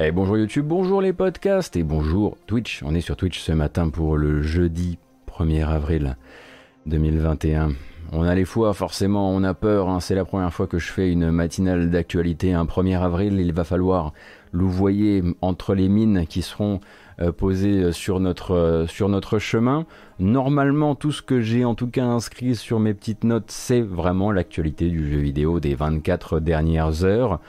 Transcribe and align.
Et 0.00 0.12
bonjour 0.12 0.38
YouTube, 0.38 0.66
bonjour 0.66 1.02
les 1.02 1.12
podcasts 1.12 1.76
et 1.76 1.82
bonjour 1.82 2.36
Twitch. 2.46 2.82
On 2.84 2.94
est 2.94 3.00
sur 3.00 3.16
Twitch 3.16 3.40
ce 3.40 3.50
matin 3.50 3.88
pour 3.88 4.16
le 4.16 4.42
jeudi 4.42 4.96
1er 5.26 5.66
avril 5.66 6.16
2021. 6.86 7.70
On 8.12 8.22
a 8.22 8.34
les 8.36 8.44
fois, 8.44 8.74
forcément, 8.74 9.30
on 9.34 9.42
a 9.42 9.54
peur. 9.54 9.88
hein. 9.88 9.98
C'est 9.98 10.14
la 10.14 10.24
première 10.24 10.54
fois 10.54 10.68
que 10.68 10.78
je 10.78 10.92
fais 10.92 11.10
une 11.10 11.32
matinale 11.32 11.90
d'actualité. 11.90 12.52
Un 12.52 12.64
1er 12.64 13.00
avril, 13.00 13.40
il 13.40 13.52
va 13.52 13.64
falloir 13.64 14.12
louvoyer 14.52 15.22
entre 15.42 15.74
les 15.74 15.88
mines 15.88 16.26
qui 16.28 16.42
seront 16.42 16.78
euh, 17.20 17.32
posées 17.32 17.90
sur 17.92 18.20
notre, 18.20 18.54
euh, 18.54 18.86
sur 18.86 19.08
notre 19.08 19.40
chemin. 19.40 19.84
Normalement, 20.20 20.94
tout 20.94 21.10
ce 21.12 21.22
que 21.22 21.40
j'ai 21.40 21.64
en 21.64 21.74
tout 21.74 21.88
cas 21.88 22.04
inscrit 22.04 22.54
sur 22.54 22.78
mes 22.78 22.94
petites 22.94 23.24
notes, 23.24 23.50
c'est 23.50 23.82
vraiment 23.82 24.30
l'actualité 24.30 24.88
du 24.88 25.10
jeu 25.10 25.18
vidéo 25.18 25.58
des 25.58 25.74
24 25.74 26.38
dernières 26.38 27.04
heures. 27.04 27.40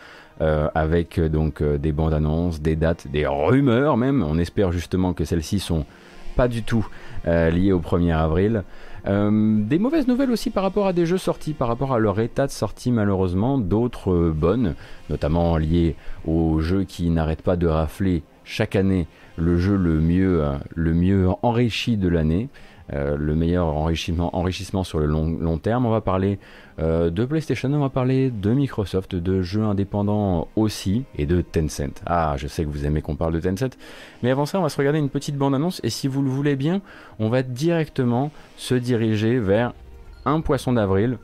Euh, 0.42 0.70
avec 0.74 1.18
euh, 1.18 1.28
donc 1.28 1.62
euh, 1.62 1.78
des 1.78 1.92
bandes 1.92 2.14
annonces, 2.14 2.62
des 2.62 2.78
dates, 2.78 3.08
des 3.10 3.28
rumeurs 3.28 3.98
même. 3.98 4.24
On 4.24 4.38
espère 4.38 4.72
justement 4.72 5.12
que 5.12 5.26
celles-ci 5.26 5.60
sont 5.60 5.86
pas 6.38 6.48
du 6.48 6.64
tout 6.64 6.88
liées 7.26 7.74
au 7.74 7.82
1er 7.82 8.16
avril. 8.16 8.64
Des 9.06 9.80
mauvaises 9.80 10.08
nouvelles 10.08 10.32
aussi 10.32 10.52
par 10.52 10.64
rapport 10.64 10.88
à 10.88 10.94
des 10.94 11.06
jeux 11.06 11.18
sortis, 11.18 11.52
par 11.54 11.68
rapport 11.68 11.94
à 11.94 12.00
leur 12.00 12.18
état 12.22 12.48
de 12.48 12.52
sortie 12.52 12.94
malheureusement, 12.94 13.58
d'autres 13.58 14.32
bonnes, 14.34 14.76
notamment 15.10 15.58
liées 15.58 15.98
aux 16.26 16.62
jeux 16.62 16.86
qui 16.86 17.10
n'arrêtent 17.10 17.42
pas 17.42 17.58
de 17.58 17.68
rafler 17.68 18.24
chaque 18.46 18.78
année 18.78 19.08
le 19.36 19.58
jeu 19.58 19.76
le 19.76 20.00
mieux, 20.00 20.46
le 20.74 20.94
mieux 20.94 21.28
enrichi 21.42 21.98
de 21.98 22.08
l'année. 22.08 22.48
Euh, 22.94 23.16
le 23.18 23.36
meilleur 23.36 23.68
enrichissement, 23.68 24.84
sur 24.84 25.00
le 25.00 25.06
long, 25.06 25.38
long 25.40 25.58
terme. 25.58 25.86
On 25.86 25.92
va 25.92 26.02
parler 26.02 26.40
euh, 26.80 27.10
de 27.10 27.26
PlayStation, 27.26 27.72
on 27.72 27.80
va 27.80 27.90
parler 27.90 28.32
de 28.32 28.52
Microsoft, 28.52 29.16
de 29.16 29.42
jeux 29.42 29.64
indépendants 29.64 30.48
aussi, 30.56 31.04
et 31.18 31.26
de 31.26 31.42
Tencent. 31.42 32.02
Ah, 32.06 32.36
je 32.38 32.48
sais 32.48 32.64
que 32.64 32.70
vous 32.70 32.86
aimez 32.86 33.02
qu'on 33.02 33.16
parle 33.16 33.34
de 33.34 33.40
Tencent. 33.40 33.78
Mais 34.24 34.32
avant 34.32 34.46
ça, 34.46 34.60
on 34.60 34.64
va 34.64 34.70
se 34.70 34.78
regarder 34.78 35.00
une 35.00 35.10
petite 35.10 35.38
bande-annonce, 35.38 35.82
et 35.84 35.90
si 35.90 36.08
vous 36.08 36.22
le 36.22 36.30
voulez 36.30 36.56
bien, 36.56 36.82
on 37.20 37.30
va 37.30 37.44
directement 37.44 38.32
se 38.58 38.76
diriger 38.76 39.40
vers 39.40 39.74
un 40.26 40.42
poisson 40.42 40.74
d'avril, 40.74 41.18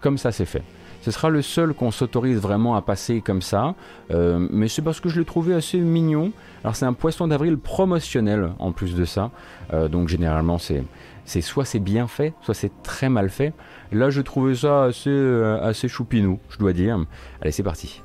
comme 0.00 0.18
ça 0.18 0.32
c'est 0.32 0.44
fait. 0.44 0.62
Ce 1.02 1.10
sera 1.10 1.30
le 1.30 1.42
seul 1.42 1.74
qu'on 1.74 1.90
s'autorise 1.90 2.38
vraiment 2.38 2.76
à 2.76 2.80
passer 2.82 3.20
comme 3.20 3.42
ça, 3.42 3.74
euh, 4.12 4.46
mais 4.50 4.68
c'est 4.68 4.82
parce 4.82 5.00
que 5.00 5.08
je 5.08 5.18
l'ai 5.18 5.26
trouvé 5.26 5.52
assez 5.52 5.78
mignon. 5.78 6.32
Alors 6.62 6.76
c'est 6.76 6.86
un 6.86 6.92
poisson 6.92 7.26
d'avril 7.26 7.58
promotionnel 7.58 8.52
en 8.58 8.72
plus 8.72 8.94
de 8.94 9.04
ça, 9.04 9.30
Euh, 9.72 9.88
donc 9.88 10.08
généralement 10.08 10.58
c'est 10.58 10.84
c'est 11.24 11.40
soit 11.40 11.64
c'est 11.64 11.80
bien 11.80 12.06
fait, 12.06 12.34
soit 12.42 12.54
c'est 12.54 12.72
très 12.82 13.08
mal 13.08 13.30
fait. 13.30 13.52
Là 13.90 14.10
je 14.10 14.20
trouvais 14.20 14.54
ça 14.54 14.84
assez 14.84 15.10
euh, 15.10 15.60
assez 15.62 15.88
choupinou, 15.88 16.38
je 16.50 16.58
dois 16.58 16.72
dire. 16.72 17.04
Allez 17.40 17.52
c'est 17.52 17.62
parti. 17.64 18.02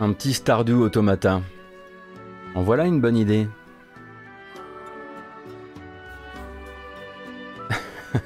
Un 0.00 0.12
petit 0.12 0.32
Stardew 0.32 0.80
Automata. 0.82 1.42
En 2.54 2.62
voilà 2.62 2.86
une 2.86 3.00
bonne 3.00 3.16
idée. 3.16 3.48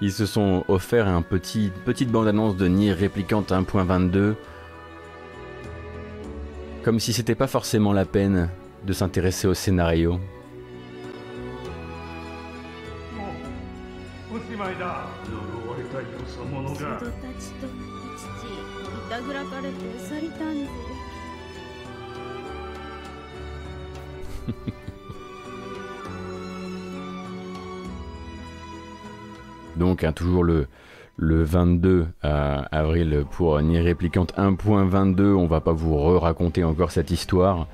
Ils 0.00 0.12
se 0.12 0.26
sont 0.26 0.64
offerts 0.68 1.08
un 1.08 1.22
petit 1.22 1.72
petite 1.84 2.10
bande-annonce 2.10 2.56
de 2.56 2.68
Nier 2.68 2.92
Replicant 2.92 3.42
1.22. 3.42 4.34
Comme 6.82 7.00
si 7.00 7.12
c'était 7.12 7.34
pas 7.34 7.46
forcément 7.46 7.92
la 7.92 8.04
peine 8.04 8.50
de 8.86 8.92
s'intéresser 8.92 9.48
au 9.48 9.54
scénario. 9.54 10.20
Donc 29.76 30.04
hein, 30.04 30.12
toujours 30.12 30.44
le, 30.44 30.66
le 31.16 31.42
22 31.42 32.06
euh, 32.24 32.62
avril 32.70 33.24
pour 33.30 33.54
Replicant 33.54 34.26
1.22. 34.36 35.34
On 35.34 35.46
va 35.46 35.60
pas 35.60 35.72
vous 35.72 35.96
re-raconter 35.96 36.64
encore 36.64 36.90
cette 36.90 37.10
histoire. 37.10 37.66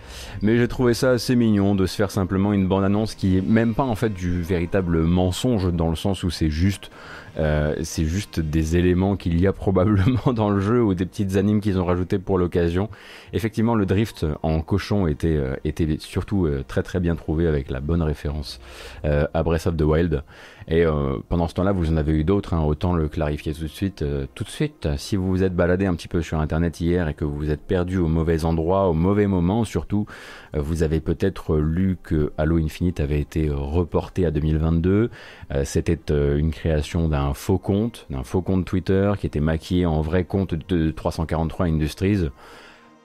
Mais 0.42 0.58
j'ai 0.58 0.68
trouvé 0.68 0.94
ça 0.94 1.10
assez 1.10 1.34
mignon 1.34 1.74
de 1.74 1.86
se 1.86 1.96
faire 1.96 2.10
simplement 2.10 2.52
une 2.52 2.68
bande-annonce 2.68 3.14
qui 3.14 3.38
est 3.38 3.40
même 3.40 3.74
pas 3.74 3.82
en 3.82 3.96
fait 3.96 4.10
du 4.10 4.42
véritable 4.42 5.02
mensonge 5.02 5.72
dans 5.72 5.90
le 5.90 5.96
sens 5.96 6.22
où 6.22 6.30
c'est 6.30 6.50
juste 6.50 6.90
euh, 7.38 7.74
c'est 7.82 8.04
juste 8.04 8.40
des 8.40 8.76
éléments 8.76 9.16
qu'il 9.16 9.40
y 9.40 9.46
a 9.46 9.52
probablement 9.54 10.34
dans 10.34 10.50
le 10.50 10.60
jeu 10.60 10.82
ou 10.82 10.94
des 10.94 11.06
petites 11.06 11.36
animes 11.36 11.60
qu'ils 11.60 11.80
ont 11.80 11.86
rajoutées 11.86 12.18
pour 12.18 12.38
l'occasion. 12.38 12.90
Effectivement, 13.32 13.74
le 13.74 13.86
drift 13.86 14.26
en 14.42 14.60
cochon 14.60 15.06
était, 15.06 15.36
euh, 15.36 15.56
était 15.64 15.96
surtout 15.98 16.48
très 16.68 16.82
très 16.82 17.00
bien 17.00 17.16
trouvé 17.16 17.46
avec 17.46 17.70
la 17.70 17.80
bonne 17.80 18.02
référence 18.02 18.60
à 19.02 19.42
Breath 19.42 19.66
of 19.66 19.76
the 19.76 19.82
Wild. 19.82 20.22
Et 20.68 20.84
euh, 20.84 21.18
pendant 21.28 21.48
ce 21.48 21.54
temps-là, 21.54 21.72
vous 21.72 21.90
en 21.90 21.96
avez 21.96 22.12
eu 22.12 22.24
d'autres, 22.24 22.54
hein, 22.54 22.62
autant 22.62 22.94
le 22.94 23.08
clarifier 23.08 23.52
tout 23.52 23.62
de 23.62 23.66
suite. 23.66 24.02
Euh, 24.02 24.26
tout 24.34 24.44
de 24.44 24.48
suite, 24.48 24.88
si 24.96 25.16
vous 25.16 25.28
vous 25.28 25.42
êtes 25.42 25.54
baladé 25.54 25.86
un 25.86 25.94
petit 25.94 26.08
peu 26.08 26.22
sur 26.22 26.38
Internet 26.40 26.80
hier 26.80 27.08
et 27.08 27.14
que 27.14 27.24
vous 27.24 27.36
vous 27.36 27.50
êtes 27.50 27.62
perdu 27.62 27.98
au 27.98 28.06
mauvais 28.06 28.44
endroit, 28.44 28.88
au 28.88 28.92
mauvais 28.92 29.26
moment 29.26 29.64
surtout, 29.64 30.06
euh, 30.54 30.60
vous 30.60 30.82
avez 30.82 31.00
peut-être 31.00 31.56
lu 31.56 31.96
que 32.02 32.32
Halo 32.38 32.58
Infinite 32.58 33.00
avait 33.00 33.20
été 33.20 33.50
reporté 33.50 34.26
à 34.26 34.30
2022. 34.30 35.10
Euh, 35.52 35.64
C'était 35.64 35.98
une 36.12 36.50
création 36.50 37.08
d'un 37.08 37.34
faux 37.34 37.58
compte, 37.58 38.06
d'un 38.10 38.22
faux 38.22 38.42
compte 38.42 38.64
Twitter 38.64 39.12
qui 39.18 39.26
était 39.26 39.40
maquillé 39.40 39.86
en 39.86 40.00
vrai 40.00 40.24
compte 40.24 40.54
de 40.54 40.90
343 40.90 41.66
Industries. 41.66 42.28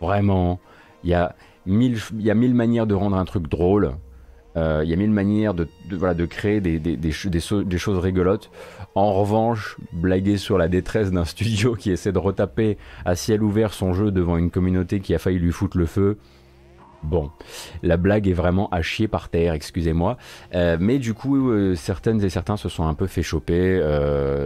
Vraiment, 0.01 0.59
il 1.03 1.09
y 1.09 1.13
a 1.13 1.35
mille 1.66 2.53
manières 2.53 2.88
de 2.88 2.94
rendre 2.94 3.18
un 3.18 3.25
truc 3.25 3.47
drôle. 3.47 3.94
Euh, 4.57 4.81
Il 4.84 4.90
y 4.90 4.94
a 4.94 4.95
mille 4.95 5.12
manières 5.12 5.53
de, 5.53 5.68
créer 6.25 6.59
des, 6.59 7.12
choses 7.12 8.00
rigolotes. 8.00 8.50
En 8.95 9.13
revanche, 9.13 9.78
blaguer 9.94 10.38
sur 10.38 10.57
la 10.57 10.68
détresse 10.68 11.12
d'un 11.12 11.25
studio 11.35 11.75
qui 11.75 11.91
essaie 11.91 12.12
de 12.12 12.19
retaper 12.19 12.78
à 13.06 13.16
ciel 13.16 13.44
ouvert 13.44 13.73
son 13.73 13.94
jeu 13.94 14.12
devant 14.12 14.38
une 14.38 14.50
communauté 14.50 15.00
qui 15.00 15.13
a 15.13 15.19
failli 15.19 15.40
lui 15.40 15.51
foutre 15.51 15.78
le 15.78 15.85
feu. 15.85 16.18
Bon, 17.03 17.29
la 17.84 17.95
blague 17.95 18.28
est 18.28 18.34
vraiment 18.34 18.69
à 18.69 18.81
chier 18.81 19.07
par 19.07 19.29
terre, 19.29 19.53
excusez-moi. 19.53 20.18
Euh, 20.56 20.78
mais 20.79 20.97
du 20.97 21.13
coup, 21.13 21.51
euh, 21.51 21.75
certaines 21.75 22.24
et 22.24 22.29
certains 22.29 22.57
se 22.57 22.69
sont 22.69 22.88
un 22.88 22.95
peu 22.95 23.06
fait 23.06 23.22
choper 23.22 23.75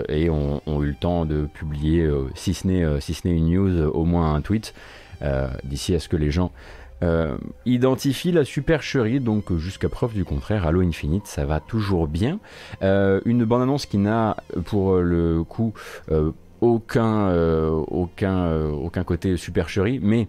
et 0.10 0.30
ont, 0.30 0.62
eu 0.68 0.88
le 0.88 0.96
temps 0.96 1.26
de 1.26 1.48
publier, 1.54 2.10
si 2.36 2.54
ce 2.54 2.68
n'est 2.68 2.82
une 3.26 3.50
news, 3.50 3.84
au 3.84 4.04
moins 4.04 4.36
un 4.36 4.42
tweet, 4.42 4.74
d'ici 5.64 5.96
à 5.96 6.00
ce 6.00 6.10
que 6.10 6.18
les 6.18 6.30
gens 6.30 6.52
euh, 7.04 7.38
identifient 7.66 8.32
la 8.32 8.44
supercherie. 8.44 9.20
Donc, 9.20 9.56
jusqu'à 9.58 9.90
preuve 9.90 10.14
du 10.14 10.26
contraire, 10.26 10.68
Halo 10.68 10.82
Infinite, 10.82 11.28
ça 11.28 11.46
va 11.46 11.60
toujours 11.60 12.08
bien. 12.08 12.40
Euh, 12.84 13.22
une 13.26 13.44
bande-annonce 13.46 13.86
qui 13.86 13.98
n'a, 13.98 14.38
pour 14.66 14.98
le 14.98 15.44
coup, 15.44 15.74
euh, 16.12 16.32
aucun, 16.62 17.34
aucun, 17.88 18.70
aucun 18.70 19.04
côté 19.04 19.36
supercherie, 19.36 20.00
mais 20.02 20.28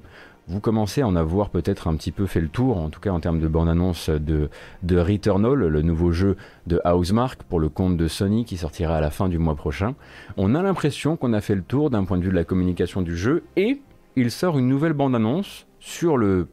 vous 0.48 0.60
commencez 0.60 1.02
à 1.02 1.06
en 1.06 1.14
avoir 1.14 1.50
peut-être 1.50 1.88
un 1.88 1.94
petit 1.94 2.10
peu 2.10 2.26
fait 2.26 2.40
le 2.40 2.48
tour, 2.48 2.78
en 2.78 2.88
tout 2.88 3.00
cas 3.00 3.10
en 3.10 3.20
termes 3.20 3.38
de 3.38 3.48
bande-annonce 3.48 4.10
de, 4.10 4.48
de 4.82 4.98
Returnal, 4.98 5.54
le 5.54 5.82
nouveau 5.82 6.10
jeu 6.10 6.36
de 6.66 6.80
Housemark 6.84 7.42
pour 7.44 7.60
le 7.60 7.68
compte 7.68 7.96
de 7.96 8.08
Sony 8.08 8.44
qui 8.44 8.56
sortira 8.56 8.96
à 8.96 9.00
la 9.00 9.10
fin 9.10 9.28
du 9.28 9.38
mois 9.38 9.54
prochain. 9.54 9.94
On 10.36 10.54
a 10.54 10.62
l'impression 10.62 11.16
qu'on 11.16 11.32
a 11.32 11.40
fait 11.40 11.54
le 11.54 11.62
tour 11.62 11.90
d'un 11.90 12.04
point 12.04 12.18
de 12.18 12.22
vue 12.22 12.30
de 12.30 12.34
la 12.34 12.44
communication 12.44 13.02
du 13.02 13.16
jeu 13.16 13.44
et 13.56 13.80
il 14.16 14.30
sort 14.30 14.58
une 14.58 14.68
nouvelle 14.68 14.94
bande-annonce 14.94 15.66
sur 15.82 16.16
le, 16.16 16.46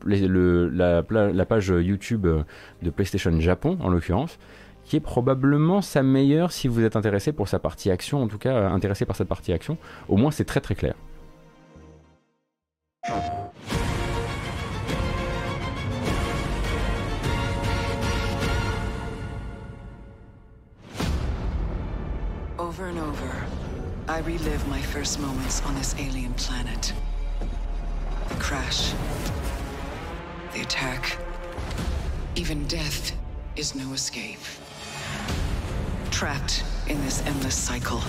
la, 0.74 1.46
page 1.46 1.68
YouTube 1.68 2.26
de 2.82 2.90
PlayStation 2.90 3.40
Japon 3.40 3.78
en 3.80 3.90
l'occurrence, 3.90 4.40
qui 4.90 4.96
est 4.96 5.02
probablement 5.02 5.82
sa 5.84 6.02
meilleure 6.02 6.52
si 6.52 6.68
vous 6.68 6.84
êtes 6.84 6.96
intéressé 6.96 7.32
pour 7.32 7.48
sa 7.48 7.60
partie 7.60 7.92
action, 7.92 8.24
en 8.24 8.28
tout 8.28 8.40
cas 8.40 8.56
euh, 8.56 8.70
intéressé 8.70 9.06
par 9.06 9.16
cette 9.16 9.28
partie 9.28 9.54
action. 9.54 9.78
Au 10.08 10.18
moins 10.18 10.32
c'est 10.32 10.46
très 10.46 10.62
très 10.62 10.74
clair. 10.74 10.96
The 28.30 28.36
crash. 28.36 28.94
The 30.54 30.62
attack. 30.62 31.18
Even 32.36 32.66
death 32.68 33.12
is 33.56 33.76
no 33.76 33.94
escape. 33.94 34.40
Trapped 36.12 36.64
in 36.88 37.02
this 37.02 37.22
endless 37.26 37.56
cycle. 37.56 38.02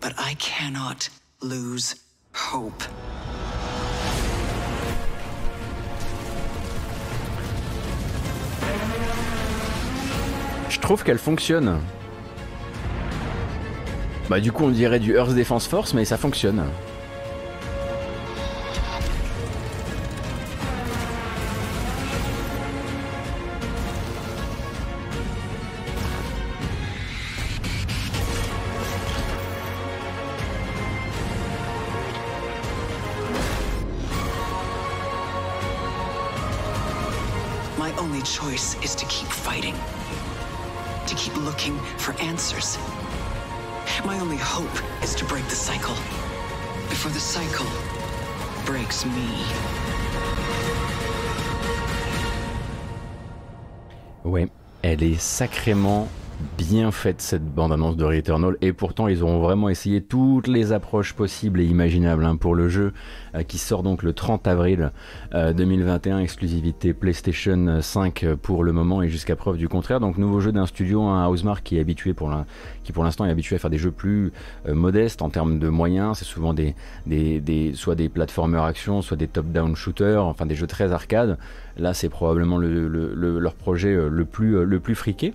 But 0.00 0.14
I 0.18 0.34
cannot 0.34 1.08
lose 1.40 1.94
hope. 2.34 2.82
Je 10.68 10.78
trouve 10.78 11.02
qu'elle 11.04 11.18
fonctionne. 11.18 11.80
Bah 14.30 14.38
du 14.38 14.52
coup 14.52 14.62
on 14.62 14.70
dirait 14.70 15.00
du 15.00 15.16
Earth 15.16 15.34
Defense 15.34 15.66
Force 15.66 15.92
mais 15.92 16.04
ça 16.04 16.16
fonctionne. 16.16 16.62
Elle 54.90 55.04
est 55.04 55.20
sacrément 55.20 56.08
bien 56.58 56.90
faite 56.90 57.20
cette 57.20 57.44
bande-annonce 57.44 57.96
de 57.96 58.04
Returnal 58.04 58.56
et 58.60 58.72
pourtant 58.72 59.08
ils 59.08 59.24
ont 59.24 59.40
vraiment 59.40 59.68
essayé 59.68 60.00
toutes 60.02 60.46
les 60.46 60.72
approches 60.72 61.14
possibles 61.14 61.60
et 61.60 61.64
imaginables 61.64 62.24
hein, 62.24 62.36
pour 62.36 62.54
le 62.54 62.68
jeu 62.68 62.92
euh, 63.34 63.42
qui 63.42 63.58
sort 63.58 63.82
donc 63.82 64.02
le 64.02 64.12
30 64.12 64.46
avril 64.46 64.92
euh, 65.34 65.52
2021 65.52 66.18
exclusivité 66.20 66.92
PlayStation 66.92 67.78
5 67.80 68.26
pour 68.42 68.64
le 68.64 68.72
moment 68.72 69.02
et 69.02 69.08
jusqu'à 69.08 69.36
preuve 69.36 69.56
du 69.56 69.68
contraire. 69.68 70.00
Donc 70.00 70.18
nouveau 70.18 70.40
jeu 70.40 70.52
d'un 70.52 70.66
studio 70.66 71.02
un 71.02 71.26
Housemark 71.28 71.62
qui 71.62 71.76
est 71.76 71.80
habitué 71.80 72.14
pour 72.14 72.30
pour 72.92 73.04
l'instant 73.04 73.24
est 73.24 73.30
habitué 73.30 73.54
à 73.54 73.58
faire 73.60 73.70
des 73.70 73.78
jeux 73.78 73.92
plus 73.92 74.32
euh, 74.68 74.74
modestes 74.74 75.22
en 75.22 75.30
termes 75.30 75.58
de 75.60 75.68
moyens. 75.68 76.18
C'est 76.18 76.24
souvent 76.24 76.52
des, 76.54 76.74
soit 77.74 77.94
des 77.94 78.08
platformers 78.08 78.64
action 78.64 79.00
soit 79.02 79.16
des 79.16 79.28
top-down 79.28 79.76
shooters 79.76 80.24
enfin 80.24 80.46
des 80.46 80.54
jeux 80.56 80.66
très 80.66 80.92
arcade 80.92 81.38
là 81.76 81.94
c'est 81.94 82.08
probablement 82.08 82.58
le, 82.58 82.88
le- 82.88 83.14
le- 83.14 83.38
leur 83.38 83.54
projet 83.54 83.94
euh, 83.94 84.08
euh, 84.10 84.64
le 84.64 84.80
plus 84.80 84.94
friqué 84.94 85.32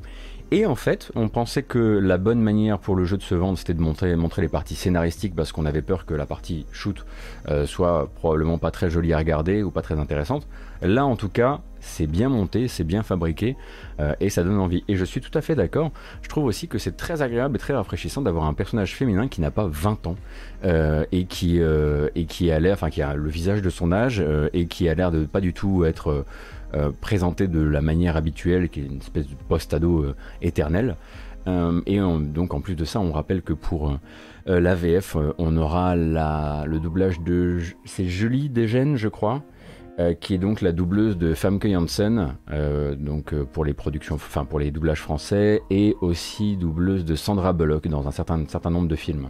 et 0.51 0.65
en 0.65 0.75
fait, 0.75 1.11
on 1.15 1.27
pensait 1.27 1.63
que 1.63 1.79
la 1.79 2.17
bonne 2.17 2.41
manière 2.41 2.79
pour 2.79 2.95
le 2.95 3.05
jeu 3.05 3.17
de 3.17 3.23
se 3.23 3.35
vendre, 3.35 3.57
c'était 3.57 3.73
de 3.73 3.79
montrer, 3.81 4.15
les 4.41 4.47
parties 4.47 4.75
scénaristiques 4.75 5.35
parce 5.35 5.51
qu'on 5.51 5.65
avait 5.65 5.81
peur 5.81 6.05
que 6.05 6.13
la 6.13 6.25
partie 6.25 6.65
shoot 6.71 7.05
euh, 7.49 7.65
soit 7.65 8.09
probablement 8.15 8.57
pas 8.57 8.71
très 8.71 8.89
jolie 8.89 9.13
à 9.13 9.17
regarder 9.17 9.63
ou 9.63 9.71
pas 9.71 9.81
très 9.81 9.99
intéressante. 9.99 10.47
Là, 10.81 11.05
en 11.05 11.15
tout 11.15 11.29
cas, 11.29 11.61
c'est 11.79 12.05
bien 12.05 12.29
monté, 12.29 12.67
c'est 12.67 12.83
bien 12.83 13.01
fabriqué 13.01 13.55
euh, 13.99 14.13
et 14.19 14.29
ça 14.29 14.43
donne 14.43 14.59
envie. 14.59 14.83
Et 14.87 14.95
je 14.95 15.05
suis 15.05 15.21
tout 15.21 15.35
à 15.37 15.41
fait 15.41 15.55
d'accord. 15.55 15.91
Je 16.21 16.29
trouve 16.29 16.45
aussi 16.45 16.67
que 16.67 16.77
c'est 16.77 16.97
très 16.97 17.21
agréable 17.21 17.55
et 17.55 17.59
très 17.59 17.73
rafraîchissant 17.73 18.21
d'avoir 18.21 18.45
un 18.45 18.53
personnage 18.53 18.95
féminin 18.95 19.27
qui 19.27 19.41
n'a 19.41 19.51
pas 19.51 19.67
20 19.67 20.07
ans 20.07 20.15
euh, 20.63 21.05
et 21.11 21.25
qui 21.25 21.59
et 21.59 22.25
qui 22.25 22.51
a 22.51 22.59
l'air, 22.59 22.73
enfin 22.73 22.89
qui 22.89 23.01
a 23.01 23.15
le 23.15 23.29
visage 23.29 23.61
de 23.61 23.69
son 23.69 23.91
âge 23.91 24.23
et 24.53 24.67
qui 24.67 24.89
a 24.89 24.95
l'air 24.95 25.11
de 25.11 25.25
pas 25.25 25.41
du 25.41 25.53
tout 25.53 25.85
être 25.85 26.25
euh, 26.75 26.91
présenté 27.01 27.47
de 27.47 27.61
la 27.61 27.81
manière 27.81 28.17
habituelle, 28.17 28.69
qui 28.69 28.81
est 28.81 28.85
une 28.85 28.97
espèce 28.97 29.27
de 29.27 29.35
post-ado 29.47 30.03
euh, 30.03 30.15
éternel. 30.41 30.95
Euh, 31.47 31.81
et 31.85 32.01
on- 32.01 32.19
donc 32.19 32.53
en 32.53 32.59
plus 32.61 32.75
de 32.75 32.85
ça, 32.85 32.99
on 32.99 33.11
rappelle 33.11 33.41
que 33.41 33.53
pour 33.53 33.97
la 34.47 34.75
VF, 34.75 35.17
on 35.39 35.57
aura 35.57 35.95
la, 35.95 36.65
le 36.67 36.79
doublage 36.79 37.19
de... 37.21 37.59
C'est 37.85 38.05
Julie 38.05 38.49
Desgènes, 38.49 38.95
je 38.95 39.07
crois, 39.07 39.41
qui 40.19 40.35
est 40.35 40.37
donc 40.37 40.61
la 40.61 40.71
doubleuse 40.71 41.17
de 41.17 41.33
Famke 41.33 41.67
Janssen, 41.67 42.35
donc 42.99 43.33
pour 43.53 43.65
les 43.65 43.73
productions, 43.73 44.15
enfin 44.15 44.45
pour 44.45 44.59
les 44.59 44.69
doublages 44.69 45.01
français, 45.01 45.61
et 45.71 45.95
aussi 46.01 46.57
doubleuse 46.57 47.05
de 47.05 47.15
Sandra 47.15 47.53
Bullock 47.53 47.87
dans 47.87 48.07
un 48.07 48.11
certain, 48.11 48.43
certain 48.47 48.69
nombre 48.69 48.87
de 48.87 48.95
films. 48.95 49.29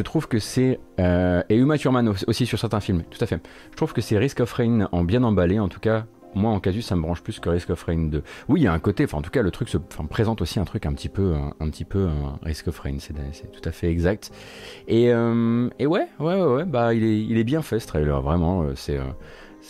Je 0.00 0.02
trouve 0.02 0.28
que 0.28 0.38
c'est 0.38 0.80
euh, 0.98 1.42
et 1.50 1.56
Uma 1.56 1.76
Thurman 1.76 2.08
au- 2.08 2.14
aussi 2.26 2.46
sur 2.46 2.58
certains 2.58 2.80
films, 2.80 3.02
tout 3.10 3.18
à 3.22 3.26
fait. 3.26 3.38
Je 3.70 3.76
trouve 3.76 3.92
que 3.92 4.00
c'est 4.00 4.16
Risk 4.16 4.40
of 4.40 4.50
Rain 4.50 4.88
en 4.92 5.04
bien 5.04 5.22
emballé, 5.24 5.58
en 5.58 5.68
tout 5.68 5.78
cas. 5.78 6.06
Moi, 6.34 6.50
en 6.50 6.58
casu, 6.58 6.80
ça 6.80 6.96
me 6.96 7.02
branche 7.02 7.20
plus 7.22 7.38
que 7.38 7.50
Risk 7.50 7.68
of 7.68 7.82
Rain 7.82 8.04
2. 8.08 8.22
Oui, 8.48 8.60
il 8.60 8.62
y 8.62 8.66
a 8.66 8.72
un 8.72 8.78
côté, 8.78 9.04
enfin, 9.04 9.18
en 9.18 9.20
tout 9.20 9.28
cas, 9.30 9.42
le 9.42 9.50
truc 9.50 9.68
se 9.68 9.76
présente 10.08 10.40
aussi 10.40 10.58
un 10.58 10.64
truc 10.64 10.86
un 10.86 10.94
petit 10.94 11.10
peu, 11.10 11.34
un, 11.34 11.68
petit 11.68 11.84
peu 11.84 12.06
un 12.06 12.38
Risk 12.42 12.68
of 12.68 12.78
Rain, 12.78 12.96
c'est 12.98 13.12
tout 13.52 13.68
à 13.68 13.72
fait 13.72 13.90
exact. 13.90 14.30
Et, 14.88 15.12
euh, 15.12 15.68
et 15.78 15.86
ouais, 15.86 16.06
ouais, 16.18 16.40
ouais, 16.42 16.64
bah, 16.64 16.94
il 16.94 17.04
est, 17.04 17.20
il 17.22 17.36
est 17.36 17.44
bien 17.44 17.60
fait 17.60 17.78
ce 17.78 17.86
trailer, 17.88 18.22
vraiment, 18.22 18.62
euh, 18.62 18.72
c'est. 18.74 18.96
euh, 18.96 19.02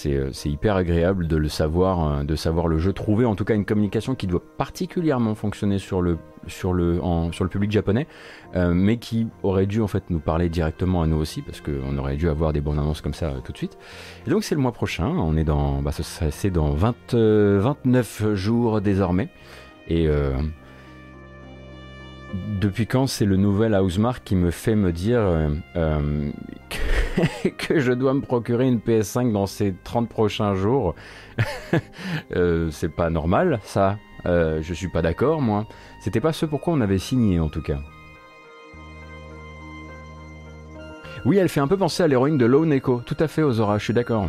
c'est 0.00 0.14
euh, 0.14 0.30
c'est 0.32 0.48
hyper 0.48 0.76
agréable 0.76 1.26
de 1.26 1.36
le 1.36 1.48
savoir, 1.48 2.08
euh, 2.08 2.24
de 2.24 2.34
savoir 2.34 2.68
le 2.68 2.78
jeu, 2.78 2.92
trouver 2.92 3.26
en 3.26 3.34
tout 3.34 3.44
cas 3.44 3.54
une 3.54 3.64
communication 3.64 4.14
qui 4.14 4.26
doit 4.26 4.42
particulièrement 4.56 5.34
fonctionner 5.34 5.78
sur 5.78 6.00
le, 6.00 6.18
public 7.50 7.70
japonais, 7.70 8.06
euh, 8.56 8.72
mais 8.72 8.96
qui 8.96 9.28
aurait 9.42 9.66
dû 9.66 9.82
en 9.82 9.86
fait 9.86 10.04
nous 10.08 10.20
parler 10.20 10.48
directement 10.48 11.02
à 11.02 11.06
nous 11.06 11.18
aussi, 11.18 11.42
parce 11.42 11.60
qu'on 11.60 11.98
aurait 11.98 12.16
dû 12.16 12.28
avoir 12.28 12.52
des 12.52 12.60
bonnes 12.60 12.78
annonces 12.78 13.02
comme 13.02 13.14
ça 13.14 13.34
tout 13.44 13.52
de 13.52 13.58
suite. 13.58 13.76
Et 14.26 14.30
donc 14.30 14.44
c'est 14.44 14.54
le 14.54 14.60
mois 14.60 14.72
prochain, 14.72 15.06
on 15.06 15.36
est 15.36 15.44
dans, 15.44 15.82
bah, 15.82 15.90
c'est 15.92 16.50
dans 16.50 16.70
20, 16.70 17.14
euh, 17.14 17.58
29 17.60 18.34
jours 18.34 18.80
désormais, 18.80 19.28
et 19.88 20.08
depuis 22.60 22.86
quand 22.86 23.06
c'est 23.06 23.24
le 23.24 23.36
nouvel 23.36 23.74
Housemark 23.74 24.22
qui 24.24 24.36
me 24.36 24.50
fait 24.50 24.74
me 24.74 24.92
dire 24.92 25.20
euh, 25.20 25.48
euh, 25.76 26.30
que, 27.58 27.80
je 27.80 27.92
dois 27.92 28.14
me 28.14 28.20
procurer 28.20 28.68
une 28.68 28.78
PS5 28.78 29.32
dans 29.32 29.46
ces 29.46 29.74
30 29.84 30.08
prochains 30.08 30.54
jours? 30.54 30.94
Euh, 32.36 32.70
C'est 32.70 32.88
pas 32.88 33.10
normal, 33.10 33.60
ça. 33.64 33.98
Je 34.24 34.72
suis 34.74 34.88
pas 34.88 35.02
d'accord, 35.02 35.40
moi. 35.40 35.66
C'était 36.00 36.20
pas 36.20 36.32
ce 36.32 36.46
pourquoi 36.46 36.74
on 36.74 36.80
avait 36.80 36.98
signé, 36.98 37.40
en 37.40 37.48
tout 37.48 37.62
cas. 37.62 37.78
Oui, 41.24 41.38
elle 41.38 41.48
fait 41.48 41.60
un 41.60 41.68
peu 41.68 41.76
penser 41.76 42.02
à 42.02 42.08
l'héroïne 42.08 42.38
de 42.38 42.46
Lone 42.46 42.72
Echo. 42.72 43.02
Tout 43.04 43.16
à 43.18 43.28
fait, 43.28 43.42
Ozora, 43.42 43.78
je 43.78 43.84
suis 43.84 43.94
d'accord. 43.94 44.28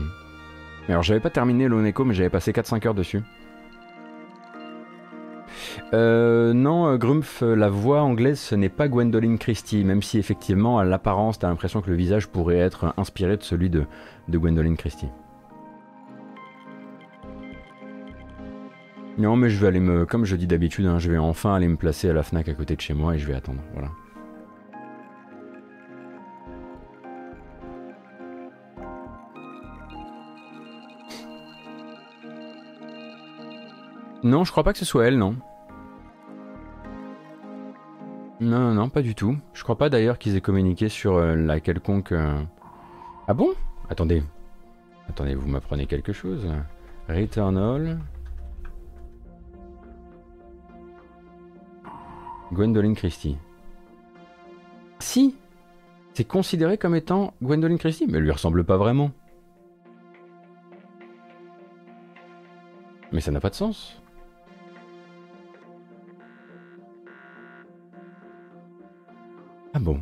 Alors, 0.87 1.03
j'avais 1.03 1.19
pas 1.19 1.29
terminé 1.29 1.67
Lone 1.67 1.85
Echo, 1.85 2.03
mais 2.05 2.13
j'avais 2.13 2.29
passé 2.29 2.51
4-5 2.51 2.87
heures 2.87 2.93
dessus. 2.93 3.21
Euh, 5.93 6.53
non, 6.53 6.87
euh, 6.87 6.97
Grumpf, 6.97 7.43
euh, 7.43 7.55
la 7.55 7.69
voix 7.69 8.01
anglaise, 8.01 8.39
ce 8.39 8.55
n'est 8.55 8.69
pas 8.69 8.87
Gwendoline 8.87 9.37
Christie, 9.37 9.83
même 9.83 10.01
si 10.01 10.17
effectivement, 10.17 10.79
à 10.79 10.85
l'apparence, 10.85 11.39
t'as 11.39 11.49
l'impression 11.49 11.81
que 11.81 11.89
le 11.89 11.95
visage 11.95 12.27
pourrait 12.27 12.57
être 12.57 12.93
inspiré 12.97 13.37
de 13.37 13.43
celui 13.43 13.69
de, 13.69 13.85
Gwendoline 14.29 14.77
Christie. 14.77 15.09
Non, 19.17 19.35
mais 19.35 19.49
je 19.49 19.59
vais 19.59 19.67
aller 19.67 19.79
me, 19.79 20.05
comme 20.05 20.25
je 20.25 20.35
dis 20.35 20.47
d'habitude, 20.47 20.85
hein, 20.85 20.97
je 20.97 21.11
vais 21.11 21.17
enfin 21.17 21.53
aller 21.53 21.67
me 21.67 21.75
placer 21.75 22.09
à 22.09 22.13
la 22.13 22.23
Fnac 22.23 22.47
à 22.47 22.53
côté 22.53 22.75
de 22.75 22.81
chez 22.81 22.93
moi 22.93 23.15
et 23.15 23.19
je 23.19 23.27
vais 23.27 23.35
attendre. 23.35 23.59
Voilà. 23.73 23.89
Non, 34.23 34.43
je 34.43 34.51
crois 34.51 34.63
pas 34.63 34.71
que 34.71 34.77
ce 34.77 34.85
soit 34.85 35.07
elle, 35.07 35.17
non. 35.17 35.35
Non, 38.41 38.73
non, 38.73 38.89
pas 38.89 39.01
du 39.03 39.13
tout. 39.15 39.37
Je 39.53 39.63
crois 39.63 39.77
pas 39.77 39.89
d'ailleurs 39.89 40.17
qu'ils 40.17 40.35
aient 40.35 40.41
communiqué 40.41 40.89
sur 40.89 41.15
euh, 41.15 41.35
la 41.35 41.59
quelconque. 41.59 42.11
euh, 42.11 42.41
Ah 43.27 43.33
bon? 43.33 43.49
Attendez. 43.89 44.23
Attendez, 45.07 45.35
vous 45.35 45.47
m'apprenez 45.47 45.85
quelque 45.85 46.11
chose. 46.13 46.47
Returnal. 47.07 47.99
Gwendoline 52.51 52.95
Christie. 52.95 53.37
Si 54.99 55.35
C'est 56.13 56.23
considéré 56.25 56.77
comme 56.77 56.95
étant 56.95 57.33
Gwendoline 57.41 57.77
Christie, 57.77 58.07
mais 58.07 58.17
elle 58.17 58.23
lui 58.23 58.31
ressemble 58.31 58.63
pas 58.63 58.77
vraiment. 58.77 59.11
Mais 63.11 63.21
ça 63.21 63.31
n'a 63.31 63.39
pas 63.39 63.49
de 63.49 63.55
sens. 63.55 64.00
bon 69.81 69.99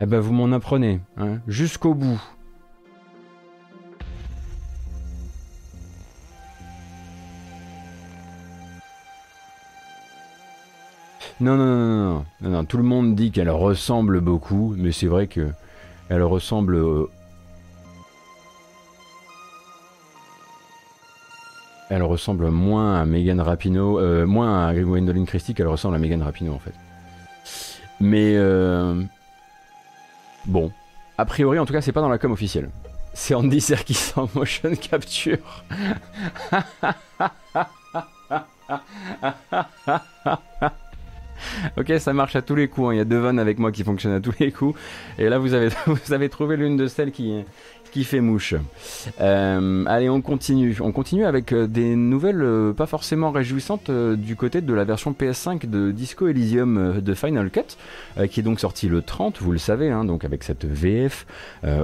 Eh 0.00 0.06
ben 0.06 0.20
vous 0.20 0.32
m'en 0.32 0.50
apprenez, 0.52 1.00
hein, 1.16 1.38
jusqu'au 1.46 1.94
bout. 1.94 2.20
Non, 11.38 11.56
non, 11.56 11.66
non, 11.66 11.76
non, 11.76 12.24
non, 12.40 12.50
non, 12.50 12.64
tout 12.64 12.78
le 12.78 12.82
monde 12.82 13.14
dit 13.14 13.30
qu'elle 13.30 13.50
ressemble 13.50 14.22
beaucoup, 14.22 14.74
mais 14.78 14.90
c'est 14.90 15.06
vrai 15.06 15.26
que 15.26 15.50
elle 16.08 16.22
ressemble 16.22 17.08
elle 21.90 22.02
ressemble 22.02 22.50
moins 22.50 23.00
à 23.00 23.04
Megan 23.04 23.40
Rapinoe, 23.40 23.98
euh, 24.00 24.26
moins 24.26 24.66
à 24.66 24.74
Gwendoline 24.74 25.26
Christie 25.26 25.54
qu'elle 25.54 25.68
ressemble 25.68 25.94
à 25.94 25.98
Megan 25.98 26.22
Rapinoe 26.22 26.54
en 26.54 26.58
fait. 26.58 26.72
Mais 28.00 28.34
euh, 28.36 29.02
bon, 30.44 30.70
a 31.18 31.24
priori 31.24 31.58
en 31.58 31.66
tout 31.66 31.72
cas 31.72 31.80
c'est 31.80 31.92
pas 31.92 32.00
dans 32.02 32.08
la 32.08 32.18
com 32.18 32.32
officielle. 32.32 32.70
C'est 33.14 33.34
Andy 33.34 33.60
Serkis 33.62 34.12
en 34.16 34.28
motion 34.34 34.74
capture. 34.76 35.38
Ok, 41.76 41.92
ça 41.98 42.12
marche 42.12 42.34
à 42.36 42.42
tous 42.42 42.54
les 42.54 42.68
coups. 42.68 42.88
hein. 42.88 42.92
Il 42.94 42.96
y 42.96 43.00
a 43.00 43.04
deux 43.04 43.18
vannes 43.18 43.38
avec 43.38 43.58
moi 43.58 43.70
qui 43.70 43.84
fonctionnent 43.84 44.14
à 44.14 44.20
tous 44.20 44.34
les 44.40 44.50
coups. 44.52 44.78
Et 45.18 45.28
là, 45.28 45.38
vous 45.38 45.54
avez, 45.54 45.68
vous 45.86 46.12
avez 46.12 46.28
trouvé 46.28 46.56
l'une 46.56 46.76
de 46.76 46.86
celles 46.86 47.12
qui, 47.12 47.44
qui 47.96 48.04
fait 48.04 48.20
mouche. 48.20 48.54
Euh, 49.22 49.84
allez, 49.86 50.10
on 50.10 50.20
continue. 50.20 50.76
On 50.82 50.92
continue 50.92 51.24
avec 51.24 51.52
euh, 51.52 51.66
des 51.66 51.96
nouvelles 51.96 52.42
euh, 52.42 52.74
pas 52.74 52.84
forcément 52.84 53.30
réjouissantes 53.30 53.90
du 53.90 54.36
côté 54.36 54.60
de 54.60 54.74
la 54.74 54.84
version 54.84 55.16
PS5 55.18 55.66
de 55.66 55.92
Disco 55.92 56.28
Elysium 56.28 57.00
de 57.00 57.14
Final 57.14 57.50
Cut, 57.50 57.78
qui 58.28 58.40
est 58.40 58.42
donc 58.42 58.60
sorti 58.60 58.88
le 58.88 59.00
30, 59.00 59.38
vous 59.40 59.50
le 59.50 59.56
savez, 59.56 59.90
hein, 59.90 60.04
donc 60.04 60.26
avec 60.26 60.44
cette 60.44 60.66
VF. 60.66 61.26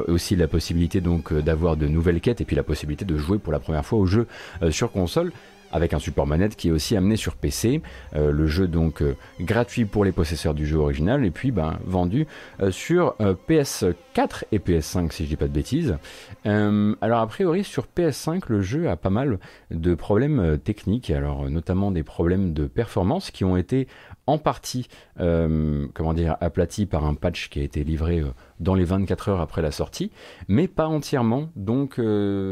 Aussi 0.09 0.37
la 0.37 0.49
possibilité 0.49 1.01
donc 1.01 1.33
d'avoir 1.33 1.77
de 1.77 1.87
nouvelles 1.87 2.21
quêtes 2.21 2.41
et 2.41 2.45
puis 2.45 2.57
la 2.57 2.63
possibilité 2.63 3.05
de 3.05 3.17
jouer 3.17 3.39
pour 3.39 3.53
la 3.53 3.59
première 3.59 3.87
fois 3.87 3.99
au 3.99 4.07
jeu 4.07 4.27
sur 4.71 4.93
console 4.93 5.33
avec 5.73 5.95
un 5.95 5.99
support 5.99 6.27
manette 6.27 6.57
qui 6.57 6.69
est 6.69 6.73
aussi 6.73 6.97
amené 6.97 7.17
sur 7.17 7.37
PC. 7.37 7.83
Euh, 8.15 8.31
le 8.33 8.47
jeu 8.47 8.69
donc 8.69 9.03
euh, 9.03 9.17
gratuit 9.41 9.85
pour 9.85 10.05
les 10.05 10.13
possesseurs 10.13 10.55
du 10.55 10.67
jeu 10.67 10.79
original 10.79 11.25
et 11.25 11.31
puis 11.31 11.51
ben, 11.51 11.79
vendu 11.85 12.27
euh, 12.61 12.71
sur 12.71 13.15
euh, 13.21 13.35
PS4 13.49 14.45
et 14.53 14.59
PS5 14.59 15.13
si 15.13 15.25
je 15.25 15.31
dis 15.31 15.37
pas 15.37 15.47
de 15.47 15.53
bêtises. 15.53 15.97
Alors 16.45 17.21
a 17.21 17.27
priori 17.27 17.65
sur 17.65 17.87
PS5 17.97 18.45
le 18.49 18.63
jeu 18.63 18.89
a 18.89 18.97
pas 18.97 19.11
mal 19.11 19.39
de 19.71 19.95
problèmes 19.95 20.59
techniques, 20.59 21.11
alors 21.11 21.49
notamment 21.49 21.91
des 21.91 22.03
problèmes 22.03 22.53
de 22.53 22.67
performance 22.67 23.31
qui 23.31 23.45
ont 23.45 23.57
été 23.57 23.87
en 24.27 24.39
partie 24.39 24.89
comment 25.17 26.15
dire 26.15 26.37
aplatis 26.41 26.87
par 26.87 27.05
un 27.05 27.15
patch 27.15 27.49
qui 27.49 27.61
a 27.61 27.63
été 27.63 27.85
livré 27.85 28.23
dans 28.61 28.75
les 28.75 28.85
24 28.85 29.29
heures 29.29 29.41
après 29.41 29.63
la 29.63 29.71
sortie, 29.71 30.11
mais 30.49 30.69
pas 30.69 30.87
entièrement. 30.87 31.49
Donc 31.57 32.01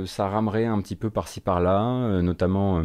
ça 0.07 0.29
ramerait 0.29 0.67
un 0.67 0.81
petit 0.81 0.97
peu 0.97 1.11
par-ci 1.11 1.41
par-là, 1.41 2.23
notamment 2.23 2.85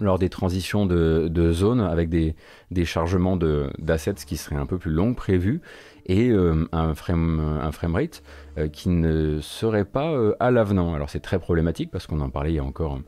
lors 0.00 0.18
des 0.18 0.28
transitions 0.28 0.86
de, 0.86 1.28
de 1.28 1.52
zone 1.52 1.80
avec 1.80 2.08
des, 2.08 2.34
des 2.70 2.84
chargements 2.84 3.36
de- 3.36 3.70
d'assets 3.78 4.14
qui 4.26 4.36
seraient 4.36 4.56
un 4.56 4.66
peu 4.66 4.78
plus 4.78 4.92
longs 4.92 5.12
que 5.12 5.14
prévu 5.14 5.60
et 6.06 6.30
euh, 6.30 6.66
un, 6.72 6.94
frame, 6.94 7.60
framerate 7.72 8.22
euh, 8.58 8.68
qui 8.68 8.88
ne 8.88 9.40
serait 9.40 9.84
pas 9.84 10.12
euh, 10.12 10.34
à 10.40 10.50
l'avenant. 10.50 10.94
Alors 10.94 11.10
c'est 11.10 11.20
très 11.20 11.38
problématique 11.38 11.90
parce 11.90 12.06
qu'on 12.06 12.20
en 12.20 12.30
parlait 12.30 12.52
il 12.52 12.56
y 12.56 12.60
a 12.60 12.64
encore... 12.64 13.00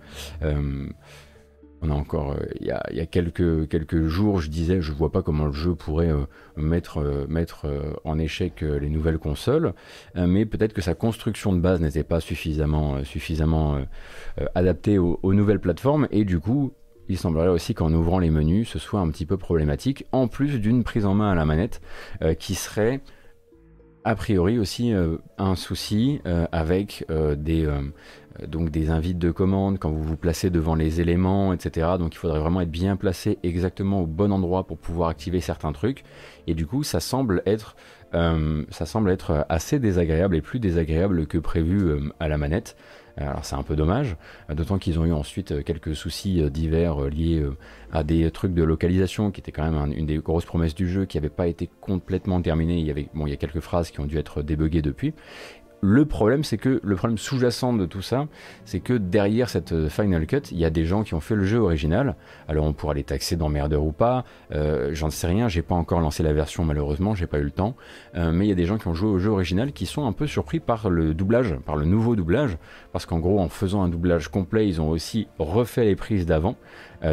on 1.80 1.90
a 1.92 1.94
encore, 1.94 2.34
il 2.60 2.66
y, 2.66 2.72
a, 2.72 3.06
quelques, 3.06 4.08
jours, 4.08 4.40
je 4.40 4.50
disais, 4.50 4.80
je 4.80 4.92
vois 4.92 5.12
pas 5.12 5.22
comment 5.22 5.46
le 5.46 5.52
jeu 5.52 5.76
pourrait 5.76 6.12
mettre, 6.56 6.98
en 8.02 8.18
échec 8.18 8.62
les 8.62 8.90
nouvelles 8.90 9.18
consoles, 9.18 9.74
mais 10.16 10.44
peut-être 10.44 10.72
que 10.72 10.82
sa 10.82 10.94
construction 10.94 11.52
de 11.52 11.60
base 11.60 11.80
n'était 11.80 12.02
pas 12.02 12.18
suffisamment, 12.18 12.96
adaptée 14.56 14.98
aux 14.98 15.32
nouvelles 15.32 15.60
plateformes, 15.60 16.08
et 16.10 16.24
du 16.24 16.40
coup, 16.40 16.72
il 17.08 17.18
semblerait 17.18 17.48
aussi 17.48 17.74
qu'en 17.74 17.92
ouvrant 17.92 18.18
les 18.18 18.30
menus, 18.30 18.68
ce 18.68 18.78
soit 18.78 19.00
un 19.00 19.08
petit 19.10 19.26
peu 19.26 19.36
problématique, 19.36 20.06
en 20.12 20.28
plus 20.28 20.58
d'une 20.60 20.84
prise 20.84 21.06
en 21.06 21.14
main 21.14 21.30
à 21.30 21.34
la 21.34 21.44
manette 21.44 21.80
euh, 22.22 22.34
qui 22.34 22.54
serait 22.54 23.00
a 24.04 24.14
priori 24.14 24.58
aussi 24.58 24.92
euh, 24.92 25.16
un 25.38 25.54
souci 25.54 26.20
euh, 26.26 26.46
avec 26.52 27.04
des, 27.36 27.68
donc 28.46 28.70
des 28.70 28.90
invites 28.90 29.18
de 29.18 29.30
commande 29.30 29.78
quand 29.78 29.90
vous 29.90 30.02
vous 30.02 30.16
placez 30.16 30.50
devant 30.50 30.74
les 30.74 31.00
éléments, 31.00 31.52
etc. 31.52 31.88
Donc 31.98 32.14
il 32.14 32.18
faudrait 32.18 32.40
vraiment 32.40 32.60
être 32.60 32.70
bien 32.70 32.96
placé 32.96 33.38
exactement 33.42 34.02
au 34.02 34.06
bon 34.06 34.32
endroit 34.32 34.66
pour 34.66 34.78
pouvoir 34.78 35.08
activer 35.08 35.40
certains 35.40 35.72
trucs. 35.72 36.04
Et 36.46 36.54
du 36.54 36.66
coup, 36.66 36.82
ça 36.82 37.00
semble 37.00 37.42
être, 37.46 37.76
assez 39.48 39.78
désagréable 39.78 40.36
et 40.36 40.40
plus 40.40 40.60
désagréable 40.60 41.26
que 41.26 41.38
prévu 41.38 42.10
à 42.20 42.28
la 42.28 42.38
manette. 42.38 42.76
Alors 43.20 43.44
c'est 43.44 43.56
un 43.56 43.64
peu 43.64 43.74
dommage, 43.74 44.16
euh, 44.48 44.54
d'autant 44.54 44.78
qu'ils 44.78 44.98
ont 45.00 45.04
eu 45.04 45.12
ensuite 45.12 45.50
euh, 45.52 45.62
quelques 45.62 45.96
soucis 45.96 46.40
euh, 46.40 46.50
divers 46.50 47.00
liés 47.10 47.44
à 47.92 48.04
des 48.04 48.30
trucs 48.30 48.54
de 48.54 48.62
localisation 48.62 49.30
qui 49.32 49.40
était 49.40 49.50
quand 49.50 49.64
même 49.64 49.74
un- 49.76 49.90
une 49.90 50.06
des 50.06 50.18
grosses 50.18 50.44
promesses 50.44 50.74
du 50.74 50.88
jeu 50.88 51.04
qui 51.04 51.16
n'avait 51.16 51.28
pas 51.28 51.48
été 51.48 51.68
complètement 51.80 52.40
terminée. 52.40 52.78
Il 52.78 52.86
y 52.86 52.90
avait, 52.90 53.08
bon, 53.14 53.26
il 53.26 53.30
y 53.30 53.32
a 53.32 53.36
quelques 53.36 53.60
phrases 53.60 53.90
qui 53.90 53.98
ont 54.00 54.04
dû 54.06 54.18
être 54.18 54.42
débuggées 54.42 54.82
depuis. 54.82 55.14
Le 55.80 56.04
problème, 56.06 56.42
c'est 56.42 56.58
que 56.58 56.80
le 56.82 56.96
problème 56.96 57.18
sous-jacent 57.18 57.72
de 57.72 57.86
tout 57.86 58.02
ça, 58.02 58.26
c'est 58.64 58.80
que 58.80 58.94
derrière 58.94 59.48
cette 59.48 59.70
euh, 59.70 59.88
Final 59.88 60.26
Cut, 60.26 60.50
il 60.50 60.58
y 60.58 60.64
a 60.64 60.70
des 60.70 60.84
gens 60.84 61.04
qui 61.04 61.14
ont 61.14 61.20
fait 61.20 61.36
le 61.36 61.44
jeu 61.44 61.58
original. 61.58 62.16
Alors 62.48 62.64
on 62.64 62.72
pourra 62.72 62.94
les 62.94 63.04
taxer 63.04 63.36
d'emmerdeurs 63.36 63.84
ou 63.84 63.92
pas, 63.92 64.24
euh, 64.52 64.90
j'en 64.92 65.08
sais 65.08 65.28
rien, 65.28 65.46
j'ai 65.46 65.62
pas 65.62 65.76
encore 65.76 66.00
lancé 66.00 66.24
la 66.24 66.32
version 66.32 66.64
malheureusement, 66.64 67.14
j'ai 67.14 67.28
pas 67.28 67.38
eu 67.38 67.44
le 67.44 67.52
temps. 67.52 67.76
Euh, 68.16 68.32
mais 68.32 68.46
il 68.46 68.48
y 68.48 68.52
a 68.52 68.56
des 68.56 68.64
gens 68.64 68.76
qui 68.76 68.88
ont 68.88 68.94
joué 68.94 69.08
au 69.08 69.18
jeu 69.20 69.30
original 69.30 69.72
qui 69.72 69.86
sont 69.86 70.04
un 70.04 70.12
peu 70.12 70.26
surpris 70.26 70.58
par 70.58 70.90
le 70.90 71.14
doublage, 71.14 71.54
par 71.64 71.76
le 71.76 71.84
nouveau 71.84 72.16
doublage, 72.16 72.58
parce 72.92 73.06
qu'en 73.06 73.20
gros 73.20 73.38
en 73.38 73.48
faisant 73.48 73.82
un 73.82 73.88
doublage 73.88 74.28
complet, 74.28 74.66
ils 74.66 74.80
ont 74.80 74.88
aussi 74.88 75.28
refait 75.38 75.84
les 75.84 75.94
prises 75.94 76.26
d'avant, 76.26 76.56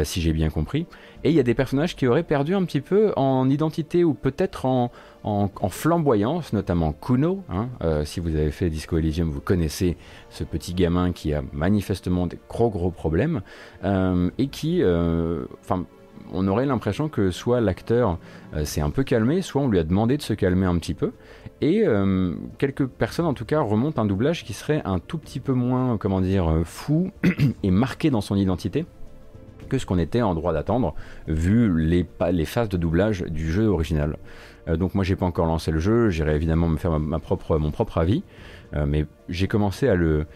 si 0.02 0.20
j'ai 0.20 0.32
bien 0.32 0.50
compris. 0.50 0.86
Et 1.24 1.30
il 1.30 1.34
y 1.34 1.40
a 1.40 1.42
des 1.42 1.54
personnages 1.54 1.96
qui 1.96 2.06
auraient 2.06 2.22
perdu 2.22 2.54
un 2.54 2.64
petit 2.64 2.80
peu 2.80 3.12
en 3.16 3.48
identité 3.48 4.04
ou 4.04 4.14
peut-être 4.14 4.66
en, 4.66 4.90
en, 5.24 5.68
flamboyance, 5.68 6.52
notamment 6.52 6.92
Kuno. 6.92 7.42
hein. 7.48 7.68
Euh, 7.82 8.04
si 8.04 8.20
vous 8.20 8.36
avez 8.36 8.50
fait 8.50 8.70
Disco 8.70 8.96
Elysium, 8.96 9.30
vous 9.30 9.40
connaissez 9.40 9.96
ce 10.30 10.44
petit 10.44 10.72
gamin 10.72 11.12
qui 11.12 11.34
a 11.34 11.42
manifestement 11.52 12.26
des 12.26 12.38
gros 12.48 12.70
gros 12.70 12.90
problèmes 12.90 13.42
euh, 13.84 14.30
et 14.38 14.48
qui, 14.48 14.82
euh, 14.82 15.44
enfin, 15.60 15.84
on 16.32 16.46
aurait 16.48 16.66
l'impression 16.66 17.08
que 17.08 17.30
soit 17.30 17.60
l'acteur 17.60 18.18
s'est 18.64 18.80
un 18.80 18.90
peu 18.90 19.04
calmé, 19.04 19.42
soit 19.42 19.62
on 19.62 19.68
lui 19.68 19.78
a 19.78 19.84
demandé 19.84 20.16
de 20.16 20.22
se 20.22 20.32
calmer 20.32 20.66
un 20.66 20.76
petit 20.78 20.94
peu. 20.94 21.12
Et 21.60 21.84
quelques 22.58 22.86
personnes, 22.86 23.26
en 23.26 23.34
tout 23.34 23.44
cas, 23.44 23.60
remontent 23.60 24.02
un 24.02 24.06
doublage 24.06 24.42
qui 24.42 24.52
serait 24.52 24.82
un 24.84 24.98
tout 24.98 25.18
petit 25.18 25.38
peu 25.38 25.52
moins, 25.52 25.98
comment 25.98 26.20
dire, 26.20 26.62
fou 26.64 27.12
et 27.62 27.70
marqué 27.70 28.10
dans 28.10 28.20
son 28.20 28.34
identité 28.34 28.86
que 29.66 29.78
ce 29.78 29.86
qu'on 29.86 29.98
était 29.98 30.22
en 30.22 30.34
droit 30.34 30.52
d'attendre, 30.52 30.94
vu 31.26 31.78
les, 31.78 32.06
phases 32.44 32.68
de 32.68 32.76
doublage 32.76 33.22
du 33.22 33.50
jeu 33.50 33.66
original. 33.66 34.16
Euh, 34.68 34.76
donc 34.76 34.94
moi 34.94 35.04
j'ai 35.04 35.16
pas 35.16 35.26
encore 35.26 35.46
lancé 35.46 35.70
le 35.70 35.78
jeu, 35.78 36.10
j'irai 36.10 36.34
évidemment 36.34 36.68
me 36.68 36.76
faire 36.76 36.98
ma, 36.98 37.18
propre, 37.18 37.58
mon 37.58 37.70
propre 37.70 37.98
avis, 37.98 38.22
euh, 38.74 38.84
mais 38.86 39.06
j'ai 39.28 39.48
commencé 39.48 39.88
à, 39.88 39.94
le, 39.94 40.26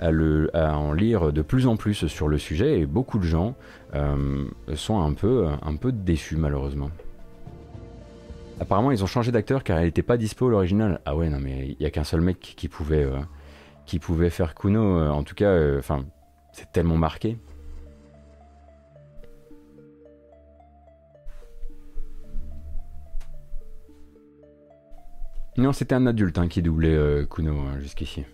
à, 0.00 0.08
à 0.52 0.76
en 0.76 0.92
lire 0.92 1.32
de 1.32 1.42
plus 1.42 1.66
en 1.66 1.76
plus 1.76 2.06
sur 2.06 2.28
le 2.28 2.38
sujet 2.38 2.80
et 2.80 2.86
beaucoup 2.86 3.18
de 3.18 3.24
gens 3.24 3.54
euh, 3.94 4.46
sont 4.74 5.00
un 5.00 5.12
peu, 5.12 5.46
un 5.62 5.76
peu 5.76 5.92
déçus 5.92 6.36
malheureusement. 6.36 6.90
Apparemment 8.60 8.90
ils 8.90 9.02
ont 9.02 9.08
changé 9.08 9.32
d'acteur 9.32 9.64
car 9.64 9.78
elle 9.78 9.86
n'était 9.86 10.02
pas 10.02 10.16
dispo 10.16 10.48
l'original. 10.48 11.00
Ah 11.06 11.16
ouais 11.16 11.28
non 11.28 11.38
mais 11.40 11.76
il 11.78 11.82
y 11.82 11.86
a 11.86 11.90
qu'un 11.90 12.04
seul 12.04 12.20
mec 12.20 12.38
qui 12.38 12.68
pouvait, 12.68 13.08
qui 13.86 13.98
pouvait 13.98 14.30
faire 14.30 14.54
Kuno, 14.54 15.08
en 15.08 15.22
tout 15.24 15.34
cas, 15.34 15.78
enfin 15.78 16.04
c'est 16.52 16.70
tellement 16.72 16.96
marqué. 16.96 17.38
Non, 25.60 25.74
c'était 25.74 25.94
un 25.94 26.06
adulte 26.06 26.38
hein, 26.38 26.48
qui 26.48 26.62
doublait 26.62 26.94
euh, 26.94 27.26
Kuno 27.26 27.52
hein, 27.52 27.78
jusqu'ici. 27.80 28.24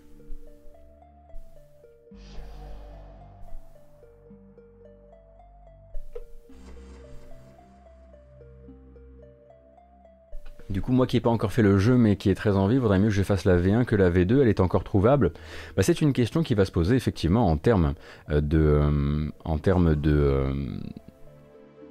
Du 10.70 10.80
coup, 10.80 10.92
moi 10.92 11.08
qui 11.08 11.16
n'ai 11.16 11.20
pas 11.20 11.30
encore 11.30 11.50
fait 11.50 11.62
le 11.62 11.78
jeu 11.78 11.96
mais 11.96 12.14
qui 12.14 12.30
est 12.30 12.36
très 12.36 12.56
envie, 12.56 12.78
vaudrait 12.78 13.00
mieux 13.00 13.08
que 13.08 13.14
je 13.14 13.24
fasse 13.24 13.44
la 13.44 13.58
V1 13.58 13.86
que 13.86 13.96
la 13.96 14.08
V2, 14.08 14.42
elle 14.42 14.48
est 14.48 14.60
encore 14.60 14.84
trouvable. 14.84 15.32
Bah, 15.76 15.82
c'est 15.82 16.00
une 16.00 16.12
question 16.12 16.44
qui 16.44 16.54
va 16.54 16.64
se 16.64 16.70
poser 16.70 16.94
effectivement 16.94 17.48
en 17.48 17.56
termes 17.56 17.94
euh, 18.30 18.40
de, 18.40 18.60
euh, 18.60 19.28
en 19.44 19.58
termes 19.58 19.96
de, 19.96 20.44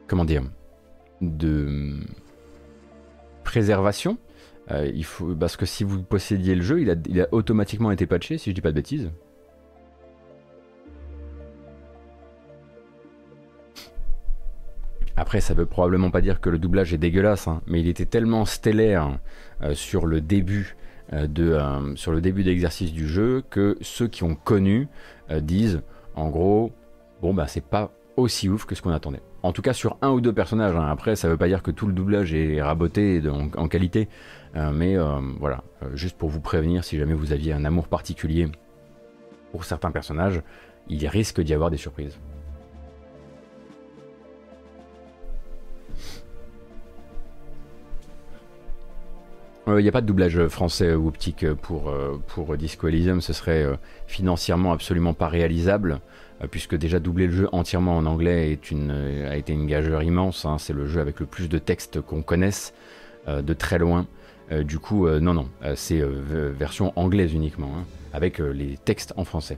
comment 0.08 0.24
dire, 0.24 0.44
de 1.20 1.98
préservation. 3.44 4.18
Euh, 4.72 4.92
il 4.94 5.06
parce 5.40 5.58
que 5.58 5.66
si 5.66 5.84
vous 5.84 6.02
possédiez 6.02 6.56
le 6.56 6.62
jeu, 6.62 6.82
il 6.82 7.22
a, 7.22 7.28
automatiquement 7.32 7.92
été 7.92 8.06
patché, 8.06 8.38
si 8.38 8.50
je 8.50 8.56
dis 8.56 8.62
pas 8.62 8.72
de 8.72 8.76
bêtises. 8.76 9.12
Après, 15.18 15.40
ça 15.40 15.54
veut 15.54 15.66
probablement 15.66 16.12
pas 16.12 16.22
dire 16.22 16.42
que 16.42 16.50
le 16.50 16.58
doublage 16.58 16.94
est 16.94 16.98
dégueulasse, 16.98 17.48
hein, 17.48 17.62
mais 17.68 17.80
il 17.80 17.88
était 17.88 18.06
tellement 18.06 18.44
stellaire 18.46 19.18
euh, 19.62 19.74
sur 19.74 20.08
le 20.08 20.20
début 20.20 20.76
euh, 21.14 21.28
de, 21.28 21.52
euh, 21.52 21.96
sur 21.96 22.12
le 22.12 22.20
début 22.20 22.44
d'exercice 22.44 22.92
du 22.92 23.08
jeu 23.08 23.44
que 23.52 23.78
ceux 23.82 24.08
qui 24.08 24.24
ont 24.24 24.34
connu 24.34 24.88
euh, 25.30 25.40
disent, 25.40 25.82
en 26.16 26.30
gros, 26.30 26.72
bon 27.22 27.32
bah 27.32 27.46
c'est 27.48 27.64
pas 27.64 27.92
aussi 28.18 28.50
ouf 28.50 28.66
que 28.66 28.74
ce 28.74 28.82
qu'on 28.82 28.90
attendait. 28.90 29.22
En 29.46 29.52
tout 29.52 29.62
cas 29.62 29.74
sur 29.74 29.98
un 30.02 30.10
ou 30.10 30.22
deux 30.22 30.34
personnages. 30.34 30.76
hein. 30.76 30.88
Après, 30.90 31.16
ça 31.16 31.30
veut 31.30 31.38
pas 31.38 31.48
dire 31.48 31.62
que 31.62 31.72
tout 31.72 31.86
le 31.88 31.94
doublage 31.94 32.34
est 32.34 32.62
raboté 32.62 33.22
en, 33.56 33.68
qualité, 33.68 34.10
Euh, 34.56 34.72
mais 34.72 34.98
euh, 34.98 35.20
voilà, 35.40 35.64
Euh, 35.84 35.96
juste 35.96 36.18
pour 36.18 36.30
vous 36.30 36.40
prévenir, 36.40 36.84
si 36.84 36.98
jamais 36.98 37.14
vous 37.14 37.34
aviez 37.34 37.52
un 37.54 37.66
amour 37.66 37.88
particulier 37.88 38.48
pour 39.52 39.66
certains 39.66 39.92
personnages, 39.92 40.42
il 40.88 41.06
risque 41.08 41.42
d'y 41.42 41.54
avoir 41.54 41.70
des 41.72 41.78
surprises. 41.78 42.18
Il 49.68 49.82
n'y 49.82 49.90
a 49.90 49.92
pas 49.92 50.02
de 50.02 50.06
doublage 50.06 50.48
français 50.48 50.94
ou 50.94 51.08
optique 51.08 51.44
pour, 51.56 51.92
pour 52.28 52.56
Disco 52.56 52.88
Elysium, 52.88 53.20
ce 53.20 53.34
serait 53.34 53.66
financièrement 54.06 54.72
absolument 54.72 55.16
pas 55.16 55.28
réalisable, 55.28 56.02
puisque 56.52 56.76
déjà 56.76 57.00
doubler 57.00 57.28
le 57.28 57.34
jeu 57.34 57.50
entièrement 57.52 57.98
en 57.98 58.06
anglais 58.06 58.60
euh, 58.74 59.32
a 59.32 59.38
été 59.38 59.54
une 59.54 59.68
gageure 59.68 60.04
immense, 60.04 60.46
hein. 60.46 60.58
c'est 60.58 60.74
le 60.74 60.86
jeu 60.88 61.00
avec 61.00 61.20
le 61.20 61.26
plus 61.26 61.48
de 61.50 61.58
textes 61.58 62.02
qu'on 62.02 62.22
connaisse, 62.22 62.74
euh, 63.28 63.42
de 63.42 63.54
très 63.54 63.78
loin. 63.80 64.06
Euh, 64.52 64.64
du 64.64 64.78
coup, 64.78 65.08
euh, 65.08 65.20
non, 65.20 65.34
non, 65.34 65.50
euh, 65.64 65.74
c'est 65.76 66.02
euh, 66.02 66.52
version 66.56 66.94
anglaise 66.96 67.34
uniquement, 67.34 67.72
hein, 67.76 67.86
avec 68.14 68.40
euh, 68.40 68.52
les 68.52 68.78
textes 68.78 69.14
en 69.18 69.24
français. 69.24 69.58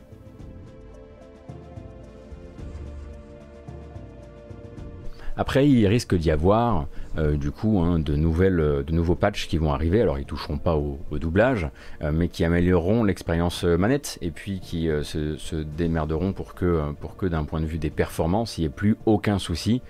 Après, 5.35 5.69
il 5.69 5.85
risque 5.87 6.15
d'y 6.15 6.31
avoir 6.31 6.87
euh, 7.17 7.35
du 7.35 7.49
coup 7.49 7.79
hein, 7.79 7.97
de, 7.97 8.15
nouvelles, 8.15 8.59
euh, 8.59 8.83
de 8.83 8.91
nouveaux 8.91 9.15
patchs 9.15 9.47
qui 9.47 9.57
vont 9.57 9.73
arriver. 9.73 10.01
Alors, 10.01 10.19
ils 10.19 10.25
toucheront 10.25 10.59
pas 10.59 10.75
au, 10.75 10.99
doublage, 11.11 11.67
euh, 12.03 12.11
mais 12.13 12.27
qui 12.27 12.43
amélioreront 12.43 13.03
l'expérience 13.03 13.63
manette 13.63 14.19
et 14.21 14.29
puis 14.29 14.59
qui 14.59 14.89
se, 15.01 15.55
démerderont 15.55 16.33
pour 16.33 16.53
que, 16.53 16.91
pour 16.99 17.17
que 17.17 17.25
d'un 17.25 17.43
point 17.43 17.59
de 17.59 17.65
vue 17.65 17.79
des 17.79 17.89
performances, 17.89 18.57
il 18.57 18.61
n'y 18.61 18.67
ait 18.67 18.69
plus 18.69 18.97
aucun 19.05 19.39
souci 19.39 19.81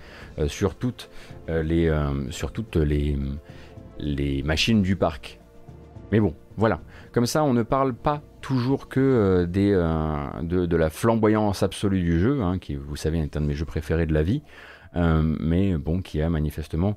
sur 0.46 0.74
toutes 0.74 1.10
les, 1.48 1.92
sur 2.30 2.52
toutes 2.52 2.76
les, 2.76 3.18
les 3.98 4.42
machines 4.42 4.82
du 4.82 4.96
parc. 4.96 5.40
Mais 6.12 6.20
bon, 6.20 6.34
voilà. 6.56 6.80
Comme 7.12 7.26
ça, 7.26 7.44
on 7.44 7.52
ne 7.52 7.62
parle 7.62 7.94
pas 7.94 8.22
toujours 8.40 8.88
que 8.88 9.44
des, 9.48 9.72
de, 9.72 10.76
la 10.76 10.90
flamboyance 10.90 11.62
absolue 11.62 12.00
du 12.00 12.18
jeu, 12.18 12.42
hein, 12.42 12.58
qui, 12.58 12.74
vous 12.74 12.96
savez, 12.96 13.18
est 13.18 13.36
un 13.36 13.40
de 13.40 13.46
mes 13.46 13.54
jeux 13.54 13.66
préférés 13.66 14.06
de 14.06 14.14
la 14.14 14.22
vie, 14.22 14.42
mais 14.94 15.76
bon, 15.76 16.00
qui 16.00 16.22
a 16.22 16.30
manifestement 16.30 16.96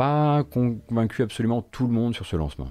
pas 0.00 0.44
convaincu 0.44 1.20
absolument 1.22 1.60
tout 1.60 1.86
le 1.86 1.92
monde 1.92 2.14
sur 2.14 2.24
ce 2.24 2.34
lancement. 2.34 2.70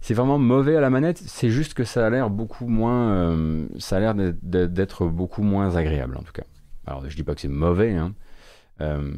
C'est 0.00 0.14
vraiment 0.14 0.38
mauvais 0.38 0.76
à 0.76 0.80
la 0.80 0.88
manette, 0.88 1.18
c'est 1.18 1.50
juste 1.50 1.74
que 1.74 1.84
ça 1.84 2.06
a 2.06 2.08
l'air 2.08 2.30
beaucoup 2.30 2.68
moins, 2.68 3.10
euh, 3.10 3.66
ça 3.78 3.98
a 3.98 4.00
l'air 4.00 4.14
d'être- 4.14 5.06
beaucoup 5.08 5.42
moins 5.42 5.76
agréable 5.76 6.16
en 6.16 6.22
tout 6.22 6.32
cas. 6.32 6.44
Alors 6.86 7.06
je 7.06 7.14
dis 7.14 7.22
pas 7.22 7.34
que 7.34 7.42
c'est 7.42 7.48
mauvais, 7.48 7.92
hein. 7.96 8.14
Euh, 8.80 9.12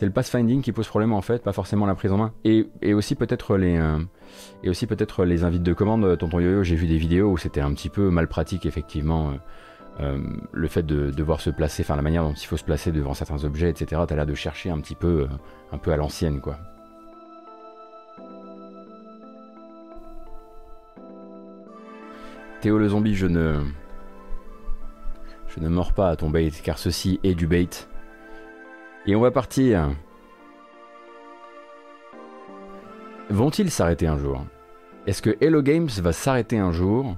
c'est 0.00 0.06
le 0.06 0.12
pathfinding 0.12 0.62
qui 0.62 0.72
pose 0.72 0.88
problème 0.88 1.12
en 1.12 1.20
fait, 1.20 1.42
pas 1.42 1.52
forcément 1.52 1.84
la 1.84 1.94
prise 1.94 2.12
en 2.12 2.16
main. 2.16 2.32
Et, 2.44 2.94
aussi 2.94 3.14
peut-être 3.14 3.58
les 3.58 3.76
euh, 3.76 3.98
et 4.62 4.70
aussi 4.70 4.86
peut-être 4.86 5.26
les 5.26 5.44
invites 5.44 5.62
de 5.62 5.74
commande. 5.74 6.16
Tonton 6.16 6.40
Yo-Yo, 6.40 6.62
j'ai 6.62 6.76
vu 6.76 6.86
des 6.86 6.96
vidéos 6.96 7.30
où 7.30 7.36
c'était 7.36 7.60
un 7.60 7.74
petit 7.74 7.90
peu 7.90 8.08
mal 8.08 8.26
pratique 8.26 8.64
effectivement. 8.64 9.34
Euh, 10.00 10.18
le 10.52 10.68
fait 10.68 10.82
de 10.82 11.10
devoir 11.10 11.40
se 11.40 11.50
placer, 11.50 11.82
enfin 11.82 11.96
la 11.96 12.02
manière 12.02 12.22
dont 12.22 12.32
il 12.32 12.46
faut 12.46 12.56
se 12.56 12.64
placer 12.64 12.92
devant 12.92 13.14
certains 13.14 13.44
objets, 13.44 13.70
etc. 13.70 14.02
T'as 14.06 14.16
l'air 14.16 14.26
de 14.26 14.34
chercher 14.34 14.70
un 14.70 14.80
petit 14.80 14.94
peu, 14.94 15.22
euh, 15.22 15.28
un 15.72 15.78
peu 15.78 15.92
à 15.92 15.96
l'ancienne 15.96 16.40
quoi. 16.40 16.58
Théo 22.62 22.78
le 22.78 22.88
zombie, 22.88 23.14
je 23.14 23.26
ne, 23.26 23.60
je 25.48 25.60
ne 25.60 25.68
mords 25.68 25.92
pas 25.92 26.10
à 26.10 26.16
ton 26.16 26.30
bait, 26.30 26.50
car 26.62 26.78
ceci 26.78 27.18
est 27.24 27.34
du 27.34 27.46
bait. 27.46 27.68
Et 29.04 29.16
on 29.16 29.20
va 29.20 29.32
partir. 29.32 29.90
Vont-ils 33.30 33.70
s'arrêter 33.70 34.06
un 34.06 34.16
jour? 34.16 34.44
Est-ce 35.06 35.22
que 35.22 35.36
Hello 35.40 35.60
Games 35.60 35.88
va 35.88 36.12
s'arrêter 36.12 36.58
un 36.58 36.70
jour? 36.70 37.16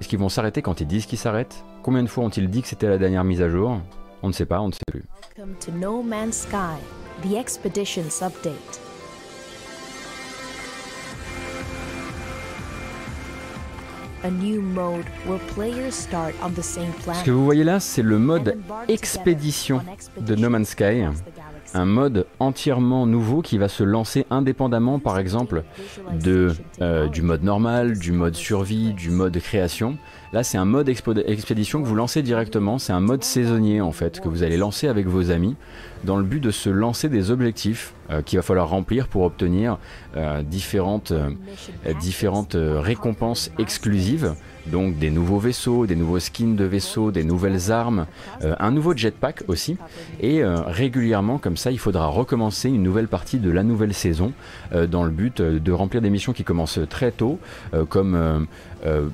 Est-ce 0.00 0.08
qu'ils 0.08 0.18
vont 0.18 0.28
s'arrêter 0.28 0.60
quand 0.60 0.80
ils 0.80 0.86
disent 0.86 1.06
qu'ils 1.06 1.18
s'arrêtent? 1.18 1.64
Combien 1.82 2.02
de 2.02 2.08
fois 2.08 2.24
ont-ils 2.24 2.50
dit 2.50 2.60
que 2.62 2.68
c'était 2.68 2.88
la 2.88 2.98
dernière 2.98 3.24
mise 3.24 3.40
à 3.40 3.48
jour? 3.48 3.80
On 4.22 4.28
ne 4.28 4.32
sait 4.32 4.44
pas, 4.44 4.60
on 4.60 4.68
ne 4.68 4.72
sait 4.72 4.78
plus. 4.86 5.04
Welcome 5.36 5.54
to 5.60 5.72
No 5.72 6.02
Man's 6.02 6.42
Sky, 6.42 6.76
the 7.22 7.34
Expeditions 7.34 8.22
Update. 8.22 8.80
A 14.24 14.30
new 14.30 14.60
mode 14.60 15.04
where 15.26 15.38
players 15.54 15.92
start 15.92 16.34
on 16.42 16.50
the 16.50 16.62
same 16.62 16.92
Ce 17.14 17.24
que 17.24 17.30
vous 17.30 17.44
voyez 17.44 17.64
là, 17.64 17.80
c'est 17.80 18.02
le 18.02 18.18
mode 18.18 18.58
expédition 18.88 19.80
de 20.20 20.34
No 20.34 20.50
Man's 20.50 20.70
Sky. 20.70 21.04
Un 21.76 21.84
mode 21.84 22.24
entièrement 22.40 23.04
nouveau 23.04 23.42
qui 23.42 23.58
va 23.58 23.68
se 23.68 23.84
lancer 23.84 24.24
indépendamment, 24.30 24.98
par 24.98 25.18
exemple, 25.18 25.62
euh, 26.26 27.08
du 27.08 27.20
mode 27.20 27.42
normal, 27.42 27.98
du 27.98 28.12
mode 28.12 28.34
survie, 28.34 28.94
du 28.94 29.10
mode 29.10 29.38
création. 29.38 29.98
Là, 30.32 30.42
c'est 30.42 30.56
un 30.56 30.64
mode 30.64 30.88
expédition 30.88 31.82
que 31.82 31.86
vous 31.86 31.94
lancez 31.94 32.22
directement. 32.22 32.78
C'est 32.78 32.94
un 32.94 33.00
mode 33.00 33.22
saisonnier, 33.22 33.82
en 33.82 33.92
fait, 33.92 34.20
que 34.20 34.28
vous 34.30 34.42
allez 34.42 34.56
lancer 34.56 34.88
avec 34.88 35.06
vos 35.06 35.30
amis 35.30 35.54
dans 36.04 36.16
le 36.16 36.24
but 36.24 36.40
de 36.40 36.50
se 36.50 36.70
lancer 36.70 37.10
des 37.10 37.30
objectifs 37.30 37.92
euh, 38.08 38.22
qu'il 38.22 38.38
va 38.38 38.42
falloir 38.42 38.70
remplir 38.70 39.06
pour 39.08 39.24
obtenir 39.24 39.76
euh, 40.16 40.42
différentes, 40.42 41.12
récompenses 42.56 43.50
exclusives. 43.58 44.34
Donc 44.70 44.98
des 44.98 45.10
nouveaux 45.10 45.38
vaisseaux, 45.38 45.86
des 45.86 45.96
nouveaux 45.96 46.18
skins 46.18 46.56
de 46.56 46.64
vaisseaux, 46.64 47.10
des 47.10 47.24
nouvelles 47.24 47.70
armes, 47.70 48.06
euh, 48.42 48.54
un 48.58 48.70
nouveau 48.70 48.96
jetpack 48.96 49.44
aussi. 49.48 49.76
Et 50.20 50.42
euh, 50.42 50.56
régulièrement, 50.66 51.38
comme 51.38 51.56
ça, 51.56 51.70
il 51.70 51.78
faudra 51.78 52.08
recommencer 52.08 52.68
une 52.68 52.82
nouvelle 52.82 53.08
partie 53.08 53.38
de 53.38 53.50
la 53.50 53.62
nouvelle 53.62 53.94
saison 53.94 54.32
euh, 54.74 54.86
dans 54.86 55.04
le 55.04 55.10
but 55.10 55.40
de 55.40 55.72
remplir 55.72 56.02
des 56.02 56.10
missions 56.10 56.32
qui 56.32 56.44
commencent 56.44 56.80
très 56.90 57.12
tôt, 57.12 57.38
comme 57.88 58.46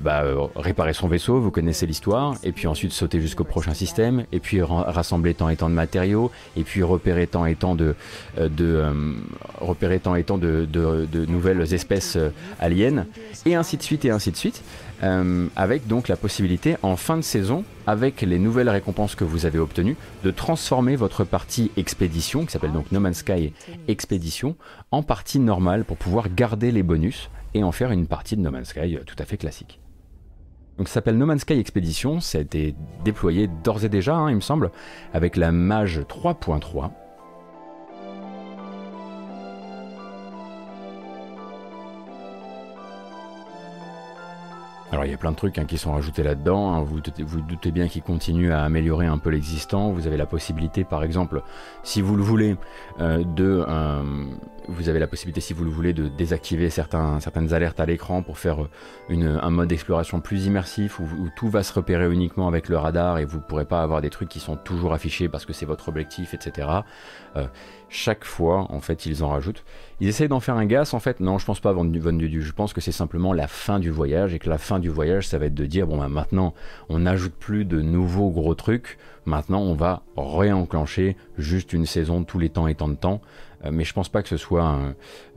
bah, 0.03 0.23
réparer 0.55 0.93
son 0.93 1.07
vaisseau, 1.07 1.39
vous 1.39 1.51
connaissez 1.51 1.85
l'histoire, 1.85 2.35
et 2.43 2.51
puis 2.51 2.67
ensuite 2.67 2.91
sauter 2.91 3.19
jusqu'au 3.19 3.43
prochain 3.43 3.73
système, 3.73 4.25
et 4.31 4.39
puis 4.39 4.61
ra- 4.61 4.91
rassembler 4.91 5.33
tant 5.33 5.49
et 5.49 5.55
tant 5.55 5.69
de 5.69 5.73
matériaux, 5.75 6.31
et 6.55 6.63
puis 6.63 6.83
repérer 6.83 7.27
tant 7.27 7.45
et 7.45 7.55
tant 7.55 7.75
de, 7.75 7.95
repérer 9.59 9.99
tant 9.99 10.15
et 10.15 10.23
tant 10.23 10.37
de, 10.37 10.67
nouvelles 11.27 11.73
espèces 11.73 12.17
aliens, 12.59 13.05
et 13.45 13.55
ainsi 13.55 13.77
de 13.77 13.83
suite 13.83 14.05
et 14.05 14.11
ainsi 14.11 14.31
de 14.31 14.37
suite. 14.37 14.61
Euh, 15.03 15.47
avec 15.57 15.85
donc 15.85 16.07
la 16.07 16.15
possibilité 16.15 16.77
en 16.81 16.95
fin 16.95 17.17
de 17.17 17.23
saison, 17.23 17.65
avec 17.87 18.21
les 18.21 18.39
nouvelles 18.39 18.69
récompenses 18.69 19.15
que 19.15 19.25
vous 19.25 19.45
avez 19.45 19.59
obtenues, 19.59 19.97
de 20.23 20.31
transformer 20.31 20.95
votre 20.95 21.25
partie 21.25 21.71
expédition, 21.75 22.45
qui 22.45 22.53
s'appelle 22.53 22.71
donc 22.71 22.89
No 22.93 23.01
Man's 23.01 23.17
Sky 23.17 23.51
Expédition, 23.89 24.55
en 24.91 25.03
partie 25.03 25.39
normale 25.39 25.83
pour 25.83 25.97
pouvoir 25.97 26.33
garder 26.33 26.71
les 26.71 26.83
bonus 26.83 27.29
et 27.53 27.63
en 27.63 27.73
faire 27.73 27.91
une 27.91 28.07
partie 28.07 28.37
de 28.37 28.41
No 28.41 28.51
Man's 28.51 28.69
Sky 28.69 28.95
euh, 28.95 29.03
tout 29.05 29.17
à 29.19 29.25
fait 29.25 29.37
classique. 29.37 29.81
Donc 30.77 30.87
ça 30.87 30.95
s'appelle 30.95 31.17
No 31.17 31.25
Man's 31.25 31.41
Sky 31.41 31.59
Expedition, 31.59 32.21
ça 32.21 32.37
a 32.37 32.41
été 32.41 32.73
déployé 33.03 33.49
d'ores 33.63 33.83
et 33.83 33.89
déjà, 33.89 34.15
hein, 34.15 34.29
il 34.29 34.37
me 34.37 34.41
semble, 34.41 34.71
avec 35.13 35.35
la 35.35 35.51
Mage 35.51 35.99
3.3. 35.99 36.91
Alors 44.93 45.05
il 45.05 45.11
y 45.11 45.13
a 45.15 45.17
plein 45.17 45.31
de 45.31 45.35
trucs 45.35 45.57
hein, 45.57 45.65
qui 45.65 45.79
sont 45.79 45.91
rajoutés 45.93 46.21
là-dedans. 46.21 46.71
hein. 46.71 46.83
Vous, 46.83 47.01
doutez- 47.01 47.71
bien 47.71 47.87
qu'ils 47.87 48.03
continuent 48.03 48.51
à 48.51 48.61
améliorer 48.63 49.07
un 49.07 49.17
peu 49.17 49.31
l'existant. 49.31 49.89
Vous 49.91 50.05
avez 50.05 50.17
la 50.17 50.27
possibilité, 50.27 50.83
par 50.83 51.03
exemple, 51.03 51.41
si 51.81 51.99
vous 51.99 52.15
le 52.15 52.21
voulez, 52.21 52.57
euh, 52.99 53.23
de, 53.23 53.65
euh, 53.67 54.03
vous 54.67 54.89
avez 54.89 54.99
la 54.99 55.07
possibilité, 55.07 55.41
si 55.41 55.53
vous 55.53 55.63
le 55.63 55.71
voulez, 55.71 55.93
de 55.93 56.07
désactiver 56.09 56.69
certaines 56.69 57.53
alertes 57.55 57.79
à 57.79 57.87
l'écran 57.87 58.21
pour 58.21 58.37
faire 58.37 58.57
une- 59.09 59.39
un 59.41 59.49
mode 59.49 59.69
d'exploration 59.69 60.21
plus 60.21 60.45
immersif 60.45 60.99
où, 60.99 61.05
tout 61.35 61.49
va 61.49 61.63
se 61.63 61.73
repérer 61.73 62.07
uniquement 62.13 62.47
avec 62.47 62.69
le 62.69 62.77
radar 62.77 63.17
et 63.17 63.25
vous 63.25 63.37
ne 63.37 63.41
pourrez 63.43 63.65
pas 63.65 63.81
avoir 63.81 63.99
des 63.99 64.11
trucs 64.11 64.29
qui 64.29 64.39
sont 64.39 64.57
toujours 64.57 64.93
affichés 64.93 65.27
parce 65.27 65.45
que 65.47 65.53
c'est 65.53 65.65
votre 65.65 65.89
objectif, 65.89 66.35
etc. 66.35 66.67
Euh, 67.35 67.47
chaque 67.93 68.25
fois, 68.25 68.65
en 68.71 68.79
fait, 68.79 69.05
ils 69.05 69.23
en 69.23 69.29
rajoutent. 69.29 69.63
Ils 69.99 70.07
essayent 70.07 70.27
d'en 70.27 70.39
faire 70.39 70.55
un 70.55 70.65
gas, 70.65 70.93
en 70.93 70.99
fait. 70.99 71.19
Non, 71.19 71.37
je 71.37 71.45
pense 71.45 71.59
pas, 71.59 71.71
Von 71.73 71.89
Von 71.93 72.13
Dudu. 72.13 72.41
Je 72.41 72.51
pense 72.51 72.73
que 72.73 72.81
c'est 72.81 72.91
simplement 72.91 73.33
la 73.33 73.47
fin 73.47 73.79
du 73.79 73.91
voyage 73.91 74.33
et 74.33 74.39
que 74.39 74.49
la 74.49 74.57
fin 74.57 74.79
du 74.79 74.89
voyage, 74.89 75.27
ça 75.27 75.37
va 75.37 75.45
être 75.45 75.53
de 75.53 75.65
dire 75.67 75.85
bon, 75.85 75.99
bah, 75.99 76.07
maintenant, 76.07 76.55
on 76.89 76.99
n'ajoute 76.99 77.35
plus 77.35 77.65
de 77.65 77.81
nouveaux 77.81 78.31
gros 78.31 78.55
trucs. 78.55 78.97
Maintenant, 79.25 79.61
on 79.61 79.75
va 79.75 80.01
réenclencher 80.17 81.15
juste 81.37 81.71
une 81.71 81.85
saison 81.85 82.23
tous 82.23 82.39
les 82.39 82.49
temps 82.49 82.67
et 82.67 82.73
tant 82.73 82.87
de 82.87 82.95
temps. 82.95 83.21
Euh, 83.63 83.69
mais 83.71 83.83
je 83.83 83.93
pense 83.93 84.09
pas 84.09 84.23
que 84.23 84.27
ce 84.27 84.37
soit 84.37 84.79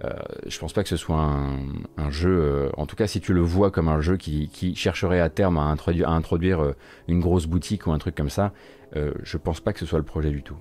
euh, 0.02 0.10
je 0.46 0.58
pense 0.58 0.72
pas 0.72 0.82
que 0.82 0.88
ce 0.88 0.96
soit 0.96 1.20
un, 1.20 1.58
un 1.98 2.10
jeu. 2.10 2.30
euh, 2.30 2.70
en 2.78 2.86
tout 2.86 2.96
cas, 2.96 3.06
si 3.06 3.20
tu 3.20 3.34
le 3.34 3.42
vois 3.42 3.70
comme 3.70 3.88
un 3.88 4.00
jeu 4.00 4.16
qui, 4.16 4.48
qui 4.48 4.74
chercherait 4.74 5.20
à 5.20 5.28
terme 5.28 5.58
à 5.58 5.64
introduire, 5.64 6.08
à 6.08 6.12
introduire 6.12 6.60
euh, 6.60 6.74
une 7.06 7.20
grosse 7.20 7.46
boutique 7.46 7.86
ou 7.86 7.92
un 7.92 7.98
truc 7.98 8.14
comme 8.14 8.30
ça, 8.30 8.52
euh, 8.96 9.12
je 9.22 9.36
pense 9.36 9.60
pas 9.60 9.72
que 9.74 9.78
ce 9.78 9.86
soit 9.86 9.98
le 9.98 10.04
projet 10.04 10.30
du 10.30 10.42
tout. 10.42 10.56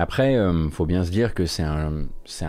Après, 0.00 0.34
il 0.34 0.70
faut 0.70 0.86
bien 0.86 1.02
se 1.04 1.10
dire 1.10 1.34
que 1.34 1.44
c'est 1.44 1.64
un, 1.64 2.08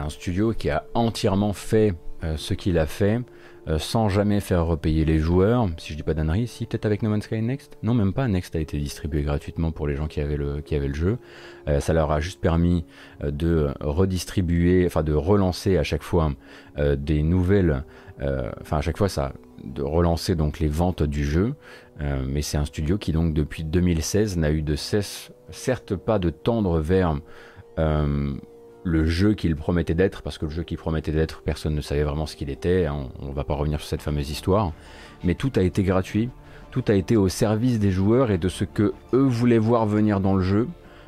studio 0.10 0.54
qui 0.54 0.70
a 0.70 0.86
entièrement 0.94 1.52
fait 1.52 1.96
ce 2.38 2.54
qu'il 2.54 2.78
a 2.78 2.86
fait 2.86 3.22
euh, 3.70 3.78
sans 3.78 4.10
jamais 4.10 4.40
faire 4.40 4.66
repayer 4.66 5.06
les 5.06 5.20
joueurs. 5.20 5.70
Si 5.78 5.92
je 5.92 5.98
dis 5.98 6.04
pas 6.04 6.16
d'annerie, 6.16 6.48
si 6.48 6.66
peut-être 6.66 6.86
avec 6.86 7.04
No 7.04 7.10
Man's 7.10 7.26
Sky 7.26 7.42
Next? 7.42 7.78
Non, 7.84 7.94
même 7.94 8.14
pas. 8.14 8.28
Next 8.28 8.56
a 8.56 8.60
été 8.60 8.80
distribué 8.80 9.22
gratuitement 9.22 9.72
pour 9.72 9.86
les 9.86 9.96
gens 9.96 10.08
qui 10.08 10.22
avaient 10.22 10.38
le, 10.38 10.94
jeu. 10.94 11.18
Euh, 11.68 11.80
ça 11.80 11.94
leur 11.94 12.12
a 12.12 12.20
juste 12.20 12.42
permis 12.42 12.86
euh, 13.24 13.30
de 13.30 13.72
redistribuer, 13.80 14.86
enfin 14.88 15.04
de 15.04 15.14
relancer 15.14 15.78
à 15.78 15.84
chaque 15.84 16.04
fois 16.04 16.32
des 16.98 17.24
nouvelles. 17.24 17.84
Enfin, 18.62 18.78
à 18.78 18.82
chaque 18.82 18.98
fois, 18.98 19.10
ça 19.10 19.34
de 19.64 19.82
relancer 19.82 20.36
donc 20.36 20.60
les 20.60 20.68
ventes 20.68 21.04
du 21.04 21.26
jeu. 21.26 21.56
mais 22.00 22.42
c'est 22.42 22.58
un 22.58 22.64
studio 22.64 22.98
qui 22.98 23.12
donc 23.12 23.34
depuis 23.34 23.66
2016 23.66 24.38
n'a 24.38 24.52
eu 24.52 24.62
de 24.62 24.76
cesse, 24.76 25.32
certes 25.52 25.96
pas 25.96 26.20
de 26.20 26.30
tendre 26.30 26.80
vers 26.80 27.20
le 28.84 29.06
jeu 29.06 29.34
qu'il 29.34 29.56
promettait 29.56 29.94
d'être, 29.94 30.22
parce 30.22 30.38
que 30.38 30.46
le 30.46 30.52
jeu 30.52 30.64
qu'il 30.64 30.78
promettait 30.78 31.12
d'être, 31.12 31.42
personne 31.42 31.76
ne 31.76 31.82
savait 31.82 32.04
vraiment 32.04 32.26
ce 32.26 32.36
qu'il 32.36 32.50
était, 32.50 32.86
hein, 32.86 33.10
on 33.22 33.30
ne 33.30 33.34
va 33.34 33.44
pas 33.44 33.54
revenir 33.54 33.80
sur 33.80 33.90
cette 33.90 34.02
fameuse 34.02 34.30
histoire, 34.30 34.74
mais 35.24 35.36
tout 35.36 35.52
a 35.56 35.62
été 35.62 35.84
gratuit, 35.84 36.30
tout 36.72 36.84
a 36.88 36.94
été 36.94 37.18
au 37.18 37.30
service 37.30 37.80
des 37.80 37.92
joueurs 37.92 38.32
et 38.32 38.38
de 38.38 38.50
ce 38.50 38.64
que 38.64 38.94
eux 39.14 39.28
voulaient 39.28 39.58
voir 39.58 39.86
venir 39.86 40.20
dans 40.20 40.36
le 40.36 40.44
jeu. 40.44 40.68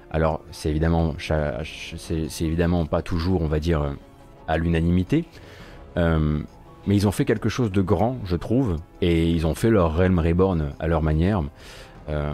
Alors 0.10 0.42
c'est 0.52 0.70
évidemment, 0.70 1.16
c'est 1.20 2.46
évidemment 2.46 2.86
pas 2.86 3.02
toujours, 3.02 3.42
on 3.42 3.48
va 3.48 3.60
dire, 3.60 3.96
à 4.48 4.58
l'unanimité, 4.58 5.26
euh, 5.98 6.42
mais 6.88 6.96
ils 6.96 7.08
ont 7.08 7.12
fait 7.12 7.26
quelque 7.26 7.48
chose 7.48 7.72
de 7.72 7.82
grand, 7.82 8.18
je 8.26 8.36
trouve, 8.36 8.78
et 9.02 9.30
ils 9.30 9.46
ont 9.48 9.56
fait 9.56 9.70
leur 9.70 9.96
Realm 9.96 10.20
Reborn 10.20 10.74
à 10.80 10.88
leur 10.88 11.02
manière. 11.02 11.44
Euh, 12.10 12.34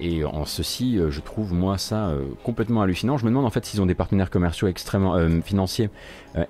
et 0.00 0.24
en 0.24 0.46
ceci, 0.46 0.98
euh, 0.98 1.10
je 1.10 1.20
trouve 1.20 1.52
moi 1.52 1.76
ça 1.76 2.08
euh, 2.08 2.24
complètement 2.42 2.82
hallucinant. 2.82 3.18
Je 3.18 3.24
me 3.24 3.30
demande 3.30 3.44
en 3.44 3.50
fait 3.50 3.64
s'ils 3.66 3.82
ont 3.82 3.86
des 3.86 3.94
partenaires 3.94 4.30
commerciaux 4.30 4.66
extrêmement 4.66 5.14
euh, 5.14 5.40
financiers 5.42 5.90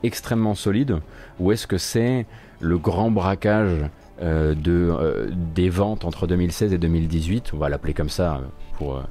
extrêmement 0.03 0.55
solides, 0.55 0.99
ou 1.39 1.53
est-ce 1.53 1.67
que 1.67 1.79
c'est 1.79 2.27
le 2.61 2.77
grand 2.77 3.11
braquage 3.11 3.87
de, 4.21 5.31
des 5.55 5.71
ventes 5.71 6.05
entre 6.05 6.27
2016 6.27 6.75
et 6.75 6.79
2018, 6.79 7.53
on 7.55 7.57
va 7.57 7.71
l'appeler 7.71 7.95
comme 7.95 8.11
ça 8.11 8.43
pour, 8.77 9.03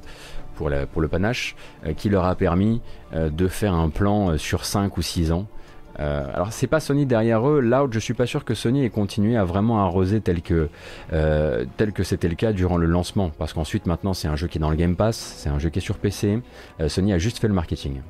pour, 0.54 0.70
pour 0.92 1.00
le 1.00 1.08
panache, 1.08 1.56
qui 1.96 2.08
leur 2.08 2.24
a 2.24 2.36
permis 2.36 2.80
de 3.12 3.48
faire 3.48 3.74
un 3.74 3.88
plan 3.90 4.38
sur 4.38 4.64
5 4.64 4.96
ou 4.96 5.02
6 5.02 5.32
ans 5.32 5.48
euh, 5.98 6.26
alors 6.32 6.52
c'est 6.52 6.66
pas 6.66 6.80
Sony 6.80 7.04
derrière 7.04 7.46
eux, 7.48 7.60
là 7.60 7.86
je 7.90 7.98
suis 7.98 8.14
pas 8.14 8.26
sûr 8.26 8.44
que 8.44 8.54
Sony 8.54 8.84
ait 8.84 8.90
continué 8.90 9.36
à 9.36 9.44
vraiment 9.44 9.84
arroser 9.84 10.20
tel 10.20 10.40
que 10.40 10.68
euh, 11.12 11.64
que 11.94 12.02
c'était 12.04 12.28
le 12.28 12.36
cas 12.36 12.52
durant 12.52 12.76
le 12.76 12.86
lancement, 12.86 13.30
parce 13.38 13.52
qu'ensuite 13.52 13.86
maintenant 13.86 14.14
c'est 14.14 14.28
un 14.28 14.36
jeu 14.36 14.46
qui 14.46 14.58
est 14.58 14.60
dans 14.60 14.70
le 14.70 14.76
Game 14.76 14.96
Pass, 14.96 15.16
c'est 15.16 15.48
un 15.48 15.58
jeu 15.58 15.68
qui 15.68 15.80
est 15.80 15.82
sur 15.82 15.98
PC, 15.98 16.40
euh, 16.80 16.88
Sony 16.88 17.12
a 17.12 17.18
juste 17.18 17.38
fait 17.38 17.48
le 17.48 17.54
marketing. 17.54 18.00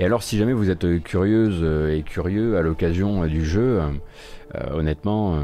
Et 0.00 0.04
alors 0.04 0.22
si 0.22 0.38
jamais 0.38 0.52
vous 0.52 0.70
êtes 0.70 1.02
curieuse 1.02 1.64
et 1.92 2.02
curieux 2.02 2.56
à 2.56 2.62
l'occasion 2.62 3.26
du 3.26 3.44
jeu, 3.44 3.80
honnêtement, 4.70 5.42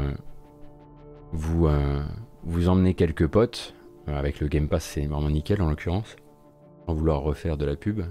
vous, 1.35 1.67
vous 2.43 2.69
emmenez 2.69 2.93
quelques 2.93 3.27
potes, 3.27 3.75
euh, 4.07 4.17
avec 4.17 4.39
le 4.39 4.47
Game 4.47 4.67
Pass 4.67 4.83
c'est 4.83 5.05
vraiment 5.05 5.29
nickel 5.29 5.61
en 5.61 5.69
l'occurrence, 5.69 6.15
sans 6.85 6.93
vouloir 6.93 7.21
refaire 7.21 7.57
de 7.57 7.65
la 7.65 7.75
pub. 7.75 8.01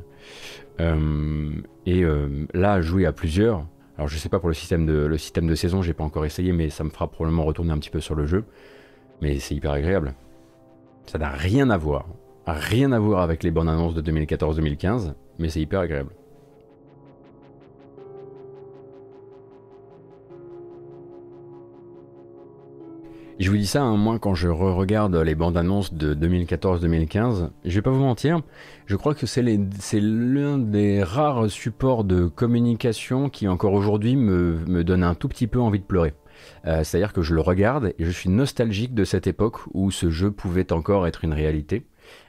Euh, 0.81 1.53
et 1.87 2.03
euh, 2.03 2.47
là, 2.53 2.81
jouer 2.81 3.07
à 3.07 3.13
plusieurs, 3.13 3.67
alors 3.97 4.09
je 4.09 4.19
sais 4.19 4.29
pas 4.29 4.41
pour 4.41 4.49
le 4.49 4.55
système 4.55 4.87
de, 4.87 4.93
le 4.93 5.19
système 5.19 5.47
de 5.47 5.55
saison, 5.55 5.83
j'ai 5.83 5.95
pas 5.95 6.05
encore 6.05 6.25
essayé, 6.25 6.53
mais 6.53 6.69
ça 6.71 6.85
me 6.85 6.91
fera 6.91 7.09
probablement 7.09 7.45
retourner 7.45 7.73
un 7.73 7.79
petit 7.79 7.91
peu 7.91 8.01
sur 8.01 8.15
le 8.15 8.27
jeu. 8.27 8.45
Mais 9.23 9.39
c'est 9.39 9.55
hyper 9.55 9.71
agréable. 9.71 10.15
Ça 11.07 11.19
n'a 11.19 11.31
rien 11.31 11.71
à 11.71 11.77
voir, 11.77 12.07
rien 12.47 12.91
à 12.91 12.99
voir 12.99 13.23
avec 13.23 13.43
les 13.45 13.53
bonnes 13.53 13.69
annonces 13.69 13.95
de 13.95 14.03
2014-2015, 14.03 15.15
mais 15.39 15.49
c'est 15.49 15.61
hyper 15.61 15.81
agréable. 15.81 16.11
Je 23.40 23.51
vous 23.51 23.57
dis 23.57 23.66
ça, 23.66 23.83
hein, 23.83 23.97
moi, 23.97 24.18
quand 24.18 24.35
je 24.35 24.49
re-regarde 24.49 25.16
les 25.16 25.35
bandes 25.35 25.57
annonces 25.57 25.92
de 25.92 26.14
2014-2015, 26.14 27.51
je 27.64 27.75
vais 27.75 27.83
pas 27.83 27.90
vous 27.90 28.01
mentir, 28.01 28.40
je 28.87 28.97
crois 28.97 29.14
que 29.14 29.27
c'est 29.27 29.42
l'un 29.42 30.59
des 30.59 31.03
rares 31.03 31.51
supports 31.51 32.05
de 32.05 32.27
communication 32.27 33.29
qui, 33.29 33.49
encore 33.49 33.73
aujourd'hui, 33.73 34.14
me, 34.14 34.59
me 34.66 34.85
donne 34.85 35.03
un 35.03 35.14
tout 35.14 35.29
petit 35.29 35.49
peu 35.49 35.61
envie 35.61 35.81
de 35.81 35.85
pleurer. 35.85 36.14
Euh, 36.66 36.85
c'est-à-dire 36.85 37.12
que 37.12 37.23
je 37.23 37.35
le 37.35 37.40
regarde 37.40 37.92
et 37.99 38.05
je 38.05 38.11
suis 38.11 38.31
nostalgique 38.31 38.94
de 38.94 39.05
cette 39.05 39.27
époque 39.27 39.59
où 39.73 39.90
ce 39.90 40.11
jeu 40.11 40.31
pouvait 40.31 40.73
encore 40.73 41.07
être 41.07 41.25
une 41.25 41.33
réalité. 41.33 41.87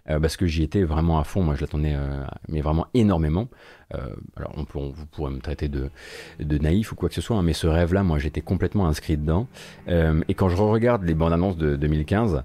Euh, 0.09 0.19
parce 0.19 0.37
que 0.37 0.45
j'y 0.45 0.63
étais 0.63 0.83
vraiment 0.83 1.19
à 1.19 1.23
fond. 1.23 1.41
Moi, 1.41 1.55
je 1.55 1.61
l'attendais, 1.61 1.93
euh, 1.95 2.23
mais 2.47 2.61
vraiment 2.61 2.87
énormément. 2.93 3.47
Euh, 3.93 3.99
alors, 4.35 4.53
on 4.55 4.65
peut, 4.65 4.79
vous 4.79 5.05
pourrez 5.07 5.31
me 5.31 5.39
traiter 5.39 5.67
de, 5.67 5.89
naïf 6.39 6.91
ou 6.91 6.95
quoi 6.95 7.09
que 7.09 7.15
ce 7.15 7.21
soit, 7.21 7.37
hein, 7.37 7.43
mais 7.43 7.53
ce 7.53 7.67
rêve-là, 7.67 8.03
moi, 8.03 8.19
j'étais 8.19 8.41
complètement 8.41 8.87
inscrit 8.87 9.17
dedans. 9.17 9.47
et 9.87 10.33
quand 10.33 10.49
je 10.49 10.55
regarde 10.55 11.03
les 11.03 11.13
bandes 11.13 11.33
annonces 11.33 11.57
de 11.57 11.75
2015, 11.75 12.43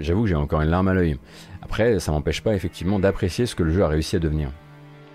j'avoue 0.00 0.22
que 0.22 0.28
j'ai 0.28 0.34
encore 0.34 0.60
une 0.60 0.70
larme 0.70 0.88
à 0.88 0.94
l'œil. 0.94 1.18
Après, 1.62 2.00
ça 2.00 2.12
m'empêche 2.12 2.42
pas 2.42 2.54
effectivement 2.54 2.98
d'apprécier 2.98 3.46
ce 3.46 3.54
que 3.54 3.62
le 3.62 3.72
jeu 3.72 3.82
a 3.84 3.88
réussi 3.88 4.16
à 4.16 4.18
devenir. 4.18 4.50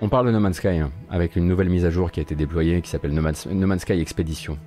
On 0.02 0.10
parle 0.10 0.28
de 0.28 0.32
No 0.32 0.39
Man's 0.39 0.58
Sky, 0.58 0.67
hein, 0.67 0.91
avec 1.10 1.36
une 1.36 1.47
nouvelle 1.47 1.69
mise 1.69 1.86
à 1.86 1.89
jour 1.89 2.12
qui 2.12 2.19
a 2.19 2.23
été 2.23 2.36
déployée 2.36 2.82
qui 2.82 2.89
s'appelle 2.89 3.13
no, 3.13 3.21
no 3.21 3.67
Man's, 3.67 3.82
Sky 3.82 3.93
Expedition. 3.93 4.58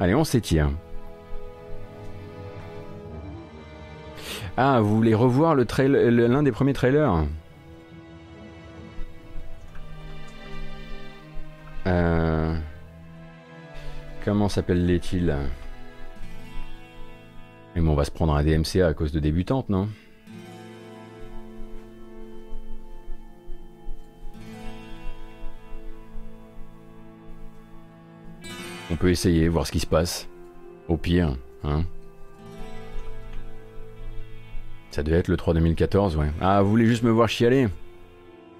Allez, 0.00 0.14
on 0.14 0.24
s'étire. 0.24 0.70
Ah, 4.58 4.80
vous 4.80 4.96
voulez 4.96 5.14
revoir 5.14 5.54
l'un 5.54 6.42
des 6.42 6.52
premiers 6.52 6.72
trailers 6.72 7.26
euh... 11.86 12.56
Comment 14.24 14.48
s'appelle-t-il? 14.48 15.36
Mais 17.74 17.82
on 17.82 17.94
va 17.94 18.04
se 18.04 18.10
prendre 18.10 18.34
un 18.34 18.42
DMCA 18.42 18.86
à 18.86 18.94
cause 18.94 19.12
de 19.12 19.20
débutante, 19.20 19.68
non? 19.68 19.88
On 28.90 28.96
peut 28.96 29.10
essayer, 29.10 29.48
voir 29.48 29.66
ce 29.66 29.72
qui 29.72 29.80
se 29.80 29.86
passe. 29.86 30.28
Au 30.88 30.96
pire, 30.96 31.36
hein. 31.62 31.84
Ça 34.96 35.02
devait 35.02 35.18
être 35.18 35.28
le 35.28 35.36
3 35.36 35.52
2014, 35.52 36.16
ouais. 36.16 36.28
Ah, 36.40 36.62
vous 36.62 36.70
voulez 36.70 36.86
juste 36.86 37.02
me 37.02 37.10
voir 37.10 37.28
chialer? 37.28 37.68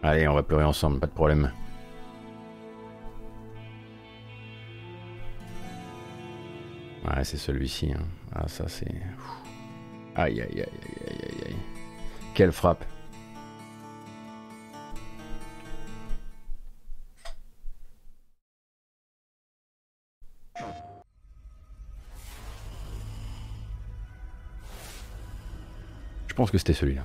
Allez, 0.03 0.29
on 0.29 0.35
va 0.35 0.43
pleurer 0.43 0.65
ensemble, 0.65 1.01
pas 1.01 1.07
de 1.07 1.13
problème. 1.13 1.51
Ouais, 7.07 7.25
c'est 7.25 7.39
celui-ci. 7.39 7.91
Hein. 7.91 8.03
Ah, 8.35 8.47
ça 8.49 8.69
c'est... 8.69 8.93
Aïe, 10.15 10.43
aïe, 10.43 10.61
aïe, 10.61 10.61
aïe, 10.61 11.09
aïe, 11.09 11.43
aïe. 11.47 11.57
Quelle 12.35 12.53
frappe 12.53 12.85
pense 26.37 26.51
que 26.51 26.59
c'était 26.59 26.75
celui-là. 26.75 27.03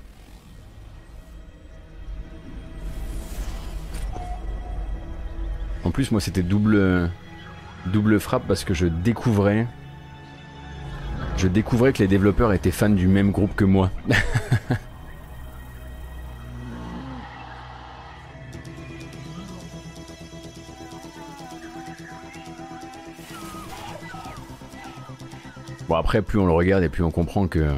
En 5.84 5.90
plus, 5.90 6.12
moi, 6.12 6.22
c'était 6.22 6.44
double, 6.44 7.10
double 7.88 8.20
frappe 8.20 8.44
parce 8.48 8.64
que 8.64 8.76
je 8.76 8.86
découvrais, 8.86 9.66
je 11.38 11.48
découvrais 11.48 11.94
que 11.94 12.00
les 12.00 12.08
développeurs 12.08 12.52
étaient 12.54 12.72
fans 12.72 12.90
du 12.90 13.08
même 13.08 13.32
groupe 13.32 13.56
que 13.56 13.64
moi. 13.66 13.90
bon 25.88 25.96
après, 25.96 26.22
plus 26.22 26.38
on 26.38 26.46
le 26.46 26.52
regarde 26.52 26.84
et 26.84 26.90
plus 26.90 27.04
on 27.04 27.12
comprend 27.12 27.48
que 27.48 27.74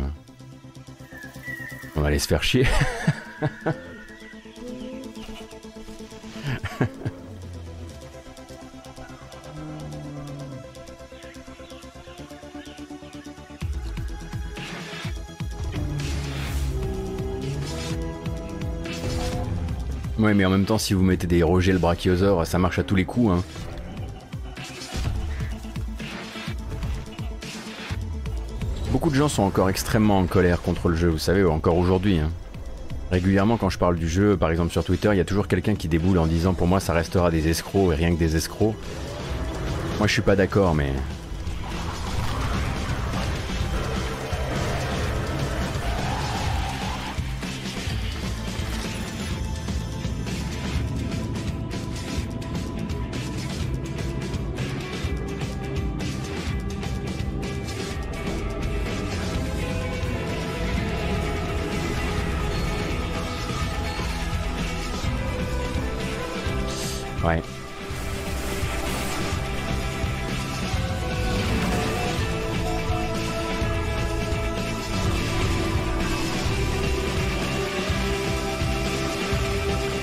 on 1.95 2.01
va 2.01 2.07
aller 2.07 2.19
se 2.19 2.27
faire 2.27 2.43
chier. 2.43 2.65
Ouais, 20.23 20.33
mais 20.33 20.45
en 20.45 20.49
même 20.49 20.63
temps, 20.63 20.77
si 20.77 20.93
vous 20.93 21.03
mettez 21.03 21.27
des 21.27 21.43
Roger 21.43 21.73
le 21.73 21.79
brachiosaure, 21.79 22.47
ça 22.47 22.57
marche 22.57 22.79
à 22.79 22.83
tous 22.83 22.95
les 22.95 23.03
coups. 23.03 23.33
Hein. 23.33 23.43
Beaucoup 29.03 29.11
de 29.15 29.19
gens 29.19 29.27
sont 29.27 29.43
encore 29.43 29.69
extrêmement 29.69 30.17
en 30.17 30.27
colère 30.27 30.61
contre 30.61 30.87
le 30.87 30.95
jeu, 30.95 31.09
vous 31.09 31.17
savez, 31.17 31.43
encore 31.43 31.75
aujourd'hui. 31.75 32.19
hein. 32.19 32.31
Régulièrement, 33.11 33.57
quand 33.57 33.69
je 33.69 33.77
parle 33.77 33.97
du 33.97 34.07
jeu, 34.07 34.37
par 34.37 34.49
exemple 34.49 34.71
sur 34.71 34.85
Twitter, 34.85 35.09
il 35.11 35.17
y 35.17 35.19
a 35.19 35.25
toujours 35.25 35.49
quelqu'un 35.49 35.75
qui 35.75 35.89
déboule 35.89 36.17
en 36.17 36.25
disant 36.25 36.53
pour 36.53 36.67
moi 36.67 36.79
ça 36.79 36.93
restera 36.93 37.29
des 37.29 37.49
escrocs 37.49 37.91
et 37.91 37.95
rien 37.95 38.13
que 38.13 38.17
des 38.17 38.37
escrocs. 38.37 38.75
Moi 39.97 40.07
je 40.07 40.13
suis 40.13 40.21
pas 40.21 40.37
d'accord, 40.37 40.73
mais. 40.73 40.93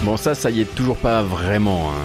Bon 0.03 0.17
ça, 0.17 0.35
ça 0.35 0.51
y 0.51 0.61
est 0.63 0.75
toujours 0.75 0.97
pas 0.97 1.23
vraiment. 1.23 1.91
hein. 1.91 2.03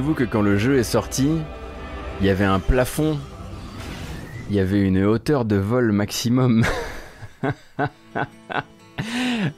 Souvenez-vous 0.00 0.24
que 0.24 0.30
quand 0.30 0.40
le 0.40 0.56
jeu 0.56 0.78
est 0.78 0.82
sorti, 0.82 1.28
il 2.20 2.26
y 2.26 2.30
avait 2.30 2.46
un 2.46 2.58
plafond, 2.58 3.18
il 4.48 4.56
y 4.56 4.58
avait 4.58 4.80
une 4.80 5.04
hauteur 5.04 5.44
de 5.44 5.56
vol 5.56 5.92
maximum. 5.92 6.64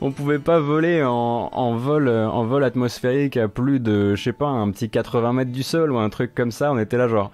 On 0.01 0.11
pouvait 0.11 0.41
pas 0.41 0.59
voler 0.59 1.05
en, 1.05 1.77
vol, 1.77 2.09
en 2.09 2.45
vol 2.45 2.65
atmosphérique 2.65 3.37
à 3.37 3.47
plus 3.47 3.79
de, 3.79 4.17
je 4.17 4.23
sais 4.25 4.33
pas, 4.33 4.49
un 4.49 4.69
petit 4.73 4.91
80 4.91 5.33
mètres 5.33 5.53
du 5.53 5.63
sol 5.63 5.93
ou 5.93 5.99
un 5.99 6.11
truc 6.11 6.35
comme 6.35 6.51
ça. 6.51 6.73
On 6.73 6.79
était 6.81 6.97
là 6.97 7.07
genre, 7.07 7.31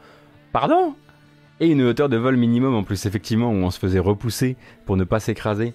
pardon? 0.52 0.94
Et 1.60 1.68
une 1.68 1.80
hauteur 1.84 2.10
de 2.10 2.18
vol 2.18 2.36
minimum 2.36 2.74
en 2.74 2.82
plus, 2.82 3.06
effectivement, 3.06 3.48
où 3.48 3.54
on 3.54 3.70
se 3.70 3.78
faisait 3.78 4.00
repousser 4.00 4.58
pour 4.84 4.98
ne 4.98 5.04
pas 5.04 5.18
s'écraser. 5.18 5.72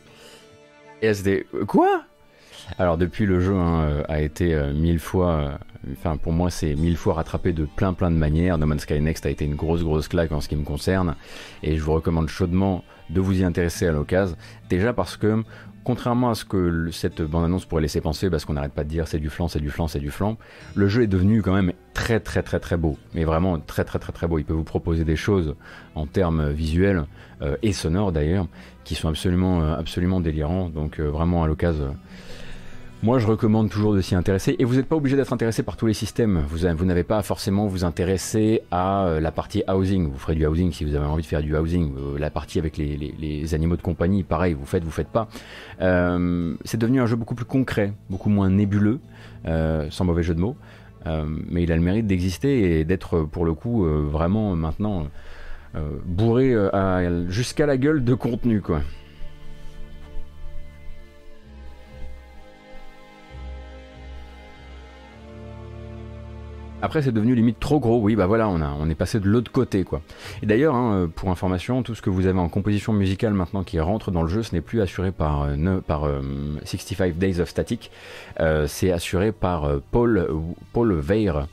Et 1.01 1.07
là, 1.07 1.15
c'était, 1.15 1.47
quoi? 1.65 2.03
Alors 2.77 2.97
depuis, 2.97 3.25
le 3.25 3.39
jeu 3.39 3.55
hein, 3.55 3.81
euh, 3.81 4.03
a 4.07 4.21
été 4.21 4.53
euh, 4.53 4.73
mille 4.73 4.99
fois, 4.99 5.31
euh, 5.31 5.51
enfin 5.91 6.17
pour 6.17 6.31
moi 6.31 6.49
c'est 6.49 6.75
mille 6.75 6.97
fois 6.97 7.15
rattrapé 7.15 7.53
de 7.53 7.65
plein 7.65 7.93
plein 7.93 8.09
de 8.09 8.15
manières. 8.15 8.57
No 8.57 8.65
Man's 8.65 8.81
Sky 8.81 9.01
Next 9.01 9.25
a 9.25 9.29
été 9.29 9.45
une 9.45 9.55
grosse 9.55 9.83
grosse 9.83 10.07
claque 10.07 10.31
en 10.31 10.41
ce 10.41 10.47
qui 10.47 10.55
me 10.55 10.63
concerne. 10.63 11.15
Et 11.61 11.75
je 11.75 11.83
vous 11.83 11.93
recommande 11.93 12.29
chaudement 12.29 12.83
de 13.09 13.19
vous 13.19 13.41
y 13.41 13.43
intéresser 13.43 13.87
à 13.87 13.91
l'occasion. 13.91 14.35
Déjà 14.69 14.93
parce 14.93 15.17
que 15.17 15.43
contrairement 15.83 16.29
à 16.29 16.35
ce 16.35 16.45
que 16.45 16.89
cette 16.91 17.21
bande-annonce 17.21 17.65
pourrait 17.65 17.81
laisser 17.81 17.99
penser, 17.99 18.29
parce 18.29 18.45
qu'on 18.45 18.53
n'arrête 18.53 18.71
pas 18.71 18.85
de 18.85 18.89
dire 18.89 19.07
c'est 19.07 19.19
du 19.19 19.29
flan, 19.29 19.49
c'est 19.49 19.59
du 19.59 19.69
flan, 19.69 19.89
c'est 19.89 19.99
du 19.99 20.11
flan, 20.11 20.37
le 20.75 20.87
jeu 20.87 21.03
est 21.03 21.07
devenu 21.07 21.41
quand 21.41 21.53
même 21.53 21.73
très 21.93 22.21
très 22.21 22.41
très 22.41 22.61
très 22.61 22.77
beau. 22.77 22.97
Mais 23.13 23.25
vraiment 23.25 23.59
très 23.59 23.83
très 23.83 23.99
très 23.99 24.13
très 24.13 24.25
beau. 24.27 24.39
Il 24.39 24.45
peut 24.45 24.53
vous 24.53 24.63
proposer 24.63 25.03
des 25.03 25.17
choses 25.17 25.55
en 25.95 26.05
termes 26.07 26.49
visuels 26.49 27.05
et 27.61 27.73
sonores 27.73 28.13
d'ailleurs, 28.13 28.47
qui 28.85 28.95
sont 28.95 29.09
absolument 29.09 29.73
absolument 29.73 30.21
délirants. 30.21 30.69
Donc 30.69 31.01
vraiment 31.01 31.43
à 31.43 31.47
l'occasion. 31.47 31.97
Moi, 33.03 33.19
je 33.19 33.27
recommande 33.27 33.69
toujours 33.69 33.93
de 33.93 33.99
s'y 33.99 34.15
intéresser. 34.15 34.55
Et 34.59 34.63
vous 34.63 34.75
n'êtes 34.75 34.87
pas 34.87 34.95
obligé 34.95 35.17
d'être 35.17 35.33
intéressé 35.33 35.61
par 35.61 35.75
tous 35.75 35.87
les 35.87 35.93
systèmes. 35.93 36.45
Vous, 36.47 36.63
avez- 36.63 36.73
vous 36.73 36.85
n'avez 36.85 37.03
pas 37.03 37.21
forcément 37.21 37.67
vous 37.67 37.83
intéresser 37.83 38.61
à 38.71 39.07
euh, 39.07 39.19
la 39.19 39.33
partie 39.33 39.61
housing. 39.67 40.09
Vous 40.09 40.17
ferez 40.17 40.35
du 40.35 40.45
housing 40.45 40.71
si 40.71 40.85
vous 40.85 40.95
avez 40.95 41.05
envie 41.05 41.21
de 41.21 41.27
faire 41.27 41.41
du 41.41 41.53
housing. 41.53 41.93
Euh, 41.97 42.17
la 42.17 42.29
partie 42.29 42.59
avec 42.59 42.77
les, 42.77 43.53
animaux 43.53 43.75
de 43.75 43.81
compagnie, 43.81 44.23
pareil, 44.23 44.53
vous 44.53 44.65
faites, 44.65 44.85
vous 44.85 44.89
faites 44.89 45.09
pas. 45.09 45.27
Euh, 45.81 46.55
c'est 46.63 46.77
devenu 46.77 47.01
un 47.01 47.05
jeu 47.05 47.17
beaucoup 47.17 47.35
plus 47.35 47.43
concret, 47.43 47.91
beaucoup 48.09 48.29
moins 48.29 48.49
nébuleux, 48.49 49.01
sans 49.45 50.05
mauvais 50.05 50.23
jeu 50.23 50.33
de 50.33 50.39
mots. 50.39 50.55
Mais 51.05 51.63
il 51.63 51.71
a 51.73 51.75
le 51.75 51.81
mérite 51.81 52.07
d'exister 52.07 52.79
et 52.79 52.85
d'être 52.85 53.23
pour 53.23 53.43
le 53.43 53.53
coup 53.53 53.85
vraiment 53.85 54.55
maintenant 54.55 55.07
bourré 56.05 56.55
jusqu'à 57.27 57.65
la 57.65 57.75
gueule 57.75 58.05
de 58.05 58.13
contenu 58.13 58.61
quoi. 58.61 58.81
Après, 66.85 67.01
c'est 67.01 67.13
devenu 67.13 67.33
limite 67.33 67.61
trop 67.61 67.79
gros. 67.79 67.99
Oui, 68.01 68.17
bah 68.17 68.25
voilà, 68.27 68.49
on, 68.49 68.59
a, 68.61 68.75
on 68.77 68.89
est 68.89 68.95
passé 68.95 69.21
de 69.21 69.25
l'autre 69.29 69.49
côté, 69.53 69.85
quoi. 69.85 70.01
Et 70.41 70.45
d'ailleurs, 70.45 70.75
hein, 70.75 71.09
pour 71.15 71.29
information, 71.31 71.81
tout 71.81 71.95
ce 71.95 72.01
que 72.01 72.09
vous 72.09 72.25
avez 72.27 72.37
en 72.39 72.49
composition 72.49 72.91
musicale 72.91 73.33
maintenant 73.33 73.63
qui 73.63 73.79
rentre 73.79 74.11
dans 74.11 74.21
le 74.21 74.27
jeu, 74.27 74.43
ce 74.43 74.53
n'est 74.53 74.59
plus 74.59 74.81
assuré 74.81 75.11
par, 75.13 75.43
euh, 75.43 75.55
ne- 75.55 75.79
par 75.79 76.03
euh, 76.05 76.19
65 76.65 77.17
Days 77.17 77.39
of 77.39 77.47
Static. 77.47 77.89
Euh, 78.41 78.67
c'est 78.67 78.91
assuré 78.91 79.31
par 79.31 79.63
euh, 79.63 79.81
Paul, 79.91 80.27
Paul 80.73 80.91
euh, 80.91 81.43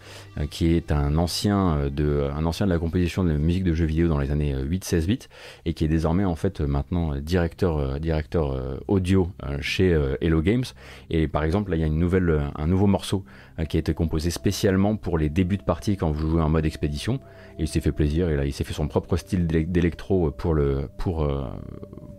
qui 0.50 0.74
est 0.74 0.92
un 0.92 1.16
ancien, 1.18 1.76
euh, 1.76 1.90
de, 1.90 2.28
un 2.34 2.44
ancien 2.46 2.66
de 2.66 2.70
la 2.72 2.78
composition 2.78 3.24
de 3.24 3.32
musique 3.32 3.64
de 3.64 3.74
jeux 3.74 3.84
vidéo 3.84 4.08
dans 4.08 4.18
les 4.18 4.30
années 4.30 4.54
8-16 4.54 5.06
bits 5.06 5.18
et 5.66 5.74
qui 5.74 5.84
est 5.84 5.88
désormais 5.88 6.24
en 6.24 6.36
fait 6.36 6.60
euh, 6.60 6.66
maintenant 6.66 7.14
euh, 7.14 7.20
directeur, 7.20 7.78
euh, 7.78 7.98
directeur 7.98 8.52
euh, 8.52 8.78
audio 8.88 9.28
euh, 9.44 9.58
chez 9.60 9.92
euh, 9.92 10.16
Hello 10.20 10.40
Games. 10.40 10.64
Et 11.10 11.26
par 11.28 11.42
exemple, 11.42 11.70
là, 11.70 11.76
il 11.76 11.80
y 11.80 11.82
a 11.82 11.86
une 11.88 11.98
nouvelle, 11.98 12.30
euh, 12.30 12.40
un 12.56 12.66
nouveau 12.66 12.86
morceau 12.86 13.24
euh, 13.58 13.64
qui 13.64 13.76
a 13.76 13.80
été 13.80 13.92
composé 13.92 14.30
spécialement 14.30 14.96
pour 14.96 15.18
les 15.18 15.28
débuts 15.28 15.56
de 15.58 15.62
partie 15.64 15.96
quand 15.96 16.10
vous 16.10 16.30
jouez 16.30 16.42
en 16.42 16.48
mode 16.48 16.64
expédition. 16.64 17.20
Et 17.58 17.64
il 17.64 17.68
s'est 17.68 17.80
fait 17.80 17.92
plaisir 17.92 18.30
et 18.30 18.36
là, 18.36 18.44
il 18.46 18.52
s'est 18.52 18.64
fait 18.64 18.72
son 18.72 18.88
propre 18.88 19.16
style 19.16 19.46
d'é- 19.46 19.64
d'électro 19.64 20.28
euh, 20.28 20.30
pour 20.30 20.54
le, 20.54 20.88
pour, 20.96 21.24
euh, 21.24 21.44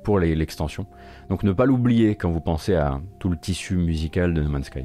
pour 0.03 0.19
l'extension. 0.19 0.85
Donc 1.29 1.43
ne 1.43 1.53
pas 1.53 1.65
l'oublier 1.65 2.15
quand 2.15 2.29
vous 2.29 2.41
pensez 2.41 2.75
à 2.75 2.99
tout 3.19 3.29
le 3.29 3.37
tissu 3.37 3.75
musical 3.77 4.33
de 4.33 4.43
No 4.43 4.49
Man's 4.49 4.65
Sky. 4.67 4.83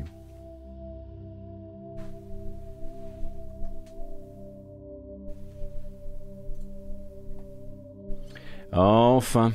Enfin. 8.77 9.53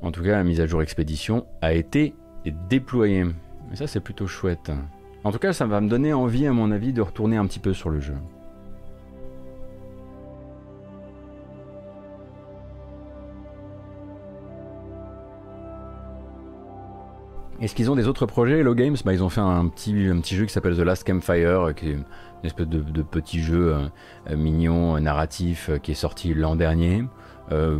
En 0.00 0.12
tout 0.12 0.22
cas, 0.22 0.32
la 0.32 0.44
mise 0.44 0.60
à 0.60 0.66
jour 0.66 0.80
expédition 0.82 1.46
a 1.60 1.72
été 1.72 2.14
déployée. 2.68 3.24
Et 3.72 3.76
ça, 3.76 3.86
c'est 3.86 4.00
plutôt 4.00 4.26
chouette. 4.26 4.70
En 5.24 5.32
tout 5.32 5.38
cas, 5.38 5.52
ça 5.52 5.66
va 5.66 5.80
me 5.80 5.88
donner 5.88 6.12
envie, 6.12 6.46
à 6.46 6.52
mon 6.52 6.70
avis, 6.70 6.92
de 6.92 7.00
retourner 7.00 7.36
un 7.36 7.46
petit 7.46 7.58
peu 7.58 7.72
sur 7.72 7.90
le 7.90 8.00
jeu. 8.00 8.14
Est-ce 17.60 17.76
qu'ils 17.76 17.92
ont 17.92 17.94
des 17.94 18.08
autres 18.08 18.26
projets, 18.26 18.58
Hello 18.58 18.74
Games? 18.74 18.96
Bah, 19.04 19.12
Ils 19.12 19.22
ont 19.22 19.28
fait 19.28 19.40
un 19.40 19.68
petit, 19.68 20.08
un 20.08 20.20
petit 20.20 20.34
jeu 20.34 20.46
qui 20.46 20.52
s'appelle 20.52 20.76
The 20.76 20.80
Last 20.80 21.06
Campfire, 21.06 21.72
qui 21.76 21.90
est 21.90 21.92
une 21.92 22.04
espèce 22.42 22.66
de, 22.66 23.02
petit 23.02 23.40
jeu 23.40 23.76
euh, 24.28 24.36
mignon, 24.36 24.96
euh, 24.96 25.00
narratif, 25.00 25.68
euh, 25.70 25.78
qui 25.78 25.92
est 25.92 25.94
sorti 25.94 26.34
l'an 26.34 26.56
dernier, 26.56 27.04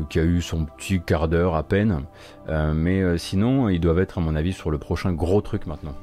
qui 0.09 0.19
a 0.19 0.25
eu 0.25 0.43
son 0.43 0.67
petit 0.67 1.01
quart 1.01 1.29
d'heure 1.29 1.55
à 1.55 1.63
peine. 1.63 2.05
Euh, 2.49 2.73
mais 2.75 3.01
euh, 3.01 3.17
sinon, 3.17 3.69
ils 3.69 3.81
doivent 3.81 4.01
être, 4.01 4.19
à 4.19 4.21
mon 4.21 4.37
avis, 4.37 4.53
sur 4.53 4.71
le 4.71 4.79
prochain 4.79 5.13
gros 5.13 5.41
truc 5.41 5.67
maintenant. 5.67 5.95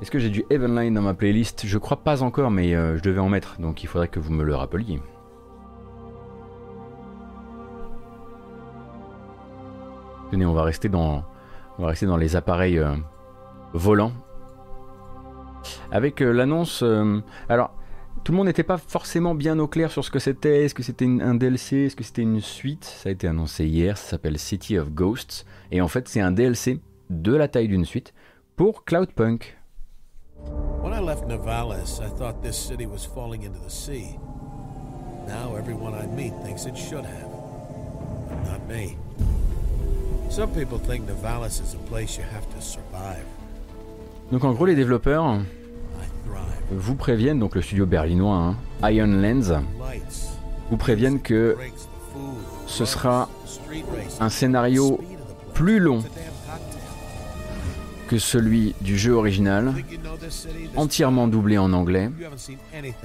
Est-ce 0.00 0.10
que 0.10 0.18
j'ai 0.18 0.30
du 0.30 0.44
Heavenline 0.48 0.94
dans 0.94 1.02
ma 1.02 1.12
playlist? 1.14 1.66
Je 1.66 1.78
crois 1.78 1.98
pas 1.98 2.22
encore, 2.22 2.50
mais 2.50 2.74
euh, 2.74 2.96
je 2.96 3.02
devais 3.02 3.20
en 3.20 3.28
mettre, 3.28 3.60
donc 3.60 3.82
il 3.82 3.86
faudrait 3.86 4.08
que 4.08 4.18
vous 4.18 4.32
me 4.32 4.42
le 4.42 4.54
rappeliez. 4.54 5.00
Tenez, 10.30 10.46
on 10.46 10.54
va 10.54 10.62
rester 10.62 10.88
dans, 10.88 11.24
on 11.78 11.82
va 11.82 11.88
rester 11.88 12.06
dans 12.06 12.16
les 12.16 12.36
appareils 12.36 12.78
euh, 12.78 12.94
volants. 13.74 14.12
avec 15.90 16.20
euh, 16.22 16.32
l'annonce. 16.32 16.82
euh, 16.82 17.20
alors, 17.48 17.72
tout 18.22 18.32
le 18.32 18.36
monde 18.36 18.46
n'était 18.46 18.62
pas 18.62 18.78
forcément 18.78 19.34
bien 19.34 19.58
au 19.58 19.66
clair 19.66 19.90
sur 19.90 20.04
ce 20.04 20.10
que 20.10 20.18
c'était. 20.18 20.64
Est-ce 20.64 20.74
que 20.74 20.82
c'était 20.82 21.06
un 21.06 21.34
DLC 21.34 21.86
Est-ce 21.86 21.96
que 21.96 22.04
c'était 22.04 22.22
une 22.22 22.40
suite? 22.40 22.84
Ça 22.84 23.08
a 23.08 23.12
été 23.12 23.26
annoncé 23.26 23.66
hier. 23.66 23.96
Ça 23.96 24.10
s'appelle 24.10 24.38
City 24.38 24.78
of 24.78 24.90
Ghosts. 24.92 25.46
Et 25.72 25.80
en 25.80 25.88
fait, 25.88 26.08
c'est 26.08 26.20
un 26.20 26.30
DLC 26.30 26.80
de 27.08 27.34
la 27.34 27.48
taille 27.48 27.68
d'une 27.68 27.84
suite 27.84 28.12
pour 28.56 28.84
Cloudpunk. 28.84 29.56
When 30.82 30.92
I 30.92 31.00
left 31.00 31.26
Navalis, 31.26 32.00
I 32.00 32.08
thought 32.18 32.42
this 32.42 32.56
city 32.56 32.86
was 32.86 33.04
falling 33.04 33.42
into 33.42 33.58
the 33.58 33.70
sea. 33.70 34.18
Now 35.26 35.56
everyone 35.56 35.94
I 35.94 36.06
meet 36.06 36.32
thinks 36.44 36.66
it 36.66 36.76
should 36.76 37.04
have. 37.04 37.30
But 38.28 38.50
not 38.50 38.68
me. 38.68 38.96
Some 40.30 40.50
people 40.52 40.78
think 40.78 41.06
Navalis 41.06 41.60
is 41.60 41.74
a 41.74 41.78
place 41.88 42.16
you 42.16 42.24
have 42.24 42.46
to 42.54 42.60
survive. 42.60 43.24
Donc, 44.30 44.44
en 44.44 44.52
gros, 44.52 44.66
les 44.66 44.76
développeurs. 44.76 45.40
Vous 46.70 46.94
préviennent, 46.94 47.38
donc 47.38 47.54
le 47.54 47.62
studio 47.62 47.86
berlinois, 47.86 48.36
hein, 48.82 48.90
Iron 48.90 49.06
Lens, 49.06 49.52
vous 50.70 50.76
préviennent 50.76 51.20
que 51.20 51.56
ce 52.66 52.84
sera 52.84 53.28
un 54.20 54.28
scénario 54.28 55.00
plus 55.54 55.80
long 55.80 56.02
que 58.08 58.18
celui 58.18 58.74
du 58.80 58.98
jeu 58.98 59.12
original, 59.12 59.72
entièrement 60.74 61.28
doublé 61.28 61.58
en 61.58 61.72
anglais, 61.72 62.10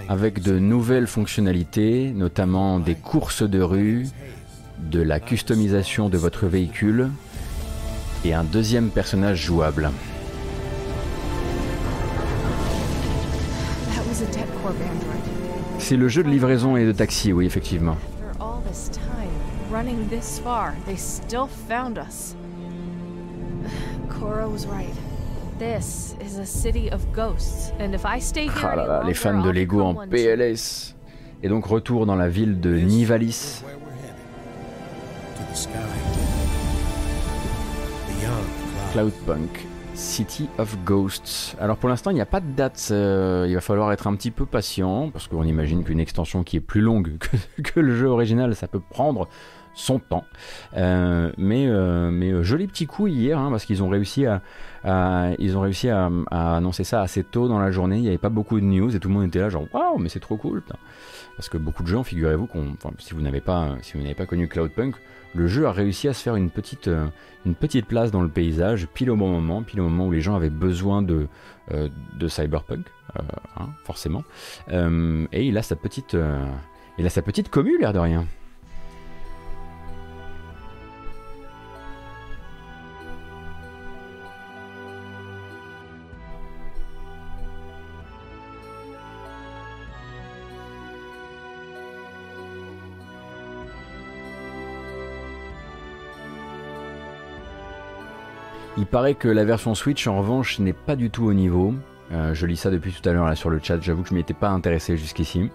avec 0.10 0.42
de 0.42 0.58
nouvelles 0.58 1.06
fonctionnalités, 1.06 2.12
notamment 2.12 2.80
des 2.80 2.96
courses 2.96 3.44
de 3.44 3.62
rue, 3.62 4.08
de 4.80 5.02
la 5.02 5.20
customisation 5.20 6.10
de 6.10 6.18
votre 6.18 6.48
véhicule 6.48 7.12
et 8.24 8.34
un 8.34 8.44
deuxième 8.44 8.90
personnage 8.90 9.44
jouable. 9.44 9.92
C'est 15.80 15.98
le 15.98 16.08
jeu 16.08 16.24
de 16.24 16.30
livraison 16.30 16.78
et 16.78 16.86
de 16.86 16.92
taxi, 16.92 17.32
oui, 17.32 17.46
effectivement. 17.46 17.94
After 17.94 18.42
all 18.42 18.62
this 18.68 18.90
time, 18.90 19.30
running 19.72 20.08
this 20.10 20.40
far, 20.40 20.74
they 20.86 20.98
still 20.98 21.48
found 21.68 21.98
us. 21.98 22.36
Cora 24.10 24.48
was 24.48 24.66
right. 24.66 24.94
This 25.60 26.16
is 26.20 26.40
a 26.40 26.46
city 26.46 26.90
of 26.92 27.02
ghosts, 27.14 27.72
and 27.80 27.94
if 27.94 28.04
I 28.06 28.20
stay 28.20 28.48
here 28.48 28.70
Ah 28.72 28.76
là 28.76 28.88
là, 28.88 29.04
les 29.06 29.14
fans 29.14 29.42
de 29.42 29.50
Lego 29.50 29.82
en. 29.82 30.08
PLS. 30.08 30.96
Et 31.44 31.48
donc 31.50 31.66
retour 31.66 32.06
dans 32.06 32.16
la 32.16 32.28
ville 32.28 32.60
de 32.60 32.76
Nivalis. 32.76 33.64
Cloudpunk, 38.92 39.66
City 39.96 40.50
of 40.58 40.78
Ghosts. 40.84 41.56
Alors 41.60 41.78
pour 41.78 41.88
l'instant, 41.88 42.12
il 42.12 42.16
n'y 42.16 42.22
a 42.22 42.26
pas 42.26 42.42
de 42.42 42.52
date. 42.52 42.90
euh, 42.92 43.46
il 43.48 43.56
va 43.56 43.62
falloir 43.62 43.92
être 43.94 44.08
un 44.08 44.16
petit 44.16 44.32
peu 44.32 44.46
patient 44.46 45.10
parce 45.10 45.28
qu'on 45.28 45.44
imagine 45.44 45.84
qu'une 45.84 46.02
extension 46.02 46.44
qui 46.44 46.58
est 46.58 46.62
plus 46.62 46.82
longue 46.82 47.18
que, 47.64 47.80
le 47.80 47.96
jeu 47.96 48.08
original, 48.08 48.56
ça 48.56 48.68
peut 48.68 48.82
prendre 48.82 49.28
son 49.74 50.00
temps. 50.00 50.26
Euh, 50.76 51.32
mais 51.38 51.68
euh, 51.68 52.12
mais 52.12 52.44
joli 52.44 52.68
petit 52.68 52.88
coup 52.88 53.08
hier 53.08 53.40
hein, 53.40 53.50
parce 53.52 53.66
qu'ils 53.66 53.84
ont 53.84 53.90
réussi 53.90 54.26
à, 54.26 54.42
ils 55.40 55.58
ont 55.58 55.62
réussi 55.62 55.90
à, 55.90 56.10
annoncer 56.30 56.84
ça 56.84 57.02
assez 57.02 57.24
tôt 57.24 57.48
dans 57.48 57.60
la 57.60 57.72
journée. 57.72 57.98
Il 57.98 58.02
n'y 58.02 58.10
avait 58.10 58.18
pas 58.18 58.30
beaucoup 58.30 58.60
de 58.60 58.66
news 58.66 58.94
et 58.96 59.00
tout 59.00 59.08
le 59.08 59.14
monde 59.14 59.28
était 59.28 59.40
là 59.40 59.50
genre 59.50 59.66
waouh 59.74 59.98
mais 59.98 60.10
c'est 60.10 60.20
trop 60.20 60.36
cool. 60.38 60.62
Parce 61.38 61.50
que 61.50 61.58
beaucoup 61.58 61.84
de 61.84 61.88
gens, 61.88 62.04
figurez-vous, 62.04 62.50
si 63.00 63.14
vous 63.14 63.22
n'avez 63.22 63.42
pas, 63.42 63.76
si 63.82 63.94
vous 63.94 64.02
n'avez 64.02 64.16
pas 64.16 64.26
connu 64.26 64.48
Cloudpunk, 64.48 64.96
le 65.34 65.48
jeu 65.48 65.68
a 65.68 65.74
réussi 65.74 66.08
à 66.08 66.14
se 66.14 66.22
faire 66.22 66.38
une 66.38 66.50
petite, 66.50 66.90
une 67.46 67.56
petite 67.56 67.86
place 67.86 68.12
dans 68.12 68.22
le 68.22 68.30
paysage, 68.30 68.88
pile 68.88 69.12
au 69.12 69.16
bon 69.16 69.30
moment, 69.30 69.62
pile 69.64 69.82
au 69.82 69.84
moment 69.84 70.08
où 70.08 70.12
les 70.12 70.22
gens 70.22 70.36
avaient 70.36 70.50
besoin 70.50 71.02
de, 71.02 71.28
euh, 71.72 71.90
cyberpunk, 72.28 72.86
euh, 73.18 73.22
hein, 73.58 73.70
forcément. 73.84 74.24
Euh, 74.72 75.28
et 75.32 75.46
il 75.46 75.58
a 75.58 75.62
sa 75.62 75.76
petite, 75.76 76.18
il 76.98 77.06
a 77.06 77.10
sa 77.10 77.22
petite 77.22 77.50
commu, 77.50 77.78
l'air 77.80 77.94
de 77.94 78.00
rien. 78.00 78.26
Il 98.78 98.86
paraît 98.86 99.16
que 99.16 99.30
la 99.30 99.46
version 99.46 99.74
Switch, 99.74 100.06
en 100.06 100.18
revanche, 100.18 100.60
n'est 100.60 100.74
pas 100.74 100.98
du 100.98 101.10
tout 101.10 101.24
au 101.24 101.34
niveau. 101.34 101.74
Euh, 102.12 102.34
je 102.34 102.46
lis 102.46 102.58
ça 102.58 102.70
depuis 102.70 102.92
tout 102.92 103.08
à 103.08 103.14
l'heure 103.14 103.36
sur 103.38 103.50
le 103.50 103.60
chat. 103.64 103.80
J'avoue 103.80 104.04
que 104.04 104.10
je 104.10 104.14
m'y 104.14 104.20
étais 104.20 104.34
pas 104.34 104.50
intéressé 104.50 104.98
jusqu'ici. 104.98 105.50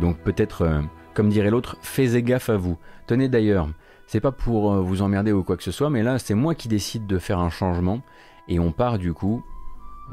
Donc 0.00 0.18
peut-être, 0.18 0.62
euh, 0.62 0.82
comme 1.14 1.30
dirait 1.30 1.50
l'autre, 1.50 1.78
faites 1.80 2.14
gaffe 2.16 2.50
à 2.50 2.58
vous. 2.58 2.76
Tenez 3.06 3.28
d'ailleurs, 3.28 3.70
c'est 4.06 4.20
pas 4.20 4.32
pour 4.32 4.72
euh, 4.72 4.80
vous 4.82 5.00
emmerder 5.00 5.32
ou 5.32 5.42
quoi 5.42 5.56
que 5.56 5.62
ce 5.62 5.70
soit, 5.70 5.88
mais 5.88 6.02
là 6.02 6.18
c'est 6.18 6.34
moi 6.34 6.54
qui 6.54 6.68
décide 6.68 7.06
de 7.06 7.18
faire 7.18 7.38
un 7.38 7.50
changement 7.50 8.02
et 8.48 8.58
on 8.58 8.70
part 8.70 8.98
du 8.98 9.14
coup, 9.14 9.42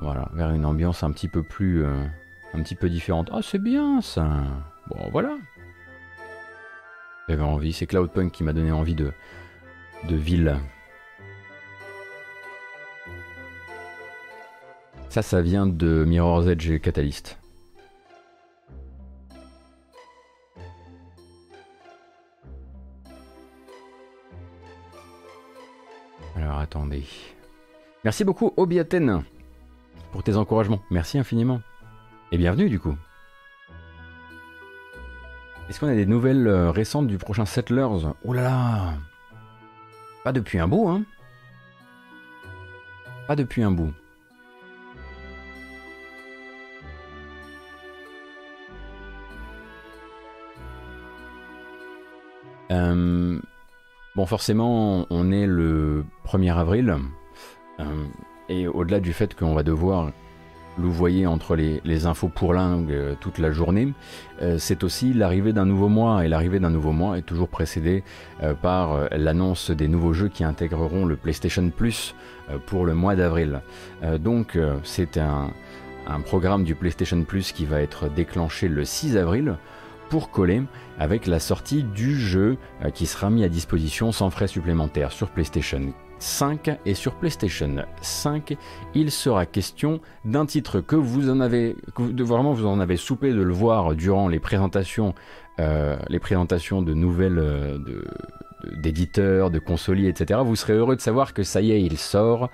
vers 0.01 0.51
une 0.51 0.65
ambiance 0.65 1.03
un 1.03 1.11
petit 1.11 1.27
peu 1.27 1.43
plus, 1.43 1.85
un 1.85 2.61
petit 2.61 2.75
peu 2.75 2.89
différente. 2.89 3.29
Ah 3.31 3.41
c'est 3.41 3.61
bien 3.61 4.01
ça. 4.01 4.27
Bon 4.89 5.09
voilà. 5.11 5.37
J'avais 7.27 7.43
envie. 7.43 7.73
C'est 7.73 7.85
Cloudpunk 7.85 8.31
qui 8.31 8.43
m'a 8.43 8.53
donné 8.53 8.71
envie 8.71 8.95
de, 8.95 9.11
de 10.07 10.15
ville. 10.15 10.57
Ça, 15.15 15.21
ça 15.21 15.41
vient 15.41 15.65
de 15.65 16.03
Mirror's 16.03 16.45
Edge 16.45 16.69
et 16.69 16.81
Catalyst. 16.81 17.39
Alors 26.35 26.57
attendez. 26.57 27.05
Merci 28.03 28.25
beaucoup 28.25 28.51
Obiaten 28.57 29.23
pour 30.11 30.21
tes 30.21 30.35
encouragements. 30.35 30.81
Merci 30.91 31.17
infiniment. 31.17 31.61
Et 32.33 32.37
bienvenue 32.37 32.67
du 32.67 32.81
coup. 32.81 32.97
Est-ce 35.69 35.79
qu'on 35.79 35.87
a 35.87 35.95
des 35.95 36.05
nouvelles 36.05 36.45
euh, 36.45 36.71
récentes 36.71 37.07
du 37.07 37.17
prochain 37.17 37.45
Settlers? 37.45 38.11
Oh 38.25 38.33
là 38.33 38.41
là 38.41 38.93
Pas 40.25 40.33
depuis 40.33 40.59
un 40.59 40.67
bout, 40.67 40.89
hein 40.89 41.03
Pas 43.27 43.37
depuis 43.37 43.63
un 43.63 43.71
bout. 43.71 43.93
Euh, 52.75 53.39
bon, 54.15 54.25
forcément, 54.25 55.07
on 55.09 55.31
est 55.31 55.47
le 55.47 56.05
1er 56.27 56.53
avril. 56.55 56.95
euh, 57.79 57.83
et 58.47 58.67
au-delà 58.67 58.99
du 58.99 59.11
fait 59.11 59.33
qu'on 59.33 59.55
va 59.55 59.63
devoir 59.63 60.11
louvoyer 60.77 61.25
entre 61.25 61.55
les, 61.55 62.05
infos 62.05 62.27
pourlingues 62.27 62.91
euh, 62.91 63.15
toute 63.19 63.39
la 63.39 63.51
journée, 63.51 63.93
c'est 64.57 64.83
aussi 64.83 65.13
l'arrivée 65.13 65.53
d'un 65.53 65.65
nouveau 65.65 65.87
mois. 65.87 66.25
Et 66.25 66.27
l'arrivée 66.27 66.59
d'un 66.59 66.69
nouveau 66.69 66.91
mois 66.91 67.17
est 67.17 67.21
toujours 67.23 67.47
précédée 67.47 68.03
par 68.61 69.07
l'annonce 69.11 69.71
des 69.71 69.87
nouveaux 69.87 70.13
jeux 70.13 70.27
qui 70.27 70.43
intégreront 70.43 71.05
le 71.05 71.15
PlayStation 71.15 71.69
Plus 71.69 72.13
pour 72.65 72.85
le 72.85 72.93
mois 72.93 73.15
d'avril. 73.15 73.61
Donc, 74.19 74.59
c'est 74.83 75.17
un 75.17 76.19
programme 76.25 76.65
du 76.65 76.75
PlayStation 76.75 77.23
Plus 77.23 77.53
qui 77.53 77.65
va 77.65 77.81
être 77.81 78.09
déclenché 78.09 78.67
le 78.67 78.83
6 78.83 79.15
avril 79.15 79.55
pour 80.09 80.29
coller 80.31 80.61
avec 80.99 81.27
la 81.27 81.39
sortie 81.39 81.83
du 81.83 82.19
jeu 82.19 82.57
euh, 82.83 82.89
qui 82.89 83.05
sera 83.05 83.29
mis 83.29 83.43
à 83.43 83.49
disposition 83.49 84.11
sans 84.11 84.29
frais 84.29 84.47
supplémentaires 84.47 85.11
sur 85.11 85.29
PlayStation 85.29 85.93
5 86.19 86.71
et 86.85 86.93
sur 86.93 87.15
PlayStation 87.15 87.83
5. 88.01 88.55
Il 88.93 89.11
sera 89.11 89.45
question 89.45 89.99
d'un 90.23 90.45
titre 90.45 90.79
que 90.79 90.95
vous 90.95 91.29
en 91.29 91.39
avez, 91.41 91.75
que 91.95 92.01
vous- 92.03 92.25
vraiment 92.25 92.51
en 92.51 92.79
avez 92.79 92.95
soupé 92.97 93.31
de 93.33 93.41
le 93.41 93.53
voir 93.53 93.95
durant 93.95 94.27
les 94.29 94.39
présentations, 94.39 95.13
euh, 95.59 95.97
les 96.07 96.19
présentations 96.19 96.81
de 96.81 96.93
nouvelles 96.93 97.37
euh, 97.39 97.77
de- 97.79 98.05
d'éditeurs, 98.81 99.51
de 99.51 99.59
consoliers, 99.59 100.07
etc. 100.07 100.39
Vous 100.43 100.55
serez 100.55 100.73
heureux 100.73 100.95
de 100.95 101.01
savoir 101.01 101.33
que 101.33 101.43
ça 101.43 101.61
y 101.61 101.71
est, 101.71 101.81
il 101.81 101.97
sort 101.97 102.49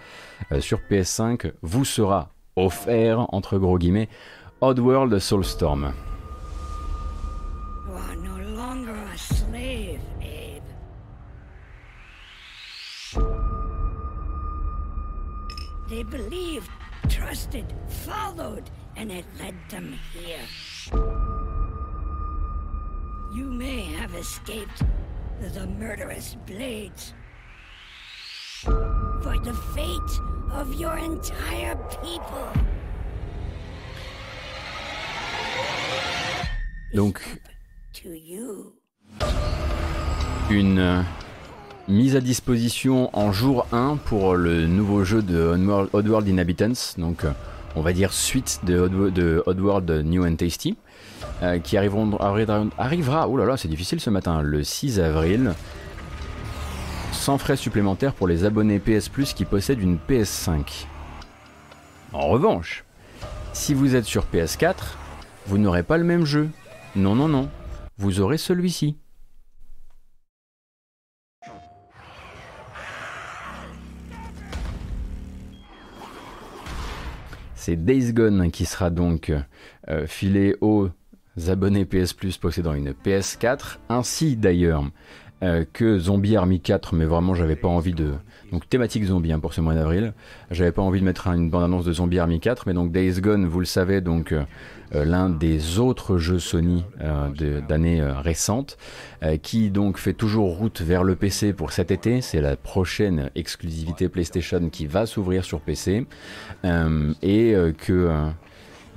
sur 0.60 0.80
PS5, 0.90 1.52
vous 1.62 1.86
sera 1.86 2.34
offert 2.58 3.28
entre 3.34 3.58
gros 3.60 3.78
guillemets 3.78 4.10
Oddworld 4.60 5.18
Soulstorm. 5.20 5.94
They 15.92 16.04
believed, 16.04 16.70
trusted, 17.10 17.66
followed, 17.90 18.72
and 18.96 19.12
it 19.12 19.26
led 19.38 19.56
them 19.70 20.00
here. 20.14 20.48
You 23.36 23.52
may 23.52 23.82
have 24.00 24.16
escaped 24.16 24.84
the 25.42 25.68
murderous 25.68 26.38
blades. 26.48 27.14
For 28.62 29.38
the 29.44 29.54
fate 29.76 30.14
of 30.54 30.74
your 30.76 30.98
entire 30.98 31.76
people. 32.02 32.48
Donc, 36.94 37.22
une 40.50 40.80
euh, 40.80 41.04
mise 41.88 42.16
à 42.16 42.22
disposition 42.22 43.10
en 43.18 43.32
jour 43.32 43.66
1 43.72 43.98
pour 44.06 44.36
le 44.36 44.68
nouveau 44.68 45.04
jeu 45.04 45.22
de 45.22 45.56
Oddworld, 45.94 46.28
Inhabitants, 46.28 46.74
donc 46.98 47.26
euh, 47.26 47.32
on 47.76 47.82
va 47.82 47.94
dire 47.94 48.14
suite 48.14 48.60
de, 48.64 48.80
Oddwo- 48.80 49.12
de 49.12 49.44
Oddworld 49.46 49.90
New 50.06 50.26
and 50.26 50.36
Tasty, 50.36 50.78
euh, 51.44 51.60
qui 51.60 51.78
arrivera, 51.78 52.70
arrivera, 52.78 53.28
oh 53.28 53.38
là 53.38 53.46
là 53.46 53.58
c'est 53.58 53.68
difficile 53.68 54.00
ce 54.00 54.10
matin, 54.10 54.42
le 54.42 54.64
6 54.64 55.00
avril, 55.00 55.54
sans 57.12 57.38
frais 57.38 57.58
supplémentaires 57.58 58.14
pour 58.14 58.28
les 58.28 58.46
abonnés 58.46 58.80
PS 58.80 59.10
Plus 59.10 59.34
qui 59.34 59.46
possèdent 59.46 59.82
une 59.82 59.98
PS5. 59.98 60.86
En 62.14 62.28
revanche, 62.28 62.84
si 63.54 63.74
vous 63.74 63.96
êtes 63.96 64.06
sur 64.06 64.26
PS4, 64.34 64.76
vous 65.48 65.58
n'aurez 65.58 65.84
pas 65.84 65.98
le 65.98 66.04
même 66.04 66.26
jeu. 66.26 66.50
Non, 66.96 67.16
non, 67.16 67.28
non. 67.28 67.50
Vous 67.98 68.20
aurez 68.20 68.38
celui-ci. 68.38 68.98
C'est 77.62 77.76
Days 77.76 78.12
Gone 78.12 78.50
qui 78.50 78.66
sera 78.66 78.90
donc 78.90 79.32
euh, 79.88 80.08
filé 80.08 80.56
aux 80.62 80.90
abonnés 81.48 81.86
PS 81.86 82.14
Plus 82.14 82.36
possédant 82.38 82.74
une 82.74 82.90
PS4, 82.90 83.78
ainsi 83.88 84.36
d'ailleurs 84.36 84.84
euh, 85.44 85.64
que 85.72 86.00
Zombie 86.00 86.36
Army 86.36 86.60
4, 86.60 86.96
mais 86.96 87.06
vraiment 87.06 87.36
j'avais 87.36 87.56
pas 87.56 87.68
envie 87.68 87.94
de... 87.94 88.14
Donc 88.52 88.68
thématique 88.68 89.04
zombie 89.06 89.32
hein, 89.32 89.40
pour 89.40 89.54
ce 89.54 89.62
mois 89.62 89.76
d'avril, 89.76 90.16
j'avais 90.50 90.72
pas 90.72 90.82
envie 90.82 91.02
de 91.02 91.06
mettre 91.06 91.28
une 91.28 91.52
bande-annonce 91.52 91.86
de 91.86 91.94
Zombie 91.94 92.18
Army 92.18 92.40
4, 92.40 92.64
mais 92.66 92.74
donc 92.74 92.92
Days 92.92 93.22
Gone, 93.22 93.46
vous 93.46 93.60
le 93.60 93.68
savez, 93.68 94.02
donc 94.02 94.32
euh, 94.32 94.44
l'un 94.94 95.30
des 95.30 95.80
autres 95.80 96.18
jeux 96.18 96.40
Sony 96.40 96.84
euh, 97.02 97.62
d'années 97.68 98.02
euh, 98.02 98.14
récentes, 98.20 98.78
euh, 99.24 99.38
qui 99.38 99.70
donc 99.70 99.98
fait 99.98 100.14
toujours 100.14 100.58
route 100.58 100.82
vers 100.82 101.04
le 101.04 101.16
PC 101.16 101.54
pour 101.54 101.72
cet 101.72 101.92
été, 101.92 102.22
c'est 102.22 102.42
la 102.42 102.56
prochaine 102.56 103.30
exclusivité 103.36 104.10
PlayStation 104.10 104.70
qui 104.70 104.88
va 104.88 105.06
s'ouvrir 105.06 105.44
sur 105.46 105.62
PC, 105.62 106.06
euh, 106.66 107.14
et 107.22 107.54
euh, 107.56 107.72
que... 107.72 107.94
euh, 107.94 108.30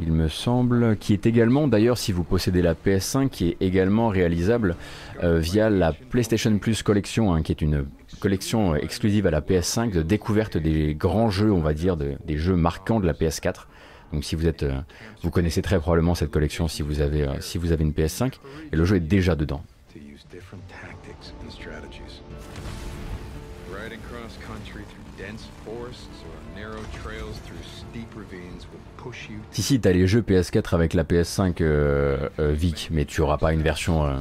il 0.01 0.11
me 0.13 0.27
semble, 0.27 0.97
qui 0.97 1.13
est 1.13 1.25
également, 1.25 1.69
d'ailleurs, 1.69 1.99
si 1.99 2.11
vous 2.11 2.25
possédez 2.25 2.63
la 2.63 2.75
PS5, 2.75 3.29
qui 3.29 3.51
est 3.51 3.57
également 3.61 4.09
réalisable 4.09 4.75
euh, 5.23 5.39
via 5.39 5.71
la 5.71 5.93
PlayStation 5.93 6.59
Plus 6.59 6.83
Collection, 6.83 7.33
hein, 7.33 7.43
qui 7.43 7.53
est 7.53 7.63
une 7.63 7.87
collection 8.19 8.75
euh, 8.75 8.79
exclusive 8.79 9.25
à 9.29 9.31
la 9.31 9.41
PS5 9.41 9.93
de 9.93 10.03
découverte 10.03 10.57
des 10.57 10.97
grands 10.97 11.31
jeux, 11.31 11.53
on 11.53 11.61
va 11.61 11.75
dire, 11.75 11.97
de- 11.97 12.15
des 12.27 12.39
jeux 12.39 12.57
marquants 12.57 12.99
de 12.99 13.07
la 13.07 13.13
PS4. 13.13 13.69
Donc 14.15 14.25
si 14.25 14.37
vous 14.37 14.47
êtes, 14.47 14.63
euh, 14.63 14.81
vous 15.23 15.31
connaissez 15.31 15.61
très 15.61 15.79
probablement 15.79 16.15
cette 16.15 16.31
collection 16.31 16.69
si 16.69 16.83
vous 16.83 17.01
avez, 17.01 17.25
euh, 17.25 17.41
si 17.41 17.59
vous 17.59 17.73
avez 17.73 17.85
une 17.85 17.93
PS5, 17.93 18.35
et 18.73 18.77
le 18.77 18.85
jeu 18.85 18.97
est 18.97 19.01
déjà 19.01 19.35
dedans. 19.35 19.63
to 19.95 20.01
use 20.01 20.25
different 20.31 20.63
tactics 20.69 21.33
and 21.43 21.51
strategies. 21.53 22.21
Riding 23.71 24.01
cross 24.11 24.37
country 24.45 24.83
through 24.85 25.05
dense 25.17 25.47
forests 25.65 26.09
or 26.25 26.61
narrow 26.61 26.83
trails 27.03 27.39
through 27.47 27.63
steep 27.63 28.09
ravines 28.17 28.67
will 28.73 28.81
push 28.97 29.31
you 29.31 29.39
Si 29.53 29.63
si, 29.63 29.81
t'as 29.81 29.93
les 29.93 30.07
jeux 30.09 30.23
PS4 30.23 30.75
avec 30.75 30.95
la 30.95 31.05
PS5 31.05 31.61
euh, 31.61 32.29
euh, 32.41 32.53
Vic, 32.53 32.89
mais 32.91 33.05
tu 33.05 33.21
auras 33.21 33.39
pas 33.39 33.53
une 33.53 33.63
version, 33.63 34.05
euh, 34.05 34.19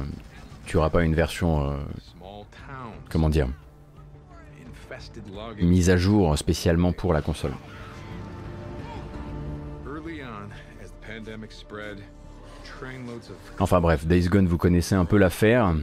tu 0.66 0.76
auras 0.76 0.90
pas 0.90 1.02
une 1.02 1.14
version, 1.14 1.76
comment 3.10 3.28
dire, 3.28 3.48
mise 5.60 5.90
à 5.90 5.96
jour 5.96 6.38
spécialement 6.38 6.92
pour 6.92 7.12
la 7.12 7.20
console. 7.20 7.52
Enfin 13.58 13.80
bref, 13.80 14.06
Days 14.06 14.28
Gone, 14.28 14.46
vous 14.46 14.58
connaissez 14.58 14.94
un 14.94 15.04
peu 15.04 15.16
l'affaire. 15.16 15.74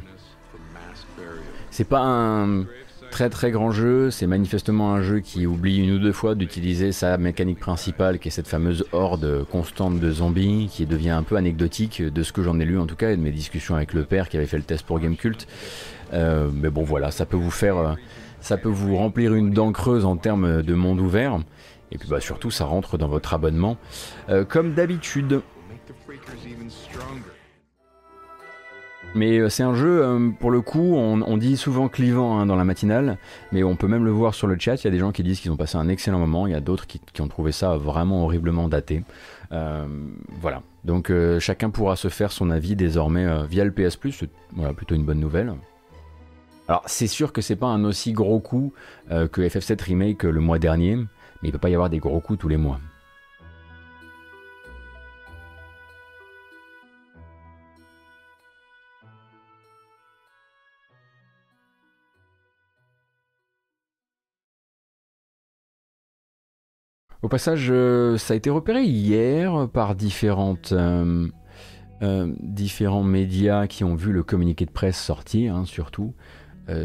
C'est 1.70 1.88
pas 1.88 2.02
un 2.02 2.66
très 3.12 3.30
très 3.30 3.52
grand 3.52 3.72
jeu, 3.72 4.10
c'est 4.10 4.26
manifestement 4.26 4.94
un 4.94 5.02
jeu 5.02 5.20
qui 5.20 5.46
oublie 5.46 5.78
une 5.78 5.92
ou 5.92 6.00
deux 6.00 6.14
fois 6.14 6.34
d'utiliser 6.34 6.92
sa 6.92 7.18
mécanique 7.18 7.60
principale, 7.60 8.20
qui 8.20 8.30
est 8.30 8.32
cette 8.32 8.48
fameuse 8.48 8.86
horde 8.94 9.46
constante 9.52 10.00
de 10.00 10.12
zombies, 10.12 10.70
qui 10.72 10.86
devient 10.86 11.12
un 11.12 11.24
peu 11.24 11.36
anecdotique 11.36 12.02
de 12.02 12.24
ce 12.24 12.32
que 12.32 12.42
j'en 12.42 12.60
ai 12.60 12.66
lu 12.66 12.80
en 12.80 12.86
tout 12.86 12.96
cas, 12.96 13.12
et 13.12 13.18
de 13.18 13.22
mes 13.22 13.32
discussions 13.32 13.76
avec 13.76 13.94
le 13.94 14.04
père 14.06 14.30
qui 14.30 14.38
avait 14.38 14.48
fait 14.48 14.58
le 14.58 14.64
test 14.64 14.86
pour 14.86 15.00
Gamecult. 15.00 15.48
Euh, 16.14 16.50
mais 16.54 16.70
bon 16.70 16.84
voilà, 16.84 17.12
ça 17.12 17.26
peut 17.26 17.38
vous 17.38 17.52
faire, 17.52 17.96
ça 18.40 18.58
peut 18.58 18.70
vous 18.70 18.96
remplir 18.96 19.34
une 19.34 19.52
dent 19.52 19.72
creuse 19.72 20.06
en 20.06 20.16
termes 20.16 20.62
de 20.62 20.74
monde 20.74 21.00
ouvert. 21.00 21.40
Et 21.92 21.98
puis 21.98 22.08
bah 22.08 22.22
surtout, 22.22 22.52
ça 22.52 22.66
rentre 22.66 22.98
dans 22.98 23.08
votre 23.08 23.34
abonnement, 23.34 23.78
euh, 24.30 24.46
comme 24.46 24.74
d'habitude. 24.74 25.42
Mais 29.14 29.40
euh, 29.40 29.50
c'est 29.50 29.64
un 29.64 29.74
jeu, 29.74 30.02
euh, 30.02 30.30
pour 30.40 30.52
le 30.52 30.62
coup, 30.62 30.96
on, 30.96 31.38
dit 31.38 31.58
souvent 31.58 31.90
clivant 31.90 32.40
hein, 32.40 32.46
dans 32.46 32.56
la 32.56 32.64
matinale, 32.64 33.18
mais 33.52 33.62
on 33.62 33.76
peut 33.76 33.88
même 33.88 34.06
le 34.06 34.12
voir 34.12 34.34
sur 34.34 34.48
le 34.48 34.58
chat. 34.58 34.76
Il 34.76 34.86
y 34.86 34.88
a 34.88 34.92
des 34.92 35.00
gens 35.00 35.12
qui 35.12 35.22
disent 35.22 35.42
qu'ils 35.42 35.52
ont 35.52 35.58
passé 35.58 35.76
un 35.76 35.90
excellent 35.90 36.20
moment, 36.20 36.48
il 36.48 36.54
y 36.54 36.56
a 36.56 36.62
d'autres 36.62 36.88
qui, 36.88 37.02
ont 37.20 37.28
trouvé 37.28 37.52
ça 37.52 37.76
vraiment 37.76 38.24
horriblement 38.24 38.70
daté. 38.70 39.04
Voilà. 39.50 40.64
Donc 40.86 41.12
chacun 41.40 41.72
pourra 41.72 41.98
se 41.98 42.08
faire 42.08 42.32
son 42.32 42.50
avis 42.52 42.78
désormais 42.78 43.46
via 43.48 43.66
le 43.66 43.72
PS 43.72 43.98
Plus. 43.98 44.14
C'est 44.14 44.30
voilà, 44.54 44.74
plutôt 44.74 44.96
une 44.96 45.04
bonne 45.04 45.20
nouvelle. 45.20 45.54
Alors 46.70 46.84
c'est 46.86 47.08
sûr 47.08 47.34
que 47.34 47.42
c'est 47.42 47.58
pas 47.58 47.68
un 47.68 47.84
aussi 47.84 48.14
gros 48.14 48.40
coup 48.40 48.72
que 49.10 49.42
FF7 49.42 49.84
Remake 49.84 50.24
le 50.24 50.40
mois 50.40 50.58
dernier, 50.58 50.98
mais 51.42 51.50
il 51.50 51.52
peut 51.52 51.58
pas 51.58 51.70
y 51.70 51.74
avoir 51.74 51.90
des 51.90 52.00
gros 52.00 52.20
coups 52.20 52.40
tous 52.40 52.48
les 52.48 52.58
mois. 52.58 52.80
Au 67.22 67.28
passage, 67.28 67.68
euh, 67.70 68.18
ça 68.18 68.34
a 68.34 68.38
été 68.38 68.50
repéré 68.50 68.84
hier 68.84 69.68
par 69.72 69.94
différentes, 69.94 70.72
euh, 70.72 71.28
euh, 72.02 72.34
différents 72.40 73.04
médias 73.04 73.68
qui 73.68 73.84
ont 73.84 73.94
vu 73.94 74.12
le 74.12 74.24
communiqué 74.24 74.66
de 74.66 74.72
presse 74.72 75.00
sortir, 75.00 75.56
hein, 75.56 75.66
surtout. 75.66 76.14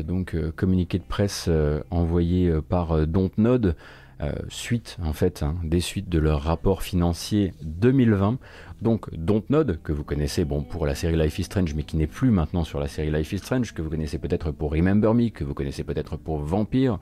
Donc, 0.04 0.34
communiqué 0.57 0.98
de 0.98 1.04
presse 1.04 1.48
envoyé 1.92 2.52
par 2.68 3.07
Dontnod, 3.07 3.76
euh, 4.22 4.32
suite 4.48 4.96
en 5.02 5.12
fait 5.12 5.42
hein, 5.42 5.56
des 5.62 5.80
suites 5.80 6.08
de 6.08 6.18
leur 6.18 6.42
rapport 6.42 6.82
financier 6.82 7.52
2020. 7.62 8.38
Donc 8.82 9.12
Dontnod, 9.14 9.80
que 9.82 9.92
vous 9.92 10.04
connaissez 10.04 10.44
bon 10.44 10.62
pour 10.62 10.86
la 10.86 10.94
série 10.94 11.16
Life 11.16 11.38
is 11.38 11.44
Strange, 11.44 11.74
mais 11.74 11.82
qui 11.82 11.96
n'est 11.96 12.06
plus 12.06 12.30
maintenant 12.30 12.64
sur 12.64 12.78
la 12.78 12.88
série 12.88 13.10
Life 13.10 13.32
is 13.32 13.38
Strange, 13.38 13.72
que 13.72 13.82
vous 13.82 13.90
connaissez 13.90 14.18
peut-être 14.18 14.50
pour 14.50 14.72
Remember 14.72 15.14
Me, 15.14 15.28
que 15.30 15.44
vous 15.44 15.54
connaissez 15.54 15.84
peut-être 15.84 16.16
pour 16.16 16.38
Vampire, 16.38 16.98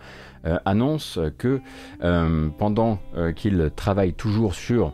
euh, 0.47 0.59
annonce 0.65 1.19
que 1.39 1.61
euh, 2.03 2.49
pendant 2.59 2.99
euh, 3.17 3.33
qu'ils 3.33 3.71
travaillent 3.75 4.15
toujours 4.15 4.55
sur 4.55 4.93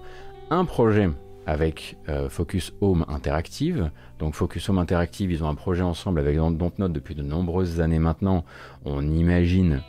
un 0.50 0.64
projet 0.64 1.10
avec 1.46 1.96
euh, 2.08 2.28
Focus 2.28 2.72
Home 2.80 3.04
Interactive. 3.08 3.90
Donc 4.18 4.34
Focus 4.34 4.68
Home 4.68 4.78
Interactive, 4.78 5.32
ils 5.32 5.42
ont 5.42 5.48
un 5.48 5.54
projet 5.54 5.82
ensemble 5.82 6.20
avec 6.20 6.36
Dontnod 6.36 6.92
depuis 6.92 7.14
de 7.14 7.22
nombreuses 7.22 7.80
années 7.80 7.98
maintenant. 7.98 8.44
On 8.84 9.02
imagine 9.02 9.82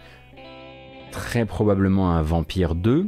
très 1.12 1.46
probablement 1.46 2.12
un 2.12 2.22
Vampire 2.22 2.76
2. 2.76 3.08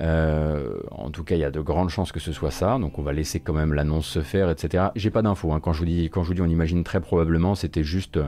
Euh, 0.00 0.78
en 0.90 1.10
tout 1.10 1.24
cas, 1.24 1.36
il 1.36 1.40
y 1.40 1.44
a 1.44 1.50
de 1.50 1.60
grandes 1.60 1.88
chances 1.88 2.12
que 2.12 2.20
ce 2.20 2.32
soit 2.32 2.50
ça. 2.50 2.78
Donc 2.78 2.98
on 2.98 3.02
va 3.02 3.12
laisser 3.12 3.40
quand 3.40 3.54
même 3.54 3.72
l'annonce 3.72 4.06
se 4.06 4.20
faire, 4.20 4.50
etc. 4.50 4.88
J'ai 4.94 5.10
pas 5.10 5.22
d'infos. 5.22 5.52
hein. 5.52 5.60
Quand 5.60 5.72
je 5.72 5.80
vous 5.80 5.86
dis, 5.86 6.04
quand 6.10 6.22
je 6.22 6.28
vous 6.28 6.34
dis, 6.34 6.42
on 6.42 6.46
imagine 6.46 6.84
très 6.84 7.00
probablement, 7.00 7.54
c'était 7.54 7.84
juste 7.84 8.18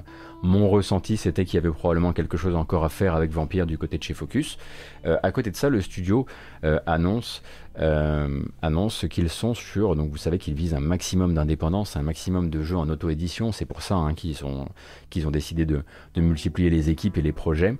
mon 0.42 0.68
ressenti, 0.68 1.16
c'était 1.16 1.44
qu'il 1.44 1.56
y 1.56 1.58
avait 1.58 1.70
probablement 1.70 2.12
quelque 2.12 2.36
chose 2.36 2.54
encore 2.54 2.84
à 2.84 2.88
faire 2.88 3.14
avec 3.14 3.30
Vampire 3.32 3.66
du 3.66 3.76
côté 3.76 3.98
de 3.98 4.02
chez 4.02 4.14
Focus. 4.14 4.56
Euh, 5.06 5.16
à 5.22 5.32
côté 5.32 5.50
de 5.50 5.56
ça, 5.56 5.68
le 5.68 5.80
studio 5.80 6.26
euh, 6.64 6.78
annonce 6.86 7.42
euh, 7.80 8.42
annonce 8.60 9.06
qu'ils 9.08 9.28
sont 9.28 9.54
sur, 9.54 9.94
donc 9.94 10.10
vous 10.10 10.16
savez 10.16 10.38
qu'ils 10.38 10.54
visent 10.54 10.74
un 10.74 10.80
maximum 10.80 11.34
d'indépendance, 11.34 11.96
un 11.96 12.02
maximum 12.02 12.50
de 12.50 12.62
jeux 12.62 12.76
en 12.76 12.88
auto-édition, 12.88 13.52
c'est 13.52 13.66
pour 13.66 13.82
ça 13.82 13.94
hein, 13.94 14.14
qu'ils 14.14 14.44
ont 14.44 15.30
décidé 15.30 15.64
de, 15.64 15.84
multiplier 16.16 16.70
les 16.70 16.90
équipes 16.90 17.18
et 17.18 17.22
les 17.22 17.30
projets. 17.30 17.76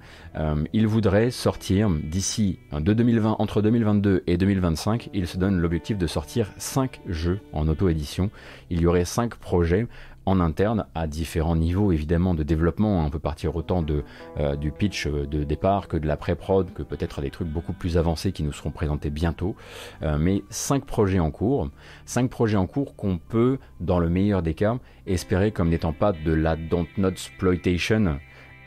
Ils 0.72 0.86
voudraient 0.86 1.32
sortir 1.32 1.90
d'ici 1.90 2.60
hein, 2.70 2.80
de 2.80 2.92
2020, 2.92 3.36
entre 3.40 3.60
2022 3.60 4.22
et 4.28 4.36
2025, 4.36 5.10
ils 5.14 5.26
se 5.26 5.36
donnent 5.36 5.58
l'objectif 5.58 5.98
de 5.98 6.06
sortir 6.06 6.52
5 6.58 7.00
jeux 7.08 7.40
en 7.52 7.66
auto-édition. 7.66 8.30
Il 8.70 8.80
y 8.80 8.86
aurait 8.86 9.04
5 9.04 9.34
projets 9.34 9.88
en 10.29 10.41
interne 10.41 10.87
à 10.95 11.07
différents 11.07 11.57
niveaux 11.57 11.93
évidemment 11.93 12.35
de 12.35 12.43
développement. 12.43 13.05
On 13.05 13.11
peut 13.11 13.18
partir 13.18 13.57
autant 13.57 13.83
de, 13.83 14.05
euh, 14.39 14.57
du 14.57 14.70
pitch 14.70 15.07
euh, 15.07 15.26
de 15.26 15.45
départ 15.45 15.89
que 15.89 15.97
de 15.97 16.07
la 16.07 16.16
pré-prod, 16.16 16.72
que 16.72 16.83
peut-être 16.83 17.20
des 17.20 17.31
trucs 17.31 17.49
beaucoup 17.49 17.72
plus 17.72 17.97
avancés 17.97 18.33
qui 18.33 18.43
nous 18.43 18.53
seront 18.53 18.70
présentés 18.70 19.11
bientôt. 19.11 19.57
Euh, 20.03 20.18
mais 20.18 20.43
5 20.51 20.85
projets 20.85 21.18
en 21.18 21.31
cours. 21.31 21.70
5 22.05 22.31
projets 22.31 22.57
en 22.57 22.66
cours 22.66 22.95
qu'on 22.95 23.18
peut, 23.18 23.59
dans 23.81 23.99
le 23.99 24.09
meilleur 24.09 24.43
des 24.43 24.55
cas, 24.55 24.76
espérer 25.07 25.51
comme 25.51 25.70
n'étant 25.70 25.93
pas 25.93 26.12
de 26.12 26.33
la 26.33 26.57
Dontnod 26.57 27.12
exploitation, 27.12 28.18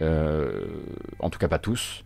euh, 0.02 0.66
en 1.20 1.30
tout 1.30 1.40
cas 1.40 1.48
pas 1.48 1.60
tous, 1.60 2.04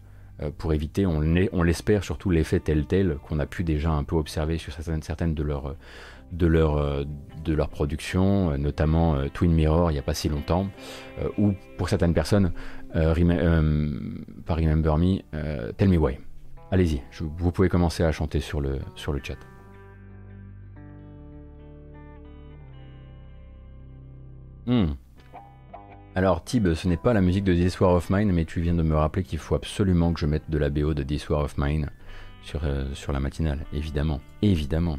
pour 0.57 0.73
éviter, 0.73 1.05
on 1.05 1.21
l'espère, 1.63 2.03
surtout 2.03 2.29
l'effet 2.29 2.59
tel 2.59 2.85
tel 2.85 3.17
qu'on 3.25 3.39
a 3.39 3.45
pu 3.45 3.63
déjà 3.63 3.91
un 3.91 4.03
peu 4.03 4.17
observer 4.17 4.57
sur 4.57 4.73
certaines 4.73 5.33
de 5.33 5.43
leurs 5.43 5.77
de 6.31 6.47
leur, 6.47 7.05
de 7.05 7.53
leur 7.53 7.69
production, 7.69 8.57
notamment 8.57 9.17
Twin 9.29 9.51
Mirror 9.51 9.91
il 9.91 9.93
n'y 9.93 9.99
a 9.99 10.03
pas 10.03 10.13
si 10.13 10.29
longtemps, 10.29 10.67
ou 11.37 11.53
pour 11.77 11.89
certaines 11.89 12.13
personnes, 12.13 12.51
par 12.93 13.15
Remember 14.57 14.97
Me, 14.97 15.71
Tell 15.73 15.89
Me 15.89 15.97
Why. 15.97 16.17
Allez-y, 16.71 17.01
vous 17.21 17.51
pouvez 17.51 17.69
commencer 17.69 18.03
à 18.03 18.11
chanter 18.11 18.39
sur 18.39 18.59
le, 18.59 18.79
sur 18.95 19.13
le 19.13 19.21
chat. 19.23 19.37
Hmm. 24.65 24.93
Alors 26.15 26.43
Tib, 26.43 26.73
ce 26.73 26.87
n'est 26.87 26.97
pas 26.97 27.13
la 27.13 27.21
musique 27.21 27.43
de 27.43 27.53
This 27.53 27.79
War 27.79 27.93
of 27.93 28.09
Mine, 28.09 28.31
mais 28.31 28.45
tu 28.45 28.61
viens 28.61 28.73
de 28.73 28.81
me 28.81 28.95
rappeler 28.95 29.23
qu'il 29.23 29.37
faut 29.37 29.53
absolument 29.53 30.11
que 30.13 30.19
je 30.19 30.25
mette 30.25 30.49
de 30.49 30.57
la 30.57 30.69
BO 30.69 30.93
de 30.93 31.03
This 31.03 31.29
War 31.29 31.41
of 31.41 31.57
Mine 31.57 31.91
sur, 32.41 32.63
euh, 32.63 32.85
sur 32.93 33.11
la 33.11 33.19
matinale, 33.19 33.65
évidemment, 33.73 34.21
évidemment. 34.41 34.97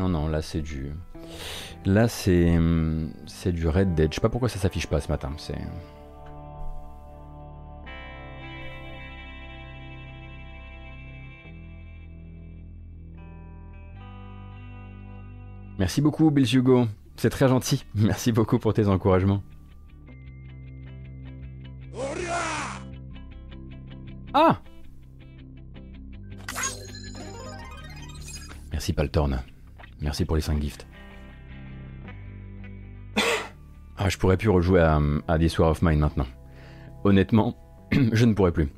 Non, 0.00 0.08
non, 0.08 0.28
là 0.28 0.40
c'est 0.40 0.62
du... 0.62 0.94
Là 1.84 2.08
c'est... 2.08 2.58
C'est 3.26 3.52
du 3.52 3.68
Red 3.68 3.94
Dead. 3.94 4.10
Je 4.10 4.14
sais 4.14 4.20
pas 4.22 4.30
pourquoi 4.30 4.48
ça 4.48 4.58
s'affiche 4.58 4.86
pas 4.86 4.98
ce 4.98 5.08
matin, 5.08 5.30
c'est... 5.36 5.58
Merci 15.78 16.00
beaucoup, 16.00 16.30
Bill 16.30 16.46
Hugo. 16.56 16.86
C'est 17.16 17.28
très 17.28 17.48
gentil. 17.48 17.84
Merci 17.94 18.32
beaucoup 18.32 18.58
pour 18.58 18.72
tes 18.72 18.88
encouragements. 18.88 19.42
Ah 24.32 24.62
Merci 28.72 28.94
Paltorn. 28.94 29.42
Merci 30.00 30.24
pour 30.24 30.36
les 30.36 30.42
5 30.42 30.60
gifts. 30.60 30.86
Ah, 34.02 34.08
je 34.08 34.16
pourrais 34.16 34.38
plus 34.38 34.48
rejouer 34.48 34.80
à, 34.80 34.98
à 35.28 35.38
War 35.58 35.70
of 35.70 35.82
Mine 35.82 35.98
maintenant. 35.98 36.26
Honnêtement, 37.04 37.56
je 38.12 38.24
ne 38.24 38.32
pourrais 38.32 38.52
plus. 38.52 38.68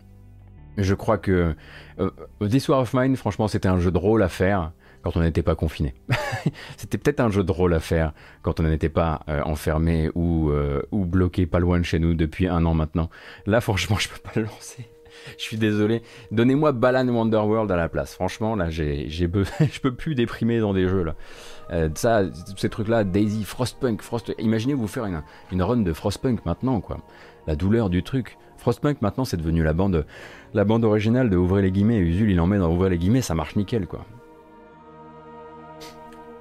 Je 0.79 0.95
crois 0.95 1.19
que 1.19 1.55
euh, 2.01 2.11
This 2.49 2.69
War 2.69 2.81
of 2.81 2.93
Mine, 2.95 3.17
franchement, 3.17 3.47
c'était 3.47 3.69
un 3.69 3.79
jeu 3.79 3.93
de 3.93 3.99
rôle 3.99 4.23
à 4.23 4.29
faire 4.29 4.73
quand 5.03 5.17
on 5.17 5.21
n'était 5.21 5.43
pas 5.43 5.55
confiné. 5.55 5.95
C'était 6.77 6.99
peut-être 6.99 7.21
un 7.21 7.31
jeu 7.31 7.43
de 7.43 7.53
rôle 7.53 7.75
à 7.75 7.81
faire 7.81 8.13
quand 8.43 8.61
on 8.61 8.63
n'était 8.63 8.89
pas 8.89 9.21
euh, 9.29 9.43
enfermé 9.43 10.11
ou, 10.15 10.51
euh, 10.51 10.83
ou 10.93 11.05
bloqué 11.05 11.47
pas 11.47 11.59
loin 11.59 11.79
de 11.79 11.85
chez 11.85 11.99
nous 11.99 12.15
depuis 12.15 12.47
un 12.47 12.65
an 12.65 12.75
maintenant. 12.75 13.11
Là, 13.47 13.61
franchement, 13.61 13.99
je 13.99 14.09
peux 14.09 14.21
pas 14.23 14.33
le 14.37 14.43
lancer. 14.47 14.89
Je 15.39 15.43
suis 15.43 15.57
désolé. 15.57 16.03
Donnez-moi 16.31 16.73
Balan 16.73 17.09
Wonderworld 17.09 17.71
à 17.71 17.77
la 17.77 17.89
place. 17.89 18.15
Franchement, 18.15 18.57
là, 18.57 18.71
j'ai, 18.71 19.09
j'ai 19.09 19.31
je 19.61 19.81
peux 19.81 19.95
plus 19.95 20.15
déprimer 20.15 20.61
dans 20.61 20.73
des 20.73 20.89
jeux 20.89 21.03
là. 21.03 21.15
Euh, 21.71 21.89
ça, 21.95 22.23
ces 22.57 22.69
trucs-là, 22.69 23.05
Daisy, 23.05 23.45
Frostpunk, 23.45 24.03
Frost. 24.03 24.35
Imaginez 24.39 24.75
vous 24.75 24.89
faire 24.89 25.07
une, 25.07 25.63
run 25.63 25.79
de 25.79 25.93
Frostpunk 25.93 26.45
maintenant, 26.45 26.81
quoi. 26.81 26.99
La 27.47 27.57
douleur 27.57 27.89
du 27.89 28.03
truc. 28.03 28.37
Frostpunk 28.59 29.01
maintenant, 29.01 29.25
c'est 29.25 29.37
devenu 29.37 29.63
la 29.63 29.73
bande, 29.73 30.07
la 30.55 30.65
bande 30.65 30.85
originale 30.85 31.31
de 31.31 31.37
Ouvrez 31.37 31.63
les 31.63 31.71
guillemets. 31.71 31.99
Usul, 31.99 32.31
il 32.31 32.41
en 32.41 32.47
met 32.47 32.59
dans 32.59 32.71
Ouvrez 32.71 32.91
les 32.91 32.99
guillemets, 32.99 33.23
ça 33.23 33.35
marche 33.35 33.57
nickel, 33.57 33.87
quoi. 33.87 34.05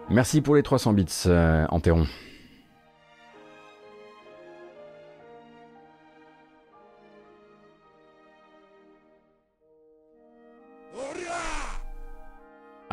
Merci 0.10 0.42
pour 0.42 0.56
les 0.56 0.64
300 0.64 0.94
bits, 0.94 1.06
euh, 1.28 1.66
Enteron. 1.70 2.06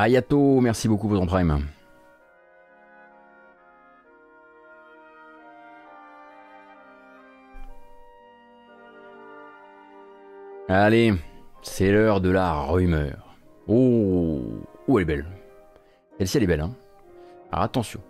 Ayato, 0.01 0.61
merci 0.61 0.87
beaucoup 0.87 1.09
pour 1.09 1.19
ton 1.19 1.27
prime. 1.27 1.67
Allez, 10.69 11.15
c'est 11.63 11.91
l'heure 11.91 12.21
de 12.21 12.31
la 12.31 12.61
rumeur. 12.61 13.35
Oh, 13.67 14.41
oh 14.87 14.99
elle 15.01 15.03
est 15.03 15.05
belle. 15.05 15.27
Celle-ci 16.19 16.37
elle 16.37 16.45
est 16.45 16.47
belle, 16.47 16.61
hein. 16.61 16.71
Alors 17.51 17.65
attention, 17.65 18.01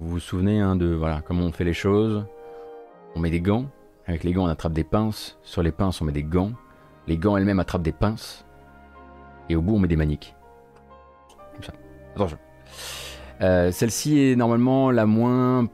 vous 0.00 0.10
vous 0.10 0.20
souvenez 0.20 0.60
hein, 0.60 0.76
de 0.76 0.92
voilà 0.92 1.22
comment 1.22 1.46
on 1.46 1.52
fait 1.52 1.64
les 1.64 1.72
choses? 1.72 2.26
On 3.14 3.20
met 3.20 3.30
des 3.30 3.40
gants, 3.40 3.70
avec 4.06 4.22
les 4.22 4.34
gants 4.34 4.44
on 4.44 4.48
attrape 4.48 4.74
des 4.74 4.84
pinces, 4.84 5.38
sur 5.42 5.62
les 5.62 5.72
pinces 5.72 6.02
on 6.02 6.04
met 6.04 6.12
des 6.12 6.24
gants, 6.24 6.52
les 7.06 7.16
gants 7.16 7.38
elles-mêmes 7.38 7.60
attrapent 7.60 7.80
des 7.80 7.92
pinces, 7.92 8.44
et 9.48 9.56
au 9.56 9.62
bout 9.62 9.76
on 9.76 9.78
met 9.78 9.88
des 9.88 9.96
maniques. 9.96 10.35
Euh, 13.42 13.70
celle-ci 13.70 14.18
est 14.18 14.36
normalement 14.36 14.90
la 14.90 15.06
moins 15.06 15.68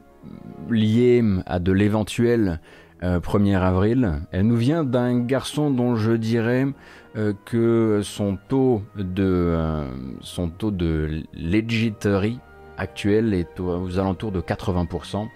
liée 0.69 1.23
à 1.45 1.59
de 1.59 1.71
l'éventuel 1.71 2.59
1er 3.01 3.55
euh, 3.55 3.61
avril. 3.61 4.21
Elle 4.31 4.47
nous 4.47 4.55
vient 4.55 4.83
d'un 4.83 5.19
garçon 5.19 5.69
dont 5.69 5.95
je 5.95 6.11
dirais 6.11 6.65
euh, 7.15 7.33
que 7.45 8.01
son 8.03 8.37
taux 8.47 8.83
de, 8.95 9.57
son 10.21 10.49
taux 10.49 10.71
de 10.71 11.23
legitery 11.33 12.39
actuel 12.77 13.33
est 13.33 13.59
aux 13.59 13.99
alentours 13.99 14.31
de 14.31 14.41
80%. 14.41 15.27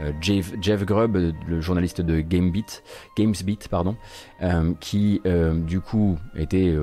Euh, 0.00 0.12
Jeff, 0.20 0.84
Grubb, 0.84 1.16
le 1.46 1.60
journaliste 1.60 2.00
de 2.00 2.20
GameBeat, 2.20 2.82
GamesBeat, 3.16 3.68
pardon, 3.68 3.96
euh, 4.42 4.72
qui 4.80 5.20
euh, 5.26 5.54
du 5.54 5.80
coup 5.80 6.18
était 6.36 6.76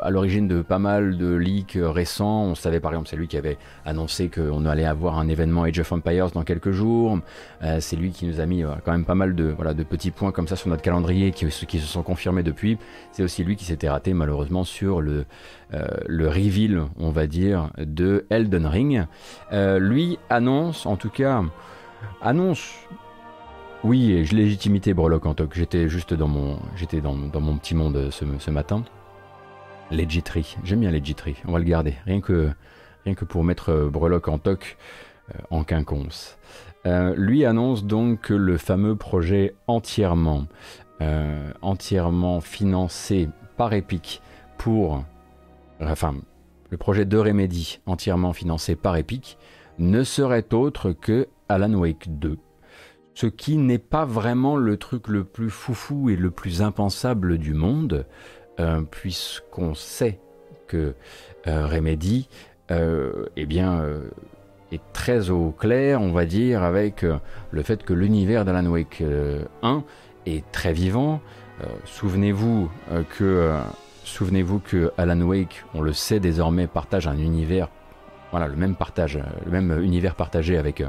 à 0.00 0.10
l'origine 0.10 0.48
de 0.48 0.62
pas 0.62 0.78
mal 0.78 1.16
de 1.16 1.34
leaks 1.34 1.78
récents. 1.80 2.44
On 2.44 2.54
savait 2.54 2.80
par 2.80 2.92
exemple, 2.92 3.08
c'est 3.08 3.16
lui 3.16 3.28
qui 3.28 3.36
avait 3.36 3.58
annoncé 3.84 4.28
qu'on 4.28 4.66
allait 4.66 4.84
avoir 4.84 5.18
un 5.18 5.28
événement 5.28 5.64
Age 5.64 5.78
of 5.80 5.92
Empires 5.92 6.30
dans 6.30 6.42
quelques 6.42 6.70
jours. 6.70 7.18
c'est 7.80 7.96
lui 7.96 8.10
qui 8.10 8.26
nous 8.26 8.40
a 8.40 8.46
mis 8.46 8.62
quand 8.84 8.92
même 8.92 9.04
pas 9.04 9.14
mal 9.14 9.34
de, 9.34 9.44
voilà, 9.44 9.74
de 9.74 9.82
petits 9.82 10.10
points 10.10 10.32
comme 10.32 10.48
ça 10.48 10.56
sur 10.56 10.68
notre 10.68 10.82
calendrier 10.82 11.32
qui, 11.32 11.50
se 11.50 11.86
sont 11.86 12.02
confirmés 12.02 12.42
depuis. 12.42 12.78
C'est 13.12 13.22
aussi 13.22 13.44
lui 13.44 13.56
qui 13.56 13.64
s'était 13.64 13.88
raté 13.88 14.14
malheureusement 14.14 14.64
sur 14.64 15.00
le, 15.00 15.24
le 16.06 16.28
reveal, 16.28 16.84
on 16.98 17.10
va 17.10 17.26
dire, 17.26 17.70
de 17.78 18.26
Elden 18.30 18.66
Ring. 18.66 19.04
lui 19.52 20.18
annonce 20.30 20.86
en 20.86 20.96
tout 20.96 21.10
cas 21.10 21.42
Annonce. 22.22 22.74
Oui, 23.82 24.12
et 24.12 24.24
je 24.24 24.34
légitimité 24.34 24.92
Breloque 24.92 25.26
en 25.26 25.34
toc. 25.34 25.52
J'étais 25.54 25.88
juste 25.88 26.12
dans 26.12 26.28
mon, 26.28 26.58
petit 27.58 27.74
monde 27.74 28.08
ce, 28.10 28.24
ce 28.38 28.50
matin. 28.50 28.84
Legitry. 29.90 30.56
J'aime 30.64 30.80
bien 30.80 30.90
Legitry. 30.90 31.36
On 31.46 31.52
va 31.52 31.58
le 31.58 31.64
garder. 31.64 31.94
Rien 32.06 32.20
que, 32.20 32.52
pour 33.28 33.44
mettre 33.44 33.88
Breloque 33.90 34.28
en 34.28 34.38
toc 34.38 34.76
euh, 35.30 35.38
en 35.50 35.64
quinconce. 35.64 36.38
Euh, 36.86 37.14
lui 37.16 37.44
annonce 37.44 37.84
donc 37.84 38.20
que 38.20 38.34
le 38.34 38.56
fameux 38.56 38.96
projet 38.96 39.54
entièrement, 39.66 40.46
euh, 41.02 41.52
entièrement 41.60 42.40
financé 42.40 43.28
par 43.56 43.72
Epic 43.74 44.22
pour, 44.56 45.04
enfin, 45.80 46.14
le 46.70 46.76
projet 46.78 47.04
de 47.04 47.18
Remedy 47.18 47.80
entièrement 47.86 48.32
financé 48.32 48.76
par 48.76 48.96
Epic 48.96 49.36
ne 49.78 50.04
serait 50.04 50.54
autre 50.54 50.92
que 50.92 51.28
Alan 51.50 51.74
Wake 51.74 52.18
2. 52.18 52.38
Ce 53.14 53.26
qui 53.26 53.56
n'est 53.56 53.78
pas 53.78 54.04
vraiment 54.04 54.56
le 54.56 54.76
truc 54.76 55.08
le 55.08 55.24
plus 55.24 55.50
foufou 55.50 56.08
et 56.08 56.16
le 56.16 56.30
plus 56.30 56.62
impensable 56.62 57.38
du 57.38 57.54
monde, 57.54 58.06
euh, 58.60 58.82
puisqu'on 58.82 59.74
sait 59.74 60.20
que 60.68 60.94
euh, 61.48 61.66
Remedy 61.66 62.28
euh, 62.70 63.26
eh 63.36 63.46
bien, 63.46 63.84
est 64.70 64.80
très 64.92 65.30
au 65.30 65.50
clair, 65.50 66.00
on 66.00 66.12
va 66.12 66.24
dire, 66.24 66.62
avec 66.62 67.04
le 67.50 67.62
fait 67.62 67.82
que 67.82 67.92
l'univers 67.92 68.44
d'Alan 68.44 68.66
Wake 68.66 69.02
1 69.62 69.82
est 70.26 70.48
très 70.52 70.72
vivant. 70.72 71.20
souvenez-vous 71.84 72.70
que 73.18 73.58
souvenez-vous 74.04 74.60
que 74.60 74.92
Alan 74.96 75.20
Wake, 75.22 75.64
on 75.74 75.80
le 75.80 75.92
sait 75.92 76.20
désormais, 76.20 76.68
partage 76.68 77.08
un 77.08 77.18
univers, 77.18 77.68
voilà, 78.30 78.46
le 78.46 78.54
même 78.54 78.76
partage, 78.76 79.18
le 79.44 79.50
même 79.50 79.82
univers 79.82 80.14
partagé 80.14 80.56
avec 80.56 80.84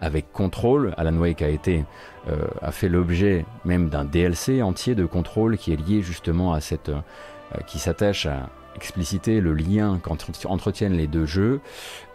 avec 0.00 0.32
Control. 0.32 0.94
Alan 0.96 1.16
Wake 1.16 1.42
a 1.42 1.48
été 1.48 1.84
euh, 2.28 2.46
a 2.62 2.72
fait 2.72 2.88
l'objet 2.88 3.44
même 3.64 3.88
d'un 3.88 4.04
DLC 4.04 4.62
entier 4.62 4.94
de 4.94 5.04
Control 5.04 5.58
qui 5.58 5.72
est 5.72 5.76
lié 5.76 6.00
justement 6.00 6.54
à 6.54 6.60
cette 6.60 6.88
euh, 6.88 7.02
qui 7.66 7.78
s'attache 7.78 8.26
à 8.26 8.48
expliciter 8.76 9.40
le 9.40 9.54
lien 9.54 10.00
qu'entretiennent 10.02 10.96
les 10.96 11.06
deux 11.06 11.26
jeux. 11.26 11.60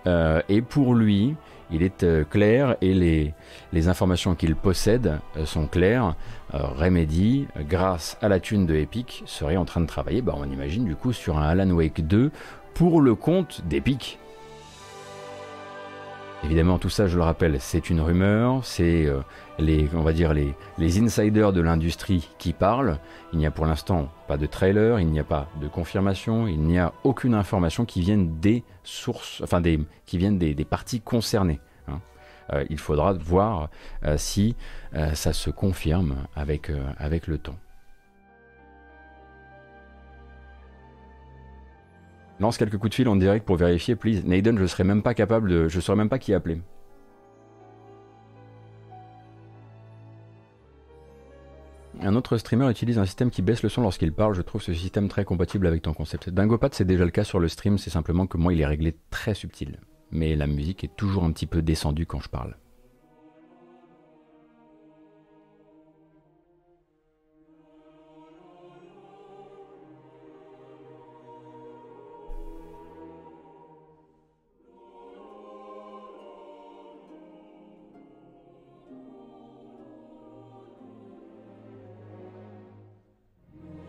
Euh, 0.07 0.41
et 0.49 0.61
pour 0.61 0.93
lui, 0.93 1.35
il 1.71 1.83
est 1.83 2.05
clair 2.29 2.75
et 2.81 2.93
les, 2.93 3.33
les 3.71 3.87
informations 3.87 4.33
qu'il 4.33 4.55
possède 4.55 5.19
sont 5.45 5.67
claires. 5.67 6.15
Remedy, 6.51 7.47
grâce 7.59 8.17
à 8.23 8.27
la 8.27 8.39
thune 8.39 8.65
de 8.65 8.75
Epic, 8.75 9.21
serait 9.27 9.55
en 9.55 9.65
train 9.65 9.81
de 9.81 9.85
travailler, 9.85 10.23
bah, 10.23 10.33
on 10.35 10.49
imagine 10.49 10.83
du 10.83 10.95
coup, 10.95 11.13
sur 11.13 11.37
un 11.37 11.47
Alan 11.47 11.69
Wake 11.69 12.07
2 12.07 12.31
pour 12.73 13.01
le 13.01 13.13
compte 13.13 13.61
d'Epic. 13.65 14.17
Évidemment, 16.43 16.79
tout 16.79 16.89
ça, 16.89 17.07
je 17.07 17.17
le 17.17 17.23
rappelle, 17.23 17.59
c'est 17.59 17.89
une 17.89 17.99
rumeur, 17.99 18.65
c'est 18.65 19.05
euh, 19.05 19.19
les, 19.59 19.89
on 19.93 20.03
va 20.03 20.13
dire 20.13 20.33
les, 20.33 20.55
les 20.77 20.99
insiders 20.99 21.51
de 21.51 21.59
l'industrie 21.59 22.29
qui 22.37 22.53
parlent. 22.53 22.97
Il 23.33 23.39
n'y 23.39 23.45
a 23.45 23.51
pour 23.51 23.65
l'instant 23.65 24.09
pas 24.27 24.37
de 24.37 24.45
trailer, 24.45 24.99
il 25.01 25.07
n'y 25.07 25.19
a 25.19 25.25
pas 25.25 25.49
de 25.61 25.67
confirmation, 25.67 26.47
il 26.47 26.61
n'y 26.61 26.79
a 26.79 26.93
aucune 27.03 27.33
information 27.33 27.83
qui 27.83 27.99
vienne 27.99 28.39
des 28.39 28.63
sources, 28.83 29.41
enfin 29.43 29.59
des, 29.59 29.79
qui 30.05 30.17
viennent 30.17 30.39
des, 30.39 30.55
des 30.55 30.65
parties 30.65 31.01
concernées. 31.01 31.59
hein. 31.89 31.99
Euh, 32.53 32.65
il 32.69 32.79
faudra 32.79 33.13
voir 33.13 33.69
euh, 34.05 34.15
si 34.17 34.55
euh, 34.95 35.13
ça 35.13 35.33
se 35.33 35.49
confirme 35.49 36.15
avec, 36.35 36.69
euh, 36.69 36.81
avec 36.97 37.27
le 37.27 37.37
temps. 37.37 37.57
Lance 42.39 42.57
quelques 42.57 42.77
coups 42.77 42.91
de 42.91 42.95
fil 42.95 43.07
en 43.09 43.17
direct 43.17 43.45
pour 43.45 43.57
vérifier, 43.57 43.95
please. 43.95 44.23
Naden, 44.25 44.57
je 44.57 44.65
serais 44.65 44.85
même 44.85 45.03
pas 45.03 45.13
capable 45.13 45.49
de, 45.49 45.67
je 45.67 45.79
saurais 45.79 45.97
même 45.97 46.09
pas 46.09 46.19
qui 46.19 46.33
appeler. 46.33 46.61
Un 52.01 52.15
autre 52.15 52.37
streamer 52.37 52.69
utilise 52.69 52.97
un 52.97 53.05
système 53.05 53.29
qui 53.29 53.41
baisse 53.41 53.61
le 53.61 53.67
son 53.67 53.81
lorsqu'il 53.81 54.13
parle. 54.13 54.33
Je 54.33 54.41
trouve 54.41 54.61
ce 54.61 54.73
système 54.73 55.09
très 55.09 55.25
compatible 55.25 55.67
avec 55.67 55.81
ton 55.81 55.93
concept. 55.93 56.29
Dingopad, 56.29 56.73
c'est 56.73 56.85
déjà 56.85 57.03
le 57.03 57.11
cas 57.11 57.25
sur 57.25 57.39
le 57.39 57.49
stream. 57.49 57.77
C'est 57.77 57.89
simplement 57.89 58.25
que 58.25 58.37
moi, 58.37 58.53
il 58.53 58.61
est 58.61 58.65
réglé 58.65 58.95
très 59.09 59.33
subtil. 59.33 59.81
Mais 60.11 60.37
la 60.37 60.47
musique 60.47 60.85
est 60.85 60.95
toujours 60.95 61.25
un 61.25 61.31
petit 61.33 61.45
peu 61.45 61.61
descendue 61.61 62.05
quand 62.05 62.21
je 62.21 62.29
parle. 62.29 62.55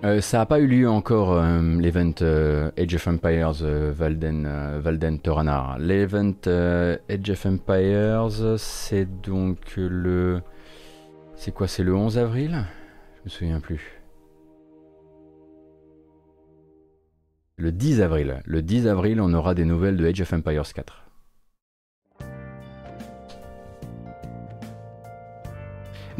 Euh, 0.02 0.22
ça 0.22 0.38
n'a 0.38 0.46
pas 0.46 0.60
eu 0.60 0.66
lieu 0.66 0.88
encore, 0.88 1.34
euh, 1.34 1.60
l'event 1.78 2.14
euh, 2.22 2.70
Age 2.78 2.94
of 2.94 3.06
Empires 3.06 3.52
Valden, 3.92 5.18
Toranar. 5.22 5.78
L'event 5.78 6.32
Age 6.46 7.30
of 7.30 7.46
Empires, 7.46 8.58
c'est 8.58 9.06
donc 9.20 9.58
le. 9.76 10.40
C'est 11.34 11.52
quoi 11.52 11.68
C'est 11.68 11.82
le 11.82 11.94
11 11.94 12.16
avril? 12.16 12.64
Je 13.18 13.24
me 13.24 13.28
souviens 13.28 13.60
plus. 13.60 14.00
Le 17.58 17.70
10 17.70 18.00
avril. 18.00 18.40
Le 18.46 18.62
10 18.62 18.86
avril, 18.86 19.20
on 19.20 19.34
aura 19.34 19.54
des 19.54 19.66
nouvelles 19.66 19.98
de 19.98 20.06
Age 20.06 20.22
of 20.22 20.32
Empires 20.32 20.72
4. 20.72 21.09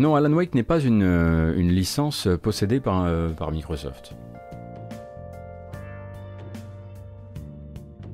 Non, 0.01 0.15
Alan 0.15 0.33
Wake 0.33 0.55
n'est 0.55 0.63
pas 0.63 0.81
une, 0.81 1.03
euh, 1.03 1.53
licence 1.53 2.27
euh, 2.27 2.39
possédée 2.39 2.81
par, 2.81 3.05
euh, 3.05 3.29
par 3.29 3.53
Microsoft. 3.53 4.17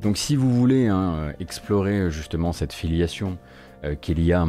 Donc 0.02 0.16
si 0.16 0.34
vous 0.34 0.52
voulez 0.52 0.88
hein, 0.88 1.32
explorer 1.38 2.10
justement 2.10 2.52
cette 2.52 2.72
filiation 2.72 3.38
qu'il 4.00 4.20
y 4.20 4.32
a 4.32 4.46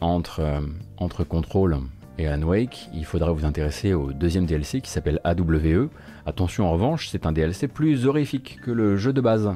entre, 0.00 0.62
entre 0.96 1.24
Control 1.24 1.78
et 2.18 2.26
Alan 2.26 2.46
Wake, 2.46 2.88
il 2.94 3.04
faudra 3.04 3.32
vous 3.32 3.44
intéresser 3.44 3.92
au 3.92 4.12
deuxième 4.12 4.46
DLC 4.46 4.80
qui 4.80 4.90
s'appelle 4.90 5.20
AWE. 5.24 5.90
Attention 6.24 6.66
en 6.66 6.72
revanche, 6.72 7.08
c'est 7.08 7.26
un 7.26 7.32
DLC 7.32 7.68
plus 7.68 8.06
horrifique 8.06 8.60
que 8.62 8.70
le 8.70 8.96
jeu 8.96 9.12
de 9.12 9.20
base. 9.20 9.50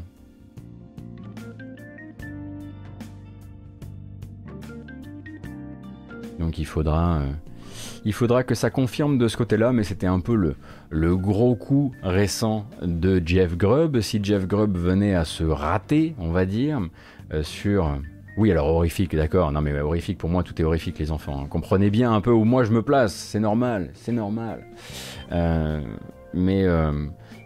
Donc 6.40 6.58
il 6.58 6.64
faudra, 6.64 7.18
euh, 7.18 7.30
il 8.04 8.14
faudra 8.14 8.42
que 8.42 8.54
ça 8.54 8.70
confirme 8.70 9.18
de 9.18 9.28
ce 9.28 9.36
côté-là, 9.36 9.72
mais 9.72 9.84
c'était 9.84 10.06
un 10.06 10.20
peu 10.20 10.34
le, 10.90 11.16
gros 11.16 11.54
coup 11.54 11.92
récent 12.02 12.66
de 12.82 13.22
Jeff 13.24 13.56
Grubb. 13.56 14.00
Si 14.00 14.24
Jeff 14.24 14.46
Grubb 14.46 14.76
venait 14.76 15.14
à 15.14 15.24
se 15.24 15.44
rater, 15.44 16.14
on 16.18 16.30
va 16.30 16.46
dire, 16.46 16.80
euh, 17.32 17.42
sur... 17.42 18.00
Oui, 18.38 18.50
alors 18.50 18.68
horrifique, 18.68 19.14
d'accord. 19.14 19.52
Non, 19.52 19.60
mais 19.60 19.78
horrifique, 19.80 20.16
pour 20.16 20.30
moi, 20.30 20.42
tout 20.42 20.58
est 20.62 20.64
horrifique, 20.64 20.98
les 20.98 21.10
enfants. 21.10 21.46
Comprenez 21.46 21.90
bien 21.90 22.12
un 22.12 22.22
peu 22.22 22.30
où 22.30 22.44
moi 22.44 22.64
je 22.64 22.72
me 22.72 22.80
place. 22.80 23.12
C'est 23.12 23.40
normal, 23.40 23.90
c'est 23.92 24.12
normal. 24.12 24.64
Euh, 25.32 25.82
mais 26.32 26.64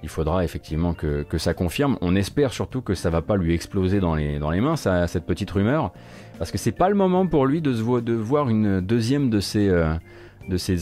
il 0.04 0.08
faudra 0.08 0.44
effectivement 0.44 0.94
que, 0.94 1.26
ça 1.38 1.54
confirme. 1.54 1.96
On 2.00 2.14
espère 2.14 2.52
surtout 2.52 2.82
que 2.82 2.94
ça 2.94 3.10
va 3.10 3.22
pas 3.22 3.36
lui 3.36 3.54
exploser 3.54 3.98
dans 3.98 4.14
les, 4.14 4.38
mains, 4.38 4.76
cette 4.76 5.24
petite 5.24 5.50
rumeur. 5.50 5.92
Parce 6.38 6.50
que 6.50 6.58
c'est 6.58 6.72
pas 6.72 6.88
le 6.88 6.94
moment 6.94 7.26
pour 7.26 7.46
lui 7.46 7.60
de, 7.60 7.70
voir 8.12 8.48
une 8.48 8.80
deuxième 8.80 9.30
de 9.30 9.40
ses, 9.40 9.68
euh, 9.68 9.94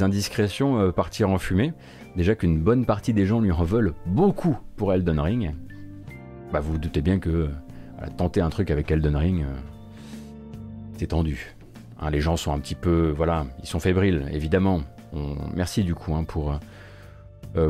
indiscrétions 0.01 0.79
euh, 0.79 0.93
partir 0.93 1.31
en 1.31 1.39
fumée. 1.39 1.73
Déjà 2.17 2.35
qu'une 2.35 2.59
bonne 2.59 2.85
partie 2.85 3.13
des 3.13 3.27
gens 3.27 3.41
lui 3.41 3.53
en 3.53 3.63
veulent 3.63 3.95
beaucoup 4.07 4.59
pour 4.77 4.93
Elden 4.93 5.21
Ring. 5.21 5.55
Bah 6.53 6.61
vous 6.61 6.73
vous 6.73 6.79
doutez 6.79 7.01
bien 7.01 7.19
que 7.19 7.31
euh, 7.31 7.49
tenter 8.17 8.41
un 8.41 8.51
truc 8.51 8.71
avec 8.71 8.91
Elden 8.91 9.17
Ring, 9.17 9.45
c'est 10.99 11.09
tendu. 11.09 11.55
Hein, 12.01 12.11
les 12.11 12.21
gens 12.21 12.37
sont 12.37 12.53
un 12.53 12.59
petit 12.59 12.75
peu, 12.75 13.13
voilà, 13.17 13.47
ils 13.63 13.69
sont 13.69 13.81
fébriles, 13.81 14.27
évidemment. 14.33 14.83
Merci 15.55 15.85
du 15.85 15.95
coup 15.95 16.15
hein, 16.15 16.25
pour, 16.25 16.59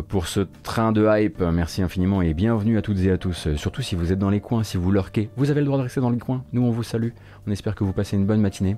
pour 0.09 0.26
ce 0.26 0.41
train 0.62 0.93
de 0.93 1.07
hype. 1.09 1.41
Merci 1.41 1.83
infiniment 1.83 2.22
et 2.22 2.35
bienvenue 2.35 2.78
à 2.78 2.83
toutes 2.83 3.01
et 3.01 3.11
à 3.11 3.18
tous. 3.18 3.47
Euh, 3.47 3.57
Surtout 3.57 3.83
si 3.83 3.95
vous 3.95 4.12
êtes 4.12 4.18
dans 4.18 4.30
les 4.30 4.41
coins, 4.41 4.62
si 4.62 4.76
vous 4.76 4.91
lurquez, 4.93 5.30
vous 5.37 5.51
avez 5.51 5.61
le 5.61 5.66
droit 5.66 5.78
de 5.78 5.83
rester 5.83 6.01
dans 6.01 6.11
les 6.11 6.18
coins. 6.18 6.45
Nous, 6.53 6.62
on 6.62 6.70
vous 6.70 6.83
salue. 6.83 7.11
On 7.47 7.51
espère 7.51 7.74
que 7.74 7.85
vous 7.85 7.93
passez 7.93 8.16
une 8.16 8.26
bonne 8.26 8.41
matinée. 8.41 8.76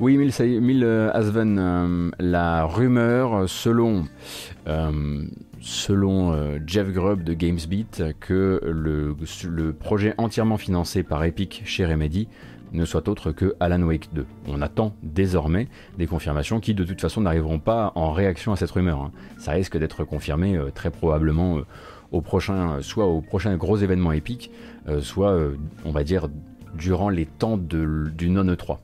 Oui, 0.00 0.16
Mille, 0.16 0.82
euh, 0.84 1.10
Asven, 1.14 1.58
euh, 1.58 2.10
la 2.18 2.64
rumeur 2.64 3.34
euh, 3.34 3.46
selon, 3.46 4.04
euh, 4.66 5.22
selon 5.60 6.32
euh, 6.32 6.58
Jeff 6.66 6.90
Grubb 6.92 7.22
de 7.22 7.34
GamesBeat 7.34 8.02
que 8.18 8.60
le, 8.64 9.14
le 9.48 9.72
projet 9.72 10.14
entièrement 10.18 10.56
financé 10.56 11.04
par 11.04 11.22
Epic 11.22 11.62
chez 11.64 11.86
Remedy 11.86 12.26
ne 12.72 12.84
soit 12.84 13.08
autre 13.08 13.32
que 13.32 13.54
Alan 13.60 13.82
Wake 13.82 14.08
2. 14.14 14.26
On 14.48 14.62
attend 14.62 14.94
désormais 15.02 15.68
des 15.98 16.06
confirmations 16.06 16.60
qui 16.60 16.74
de 16.74 16.84
toute 16.84 17.00
façon 17.00 17.20
n'arriveront 17.20 17.58
pas 17.58 17.92
en 17.94 18.12
réaction 18.12 18.52
à 18.52 18.56
cette 18.56 18.70
rumeur. 18.70 19.00
hein. 19.00 19.12
Ça 19.38 19.52
risque 19.52 19.76
d'être 19.78 20.04
confirmé 20.04 20.56
euh, 20.56 20.70
très 20.70 20.90
probablement 20.90 21.58
euh, 21.58 21.66
au 22.10 22.20
prochain, 22.20 22.78
soit 22.82 23.06
au 23.06 23.20
prochain 23.20 23.56
gros 23.56 23.76
événement 23.76 24.12
euh, 24.88 25.00
soit 25.00 25.30
euh, 25.30 25.56
on 25.84 25.90
va 25.90 26.04
dire 26.04 26.28
durant 26.74 27.08
les 27.08 27.26
temps 27.26 27.56
de, 27.56 28.10
du 28.16 28.30
non 28.30 28.44
E3. 28.44 28.78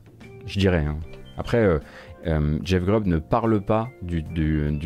Je 0.47 0.59
dirais. 0.59 0.85
hein. 0.85 0.97
Après, 1.37 1.59
euh, 1.59 1.79
euh, 2.27 2.59
Jeff 2.65 2.85
Grubb 2.85 3.07
ne 3.07 3.19
parle 3.19 3.61
pas 3.61 3.89
du, 4.03 4.25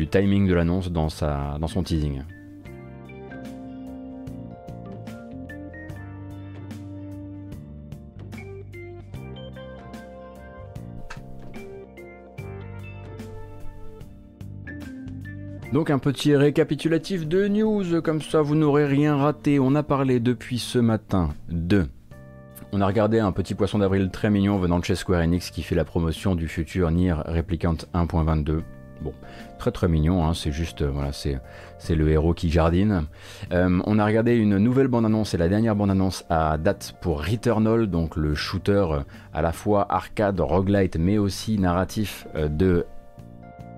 timing 0.09 0.47
de 0.47 0.53
l'annonce 0.53 0.91
dans 0.91 1.09
son 1.09 1.83
teasing. 1.83 2.21
Donc 15.73 15.89
un 15.89 15.97
petit 15.97 16.35
récapitulatif 16.35 17.27
de 17.27 17.47
news, 17.47 17.99
comme 18.03 18.21
ça 18.21 18.43
vous 18.43 18.53
n'aurez 18.53 18.85
rien 18.85 19.15
raté. 19.15 19.59
On 19.59 19.73
a 19.73 19.81
parlé 19.81 20.19
depuis 20.19 20.59
ce 20.59 20.77
matin 20.77 21.29
de... 21.49 21.87
On 22.71 22.79
a 22.79 22.85
regardé 22.85 23.17
un 23.17 23.31
petit 23.31 23.55
poisson 23.55 23.79
d'avril 23.79 24.11
très 24.11 24.29
mignon 24.29 24.59
venant 24.59 24.77
de 24.77 24.85
chez 24.85 24.93
Square 24.93 25.23
Enix 25.23 25.49
qui 25.49 25.63
fait 25.63 25.73
la 25.73 25.83
promotion 25.83 26.35
du 26.35 26.47
futur 26.47 26.91
Nier 26.91 27.13
Replicant 27.13 27.73
1.22. 27.95 28.61
Bon, 29.01 29.13
très 29.57 29.71
très 29.71 29.87
mignon, 29.87 30.23
hein, 30.23 30.35
c'est 30.35 30.51
juste, 30.51 30.83
euh, 30.83 30.91
voilà, 30.91 31.11
c'est, 31.11 31.39
le 31.89 32.07
héros 32.07 32.35
qui 32.35 32.51
jardine. 32.51 33.05
Euh, 33.51 33.81
on 33.87 33.97
a 33.97 34.05
regardé 34.05 34.35
une 34.35 34.59
nouvelle 34.59 34.87
bande-annonce, 34.87 35.31
c'est 35.31 35.37
la 35.39 35.49
dernière 35.49 35.75
bande-annonce 35.75 36.23
à 36.29 36.59
date 36.59 36.95
pour 37.01 37.25
Returnal, 37.25 37.87
donc 37.87 38.15
le 38.15 38.35
shooter 38.35 38.85
euh, 38.91 38.99
à 39.33 39.41
la 39.41 39.51
fois 39.51 39.87
arcade, 39.89 40.39
roguelite, 40.39 40.97
mais 40.97 41.17
aussi 41.17 41.57
narratif 41.57 42.27
de 42.35 42.85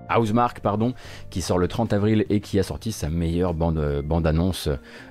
Housemark, 0.08 0.60
pardon, 0.60 0.94
qui 1.30 1.42
sort 1.42 1.58
le 1.58 1.68
30 1.68 1.92
avril 1.92 2.26
et 2.30 2.40
qui 2.40 2.58
a 2.58 2.62
sorti 2.62 2.92
sa 2.92 3.10
meilleure 3.10 3.54
bande, 3.54 3.78
euh, 3.78 4.02
bande-annonce 4.02 4.68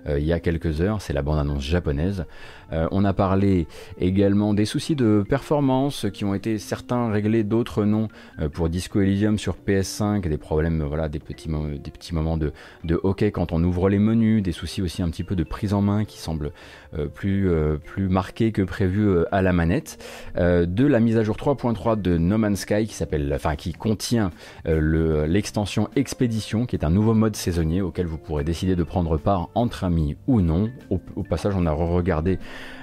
euh, 0.08 0.20
il 0.20 0.26
y 0.26 0.34
a 0.34 0.40
quelques 0.40 0.82
heures, 0.82 1.02
c'est 1.02 1.14
la 1.14 1.22
bande-annonce 1.22 1.64
japonaise. 1.64 2.26
Euh, 2.72 2.88
on 2.92 3.06
a 3.06 3.14
parlé 3.14 3.68
également 4.00 4.54
des 4.54 4.66
soucis 4.66 4.96
de 4.96 5.24
performance 5.28 6.08
qui 6.14 6.26
ont 6.26 6.34
été 6.34 6.58
certains 6.58 7.10
réglés, 7.10 7.44
d'autres 7.44 7.86
non, 7.86 8.08
euh, 8.40 8.50
pour 8.50 8.70
Disco 8.70 9.02
Elysium 9.02 9.38
sur 9.38 9.56
PS5, 9.56 10.28
des 10.28 10.38
problèmes, 10.38 10.82
euh, 10.82 10.86
voilà, 10.86 11.10
des 11.10 11.20
petits, 11.20 11.50
des 11.50 11.92
petits 11.92 12.14
moments 12.14 12.38
de, 12.38 12.54
de 12.84 13.00
hockey 13.04 13.32
quand 13.32 13.52
on 13.52 13.64
ouvre 13.64 13.90
les 13.90 14.00
menus, 14.00 14.42
des 14.42 14.52
soucis 14.52 14.82
aussi 14.82 15.02
un 15.02 15.10
petit 15.10 15.24
peu 15.24 15.36
de 15.36 15.44
prise 15.44 15.74
en 15.74 15.82
main 15.82 16.06
qui 16.06 16.20
semblent 16.20 16.52
plus, 17.14 17.50
plus 17.84 18.08
marqués 18.08 18.54
que 18.54 18.62
prévu 18.62 19.26
à 19.32 19.42
la 19.42 19.52
manette, 19.52 20.02
de 20.38 20.86
la 20.86 21.00
mise 21.02 21.18
à 21.18 21.24
jour 21.24 21.36
3.3 21.36 22.02
de 22.02 22.18
No 22.18 22.38
Man's 22.38 22.62
Sky 22.62 22.88
qui 22.88 22.96
enfin 23.34 23.56
qui 23.56 23.74
contient 23.74 24.32
l'extension 24.66 25.90
Expédition, 25.96 26.66
qui 26.66 26.76
est 26.76 26.86
un 26.86 26.90
nouveau 26.90 27.14
mode 27.14 27.36
saisonnier 27.36 27.82
auquel 27.82 28.06
vous 28.06 28.18
pourrez 28.18 28.44
décider 28.44 28.76
de 28.76 28.84
prendre 28.84 29.18
part 29.18 29.50
entre 29.56 29.84
amis 29.84 30.16
ou 30.28 30.40
non. 30.40 30.70
Au, 30.90 31.02
au 31.16 31.24
passage, 31.24 31.54
on 31.58 31.66
a 31.66 31.72
regardé 31.72 32.40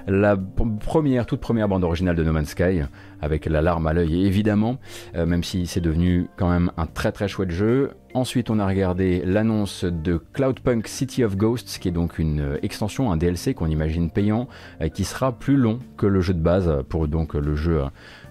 la 0.07 0.37
première, 0.37 1.27
toute 1.27 1.41
première 1.41 1.69
bande 1.69 1.85
originale 1.85 2.17
de 2.17 2.25
No 2.25 2.33
Man's 2.33 2.49
Sky, 2.49 2.83
avec 3.21 3.47
la 3.47 3.63
larme 3.63 3.87
à 3.87 3.93
l'œil 3.93 4.27
évidemment, 4.27 4.79
euh, 5.15 5.27
même 5.27 5.45
si 5.45 5.67
c'est 5.67 5.81
devenu 5.81 6.29
quand 6.37 6.51
même 6.51 6.73
un 6.77 6.87
très 6.87 7.13
très 7.13 7.29
chouette 7.29 7.51
jeu. 7.51 7.93
Ensuite, 8.15 8.51
on 8.51 8.59
a 8.59 8.67
regardé 8.67 9.23
l'annonce 9.25 9.85
de 9.85 10.21
Cloudpunk 10.33 10.87
City 10.87 11.25
of 11.25 11.37
Ghosts, 11.37 11.79
qui 11.79 11.89
est 11.89 11.93
donc 11.93 12.19
une 12.19 12.41
euh, 12.41 12.59
extension, 12.63 13.13
un 13.13 13.17
DLC 13.17 13.55
qu'on 13.55 13.69
imagine 13.69 14.11
payant, 14.11 14.49
euh, 14.81 14.89
qui 14.89 15.05
sera 15.05 15.33
plus 15.33 15.57
long 15.57 15.79
que 15.97 16.07
le 16.07 16.21
jeu 16.21 16.35
de 16.35 16.43
base 16.43 16.71
pour 16.89 17.09
donc 17.09 17.35
le 17.35 17.55
jeu 17.55 17.83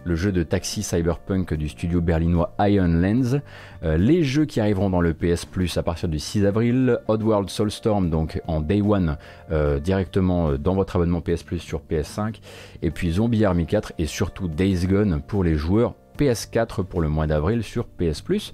le 0.03 0.15
jeu 0.15 0.31
de 0.31 0.43
taxi 0.43 0.83
cyberpunk 0.83 1.53
du 1.53 1.69
studio 1.69 2.01
berlinois 2.01 2.53
Iron 2.59 2.87
Lens, 2.87 3.37
euh, 3.83 3.97
les 3.97 4.23
jeux 4.23 4.45
qui 4.45 4.59
arriveront 4.59 4.89
dans 4.89 5.01
le 5.01 5.13
PS 5.13 5.45
Plus 5.45 5.77
à 5.77 5.83
partir 5.83 6.09
du 6.09 6.19
6 6.19 6.45
avril, 6.45 6.99
Oddworld 7.07 7.49
Soulstorm 7.49 8.09
donc 8.09 8.41
en 8.47 8.61
Day 8.61 8.81
One 8.81 9.17
euh, 9.51 9.79
directement 9.79 10.49
euh, 10.49 10.57
dans 10.57 10.75
votre 10.75 10.95
abonnement 10.95 11.21
PS 11.21 11.43
Plus 11.43 11.59
sur 11.59 11.81
PS5, 11.89 12.39
et 12.81 12.91
puis 12.91 13.11
Zombie 13.11 13.45
Army 13.45 13.65
4 13.65 13.93
et 13.99 14.05
surtout 14.05 14.47
Days 14.47 14.87
Gone 14.87 15.21
pour 15.25 15.43
les 15.43 15.55
joueurs 15.55 15.93
PS4 16.17 16.83
pour 16.83 17.01
le 17.01 17.09
mois 17.09 17.27
d'avril 17.27 17.63
sur 17.63 17.85
PS 17.85 18.21
Plus. 18.21 18.53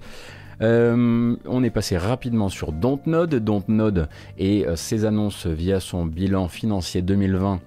on 0.60 1.64
est 1.64 1.70
passé 1.70 1.96
rapidement 1.96 2.48
sur 2.48 2.72
Dontnod. 2.72 3.34
Dontnod 3.34 4.08
et 4.38 4.66
ses 4.74 5.04
annonces 5.04 5.46
via 5.46 5.80
son 5.80 6.06
bilan 6.06 6.48
financier 6.48 7.02
2020 7.02 7.60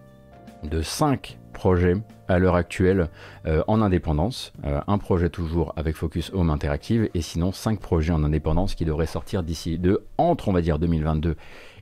de 0.64 0.82
5 0.82 1.38
projets 1.54 1.96
à 2.32 2.40
l'heure 2.40 2.56
actuelle 2.56 3.10
euh, 3.46 3.64
en 3.68 3.82
indépendance. 3.82 4.54
Euh, 4.66 4.82
un 4.88 4.98
projet 4.98 5.30
toujours 5.30 5.74
avec 5.76 5.96
Focus 5.96 6.32
Home 6.34 6.50
Interactive 6.50 7.10
et 7.14 7.22
sinon 7.22 7.52
cinq 7.52 7.80
projets 7.80 8.14
en 8.14 8.24
indépendance 8.24 8.76
qui 8.76 8.86
devraient 8.86 9.06
sortir 9.06 9.44
d'ici 9.44 9.78
de 9.78 10.04
entre 10.18 10.48
on 10.48 10.54
va 10.54 10.62
dire 10.62 10.80
2022 10.80 11.36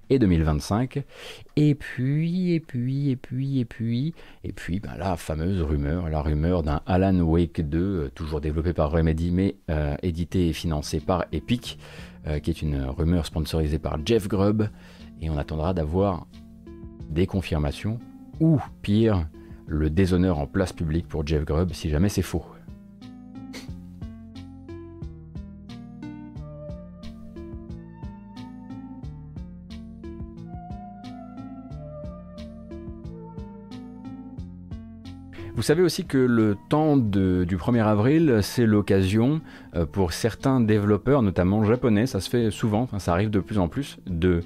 et 0.10 0.18
2025. 0.18 1.04
Et 1.56 1.76
puis, 1.76 2.54
et 2.54 2.60
puis, 2.60 3.12
et 3.12 3.16
puis, 3.16 3.60
et 3.60 3.66
puis, 3.66 4.16
et 4.44 4.52
puis, 4.52 4.80
ben, 4.80 4.96
la 4.98 5.16
fameuse 5.18 5.62
rumeur, 5.62 6.10
la 6.10 6.24
rumeur 6.24 6.64
d'un 6.64 6.82
Alan 6.88 7.20
Wake 7.20 7.62
2, 7.62 7.78
euh, 7.80 8.10
toujours 8.10 8.42
développé 8.42 8.74
par 8.74 8.90
Remedy, 8.90 9.30
mais 9.30 9.56
édité 10.02 10.50
et 10.50 10.54
financé 10.54 11.00
par 11.00 11.26
Epic, 11.32 11.78
qui 12.44 12.50
est 12.50 12.62
une 12.62 12.86
rumeur 12.86 13.26
sponsorisée 13.26 13.80
par 13.80 13.98
Jeff 14.04 14.28
Grubb. 14.28 14.70
Et 15.22 15.30
on 15.30 15.38
attendra 15.38 15.74
d'avoir 15.74 16.26
des 17.10 17.28
confirmations, 17.28 18.00
ou 18.40 18.60
pire, 18.82 19.28
le 19.70 19.90
déshonneur 19.90 20.40
en 20.40 20.48
place 20.48 20.74
publique 20.74 21.08
pour 21.08 21.26
Jeff 21.26 21.46
Grubb 21.46 21.74
si 21.74 21.90
jamais 21.90 22.10
c'est 22.10 22.24
faux. 22.24 22.44
Vous 35.60 35.64
savez 35.64 35.82
aussi 35.82 36.06
que 36.06 36.18
le 36.18 36.56
temps 36.70 36.96
du 36.96 37.58
1er 37.58 37.84
avril, 37.84 38.40
c'est 38.42 38.66
l'occasion 38.66 39.42
euh, 39.76 39.86
pour 39.86 40.14
certains 40.14 40.62
développeurs, 40.62 41.22
notamment 41.22 41.66
japonais, 41.66 42.08
ça 42.08 42.22
se 42.22 42.30
fait 42.30 42.50
souvent, 42.50 42.88
ça 42.98 43.12
arrive 43.12 43.30
de 43.30 43.42
plus 43.42 43.60
en 43.60 43.68
plus, 43.68 43.98
de 44.08 44.42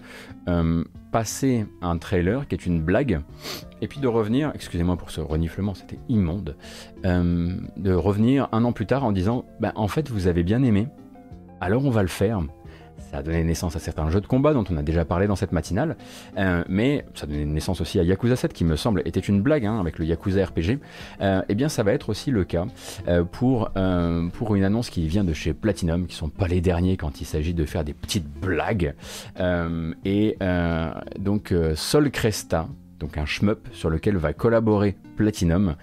euh, 0.48 0.84
passer 1.12 1.68
un 1.84 2.00
trailer 2.00 2.48
qui 2.48 2.56
est 2.56 2.66
une 2.66 2.82
blague, 2.82 3.22
et 3.80 3.88
puis 3.88 4.00
de 4.00 4.08
revenir, 4.08 4.52
excusez-moi 4.56 4.98
pour 4.98 5.12
ce 5.12 5.22
reniflement, 5.22 5.76
c'était 5.76 6.00
immonde, 6.10 6.56
euh, 7.06 7.58
de 7.78 7.94
revenir 7.94 8.50
un 8.52 8.64
an 8.64 8.72
plus 8.72 8.88
tard 8.88 9.04
en 9.04 9.12
disant, 9.12 9.46
ben, 9.60 9.72
en 9.76 9.88
fait 9.88 10.10
vous 10.10 10.26
avez 10.26 10.42
bien 10.42 10.64
aimé, 10.64 10.88
alors 11.62 11.86
on 11.86 11.92
va 11.92 12.02
le 12.02 12.08
faire. 12.08 12.42
Ça 13.12 13.18
a 13.18 13.24
donné 13.24 13.44
naissance 13.44 13.76
à 13.76 13.80
certains 13.80 14.10
jeux 14.10 14.22
de 14.22 14.28
combat 14.28 14.54
dont 14.54 14.64
on 14.70 14.78
a 14.78 14.82
déjà 14.82 15.06
parlé 15.06 15.28
dans 15.28 15.36
cette 15.36 15.52
matinale, 15.52 15.96
euh, 16.38 16.64
mais 16.68 17.06
ça 17.14 17.26
a 17.26 17.28
donné 17.28 17.46
naissance 17.46 17.82
aussi 17.82 18.00
à 18.00 18.04
Yakuza 18.04 18.36
7 18.36 18.54
qui 18.54 18.64
me 18.64 18.76
semble 18.76 19.02
était 19.06 19.20
une 19.20 19.42
blague 19.42 19.66
hein, 19.66 19.80
avec 19.80 20.00
le 20.00 20.06
Yakuza 20.06 20.46
RPG. 20.46 20.80
Euh, 21.22 21.42
eh 21.48 21.56
bien 21.56 21.70
ça 21.70 21.84
va 21.84 21.92
être 21.94 22.10
aussi 22.10 22.32
le 22.32 22.44
cas 22.44 22.66
euh, 23.08 23.24
pour, 23.24 23.72
pour 24.34 24.56
une 24.56 24.64
annonce 24.64 24.90
qui 24.90 25.08
vient 25.08 25.24
de 25.24 25.34
chez 25.34 25.54
Platinum, 25.54 26.08
qui 26.08 26.16
sont 26.16 26.30
pas 26.30 26.48
les 26.48 26.62
derniers 26.62 26.98
quand 26.98 27.22
il 27.22 27.26
s'agit 27.26 27.54
de 27.54 27.66
faire 27.66 27.84
des 27.84 27.94
petites 27.94 28.28
blagues. 28.28 28.94
et 30.06 30.38
donc 31.20 31.54
Sol 31.76 32.12
Cresta, 32.12 32.68
donc 33.00 33.18
un 33.18 33.26
shmup 33.26 33.68
sur 33.74 33.90
lequel 33.90 34.18
va 34.18 34.34
collaborer 34.34 34.96
Platinum, 35.18 35.70
euh, 35.70 35.74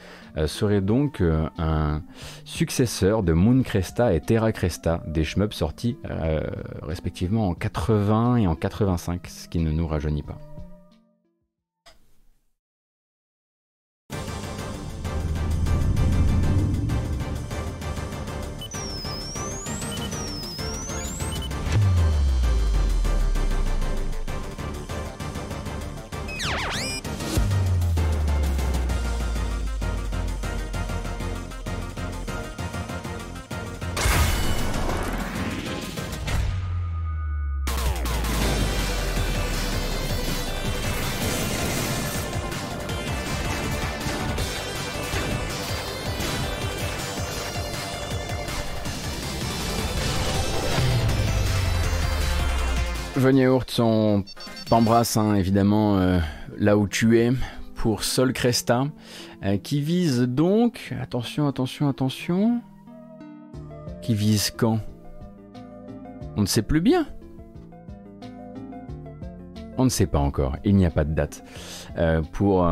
serait 0.47 0.81
donc 0.81 1.21
euh, 1.21 1.49
un 1.59 2.03
successeur 2.45 3.23
de 3.23 3.33
Moon 3.33 3.63
Cresta 3.63 4.13
et 4.15 4.21
Terra 4.21 4.53
Cresta, 4.53 5.03
des 5.07 5.25
shmups 5.25 5.55
sortis 5.55 5.97
euh, 6.09 6.41
respectivement 6.83 7.49
en 7.49 7.55
80 7.55 8.37
et 8.37 8.47
en 8.47 8.55
85, 8.55 9.27
ce 9.27 9.49
qui 9.49 9.59
ne 9.59 9.71
nous 9.71 9.87
rajeunit 9.87 10.23
pas. 10.23 10.39
T'embrasse 54.71 55.17
hein, 55.17 55.35
évidemment 55.35 55.99
euh, 55.99 56.21
là 56.57 56.77
où 56.77 56.87
tu 56.87 57.19
es 57.19 57.33
pour 57.75 58.05
Sol 58.05 58.33
Cresta, 58.33 58.85
euh, 59.45 59.57
qui 59.57 59.81
vise 59.81 60.21
donc, 60.21 60.95
attention, 61.03 61.49
attention, 61.49 61.89
attention, 61.89 62.61
qui 64.01 64.15
vise 64.15 64.53
quand? 64.57 64.79
On 66.37 66.43
ne 66.43 66.47
sait 66.47 66.63
plus 66.63 66.81
bien. 66.81 67.09
On 69.77 69.83
ne 69.83 69.89
sait 69.89 70.07
pas 70.07 70.21
encore, 70.21 70.57
il 70.65 70.77
n'y 70.77 70.87
a 70.87 70.91
pas 70.91 71.03
de 71.03 71.15
date 71.15 71.43
euh, 71.99 72.23
pour, 72.31 72.65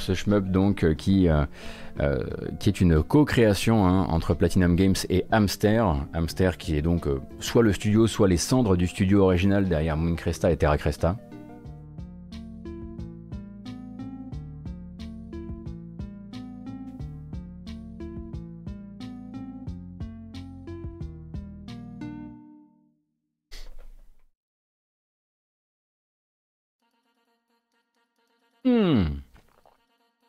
ce 0.00 0.14
shmup 0.14 0.48
donc 0.48 0.94
qui 0.94 1.26
est 1.26 2.80
une 2.80 3.02
co-création 3.02 3.84
hein, 3.84 4.06
entre 4.10 4.34
Platinum 4.34 4.76
Games 4.76 4.94
et 5.08 5.24
Hamster. 5.32 6.06
Hamster 6.14 6.56
qui 6.56 6.76
est 6.76 6.82
donc 6.82 7.08
soit 7.40 7.64
le 7.64 7.72
studio, 7.72 8.06
soit 8.06 8.28
les 8.28 8.36
cendres 8.36 8.76
du 8.76 8.86
studio 8.86 9.24
original 9.24 9.68
derrière 9.68 9.96
Moon 9.96 10.14
Cresta 10.14 10.52
et 10.52 10.56
Terra 10.56 10.78
Cresta. 10.78 11.16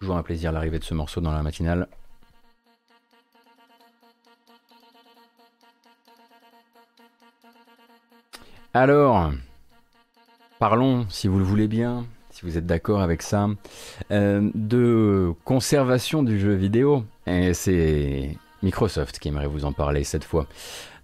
Toujours 0.04 0.18
un 0.18 0.24
plaisir 0.24 0.52
l'arrivée 0.52 0.80
de 0.80 0.84
ce 0.84 0.94
morceau 0.94 1.22
dans 1.22 1.32
la 1.32 1.42
matinale. 1.44 1.88
Alors, 8.74 9.32
parlons, 10.60 11.06
si 11.08 11.30
vous 11.30 11.40
le 11.40 11.46
voulez 11.46 11.70
bien, 11.70 12.06
si 12.32 12.42
vous 12.42 12.58
êtes 12.58 12.66
d'accord 12.66 13.00
avec 13.00 13.22
ça, 13.22 13.48
euh, 14.12 14.52
de 14.56 15.32
conservation 15.46 16.22
du 16.22 16.38
jeu 16.38 16.52
vidéo. 16.52 17.06
Et 17.26 17.54
c'est 17.54 18.38
Microsoft 18.62 19.20
qui 19.20 19.30
aimerait 19.30 19.48
vous 19.48 19.64
en 19.64 19.72
parler 19.72 20.04
cette 20.04 20.26
fois. 20.26 20.48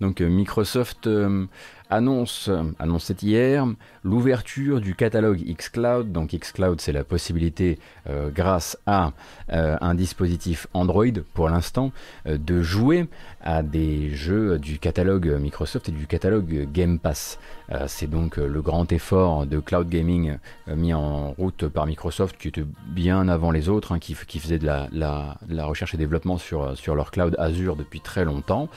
Donc 0.01 0.19
euh, 0.19 0.27
Microsoft 0.27 1.07
euh, 1.07 1.45
annonce, 1.89 2.49
annonçait 2.77 3.15
hier 3.21 3.65
l'ouverture 4.03 4.79
du 4.79 4.95
catalogue 4.95 5.43
xCloud. 5.43 6.11
Donc 6.11 6.31
xCloud, 6.31 6.79
c'est 6.79 6.91
la 6.91 7.03
possibilité, 7.03 7.79
euh, 8.07 8.29
grâce 8.29 8.77
à 8.85 9.11
euh, 9.51 9.77
un 9.81 9.95
dispositif 9.95 10.67
Android 10.73 11.05
pour 11.33 11.49
l'instant, 11.49 11.91
euh, 12.27 12.37
de 12.37 12.61
jouer 12.61 13.07
à 13.41 13.63
des 13.63 14.11
jeux 14.11 14.59
du 14.59 14.79
catalogue 14.79 15.27
Microsoft 15.39 15.89
et 15.89 15.91
du 15.91 16.07
catalogue 16.07 16.67
Game 16.71 16.99
Pass. 16.99 17.39
c'est 17.87 18.09
donc 18.09 18.35
le 18.35 18.61
grand 18.61 18.91
effort 18.91 19.45
de 19.45 19.59
cloud 19.59 19.87
gaming 19.87 20.37
mis 20.67 20.93
en 20.93 21.31
route 21.31 21.67
par 21.67 21.85
Microsoft, 21.85 22.35
qui 22.37 22.49
était 22.49 22.65
bien 22.87 23.29
avant 23.29 23.51
les 23.51 23.69
autres, 23.69 23.93
hein, 23.93 23.99
qui, 23.99 24.15
qui, 24.27 24.39
faisait 24.39 24.59
de 24.59 24.65
la, 24.65 24.89
la, 24.91 25.37
la, 25.47 25.65
recherche 25.65 25.93
et 25.93 25.97
développement 25.97 26.37
sur, 26.37 26.77
sur 26.77 26.95
leur 26.95 27.11
cloud 27.11 27.35
Azure 27.39 27.77
depuis 27.77 28.01
très 28.01 28.25
longtemps. 28.25 28.67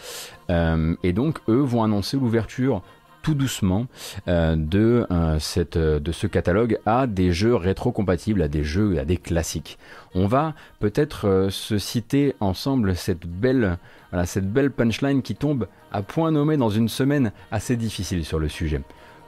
Et 0.48 1.12
donc, 1.12 1.38
eux 1.48 1.62
vont 1.62 1.82
annoncer 1.82 2.16
l'ouverture 2.18 2.82
tout 3.22 3.34
doucement 3.34 3.86
euh, 4.28 4.56
de, 4.56 5.06
euh, 5.10 5.38
cette, 5.38 5.76
euh, 5.76 6.00
de 6.00 6.12
ce 6.12 6.26
catalogue 6.26 6.78
à 6.84 7.06
des 7.06 7.32
jeux 7.32 7.54
rétro-compatibles, 7.54 8.42
à 8.42 8.48
des 8.48 8.64
jeux, 8.64 8.98
à 8.98 9.04
des 9.04 9.16
classiques. 9.16 9.78
On 10.14 10.26
va 10.26 10.54
peut-être 10.80 11.48
se 11.50 11.78
citer 11.78 12.34
ensemble 12.40 12.96
cette 12.96 13.26
belle, 13.26 13.78
voilà, 14.10 14.26
cette 14.26 14.52
belle 14.52 14.70
punchline 14.70 15.22
qui 15.22 15.34
tombe 15.34 15.68
à 15.90 16.02
point 16.02 16.30
nommé 16.30 16.56
dans 16.56 16.68
une 16.68 16.88
semaine 16.88 17.32
assez 17.50 17.76
difficile 17.76 18.24
sur 18.24 18.38
le 18.38 18.48
sujet. 18.48 18.82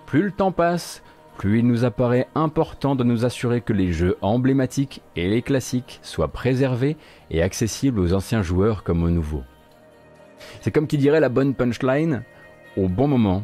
Plus 0.07 0.23
le 0.23 0.31
temps 0.31 0.53
passe, 0.53 1.03
plus 1.39 1.61
il 1.61 1.67
nous 1.67 1.85
apparaît 1.85 2.29
important 2.35 2.95
de 2.95 3.05
nous 3.05 3.25
assurer 3.25 3.61
que 3.61 3.73
les 3.73 3.93
jeux 3.93 4.17
emblématiques 4.21 5.01
et 5.17 5.29
les 5.29 5.43
classiques 5.43 6.01
soient 6.03 6.29
préservés 6.29 6.97
et 7.31 7.43
accessibles 7.43 8.01
aux 8.01 8.13
anciens 8.13 8.43
joueurs 8.43 8.85
comme 8.85 9.03
aux 9.03 9.11
nouveaux. 9.11 9.43
C'est 10.61 10.71
comme 10.71 10.87
qui 10.87 10.99
dirait 10.99 11.21
la 11.21 11.29
bonne 11.29 11.55
punchline 11.55 12.23
au 12.77 12.89
bon 12.89 13.09
moment 13.09 13.43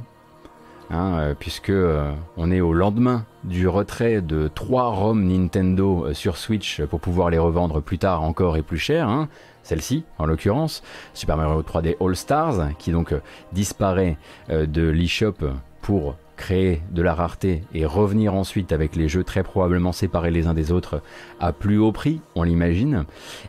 Hein, 0.93 1.19
euh, 1.19 1.35
puisque 1.39 1.71
euh, 1.71 2.13
on 2.37 2.51
est 2.51 2.61
au 2.61 2.73
lendemain 2.73 3.25
du 3.45 3.69
retrait 3.69 4.21
de 4.21 4.51
trois 4.53 4.89
ROM 4.89 5.25
Nintendo 5.25 6.07
euh, 6.07 6.15
sur 6.15 6.37
Switch 6.37 6.83
pour 6.83 6.99
pouvoir 6.99 7.31
les 7.31 7.39
revendre 7.39 7.81
plus 7.81 7.99
tard 7.99 8.25
encore 8.25 8.57
et 8.57 8.63
plus 8.63 8.79
cher. 8.79 9.09
Hein. 9.09 9.29
Celle-ci, 9.63 10.03
en 10.19 10.27
l'occurrence, 10.27 10.83
Super 11.15 11.37
Mario 11.37 11.63
3D 11.63 11.95
All 12.05 12.17
Stars, 12.17 12.71
qui 12.79 12.91
donc 12.91 13.15
disparaît 13.53 14.17
de 14.49 14.89
l'eShop 14.89 15.35
pour 15.81 16.17
créer 16.41 16.81
de 16.91 17.03
la 17.03 17.15
rareté 17.15 17.63
et 17.75 17.85
revenir 17.85 18.35
ensuite 18.35 18.73
avec 18.73 18.97
les 18.97 19.09
jeux 19.09 19.23
très 19.25 19.43
probablement 19.43 19.93
séparés 19.93 20.31
les 20.31 20.47
uns 20.47 20.55
des 20.55 20.73
autres 20.73 21.03
à 21.39 21.53
plus 21.53 21.79
haut 21.79 21.93
prix, 21.93 22.23
on 22.35 22.43
l'imagine. 22.43 23.05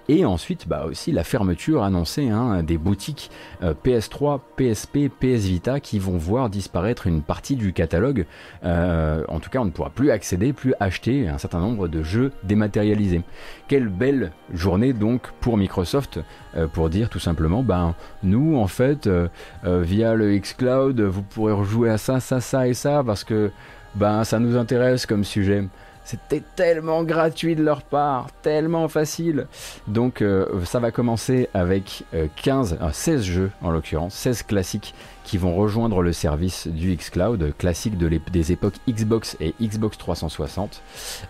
Et 0.10 0.26
ensuite, 0.26 0.68
bah 0.68 0.86
aussi 0.86 1.14
la 1.14 1.24
fermeture 1.24 1.84
annoncée 1.84 2.30
hein, 2.30 2.64
des 2.64 2.78
boutiques 2.78 3.32
PS3, 3.62 4.39
PSP, 4.58 5.10
PS 5.10 5.46
Vita 5.46 5.80
qui 5.80 6.00
vont 6.00 6.18
voir 6.18 6.50
disparaître 6.50 7.08
une 7.08 7.22
partie 7.22 7.56
du 7.56 7.74
catalogue. 7.74 8.26
Euh, 8.64 9.24
en 9.28 9.39
tout 9.39 9.50
cas, 9.50 9.60
on 9.60 9.66
ne 9.66 9.72
pourra 9.72 9.89
plus 9.89 10.12
accéder, 10.12 10.54
plus 10.54 10.74
acheter 10.80 11.28
un 11.28 11.38
certain 11.38 11.60
nombre 11.60 11.88
de 11.88 12.04
jeux 12.04 12.32
dématérialisés. 12.44 13.22
Quelle 13.68 13.88
belle 13.88 14.32
journée 14.54 14.94
donc 14.94 15.32
pour 15.39 15.58
Microsoft 15.58 16.20
euh, 16.56 16.68
pour 16.68 16.89
dire 16.89 17.10
tout 17.10 17.20
simplement, 17.20 17.64
ben 17.64 17.96
nous 18.24 18.58
en 18.58 18.68
fait, 18.68 19.08
euh, 19.08 19.30
via 19.64 20.16
le 20.16 20.38
xCloud, 20.38 21.00
vous 21.00 21.24
pourrez 21.24 21.54
rejouer 21.54 21.89
à 21.89 21.98
ça, 21.98 22.20
ça, 22.20 22.42
ça 22.42 22.68
et 22.68 22.74
ça 22.74 22.81
parce 23.06 23.24
que 23.24 23.52
ben, 23.96 24.24
ça 24.24 24.40
nous 24.40 24.58
intéresse 24.58 25.06
comme 25.06 25.24
sujet. 25.24 25.64
C'était 26.04 26.42
tellement 26.56 27.04
gratuit 27.04 27.56
de 27.56 27.64
leur 27.64 27.84
part, 27.84 28.28
tellement 28.42 28.88
facile. 28.88 29.48
Donc 29.88 30.22
euh, 30.22 30.48
ça 30.66 30.80
va 30.80 30.92
commencer 30.92 31.48
avec 31.54 32.04
15, 32.44 32.80
euh, 32.82 32.90
16 32.92 33.20
euh, 33.20 33.24
jeux 33.24 33.52
en 33.62 33.70
l'occurrence, 33.70 34.16
16 34.16 34.44
classiques 34.44 34.96
qui 35.24 35.38
vont 35.38 35.56
rejoindre 35.56 36.02
le 36.02 36.12
service 36.12 36.68
du 36.68 36.96
xCloud, 36.96 37.54
classique 37.58 37.98
de 37.98 38.10
des 38.32 38.52
époques 38.52 38.76
Xbox 38.90 39.38
et 39.40 39.54
Xbox 39.62 39.98
360, 39.98 40.82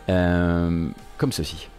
comme 0.07 1.31
ceci. 1.31 1.69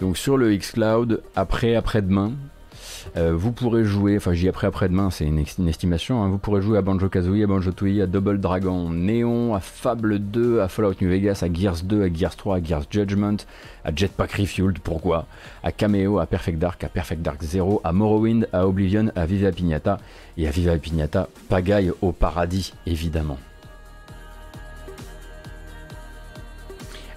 Donc 0.00 0.18
sur 0.18 0.36
le 0.36 0.54
xCloud, 0.54 1.22
après 1.34 1.74
après-demain, 1.74 2.32
euh, 3.16 3.34
vous 3.34 3.52
pourrez 3.52 3.84
jouer, 3.84 4.16
enfin 4.16 4.32
j'y 4.32 4.48
après 4.48 4.66
après-demain, 4.66 5.10
c'est 5.10 5.24
une, 5.24 5.38
estimation, 5.38 6.22
hein, 6.22 6.28
vous 6.28 6.38
pourrez 6.38 6.60
jouer 6.60 6.76
à 6.76 6.82
Banjo 6.82 7.08
Kazooie, 7.08 7.44
à 7.44 7.46
Banjo 7.46 7.72
Tooie, 7.72 8.02
à 8.02 8.06
Double 8.06 8.40
Dragon, 8.40 8.90
Néon, 8.90 9.54
à 9.54 9.60
Fable 9.60 10.18
2, 10.18 10.60
à 10.60 10.68
Fallout 10.68 10.94
New 11.00 11.08
Vegas, 11.08 11.42
à 11.42 11.52
Gears 11.52 11.82
2, 11.84 12.02
à 12.02 12.12
Gears 12.12 12.36
3, 12.36 12.56
à 12.56 12.62
Gears 12.62 12.84
Judgment, 12.90 13.36
à 13.84 13.94
Jetpack 13.94 14.32
Refueled, 14.32 14.80
pourquoi? 14.80 15.26
À 15.62 15.72
Cameo, 15.72 16.18
à 16.18 16.26
Perfect 16.26 16.58
Dark, 16.58 16.82
à 16.84 16.88
Perfect 16.88 17.22
Dark 17.22 17.42
Zero, 17.42 17.80
à 17.84 17.92
Morrowind, 17.92 18.48
à 18.52 18.66
Oblivion, 18.66 19.10
à 19.14 19.24
Viva 19.24 19.52
Pignata 19.52 19.98
et 20.36 20.46
à 20.46 20.50
Viva 20.50 20.76
Pignata, 20.76 21.28
pagaille 21.48 21.92
au 22.02 22.12
paradis 22.12 22.74
évidemment. 22.86 23.38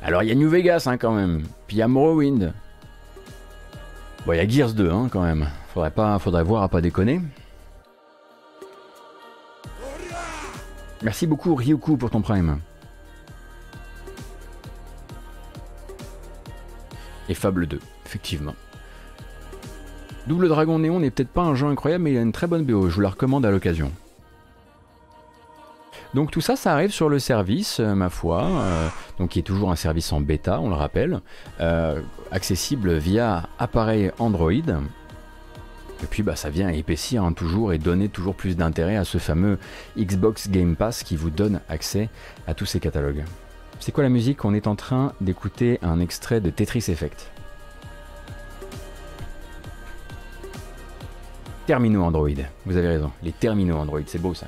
Alors 0.02 0.24
il 0.24 0.30
y 0.30 0.32
a 0.32 0.36
New 0.36 0.50
Vegas 0.50 0.86
hein, 0.86 0.98
quand 0.98 1.14
même, 1.14 1.42
puis 1.68 1.78
il 1.78 1.80
y 1.80 1.82
a 1.82 1.88
Morrowind, 1.90 2.54
Il 4.34 4.38
y 4.38 4.40
a 4.40 4.48
Gears 4.48 4.74
2 4.74 4.92
hein, 4.92 5.08
quand 5.12 5.22
même. 5.22 5.48
Faudrait, 5.74 5.92
pas, 5.92 6.20
faudrait 6.20 6.44
voir 6.44 6.64
à 6.64 6.70
pas 6.70 6.82
déconner. 6.82 7.22
Merci 11.02 11.28
beaucoup 11.28 11.56
Ryuku 11.56 11.98
pour 11.98 12.10
ton 12.10 12.22
prime. 12.22 12.60
Et 17.30 17.34
Fable 17.34 17.68
2, 17.68 17.80
effectivement. 18.06 18.56
Double 20.28 20.50
Dragon 20.50 20.80
Néon 20.80 21.00
n'est 21.00 21.12
peut-être 21.12 21.30
pas 21.30 21.44
un 21.44 21.56
jeu 21.56 21.68
incroyable, 21.68 22.04
mais 22.04 22.14
il 22.14 22.18
a 22.18 22.22
une 22.22 22.32
très 22.32 22.48
bonne 22.48 22.66
BO. 22.66 22.90
Je 22.90 22.96
vous 22.96 23.02
la 23.02 23.10
recommande 23.10 23.46
à 23.46 23.52
l'occasion. 23.52 23.92
Donc 26.14 26.32
tout 26.32 26.42
ça, 26.42 26.56
ça 26.56 26.74
arrive 26.74 26.92
sur 26.92 27.08
le 27.08 27.20
service, 27.20 27.80
euh, 27.80 27.94
ma 27.94 28.10
foi, 28.10 28.44
euh, 28.44 28.88
donc 29.20 29.30
qui 29.30 29.40
est 29.40 29.44
toujours 29.44 29.72
un 29.72 29.76
service 29.76 30.12
en 30.12 30.22
bêta, 30.22 30.60
on 30.60 30.70
le 30.70 30.76
rappelle, 30.76 31.22
euh, 31.60 32.02
accessible 32.32 32.98
via 32.98 33.50
appareil 33.58 34.12
Android. 34.20 34.52
Et 34.52 36.06
puis 36.10 36.24
bah, 36.24 36.36
ça 36.36 36.50
vient 36.50 36.70
épaissir 36.70 37.24
hein, 37.24 37.34
toujours 37.34 37.74
et 37.74 37.78
donner 37.78 38.08
toujours 38.10 38.36
plus 38.36 38.56
d'intérêt 38.56 38.96
à 38.96 39.04
ce 39.04 39.18
fameux 39.18 39.58
Xbox 39.98 40.50
Game 40.50 40.76
Pass 40.76 41.04
qui 41.04 41.16
vous 41.16 41.30
donne 41.30 41.60
accès 41.68 42.10
à 42.48 42.54
tous 42.54 42.66
ces 42.66 42.80
catalogues. 42.80 43.26
C'est 43.80 43.92
quoi 43.92 44.04
la 44.04 44.10
musique? 44.10 44.44
On 44.46 44.54
est 44.54 44.68
en 44.68 44.76
train 44.76 45.14
d'écouter 45.22 45.80
un 45.82 46.00
extrait 46.00 46.42
de 46.42 46.50
Tetris 46.50 46.86
Effect. 46.90 47.32
Terminaux 51.66 52.04
Android, 52.04 52.30
vous 52.66 52.78
avez 52.78 52.88
raison, 52.88 53.12
les 53.22 53.32
terminaux 53.32 53.78
Android, 53.78 54.02
c'est 54.08 54.22
beau 54.22 54.34
ça. 54.34 54.48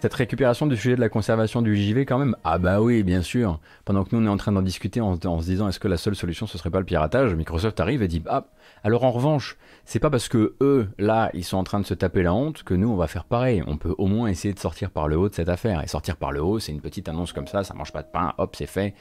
Cette 0.00 0.14
récupération 0.14 0.66
du 0.66 0.78
sujet 0.78 0.96
de 0.96 1.00
la 1.00 1.10
conservation 1.10 1.60
du 1.60 1.76
JV 1.76 2.06
quand 2.06 2.16
même 2.16 2.34
Ah 2.42 2.56
bah 2.56 2.80
oui, 2.80 3.02
bien 3.02 3.20
sûr. 3.20 3.60
Pendant 3.84 4.02
que 4.02 4.16
nous 4.16 4.22
on 4.22 4.26
est 4.26 4.32
en 4.32 4.38
train 4.38 4.50
d'en 4.50 4.62
discuter 4.62 5.02
en, 5.02 5.16
se 5.16 5.44
disant 5.44 5.68
est-ce 5.68 5.78
que 5.78 5.88
la 5.88 5.98
seule 5.98 6.16
solution 6.16 6.46
ce 6.46 6.56
serait 6.56 6.70
pas 6.70 6.78
le 6.78 6.86
piratage, 6.86 7.34
Microsoft 7.34 7.80
arrive 7.80 8.02
et 8.02 8.08
dit 8.08 8.22
ah 8.26 8.46
alors 8.82 9.04
en 9.04 9.10
revanche, 9.10 9.58
c'est 9.84 9.98
pas 9.98 10.08
parce 10.08 10.28
que 10.30 10.54
eux 10.62 10.88
là 10.96 11.30
ils 11.34 11.44
sont 11.44 11.58
en 11.58 11.64
train 11.64 11.80
de 11.80 11.84
se 11.84 11.92
taper 11.92 12.22
la 12.22 12.32
honte 12.32 12.62
que 12.62 12.72
nous 12.72 12.88
on 12.88 12.96
va 12.96 13.08
faire 13.08 13.24
pareil. 13.24 13.62
On 13.66 13.76
peut 13.76 13.94
au 13.98 14.06
moins 14.06 14.28
essayer 14.28 14.54
de 14.54 14.58
sortir 14.58 14.90
par 14.90 15.06
le 15.06 15.18
haut 15.18 15.28
de 15.28 15.34
cette 15.34 15.50
affaire. 15.50 15.84
Et 15.84 15.86
sortir 15.86 16.16
par 16.16 16.32
le 16.32 16.42
haut, 16.42 16.58
c'est 16.58 16.72
une 16.72 16.80
petite 16.80 17.06
annonce 17.10 17.34
comme 17.34 17.46
ça, 17.46 17.62
ça 17.62 17.74
mange 17.74 17.92
pas 17.92 18.02
de 18.02 18.08
pain, 18.10 18.32
hop 18.38 18.56
c'est 18.56 18.64
fait. 18.64 18.94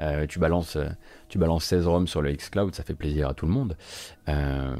Euh, 0.00 0.26
tu 0.28 0.38
balances, 0.38 0.78
tu 1.28 1.38
balances 1.38 1.64
16 1.64 1.88
ROM 1.88 2.06
sur 2.06 2.22
le 2.22 2.32
xCloud, 2.32 2.76
ça 2.76 2.84
fait 2.84 2.94
plaisir 2.94 3.28
à 3.28 3.34
tout 3.34 3.46
le 3.46 3.52
monde. 3.52 3.76
Euh, 4.28 4.76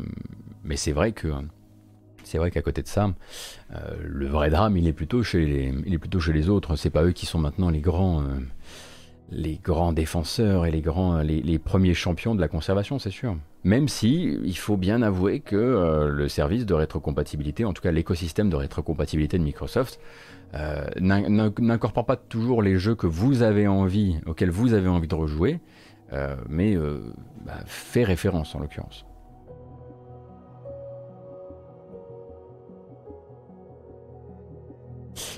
mais 0.63 0.77
c'est 0.77 0.93
vrai 0.93 1.11
que 1.11 1.33
c'est 2.35 2.39
vrai 2.39 2.51
qu'à 2.51 2.63
côté 2.63 2.83
de 2.83 2.89
ça, 2.89 3.13
euh, 3.77 3.95
le 4.03 4.27
vrai 4.27 4.51
drame, 4.51 4.77
il 4.77 4.89
est 4.89 4.93
plutôt 4.93 5.23
chez 5.23 5.47
les, 5.47 5.73
il 5.87 5.95
est 5.95 5.99
plutôt 5.99 6.19
chez 6.19 6.33
les 6.33 6.49
autres. 6.49 6.75
C'est 6.75 6.91
pas 6.91 7.05
eux 7.05 7.13
qui 7.13 7.27
sont 7.27 7.39
maintenant 7.39 7.71
les 7.71 7.79
grands, 7.79 8.23
euh, 8.23 8.25
les 9.31 9.61
grands 9.63 9.93
défenseurs 9.93 10.67
et 10.67 10.73
les 10.73 10.81
grands, 10.81 11.19
les, 11.21 11.59
premiers 11.61 11.95
champions 11.95 12.35
de 12.35 12.41
la 12.41 12.49
conservation, 12.49 12.99
c'est 12.99 13.13
sûr. 13.13 13.37
Même 13.63 13.87
si 13.87 14.37
il 14.43 14.59
faut 14.59 14.77
bien 14.77 15.01
avouer 15.01 15.39
que 15.39 15.55
euh, 15.55 16.09
le 16.09 16.27
service 16.29 16.67
de 16.67 16.75
rétrocompatibilité, 16.75 17.65
en 17.65 17.73
tout 17.73 17.83
cas 17.83 17.93
l'écosystème 17.93 18.51
de 18.51 18.57
rétrocompatibilité 18.57 19.39
de 19.39 19.45
Microsoft, 19.45 20.01
n'incorpore 21.01 22.05
pas 22.05 22.17
toujours 22.17 22.63
les 22.63 22.79
jeux 22.79 22.97
que 22.97 23.07
vous 23.07 23.43
avez 23.43 23.69
envie, 23.69 24.17
auxquels 24.27 24.51
vous 24.51 24.73
avez 24.73 24.89
envie 24.89 25.09
de 25.09 25.15
rejouer, 25.15 25.61
mais 26.49 26.77
bah, 27.45 27.61
fait 27.67 28.05
référence 28.05 28.57
en 28.57 28.61
l'occurrence. 28.61 29.05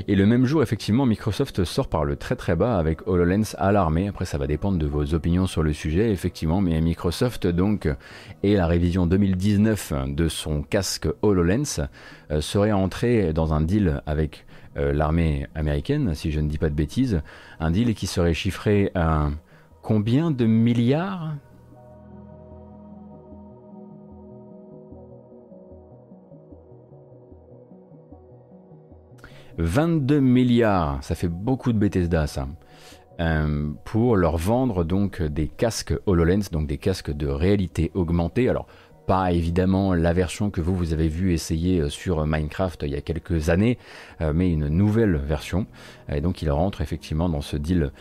Et 0.09 0.15
le 0.15 0.27
même 0.27 0.47
jour, 0.47 0.63
effectivement, 0.63 1.07
Microsoft 1.07 1.65
sort 1.65 1.89
par 1.89 2.05
le 2.05 2.17
très 2.17 2.37
très 2.37 2.57
bas 2.57 2.79
avec 2.79 3.07
HoloLens 3.07 3.55
à 3.59 3.73
l'armée. 3.73 4.09
Après, 4.09 4.25
ça 4.25 4.39
va 4.39 4.47
dépendre 4.47 4.79
de 4.79 4.87
vos 4.87 5.15
opinions 5.15 5.47
sur 5.47 5.63
le 5.63 5.73
sujet, 5.73 6.11
effectivement. 6.11 6.61
Mais 6.61 6.81
Microsoft, 6.81 7.47
donc, 7.47 7.89
et 8.43 8.55
la 8.55 8.67
révision 8.67 9.07
2019 9.07 9.93
de 10.09 10.29
son 10.29 10.63
casque 10.63 11.09
HoloLens 11.23 11.89
euh, 12.31 12.41
serait 12.41 12.73
entré 12.73 13.33
dans 13.33 13.55
un 13.55 13.61
deal 13.61 14.03
avec 14.07 14.47
euh, 14.77 14.93
l'armée 14.93 15.47
américaine, 15.55 16.15
si 16.15 16.31
je 16.31 16.41
ne 16.41 16.49
dis 16.49 16.59
pas 16.59 16.69
de 16.69 16.75
bêtises. 16.75 17.23
Un 17.61 17.71
deal 17.71 17.95
qui 17.95 18.07
serait 18.07 18.35
chiffré 18.35 18.91
à 18.95 19.31
combien 19.83 20.31
de 20.31 20.45
milliards? 20.45 21.33
22 29.59 30.21
milliards, 30.21 30.99
ça 31.03 31.15
fait 31.15 31.29
beaucoup 31.29 31.73
de 31.73 31.79
Bethesda 31.79 32.27
ça, 32.27 32.47
euh, 33.21 33.71
pour 33.85 34.17
leur 34.17 34.37
vendre 34.37 34.85
donc 34.85 35.23
des 35.23 35.49
casques 35.49 35.95
HoloLens, 36.07 36.51
donc 36.53 36.67
des 36.67 36.79
casques 36.79 37.11
de 37.11 37.27
réalité 37.27 37.91
augmentée. 37.95 38.49
Alors 38.49 38.67
pas 39.07 39.33
évidemment 39.33 39.95
la 39.95 40.13
version 40.13 40.51
que 40.51 40.61
vous, 40.61 40.75
vous 40.75 40.93
avez 40.93 41.09
vu 41.09 41.33
essayer 41.33 41.89
sur 41.89 42.27
Minecraft 42.27 42.83
il 42.83 42.91
y 42.91 42.97
a 42.97 43.01
quelques 43.01 43.51
années, 43.51 43.79
mais 44.35 44.51
une 44.51 44.67
nouvelle 44.67 45.15
version. 45.17 45.67
Et 46.09 46.21
donc 46.21 46.43
ils 46.43 46.51
rentrent 46.51 46.81
effectivement 46.81 47.29
dans 47.29 47.41
ce 47.41 47.57
deal 47.57 47.93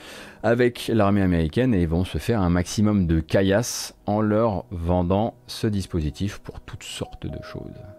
avec 0.41 0.89
l'armée 0.91 1.21
américaine 1.21 1.75
et 1.75 1.85
vont 1.85 2.05
se 2.05 2.17
faire 2.17 2.41
un 2.41 2.49
maximum 2.49 3.05
de 3.05 3.19
caillasse 3.19 3.95
en 4.07 4.19
leur 4.19 4.65
vendant 4.71 5.35
ce 5.45 5.67
dispositif 5.67 6.39
pour 6.39 6.59
toutes 6.61 6.83
sortes 6.83 7.27
de 7.27 7.41
choses. 7.43 7.94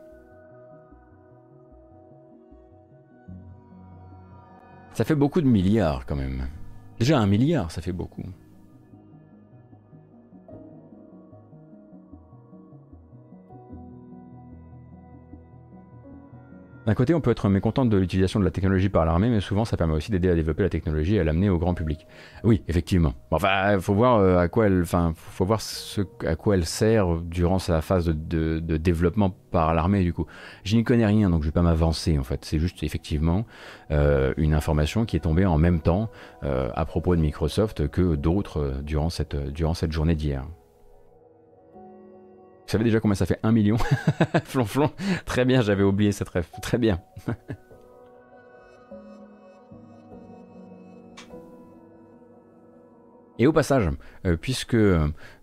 Ça 4.97 5.05
fait 5.05 5.15
beaucoup 5.15 5.43
de 5.43 5.47
milliards 5.47 6.07
quand 6.07 6.17
même. 6.17 6.49
Déjà 6.99 7.19
un 7.19 7.27
milliard, 7.27 7.71
ça 7.71 7.83
fait 7.83 7.93
beaucoup. 7.93 8.25
D'un 16.87 16.95
côté, 16.95 17.15
on 17.15 17.21
peut 17.21 17.33
être 17.33 17.49
mécontent 17.49 17.85
de 17.85 17.97
l'utilisation 17.97 18.39
de 18.39 18.45
la 18.45 18.53
technologie 18.53 18.89
par 18.89 19.05
l'armée, 19.05 19.29
mais 19.29 19.41
souvent 19.41 19.65
ça 19.65 19.77
permet 19.77 19.95
aussi 19.95 20.13
d'aider 20.13 20.31
à 20.31 20.37
développer 20.37 20.63
la 20.63 20.69
technologie 20.69 21.17
et 21.17 21.21
à 21.21 21.25
l'amener 21.25 21.51
au 21.51 21.59
grand 21.59 21.75
public. 21.75 22.07
Oui, 22.45 22.63
effectivement. 22.69 23.13
Enfin, 23.33 23.81
faut 23.81 23.95
voir 23.95 24.19
euh, 24.19 24.39
à 24.39 24.47
quoi 24.47 24.67
elle, 24.67 24.83
enfin, 24.83 25.13
faut 25.17 25.45
voir 25.45 25.61
ce, 25.61 26.03
à 26.25 26.37
quoi 26.37 26.55
elle 26.55 26.65
sert 26.65 27.23
durant 27.23 27.59
sa 27.59 27.81
phase 27.81 28.07
de, 28.07 28.61
développement 28.77 29.31
par 29.51 29.75
l'armée. 29.75 30.05
Du 30.05 30.13
coup, 30.13 30.27
je 30.63 30.77
n'y 30.77 30.85
connais 30.85 31.07
rien, 31.07 31.29
donc 31.29 31.43
je 31.43 31.49
vais 31.49 31.53
pas 31.53 31.63
m'avancer. 31.63 32.19
En 32.19 32.25
fait, 32.25 32.45
c'est 32.45 32.61
juste 32.61 32.85
effectivement 32.85 33.47
euh, 33.91 34.33
une 34.37 34.55
information 34.55 35.05
qui 35.07 35.17
est 35.17 35.21
tombée 35.21 35.45
en 35.45 35.59
même 35.59 35.81
temps 35.81 36.09
euh, 36.45 36.71
à 36.75 36.85
propos 36.85 37.17
de 37.17 37.21
Microsoft 37.21 37.89
que 37.89 38.15
d'autres 38.15 38.81
durant 38.85 39.11
cette 39.11 39.35
durant 39.35 39.75
cette 39.75 39.91
journée 39.91 40.15
d'hier. 40.15 40.47
Vous 42.67 42.73
savez 42.73 42.85
déjà 42.85 42.99
combien 42.99 43.15
ça 43.15 43.27
fait 43.27 43.39
1 43.45 43.53
million 43.53 43.77
Flonflon 44.45 44.91
Très 45.25 45.45
bien, 45.45 45.63
j'avais 45.63 45.85
oublié 45.85 46.11
cette 46.11 46.31
ref. 46.31 46.51
Très 46.61 46.79
bien. 46.79 47.01
Et 53.39 53.47
au 53.47 53.53
passage, 53.53 53.91
euh, 54.25 54.37
puisque 54.37 54.77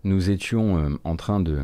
nous 0.02 0.30
étions 0.30 0.78
euh, 0.78 0.98
en, 1.04 1.16
train 1.16 1.40
de, 1.40 1.60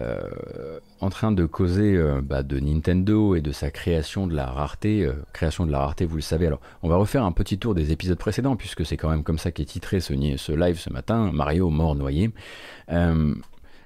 euh, 0.00 0.80
en 1.00 1.08
train 1.08 1.32
de 1.32 1.46
causer 1.46 1.98
bah, 2.22 2.42
de 2.42 2.60
Nintendo 2.60 3.34
et 3.34 3.40
de 3.40 3.52
sa 3.52 3.70
création 3.70 4.26
de 4.26 4.34
la 4.34 4.46
rareté, 4.46 5.10
création 5.32 5.66
de 5.66 5.72
la 5.72 5.78
rareté, 5.78 6.04
vous 6.04 6.16
le 6.16 6.22
savez, 6.22 6.46
alors 6.46 6.60
on 6.82 6.88
va 6.88 6.96
refaire 6.96 7.24
un 7.24 7.32
petit 7.32 7.58
tour 7.58 7.74
des 7.74 7.90
épisodes 7.90 8.18
précédents, 8.18 8.54
puisque 8.54 8.84
c'est 8.84 8.96
quand 8.96 9.08
même 9.08 9.24
comme 9.24 9.38
ça 9.38 9.50
qu'est 9.50 9.64
titré 9.64 10.00
ce, 10.00 10.12
live 10.12 10.78
ce 10.78 10.90
matin, 10.90 11.32
Mario 11.32 11.70
mort 11.70 11.94
noyé. 11.94 12.30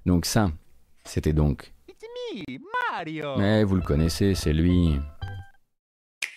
donc 0.04 0.26
ça, 0.26 0.50
c'était 1.06 1.32
donc. 1.32 1.72
Mario. 2.92 3.36
Mais 3.38 3.64
vous 3.64 3.76
le 3.76 3.82
connaissez, 3.82 4.34
c'est 4.34 4.52
lui. 4.52 4.98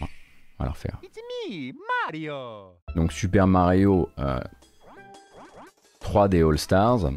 on 0.01 0.05
va 0.59 0.65
le 0.65 0.71
refaire. 0.71 0.99
Mario. 2.05 2.73
Donc 2.95 3.11
Super 3.11 3.47
Mario 3.47 4.09
3D 6.01 6.35
euh, 6.35 6.49
All 6.49 6.57
Stars. 6.59 7.11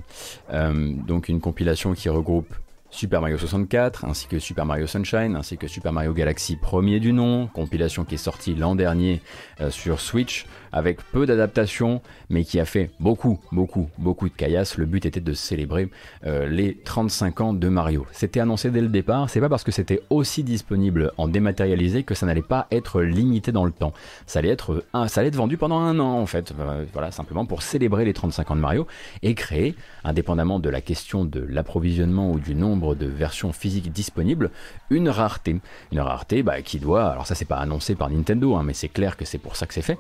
Euh, 0.51 0.93
donc 0.95 1.29
une 1.29 1.41
compilation 1.41 1.93
qui 1.95 2.09
regroupe 2.09 2.53
Super 2.93 3.23
Mario 3.23 3.39
64, 3.39 4.05
ainsi 4.05 4.27
que 4.27 4.39
Super 4.39 4.67
Mario 4.67 4.87
Sunshine, 4.87 5.35
ainsi 5.35 5.57
que 5.57 5.67
Super 5.67 5.95
Mario 5.95 6.13
Galaxy 6.13 6.57
premier 6.57 7.01
du 7.01 7.15
nom, 7.15 7.47
compilation 7.47 8.05
qui 8.05 8.17
est 8.17 8.19
sortie 8.19 8.55
l'an 8.55 8.75
dernier 8.75 9.23
euh, 9.63 9.71
sur 9.71 9.99
Switch, 9.99 10.45
avec 10.73 10.99
peu 11.11 11.25
d'adaptations, 11.25 12.03
mais 12.29 12.45
qui 12.45 12.61
a 12.61 12.67
fait 12.67 12.91
beaucoup, 13.01 13.41
beaucoup, 13.51 13.89
beaucoup 13.97 14.29
de 14.29 14.35
caillasse. 14.35 14.77
Le 14.77 14.85
but 14.85 15.07
était 15.07 15.21
de 15.21 15.33
célébrer 15.33 15.89
euh, 16.27 16.47
les 16.47 16.77
35 16.77 17.41
ans 17.41 17.53
de 17.55 17.69
Mario. 17.69 18.07
C'était 18.13 18.41
annoncé 18.41 18.71
dès 18.71 18.83
le 18.83 18.89
départ, 18.89 19.31
c'est 19.31 19.41
pas 19.41 19.49
parce 19.49 19.65
que 19.65 19.73
c'était 19.73 20.03
aussi 20.11 20.45
disponible 20.45 21.13
en 21.17 21.29
dématérialisé 21.29 22.03
que 22.05 22.15
ça 22.15 22.27
n'allait 22.27 22.43
pas 22.43 22.67
être 22.71 23.01
limité 23.01 23.53
dans 23.53 23.65
le 23.65 23.73
temps. 23.73 23.95
Ça 24.27 24.41
allait 24.41 24.51
être, 24.51 24.85
ça 25.09 25.21
allait 25.21 25.29
être 25.29 25.37
vendu 25.37 25.57
pendant 25.57 25.79
un 25.79 25.99
an 25.99 26.21
en 26.21 26.27
fait, 26.27 26.53
euh, 26.61 26.85
voilà, 26.93 27.11
simplement 27.11 27.47
pour 27.47 27.63
célébrer 27.63 28.05
les 28.05 28.13
35 28.13 28.51
ans 28.51 28.57
de 28.57 28.61
Mario 28.61 28.87
et 29.23 29.35
créer, 29.35 29.75
indépendamment 30.05 30.59
de 30.59 30.69
la 30.69 30.83
question 30.83 31.25
de 31.25 31.41
l'approvisionnement 31.41 32.31
ou 32.31 32.39
du 32.39 32.55
nombre 32.55 32.82
de 32.95 33.07
versions 33.07 33.53
physiques 33.53 33.93
disponibles, 33.93 34.51
une 34.91 35.09
rareté. 35.09 35.61
Une 35.91 36.01
rareté 36.01 36.43
bah, 36.43 36.63
qui 36.63 36.79
doit, 36.79 37.09
alors 37.09 37.27
ça 37.27 37.35
c'est 37.35 37.45
pas 37.45 37.59
annoncé 37.59 37.95
par 37.95 38.11
Nintendo, 38.11 38.57
hein, 38.57 38.63
mais 38.65 38.75
c'est 38.75 38.89
clair 38.89 39.17
que 39.17 39.25
c'est 39.25 39.39
pour 39.39 39.57
ça 39.57 39.67
que 39.67 39.75
c'est 39.75 39.83
fait 39.83 39.99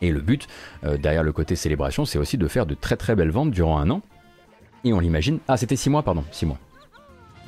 et 0.00 0.12
le 0.12 0.20
but, 0.20 0.46
euh, 0.84 0.96
derrière 0.96 1.22
le 1.22 1.32
côté 1.32 1.56
célébration, 1.56 2.04
c'est 2.04 2.18
aussi 2.18 2.38
de 2.38 2.48
faire 2.48 2.66
de 2.66 2.74
très 2.74 2.96
très 2.96 3.16
belles 3.16 3.30
ventes 3.30 3.50
durant 3.50 3.78
un 3.78 3.90
an. 3.90 4.02
Et 4.84 4.92
on 4.92 5.00
l'imagine. 5.00 5.40
Ah, 5.48 5.56
c'était 5.56 5.76
6 5.76 5.90
mois, 5.90 6.02
pardon, 6.02 6.24
6 6.30 6.46
mois. 6.46 6.58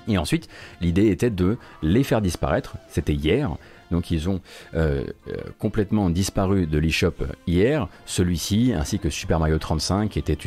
Et 0.09 0.19
ensuite, 0.19 0.49
l'idée 0.81 1.09
était 1.09 1.31
de 1.31 1.59
les 1.83 2.03
faire 2.03 2.21
disparaître. 2.21 2.77
C'était 2.89 3.15
hier. 3.15 3.51
Donc 3.91 4.11
ils 4.11 4.29
ont 4.29 4.41
euh, 4.75 5.05
euh, 5.29 5.35
complètement 5.59 6.11
disparu 6.11 6.67
de 6.67 6.79
l'eShop 6.79 7.15
hier, 7.49 7.89
celui-ci, 8.07 8.73
ainsi 8.73 9.01
que 9.01 9.11
Super 9.11 9.41
Mario 9.41 9.59
35, 9.59 10.11
qui 10.11 10.19
était 10.19 10.39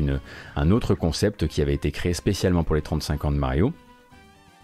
un 0.56 0.72
autre 0.72 0.96
concept 0.96 1.48
qui 1.48 1.62
avait 1.62 1.74
été 1.74 1.92
créé 1.92 2.14
spécialement 2.14 2.64
pour 2.64 2.76
les 2.76 2.82
35 2.82 3.26
ans 3.26 3.32
de 3.32 3.38
Mario. 3.38 3.74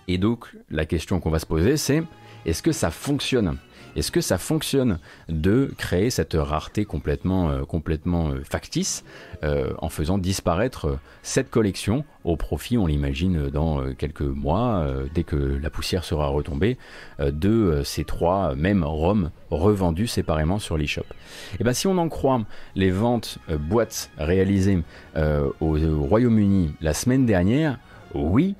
Et 0.10 0.18
donc 0.18 0.47
la 0.72 0.86
question 0.86 1.20
qu'on 1.20 1.30
va 1.30 1.38
se 1.38 1.45
poser, 1.45 1.78
c'est 1.78 2.01
est-ce 2.43 2.64
que 2.64 2.72
ça 2.72 2.89
fonctionne? 2.89 3.57
Est-ce 3.95 4.12
que 4.12 4.22
ça 4.22 4.39
fonctionne 4.39 4.97
de 5.28 5.72
créer 5.78 6.10
cette 6.10 6.34
rareté 6.34 6.84
complètement, 6.84 7.49
euh, 7.49 7.64
complètement 7.64 8.30
euh, 8.30 8.41
factice 8.43 9.03
euh, 9.43 9.72
en 9.78 9.89
faisant 9.89 10.18
disparaître 10.18 10.97
cette 11.22 11.51
collection 11.51 12.05
au 12.24 12.38
profit, 12.38 12.80
on 12.80 12.88
l'imagine, 12.88 13.49
dans 13.49 13.93
quelques 13.93 14.22
mois, 14.22 14.86
dès 15.14 15.24
que 15.24 15.36
la 15.36 15.70
poussière 15.70 16.03
sera 16.03 16.28
retombée, 16.28 16.78
de 17.20 17.82
ces 17.84 18.03
trois 18.03 18.55
mêmes 18.55 18.84
ROM 18.84 19.32
revendus 19.51 20.07
séparément 20.07 20.60
sur 20.60 20.78
l'eShop? 20.78 21.01
Et 21.01 21.57
eh 21.60 21.64
bien 21.64 21.74
si 21.74 21.88
on 21.88 21.97
en 21.97 22.10
croit 22.10 22.41
les 22.76 22.91
ventes 22.91 23.38
boîtes 23.47 24.12
réalisées 24.18 24.80
au 25.16 25.78
Royaume-Uni 26.07 26.74
la 26.82 26.93
semaine 26.93 27.26
dernière, 27.26 27.80
oui, 28.14 28.55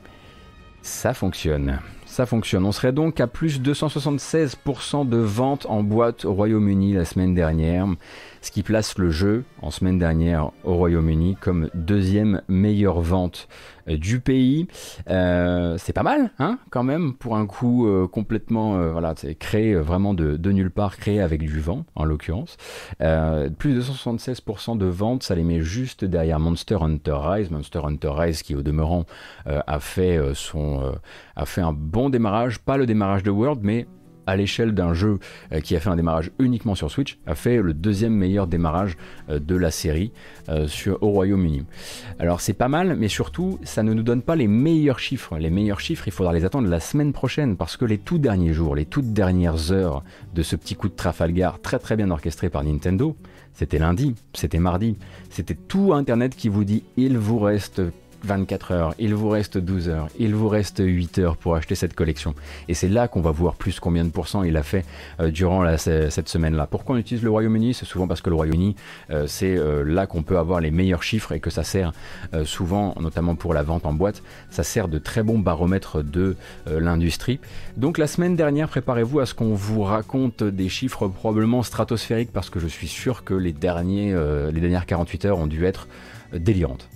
ça 0.82 1.14
fonctionne 1.14 1.80
ça 2.10 2.26
fonctionne. 2.26 2.66
On 2.66 2.72
serait 2.72 2.92
donc 2.92 3.20
à 3.20 3.28
plus 3.28 3.62
de 3.62 3.74
276% 3.74 5.08
de 5.08 5.18
ventes 5.18 5.66
en 5.70 5.84
boîte 5.84 6.26
au 6.26 6.34
Royaume-Uni 6.34 6.94
la 6.94 7.06
semaine 7.06 7.36
dernière, 7.36 7.88
ce 8.42 8.52
qui 8.52 8.64
place 8.64 8.98
le 8.98 9.10
jeu 9.10 9.44
en 9.62 9.72
semaine 9.72 10.00
dernière 10.00 10.52
au 10.64 10.76
Royaume-Uni 10.76 11.36
comme 11.40 11.70
deuxième 11.74 12.42
meilleure 12.48 13.02
vente 13.02 13.48
euh, 13.90 13.98
du 13.98 14.20
pays. 14.20 14.68
Euh, 15.10 15.78
c'est 15.78 15.94
pas 15.94 16.04
mal, 16.04 16.32
hein, 16.40 16.60
quand 16.70 16.84
même, 16.84 17.14
pour 17.14 17.36
un 17.36 17.46
coup 17.46 17.88
euh, 17.88 18.08
complètement, 18.08 18.92
voilà, 18.92 19.14
créé 19.40 19.76
vraiment 19.76 20.14
de, 20.14 20.52
nulle 20.52 20.72
part, 20.72 20.98
créé 20.98 21.22
avec 21.22 21.42
du 21.42 21.60
vent, 21.60 21.86
en 21.96 22.06
l'occurrence. 22.06 22.58
plus 23.00 23.74
de 23.74 23.82
176% 23.82 24.78
de 24.78 24.86
ventes, 24.86 25.24
ça 25.24 25.36
les 25.36 25.44
met 25.44 25.62
juste 25.62 26.06
derrière 26.06 26.40
Monster 26.40 26.78
Hunter 26.82 27.18
Rise. 27.18 27.52
Monster 27.52 27.82
Hunter 27.84 28.12
Rise 28.12 28.42
qui, 28.42 28.56
au 28.56 28.62
demeurant, 28.62 29.06
a 29.46 29.80
fait 29.80 30.20
son, 30.34 30.94
a 31.36 31.46
fait 31.46 31.62
un 31.62 31.74
bon 31.74 32.10
démarrage, 32.10 32.60
pas 32.60 32.78
le 32.78 32.86
démarrage 32.86 33.24
de 33.24 33.32
World, 33.32 33.62
mais 33.64 33.88
à 34.30 34.36
l'échelle 34.36 34.74
d'un 34.74 34.94
jeu 34.94 35.20
euh, 35.52 35.60
qui 35.60 35.76
a 35.76 35.80
fait 35.80 35.90
un 35.90 35.96
démarrage 35.96 36.32
uniquement 36.40 36.76
sur 36.76 36.92
Switch, 36.92 37.18
a 37.26 37.36
fait 37.36 37.58
le 37.62 37.74
deuxième 37.74 38.14
meilleur 38.14 38.48
démarrage 38.48 38.96
euh, 39.30 39.40
de 39.40 39.56
la 39.56 39.72
série 39.72 40.12
euh, 40.50 40.68
au 41.02 41.10
Royaume-Uni. 41.10 41.66
Alors 42.20 42.42
c'est 42.42 42.54
pas 42.54 42.68
mal, 42.68 42.96
mais 42.96 43.08
surtout, 43.08 43.60
ça 43.64 43.84
ne 43.84 43.94
nous 43.94 44.04
donne 44.04 44.22
pas 44.22 44.36
les 44.36 44.48
meilleurs 44.48 45.00
chiffres. 45.00 45.38
Les 45.38 45.50
meilleurs 45.50 45.80
chiffres, 45.80 46.08
il 46.08 46.12
faudra 46.12 46.34
les 46.34 46.46
attendre 46.46 46.68
la 46.68 46.80
semaine 46.80 47.12
prochaine, 47.12 47.58
parce 47.58 47.76
que 47.76 47.86
les 47.86 47.98
tout 47.98 48.20
derniers 48.20 48.54
jours, 48.54 48.76
les 48.76 48.86
toutes 48.86 49.14
dernières 49.14 49.72
heures 49.72 50.04
de 50.36 50.44
ce 50.44 50.56
petit 50.56 50.76
coup 50.76 50.90
de 50.90 50.96
Trafalgar 50.96 51.60
très 51.62 51.80
très 51.80 51.96
bien 51.96 52.12
orchestré 52.12 52.50
par 52.50 52.64
Nintendo, 52.64 53.16
c'était 53.54 53.80
lundi, 53.80 54.16
c'était 54.34 54.60
mardi, 54.60 54.96
c'était 55.30 55.56
tout 55.56 55.94
Internet 55.94 56.36
qui 56.36 56.50
vous 56.50 56.64
dit 56.64 56.84
il 56.98 57.18
vous 57.18 57.40
reste 57.40 57.82
24 58.24 58.72
heures, 58.72 58.96
il 59.00 59.16
vous 59.16 59.30
reste 59.30 59.58
12 59.58 59.90
heures, 59.90 60.08
il 60.20 60.36
vous 60.36 60.50
reste 60.50 60.82
8 60.86 61.20
heures 61.20 61.38
pour 61.38 61.56
acheter 61.56 61.76
cette 61.76 61.94
collection. 61.94 62.36
Et 62.68 62.74
c'est 62.74 62.88
là 62.88 63.08
qu'on 63.08 63.22
va 63.22 63.32
voir 63.32 63.56
plus 63.56 63.80
combien 63.80 64.04
de 64.04 64.10
pourcents 64.10 64.44
il 64.44 64.58
a 64.58 64.64
fait 64.64 64.86
euh, 65.20 65.32
durant 65.32 65.66
cette 65.78 66.30
semaine-là. 66.30 66.68
Pourquoi 66.68 66.96
on 66.96 66.98
utilise 66.98 67.24
le 67.24 67.30
Royaume-Uni? 67.30 67.74
C'est 67.74 67.86
souvent 67.86 68.08
parce 68.08 68.22
que 68.22 68.30
le 68.30 68.36
Royaume-Uni, 68.36 68.76
euh, 69.12 69.28
c'est 69.28 69.58
euh, 69.58 69.84
là 69.84 70.08
qu'on 70.08 70.24
peut 70.24 70.38
avoir 70.38 70.60
les 70.60 70.72
meilleurs 70.72 71.04
chiffres 71.04 71.32
et 71.32 71.40
que 71.40 71.50
ça 71.50 71.64
sert 71.64 71.92
souvent, 72.44 72.96
notamment 73.00 73.36
pour 73.36 73.54
la 73.54 73.64
vente 73.64 73.86
en 73.86 73.94
boîte, 73.94 74.22
ça 74.50 74.64
sert 74.64 74.88
de 74.88 74.98
très 74.98 75.24
bon 75.24 75.40
baromètre 75.40 76.04
de 76.04 76.36
l'industrie. 76.68 77.40
Donc 77.78 77.98
la 77.98 78.08
semaine 78.08 78.36
dernière, 78.36 78.70
préparez-vous 78.70 79.20
à 79.20 79.26
ce 79.26 79.34
qu'on 79.34 79.54
vous 79.54 79.82
raconte 79.82 80.44
des 80.44 80.70
chiffres 80.70 81.08
probablement 81.08 81.64
stratosphériques 81.64 82.32
parce 82.32 82.50
que 82.50 82.60
je 82.60 82.68
suis 82.68 82.88
sûr 82.88 83.24
que 83.24 83.34
les, 83.34 83.54
derniers, 83.54 84.16
les 84.52 84.62
dernières 84.62 84.86
48 84.86 85.26
heures 85.26 85.40
ont 85.40 85.48
dû 85.48 85.66
être 85.66 85.88
délirantes. 86.34 86.90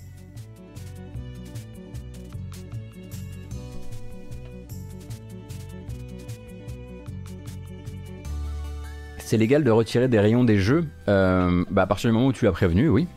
c'est 9.34 9.40
légal 9.40 9.64
de 9.64 9.72
retirer 9.72 10.08
des 10.08 10.20
rayons 10.20 10.44
des 10.44 10.60
jeux 10.60 10.86
euh, 11.08 11.66
bah, 11.72 11.82
à 11.82 11.88
partir 11.88 12.08
du 12.08 12.14
moment 12.14 12.28
où 12.28 12.34
tu 12.34 12.48
as 12.48 12.52
prévenu, 12.52 12.88
oui. 12.88 13.08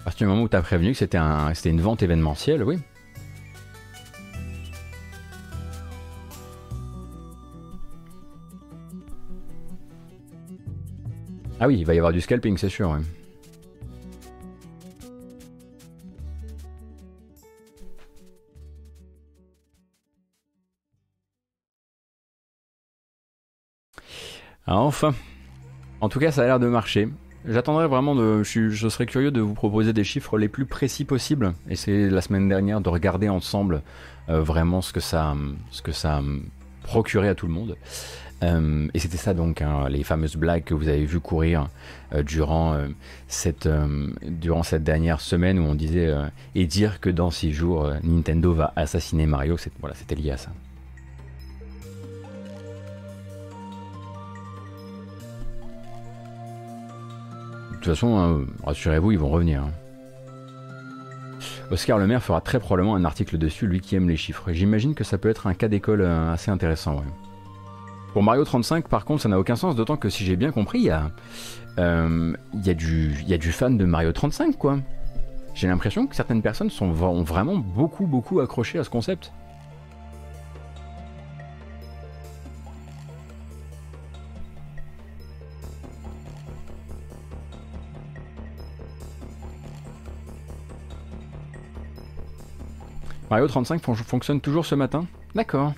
À 0.00 0.04
partir 0.04 0.28
du 0.28 0.30
moment 0.30 0.44
où 0.44 0.48
tu 0.48 0.54
as 0.54 0.62
prévenu 0.62 0.92
que 0.92 0.98
c'était 0.98 1.18
un, 1.18 1.52
une 1.64 1.80
vente 1.80 2.00
événementielle, 2.04 2.62
oui. 2.62 2.78
Ah 11.58 11.66
oui, 11.66 11.78
il 11.80 11.84
va 11.84 11.94
y 11.94 11.98
avoir 11.98 12.12
du 12.12 12.20
scalping, 12.20 12.56
c'est 12.58 12.68
sûr. 12.68 12.90
Ouais. 12.90 13.17
Ah, 24.68 24.76
enfin. 24.76 25.14
En 26.00 26.08
tout 26.08 26.20
cas, 26.20 26.30
ça 26.30 26.42
a 26.42 26.46
l'air 26.46 26.60
de 26.60 26.68
marcher. 26.68 27.08
J'attendrai 27.46 27.88
vraiment 27.88 28.14
de. 28.14 28.42
Je, 28.44 28.88
serais 28.88 29.06
curieux 29.06 29.30
de 29.30 29.40
vous 29.40 29.54
proposer 29.54 29.92
des 29.92 30.04
chiffres 30.04 30.38
les 30.38 30.48
plus 30.48 30.66
précis 30.66 31.04
possibles. 31.04 31.54
Et 31.68 31.74
c'est 31.74 32.08
la 32.08 32.20
semaine 32.20 32.48
dernière 32.48 32.80
de 32.80 32.88
regarder 32.88 33.28
ensemble 33.28 33.82
euh, 34.28 34.42
vraiment 34.42 34.82
ce 34.82 34.92
que 34.92 35.00
ça, 35.00 35.34
ce 35.70 35.82
que 35.82 35.92
ça 35.92 36.18
a 36.18 36.22
procuré 36.82 37.28
à 37.28 37.34
tout 37.34 37.46
le 37.46 37.52
monde. 37.52 37.76
Euh, 38.42 38.88
et 38.94 38.98
c'était 38.98 39.16
ça 39.16 39.34
donc, 39.34 39.62
hein, 39.62 39.88
les 39.88 40.04
fameuses 40.04 40.36
blagues 40.36 40.64
que 40.64 40.74
vous 40.74 40.88
avez 40.88 41.04
vu 41.04 41.18
courir 41.18 41.68
euh, 42.12 42.22
durant, 42.22 42.74
euh, 42.74 42.88
cette, 43.26 43.66
euh, 43.66 44.10
durant 44.22 44.62
cette 44.62 44.84
dernière 44.84 45.20
semaine 45.20 45.58
où 45.58 45.62
on 45.62 45.74
disait 45.74 46.14
et 46.54 46.66
dire 46.66 47.00
que 47.00 47.10
dans 47.10 47.30
six 47.30 47.52
jours 47.52 47.90
Nintendo 48.02 48.52
va 48.52 48.72
assassiner 48.76 49.26
Mario. 49.26 49.56
Voilà, 49.80 49.94
c'était 49.94 50.14
lié 50.14 50.32
à 50.32 50.36
ça. 50.36 50.50
Toute 57.84 57.94
façon, 57.94 58.18
hein, 58.18 58.40
rassurez-vous, 58.64 59.12
ils 59.12 59.18
vont 59.18 59.28
revenir. 59.28 59.62
hein. 59.62 59.70
Oscar 61.70 61.98
Le 61.98 62.06
Maire 62.06 62.22
fera 62.22 62.40
très 62.40 62.58
probablement 62.58 62.94
un 62.96 63.04
article 63.04 63.36
dessus, 63.38 63.66
lui 63.66 63.80
qui 63.80 63.94
aime 63.94 64.08
les 64.08 64.16
chiffres. 64.16 64.50
J'imagine 64.52 64.94
que 64.94 65.04
ça 65.04 65.18
peut 65.18 65.28
être 65.28 65.46
un 65.46 65.54
cas 65.54 65.68
d'école 65.68 66.00
euh, 66.00 66.32
assez 66.32 66.50
intéressant. 66.50 67.02
Pour 68.14 68.22
Mario 68.22 68.42
35, 68.44 68.88
par 68.88 69.04
contre, 69.04 69.22
ça 69.22 69.28
n'a 69.28 69.38
aucun 69.38 69.54
sens, 69.54 69.76
d'autant 69.76 69.96
que 69.98 70.08
si 70.08 70.24
j'ai 70.24 70.36
bien 70.36 70.50
compris, 70.50 70.78
il 70.78 70.84
y 70.86 70.90
a, 70.90 71.10
euh, 71.78 72.32
du- 72.54 73.52
fan 73.52 73.76
de 73.76 73.84
Mario 73.84 74.12
35, 74.12 74.56
quoi. 74.56 74.78
J'ai 75.54 75.68
l'impression 75.68 76.06
que 76.06 76.16
certaines 76.16 76.40
personnes 76.42 76.70
sont, 76.70 76.86
ont 76.86 77.22
vraiment 77.22 77.56
beaucoup, 77.56 78.06
beaucoup 78.06 78.40
accroché 78.40 78.78
à 78.78 78.84
ce 78.84 78.90
concept. 78.90 79.32
Mario 93.30 93.46
35 93.46 93.82
fon- 93.82 93.94
fonctionne 93.94 94.40
toujours 94.40 94.64
ce 94.66 94.74
matin 94.74 95.06
D'accord. 95.34 95.72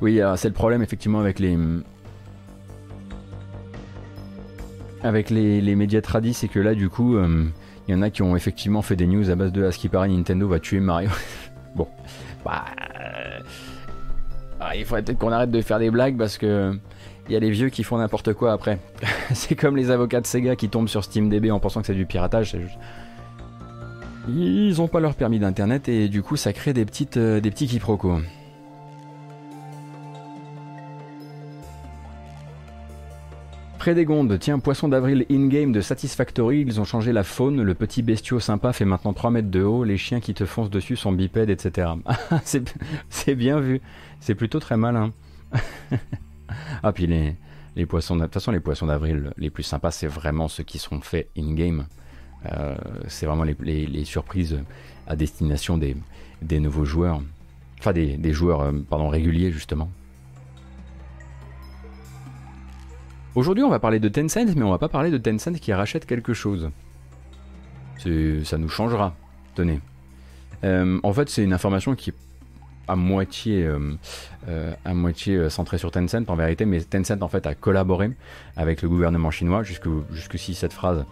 Oui, 0.00 0.20
alors, 0.20 0.38
c'est 0.38 0.48
le 0.48 0.54
problème 0.54 0.82
effectivement 0.82 1.18
avec 1.20 1.38
les 1.38 1.56
avec 5.02 5.30
les, 5.30 5.60
les 5.60 5.76
médias 5.76 6.00
tradis, 6.00 6.34
c'est 6.34 6.48
que 6.48 6.58
là 6.58 6.74
du 6.74 6.88
coup, 6.88 7.16
euh, 7.16 7.46
il 7.86 7.94
y 7.94 7.96
en 7.96 8.02
a 8.02 8.10
qui 8.10 8.22
ont 8.22 8.34
effectivement 8.36 8.82
fait 8.82 8.96
des 8.96 9.06
news 9.06 9.30
à 9.30 9.36
base 9.36 9.52
de 9.52 9.64
à 9.64 9.72
ce 9.72 9.78
qui 9.78 9.88
paraît 9.88 10.08
Nintendo 10.08 10.48
va 10.48 10.58
tuer 10.58 10.80
Mario. 10.80 11.10
bon, 11.76 11.86
bah, 12.44 12.64
euh, 13.00 13.38
ah, 14.60 14.76
il 14.76 14.84
faudrait 14.84 15.02
peut-être 15.04 15.18
qu'on 15.18 15.30
arrête 15.32 15.50
de 15.52 15.60
faire 15.62 15.78
des 15.78 15.90
blagues 15.90 16.16
parce 16.16 16.36
que 16.36 16.76
il 17.28 17.34
y 17.34 17.36
a 17.36 17.40
les 17.40 17.50
vieux 17.50 17.68
qui 17.68 17.84
font 17.84 17.98
n'importe 17.98 18.32
quoi 18.32 18.52
après. 18.52 18.78
c'est 19.34 19.54
comme 19.54 19.76
les 19.76 19.90
avocats 19.90 20.20
de 20.20 20.26
Sega 20.26 20.56
qui 20.56 20.68
tombent 20.68 20.88
sur 20.88 21.04
SteamDB 21.04 21.50
en 21.50 21.60
pensant 21.60 21.80
que 21.80 21.86
c'est 21.86 21.94
du 21.94 22.06
piratage. 22.06 22.56
juste- 22.58 22.78
Ils 24.28 24.80
ont 24.80 24.88
pas 24.88 25.00
leur 25.00 25.14
permis 25.14 25.38
d'internet 25.38 25.88
et 25.88 26.08
du 26.08 26.22
coup 26.22 26.36
ça 26.36 26.52
crée 26.52 26.72
des 26.72 26.84
petites 26.84 27.16
euh, 27.16 27.40
des 27.40 27.50
petits 27.50 27.66
quiproquos. 27.66 28.20
Frédégonde, 33.78 34.36
tiens, 34.40 34.58
poisson 34.58 34.88
d'avril 34.88 35.24
in-game 35.30 35.70
de 35.70 35.80
Satisfactory, 35.80 36.64
ils 36.66 36.80
ont 36.80 36.84
changé 36.84 37.12
la 37.12 37.22
faune, 37.22 37.62
le 37.62 37.74
petit 37.74 38.02
bestiau 38.02 38.40
sympa 38.40 38.72
fait 38.72 38.84
maintenant 38.84 39.12
3 39.12 39.30
mètres 39.30 39.50
de 39.50 39.62
haut, 39.62 39.84
les 39.84 39.96
chiens 39.96 40.18
qui 40.20 40.34
te 40.34 40.44
foncent 40.44 40.68
dessus 40.70 40.96
sont 40.96 41.12
bipèdes, 41.12 41.48
etc. 41.48 41.90
c'est 43.08 43.34
bien 43.36 43.60
vu, 43.60 43.80
c'est 44.18 44.34
plutôt 44.34 44.58
très 44.58 44.76
malin. 44.76 45.12
ah, 46.82 46.92
puis 46.92 47.06
les, 47.06 47.36
les 47.76 47.86
poissons, 47.86 48.16
de 48.16 48.22
toute 48.24 48.34
façon, 48.34 48.52
les 48.52 48.60
poissons 48.60 48.86
d'avril 48.86 49.32
les 49.36 49.50
plus 49.50 49.62
sympas, 49.62 49.90
c'est 49.90 50.06
vraiment 50.06 50.48
ceux 50.48 50.64
qui 50.64 50.78
sont 50.78 51.00
faits 51.00 51.28
in-game. 51.36 51.86
Euh, 52.46 52.76
c'est 53.08 53.26
vraiment 53.26 53.44
les, 53.44 53.86
les- 53.86 54.04
surprises 54.04 54.58
à 55.06 55.16
destination 55.16 55.76
des, 55.76 55.96
des 56.40 56.60
nouveaux 56.60 56.84
joueurs, 56.84 57.20
enfin 57.80 57.92
des, 57.92 58.16
des 58.16 58.32
joueurs 58.32 58.60
euh, 58.60 58.72
pardon, 58.88 59.08
réguliers 59.08 59.50
justement. 59.50 59.90
Aujourd'hui, 63.34 63.62
on 63.64 63.70
va 63.70 63.78
parler 63.78 64.00
de 64.00 64.08
Tencent, 64.08 64.54
mais 64.56 64.62
on 64.62 64.70
va 64.70 64.78
pas 64.78 64.88
parler 64.88 65.10
de 65.10 65.18
Tencent 65.18 65.58
qui 65.60 65.72
rachète 65.72 66.06
quelque 66.06 66.32
chose. 66.34 66.70
Ça 67.98 68.58
nous 68.58 68.68
changera. 68.68 69.14
Tenez. 69.54 69.80
Euh, 70.64 70.98
en 71.02 71.12
fait, 71.12 71.28
c'est 71.28 71.42
une 71.42 71.52
information 71.52 71.94
qui 71.94 72.10
est 72.10 72.14
à 72.88 72.96
moitié, 72.96 73.64
euh, 73.64 73.78
euh, 74.48 74.72
à 74.84 74.94
moitié 74.94 75.36
euh, 75.36 75.50
centrée 75.50 75.78
sur 75.78 75.90
Tencent 75.90 76.28
en 76.28 76.36
vérité, 76.36 76.64
mais 76.64 76.80
Tencent 76.80 77.22
en 77.22 77.28
fait 77.28 77.46
a 77.46 77.54
collaboré 77.54 78.10
avec 78.56 78.82
le 78.82 78.88
gouvernement 78.88 79.30
chinois. 79.30 79.62
Jusqu'ici, 79.62 80.54
cette 80.54 80.72
phrase 80.72 81.04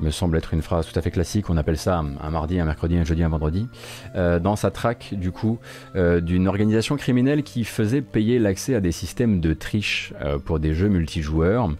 me 0.00 0.10
semble 0.10 0.36
être 0.38 0.54
une 0.54 0.62
phrase 0.62 0.90
tout 0.90 0.98
à 0.98 1.02
fait 1.02 1.10
classique. 1.10 1.50
On 1.50 1.56
appelle 1.56 1.78
ça 1.78 1.98
un 1.98 2.30
mardi, 2.30 2.58
un 2.58 2.64
mercredi, 2.64 2.96
un 2.96 3.04
jeudi, 3.04 3.22
un 3.22 3.28
vendredi. 3.28 3.68
Dans 4.14 4.56
sa 4.56 4.72
traque, 4.72 5.10
du 5.12 5.30
coup, 5.30 5.58
d'une 5.94 6.48
organisation 6.48 6.96
criminelle 6.96 7.44
qui 7.44 7.62
faisait 7.62 8.00
payer 8.00 8.40
l'accès 8.40 8.74
à 8.74 8.80
des 8.80 8.90
systèmes 8.90 9.40
de 9.40 9.52
triche 9.52 10.12
pour 10.44 10.58
des 10.58 10.74
jeux 10.74 10.88
multijoueurs, 10.88 11.70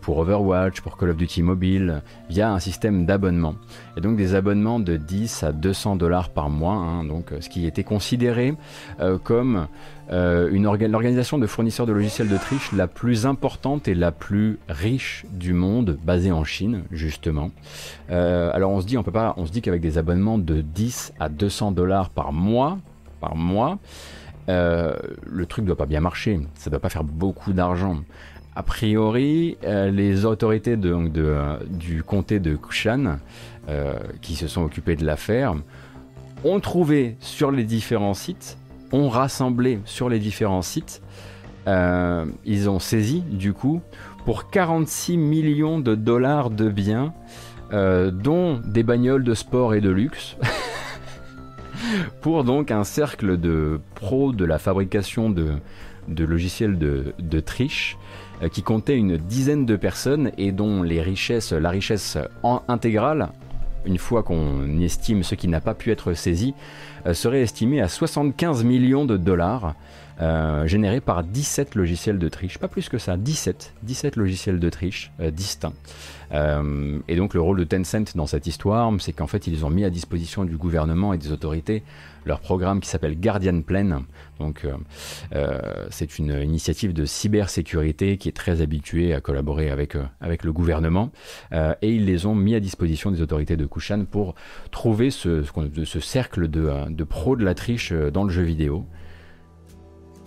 pour 0.00 0.18
Overwatch, 0.18 0.80
pour 0.80 0.96
Call 0.96 1.10
of 1.10 1.16
Duty 1.16 1.42
Mobile, 1.42 2.02
via 2.30 2.52
un 2.52 2.60
système 2.60 3.06
d'abonnement. 3.06 3.56
Et 3.96 4.00
donc 4.00 4.16
des 4.16 4.34
abonnements 4.34 4.80
de 4.80 4.96
10 4.96 5.42
à 5.42 5.52
200 5.52 5.96
dollars 5.96 6.30
par 6.30 6.50
mois, 6.50 6.74
hein, 6.74 7.04
donc 7.04 7.32
euh, 7.32 7.40
ce 7.40 7.48
qui 7.48 7.66
était 7.66 7.84
considéré 7.84 8.54
euh, 9.00 9.18
comme 9.18 9.66
euh, 10.10 10.50
l'organisation 10.88 11.38
de 11.38 11.46
fournisseurs 11.46 11.86
de 11.86 11.92
logiciels 11.92 12.28
de 12.28 12.36
triche 12.36 12.72
la 12.72 12.86
plus 12.86 13.26
importante 13.26 13.88
et 13.88 13.94
la 13.94 14.12
plus 14.12 14.58
riche 14.68 15.24
du 15.32 15.52
monde, 15.52 15.98
basée 16.04 16.32
en 16.32 16.44
Chine, 16.44 16.84
justement. 16.90 17.50
Euh, 18.10 18.50
alors 18.52 18.70
on 18.70 18.80
se 18.80 18.86
dit, 18.86 18.98
on 18.98 19.02
peut 19.02 19.12
pas, 19.12 19.34
on 19.36 19.46
se 19.46 19.52
dit 19.52 19.62
qu'avec 19.62 19.80
des 19.80 19.98
abonnements 19.98 20.38
de 20.38 20.60
10 20.60 21.14
à 21.20 21.28
200 21.28 21.72
dollars 21.72 22.10
par 22.10 22.32
mois, 22.32 22.78
par 23.20 23.36
mois, 23.36 23.78
euh, 24.48 24.94
le 25.26 25.46
truc 25.46 25.64
doit 25.64 25.76
pas 25.76 25.86
bien 25.86 26.00
marcher. 26.00 26.40
Ça 26.54 26.70
doit 26.70 26.80
pas 26.80 26.90
faire 26.90 27.04
beaucoup 27.04 27.52
d'argent. 27.52 27.98
A 28.56 28.62
priori, 28.62 29.56
euh, 29.64 29.90
les 29.90 30.24
autorités 30.24 30.76
euh, 30.84 31.58
du 31.68 32.04
comté 32.04 32.38
de 32.38 32.54
Kushan, 32.54 33.18
euh, 33.68 33.94
qui 34.22 34.36
se 34.36 34.46
sont 34.46 34.62
occupées 34.62 34.94
de 34.94 35.04
l'affaire, 35.04 35.54
ont 36.44 36.60
trouvé 36.60 37.16
sur 37.18 37.50
les 37.50 37.64
différents 37.64 38.14
sites, 38.14 38.56
ont 38.92 39.08
rassemblé 39.08 39.80
sur 39.84 40.08
les 40.08 40.18
différents 40.20 40.62
sites, 40.62 41.02
ils 41.66 42.68
ont 42.68 42.78
saisi 42.78 43.22
du 43.22 43.54
coup 43.54 43.80
pour 44.26 44.50
46 44.50 45.16
millions 45.16 45.78
de 45.78 45.94
dollars 45.94 46.50
de 46.50 46.68
biens, 46.68 47.14
dont 47.72 48.60
des 48.62 48.82
bagnoles 48.82 49.24
de 49.24 49.32
sport 49.32 49.74
et 49.74 49.80
de 49.80 49.88
luxe. 49.88 50.36
pour 52.20 52.44
donc 52.44 52.70
un 52.70 52.84
cercle 52.84 53.38
de 53.38 53.80
pros 53.94 54.32
de 54.32 54.44
la 54.44 54.58
fabrication 54.58 55.30
de, 55.30 55.58
logiciels 56.08 56.78
de, 56.78 57.40
triche 57.40 57.96
qui 58.52 58.62
comptait 58.62 58.96
une 58.96 59.16
dizaine 59.16 59.64
de 59.66 59.76
personnes 59.76 60.30
et 60.38 60.52
dont 60.52 60.82
les 60.82 61.00
richesses, 61.02 61.52
la 61.52 61.70
richesse 61.70 62.18
en- 62.42 62.62
intégrale, 62.68 63.28
une 63.86 63.98
fois 63.98 64.22
qu'on 64.22 64.80
estime 64.80 65.22
ce 65.22 65.34
qui 65.34 65.46
n'a 65.48 65.60
pas 65.60 65.74
pu 65.74 65.90
être 65.90 66.14
saisi, 66.14 66.54
euh, 67.06 67.14
serait 67.14 67.42
estimée 67.42 67.80
à 67.80 67.88
75 67.88 68.64
millions 68.64 69.04
de 69.04 69.16
dollars, 69.16 69.74
euh, 70.20 70.64
générés 70.68 71.00
par 71.00 71.24
17 71.24 71.74
logiciels 71.74 72.20
de 72.20 72.28
triche. 72.28 72.58
Pas 72.58 72.68
plus 72.68 72.88
que 72.88 72.98
ça, 72.98 73.16
17, 73.16 73.74
17 73.82 74.14
logiciels 74.14 74.60
de 74.60 74.70
triche 74.70 75.10
euh, 75.18 75.32
distincts. 75.32 75.72
Euh, 76.32 77.00
et 77.08 77.16
donc 77.16 77.34
le 77.34 77.40
rôle 77.40 77.58
de 77.58 77.64
Tencent 77.64 78.14
dans 78.14 78.26
cette 78.26 78.46
histoire, 78.46 78.92
c'est 79.00 79.12
qu'en 79.12 79.26
fait 79.26 79.48
ils 79.48 79.64
ont 79.64 79.70
mis 79.70 79.84
à 79.84 79.90
disposition 79.90 80.44
du 80.44 80.56
gouvernement 80.56 81.14
et 81.14 81.18
des 81.18 81.32
autorités 81.32 81.82
leur 82.26 82.40
programme 82.40 82.80
qui 82.80 82.88
s'appelle 82.88 83.20
Guardian 83.20 83.60
Plan. 83.60 84.02
Donc 84.38 84.66
c'est 85.90 86.18
une 86.18 86.30
initiative 86.30 86.94
de 86.94 87.04
cybersécurité 87.04 88.16
qui 88.16 88.30
est 88.30 88.32
très 88.32 88.62
habituée 88.62 89.12
à 89.12 89.20
collaborer 89.20 89.68
avec, 89.68 89.94
avec 90.22 90.42
le 90.42 90.50
gouvernement. 90.50 91.10
Et 91.52 91.92
ils 91.92 92.06
les 92.06 92.24
ont 92.24 92.34
mis 92.34 92.54
à 92.54 92.60
disposition 92.60 93.10
des 93.10 93.20
autorités 93.20 93.58
de 93.58 93.66
Kushan 93.66 94.06
pour 94.10 94.36
trouver 94.70 95.10
ce, 95.10 95.44
cercle 96.00 96.48
de, 96.48 96.88
de 96.88 97.04
pros 97.04 97.36
de 97.36 97.44
la 97.44 97.54
triche 97.54 97.92
dans 97.92 98.24
le 98.24 98.30
jeu 98.30 98.42
vidéo 98.42 98.86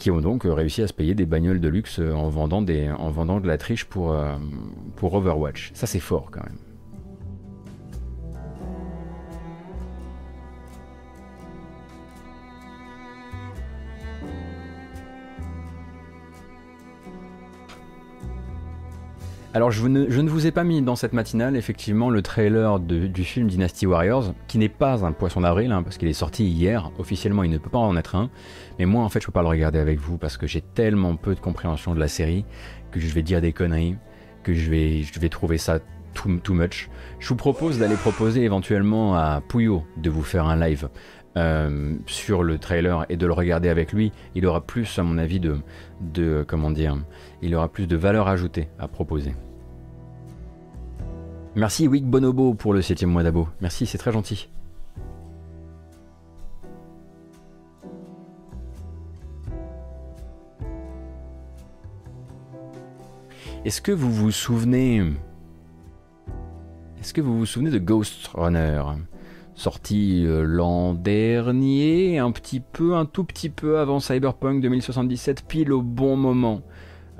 qui 0.07 0.11
ont 0.11 0.21
donc 0.21 0.45
euh, 0.45 0.53
réussi 0.53 0.81
à 0.81 0.87
se 0.87 0.93
payer 0.93 1.15
des 1.15 1.25
bagnoles 1.25 1.59
de 1.59 1.67
luxe 1.67 1.99
euh, 1.99 2.13
en 2.13 2.29
vendant, 2.29 2.65
en 2.97 3.11
vendant 3.11 3.41
de 3.41 3.47
la 3.47 3.57
triche 3.57 3.83
pour, 3.83 4.13
euh, 4.13 4.37
pour 4.95 5.13
Overwatch. 5.15 5.71
Ça 5.73 5.85
c'est 5.85 5.99
fort 5.99 6.29
quand 6.31 6.43
même. 6.45 6.66
Alors 19.53 19.71
je 19.71 19.87
ne, 19.87 20.05
ne, 20.05 20.29
vous 20.29 20.45
ai 20.45 20.51
pas 20.51 20.63
mis 20.63 20.81
dans 20.81 20.95
cette 20.95 21.13
matinale 21.13 21.55
effectivement 21.55 22.09
le 22.09 22.21
trailer 22.21 22.79
du 22.79 23.23
film 23.23 23.47
Dynasty 23.47 23.87
Warriors, 23.87 24.33
qui 24.47 24.57
n'est 24.57 24.69
pas 24.69 25.05
un 25.05 25.13
poisson 25.13 25.41
d'avril, 25.41 25.71
hein, 25.71 25.83
parce 25.83 25.97
qu'il 25.97 26.09
est 26.09 26.13
sorti 26.13 26.45
hier, 26.45 26.91
officiellement 26.99 27.43
il 27.43 27.49
ne 27.49 27.57
peut 27.57 27.69
pas 27.69 27.79
en 27.79 27.95
être 27.95 28.15
un, 28.15 28.29
mais 28.77 28.85
moi 28.85 29.03
en 29.03 29.09
fait 29.09 29.21
je 29.21 29.25
peux 29.25 29.31
pas 29.31 29.41
le 29.41 29.47
regarder 29.47 29.79
avec 29.79 29.99
vous 29.99 30.17
parce 30.17 30.37
que 30.37 30.47
j'ai 30.47 30.61
tellement 30.61 31.15
peu 31.15 31.33
de 31.33 31.39
compréhension 31.39 31.95
de 31.95 31.99
la 31.99 32.09
série 32.09 32.45
que 32.91 32.99
je 32.99 33.07
vais 33.13 33.23
dire 33.23 33.41
des 33.41 33.53
conneries, 33.53 33.95
que 34.43 34.53
je 34.53 34.69
vais, 34.69 35.01
je 35.01 35.19
vais 35.19 35.29
trouver 35.29 35.57
ça 35.57 35.79
too, 36.13 36.37
too 36.43 36.53
much. 36.53 36.89
Je 37.19 37.29
vous 37.29 37.35
propose 37.35 37.79
d'aller 37.79 37.95
proposer 37.95 38.43
éventuellement 38.43 39.15
à 39.15 39.41
Pouillot 39.47 39.83
de 39.97 40.09
vous 40.09 40.23
faire 40.23 40.45
un 40.45 40.57
live. 40.57 40.89
Euh, 41.37 41.93
sur 42.07 42.41
le 42.41 42.57
trailer 42.57 43.05
et 43.09 43.15
de 43.15 43.27
le 43.27 43.33
regarder 43.33 43.69
avec 43.69 43.93
lui, 43.93 44.11
il 44.33 44.47
aura 44.47 44.61
plus, 44.61 44.97
à 44.97 45.03
mon 45.03 45.19
avis, 45.19 45.39
de, 45.39 46.43
comment 46.47 46.71
dire, 46.71 46.97
il 47.43 47.53
aura 47.53 47.67
plus 47.67 47.85
de 47.85 47.95
valeur 47.95 48.27
ajoutée 48.27 48.69
à 48.79 48.87
proposer. 48.87 49.35
Merci 51.55 51.87
Wick 51.87 52.05
Bonobo 52.05 52.55
pour 52.55 52.73
le 52.73 52.81
septième 52.81 53.11
mois 53.11 53.21
d'abo. 53.21 53.47
Merci, 53.61 53.85
c'est 53.85 53.99
très 53.99 54.11
gentil. 54.11 54.49
Est-ce 63.63 63.81
que 63.81 63.91
vous 63.91 64.11
vous 64.11 64.31
souvenez 64.31 65.03
Est-ce 66.99 67.13
que 67.13 67.21
vous 67.21 67.37
vous 67.37 67.45
souvenez 67.45 67.69
de 67.69 67.79
Ghost 67.79 68.27
Runner? 68.33 68.81
Sorti 69.57 70.23
euh, 70.23 70.43
l'an 70.43 70.93
dernier, 70.93 72.19
un 72.19 72.31
petit 72.31 72.59
peu, 72.59 72.95
un 72.95 73.05
tout 73.05 73.23
petit 73.23 73.49
peu 73.49 73.79
avant 73.79 73.99
Cyberpunk 73.99 74.61
2077, 74.61 75.47
pile 75.47 75.73
au 75.73 75.81
bon 75.81 76.15
moment 76.15 76.61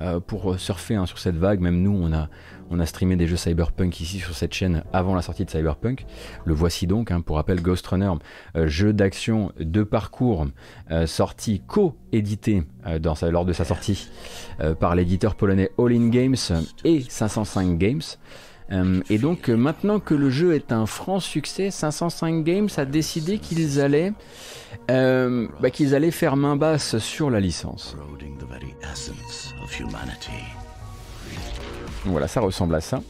euh, 0.02 0.20
pour 0.20 0.60
surfer 0.60 0.94
hein, 0.94 1.08
sur 1.08 1.18
cette 1.18 1.36
vague. 1.36 1.62
Même 1.62 1.82
nous, 1.82 2.00
on 2.00 2.14
a, 2.14 2.30
on 2.70 2.80
a 2.80 2.86
streamé 2.86 3.16
des 3.16 3.26
jeux 3.26 3.38
Cyberpunk 3.38 4.00
ici 4.00 4.20
sur 4.20 4.36
cette 4.36 4.54
chaîne 4.54 4.84
avant 4.94 5.16
la 5.16 5.24
sortie 5.24 5.46
de 5.46 5.50
Cyberpunk. 5.50 6.06
Le 6.46 6.54
voici 6.54 6.86
donc, 6.86 7.10
hein, 7.10 7.22
pour 7.22 7.38
rappel, 7.38 7.60
Ghost 7.60 7.88
Runner, 7.88 8.12
euh, 8.56 8.68
jeu 8.68 8.94
d'action 8.94 9.52
de 9.60 9.82
parcours 9.82 10.46
euh, 10.92 11.08
sorti 11.08 11.62
co-édité 11.66 12.62
euh, 12.86 13.00
lors 13.32 13.46
de 13.46 13.54
sa 13.54 13.66
sortie 13.66 14.10
euh, 14.60 14.76
par 14.76 14.94
l'éditeur 14.94 15.34
polonais 15.34 15.72
All 15.80 15.92
In 15.92 16.10
Games 16.10 16.36
et 16.84 17.02
505 17.02 17.80
Games. 17.80 18.02
Euh, 18.72 19.02
et 19.10 19.18
donc 19.18 19.50
maintenant 19.50 20.00
que 20.00 20.14
le 20.14 20.30
jeu 20.30 20.54
est 20.54 20.72
un 20.72 20.86
franc 20.86 21.20
succès, 21.20 21.72
505 21.72 22.44
Games 22.44 22.70
a 22.78 22.86
décidé 22.86 23.38
qu'ils 23.38 23.80
allaient, 23.80 24.14
euh, 24.92 25.48
bah, 25.62 25.70
qu'ils 25.70 25.96
allaient 25.96 26.12
faire 26.12 26.36
main 26.36 26.56
basse 26.56 26.98
sur 26.98 27.30
la 27.30 27.40
licence. 27.40 27.96
Voilà, 32.06 32.28
ça 32.28 32.42
ressemble 32.42 32.76
à 32.76 32.82
ça. 32.82 33.02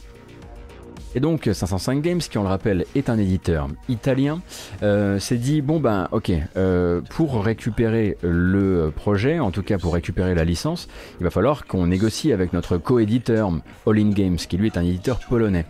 Et 1.14 1.20
donc 1.20 1.48
505 1.52 2.02
Games, 2.02 2.18
qui 2.18 2.38
on 2.38 2.42
le 2.42 2.48
rappelle 2.48 2.84
est 2.94 3.08
un 3.08 3.18
éditeur 3.18 3.68
italien, 3.88 4.40
euh, 4.82 5.18
s'est 5.18 5.36
dit 5.36 5.62
bon 5.62 5.80
ben 5.80 6.08
ok, 6.12 6.32
euh, 6.56 7.00
pour 7.10 7.42
récupérer 7.42 8.16
le 8.22 8.92
projet, 8.94 9.38
en 9.38 9.50
tout 9.50 9.62
cas 9.62 9.78
pour 9.78 9.94
récupérer 9.94 10.34
la 10.34 10.44
licence, 10.44 10.88
il 11.20 11.24
va 11.24 11.30
falloir 11.30 11.66
qu'on 11.66 11.86
négocie 11.86 12.32
avec 12.32 12.52
notre 12.52 12.76
co-éditeur 12.76 13.50
All 13.86 13.98
In 13.98 14.10
Games, 14.10 14.36
qui 14.36 14.56
lui 14.58 14.66
est 14.66 14.76
un 14.76 14.84
éditeur 14.84 15.18
polonais. 15.28 15.64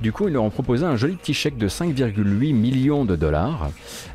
Du 0.00 0.12
coup, 0.12 0.28
ils 0.28 0.34
leur 0.34 0.44
ont 0.44 0.50
proposé 0.50 0.84
un 0.84 0.96
joli 0.96 1.16
petit 1.16 1.34
chèque 1.34 1.58
de 1.58 1.68
5,8 1.68 2.54
millions 2.54 3.04
de 3.04 3.16
dollars 3.16 3.70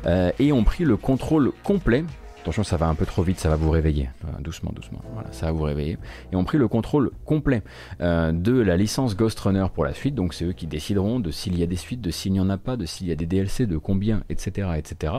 euh, 0.06 0.30
et 0.38 0.52
ont 0.52 0.64
pris 0.64 0.84
le 0.84 0.96
contrôle 0.96 1.52
complet 1.62 2.04
Attention, 2.42 2.64
ça 2.64 2.78
va 2.78 2.86
un 2.88 2.94
peu 2.94 3.04
trop 3.04 3.22
vite, 3.22 3.38
ça 3.38 3.50
va 3.50 3.56
vous 3.56 3.70
réveiller. 3.70 4.08
Doucement, 4.38 4.72
doucement. 4.74 5.00
Voilà, 5.12 5.28
ça 5.30 5.46
va 5.46 5.52
vous 5.52 5.64
réveiller. 5.64 5.98
Et 6.32 6.36
on 6.36 6.44
pris 6.44 6.56
le 6.56 6.68
contrôle 6.68 7.10
complet 7.26 7.62
euh, 8.00 8.32
de 8.32 8.58
la 8.58 8.78
licence 8.78 9.14
Ghost 9.14 9.38
Runner 9.40 9.66
pour 9.74 9.84
la 9.84 9.92
suite. 9.92 10.14
Donc 10.14 10.32
c'est 10.32 10.46
eux 10.46 10.52
qui 10.52 10.66
décideront 10.66 11.20
de 11.20 11.30
s'il 11.30 11.58
y 11.58 11.62
a 11.62 11.66
des 11.66 11.76
suites, 11.76 12.00
de 12.00 12.10
s'il 12.10 12.32
n'y 12.32 12.40
en 12.40 12.48
a 12.48 12.56
pas, 12.56 12.78
de 12.78 12.86
s'il 12.86 13.08
y 13.08 13.12
a 13.12 13.14
des 13.14 13.26
DLC, 13.26 13.66
de 13.66 13.76
combien, 13.76 14.22
etc., 14.30 14.70
etc. 14.78 15.12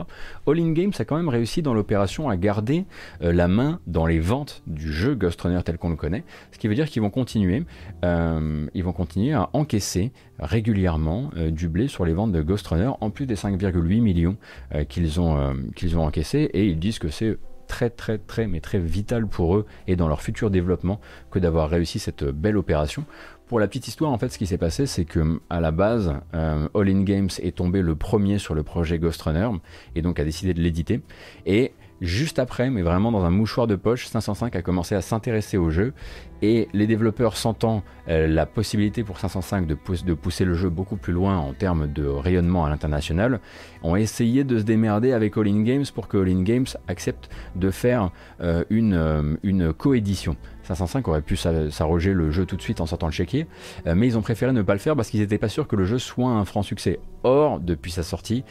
All 0.48 0.58
In 0.58 0.72
Games 0.72 0.92
a 0.98 1.04
quand 1.04 1.16
même 1.16 1.28
réussi 1.28 1.62
dans 1.62 1.74
l'opération 1.74 2.28
à 2.28 2.36
garder 2.36 2.86
euh, 3.22 3.32
la 3.32 3.46
main 3.46 3.78
dans 3.86 4.06
les 4.06 4.18
ventes 4.18 4.64
du 4.66 4.92
jeu 4.92 5.14
Ghost 5.14 5.40
Runner 5.42 5.60
tel 5.64 5.78
qu'on 5.78 5.90
le 5.90 5.96
connaît. 5.96 6.24
Ce 6.50 6.58
qui 6.58 6.66
veut 6.66 6.74
dire 6.74 6.88
qu'ils 6.88 7.02
vont 7.02 7.10
continuer, 7.10 7.64
euh, 8.04 8.66
ils 8.74 8.82
vont 8.82 8.92
continuer 8.92 9.32
à 9.32 9.48
encaisser 9.52 10.10
régulièrement 10.42 11.30
euh, 11.36 11.50
du 11.50 11.68
blé 11.68 11.88
sur 11.88 12.04
les 12.04 12.12
ventes 12.12 12.32
de 12.32 12.42
Ghost 12.42 12.66
Runner, 12.66 12.90
en 13.00 13.10
plus 13.10 13.26
des 13.26 13.36
5,8 13.36 14.00
millions 14.00 14.36
euh, 14.74 14.84
qu'ils 14.84 15.20
ont, 15.20 15.36
euh, 15.36 15.54
qu'ils 15.74 15.96
ont 15.96 16.04
encaissés, 16.04 16.50
et 16.52 16.66
ils 16.66 16.78
disent 16.78 16.98
que 16.98 17.08
c'est 17.08 17.38
très 17.68 17.88
très 17.88 18.18
très 18.18 18.46
mais 18.48 18.60
très 18.60 18.78
vital 18.78 19.26
pour 19.26 19.56
eux 19.56 19.66
et 19.86 19.96
dans 19.96 20.06
leur 20.06 20.20
futur 20.20 20.50
développement 20.50 21.00
que 21.30 21.38
d'avoir 21.38 21.70
réussi 21.70 21.98
cette 21.98 22.24
belle 22.24 22.58
opération. 22.58 23.06
Pour 23.46 23.60
la 23.60 23.66
petite 23.66 23.88
histoire, 23.88 24.10
en 24.10 24.18
fait, 24.18 24.28
ce 24.28 24.36
qui 24.36 24.46
s'est 24.46 24.58
passé, 24.58 24.86
c'est 24.86 25.04
que 25.04 25.40
à 25.48 25.60
la 25.60 25.70
base, 25.70 26.12
All 26.32 26.88
In 26.88 27.02
Games 27.02 27.28
est 27.38 27.56
tombé 27.56 27.82
le 27.82 27.94
premier 27.94 28.38
sur 28.38 28.54
le 28.54 28.62
projet 28.62 28.98
Ghost 28.98 29.20
Runner 29.22 29.48
et 29.94 30.02
donc 30.02 30.18
a 30.18 30.24
décidé 30.24 30.54
de 30.54 30.60
l'éditer. 30.60 31.02
Et 31.44 31.72
juste 32.02 32.38
après, 32.38 32.68
mais 32.68 32.82
vraiment 32.82 33.10
dans 33.12 33.24
un 33.24 33.30
mouchoir 33.30 33.66
de 33.66 33.76
poche, 33.76 34.06
505 34.06 34.54
a 34.56 34.60
commencé 34.62 34.94
à 34.94 35.00
s'intéresser 35.00 35.56
au 35.56 35.70
jeu 35.70 35.94
et 36.42 36.68
les 36.72 36.88
développeurs 36.88 37.36
sentant 37.36 37.84
euh, 38.08 38.26
la 38.26 38.46
possibilité 38.46 39.04
pour 39.04 39.18
505 39.20 39.64
de, 39.66 39.74
pousse- 39.76 40.04
de 40.04 40.12
pousser 40.12 40.44
le 40.44 40.54
jeu 40.54 40.68
beaucoup 40.68 40.96
plus 40.96 41.12
loin 41.12 41.38
en 41.38 41.52
termes 41.52 41.86
de 41.86 42.04
rayonnement 42.04 42.64
à 42.64 42.68
l'international, 42.70 43.38
ont 43.84 43.94
essayé 43.94 44.42
de 44.42 44.58
se 44.58 44.64
démerder 44.64 45.12
avec 45.12 45.36
All 45.36 45.46
In 45.46 45.62
Games 45.62 45.84
pour 45.94 46.08
que 46.08 46.16
All 46.16 46.28
In 46.28 46.42
Games 46.42 46.66
accepte 46.88 47.30
de 47.54 47.70
faire 47.70 48.10
euh, 48.40 48.64
une, 48.70 48.94
euh, 48.94 49.36
une 49.44 49.72
coédition. 49.72 50.36
505 50.64 51.06
aurait 51.08 51.22
pu 51.22 51.36
s'a- 51.36 51.70
s'arroger 51.70 52.12
le 52.12 52.30
jeu 52.32 52.44
tout 52.44 52.56
de 52.56 52.62
suite 52.62 52.80
en 52.80 52.86
sortant 52.86 53.06
le 53.06 53.12
chéquier, 53.12 53.46
euh, 53.86 53.94
mais 53.96 54.08
ils 54.08 54.18
ont 54.18 54.22
préféré 54.22 54.52
ne 54.52 54.62
pas 54.62 54.72
le 54.74 54.80
faire 54.80 54.96
parce 54.96 55.10
qu'ils 55.10 55.20
n'étaient 55.20 55.38
pas 55.38 55.48
sûrs 55.48 55.68
que 55.68 55.76
le 55.76 55.84
jeu 55.84 55.98
soit 55.98 56.30
un 56.30 56.44
franc 56.44 56.62
succès. 56.62 56.98
Or, 57.22 57.60
depuis 57.60 57.92
sa 57.92 58.02
sortie, 58.02 58.42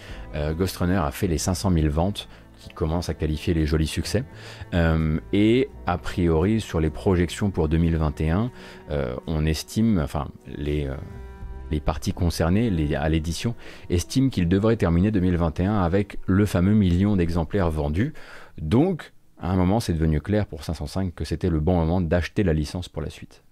Ghost 0.57 0.78
Runner 0.78 0.95
a 0.95 1.11
fait 1.11 1.28
les 1.28 1.38
500 1.38 1.72
000 1.73 1.90
ventes 1.90 2.30
qui 2.62 2.70
commencent 2.74 3.10
à 3.10 3.14
qualifier 3.14 3.54
les 3.54 3.66
jolis 3.66 3.88
succès. 3.88 4.24
Euh, 4.74 5.20
et 5.34 5.70
a 5.88 5.98
priori, 5.98 6.62
sur 6.62 6.80
les 6.80 6.90
projections 6.90 7.50
pour 7.50 7.68
2021, 7.68 8.52
euh, 8.90 9.16
on 9.28 9.46
estime, 9.46 10.00
enfin, 10.00 10.28
les, 10.48 10.86
euh, 10.86 10.96
les 11.72 11.80
parties 11.80 12.14
concernées 12.14 12.72
à 12.96 13.10
l'édition 13.10 13.56
estiment 13.90 14.30
qu'il 14.30 14.48
devrait 14.48 14.78
terminer 14.78 15.12
2021 15.12 15.82
avec 15.82 16.18
le 16.28 16.46
fameux 16.46 16.74
million 16.74 17.16
d'exemplaires 17.16 17.72
vendus. 17.72 18.14
Donc, 18.60 19.14
à 19.40 19.52
un 19.52 19.56
moment, 19.56 19.80
c'est 19.80 19.94
devenu 19.94 20.22
clair 20.22 20.46
pour 20.46 20.64
505 20.64 21.16
que 21.16 21.26
c'était 21.26 21.50
le 21.50 21.60
bon 21.60 21.76
moment 21.76 22.00
d'acheter 22.00 22.44
la 22.44 22.54
licence 22.54 22.90
pour 22.90 23.02
la 23.02 23.10
suite. 23.10 23.44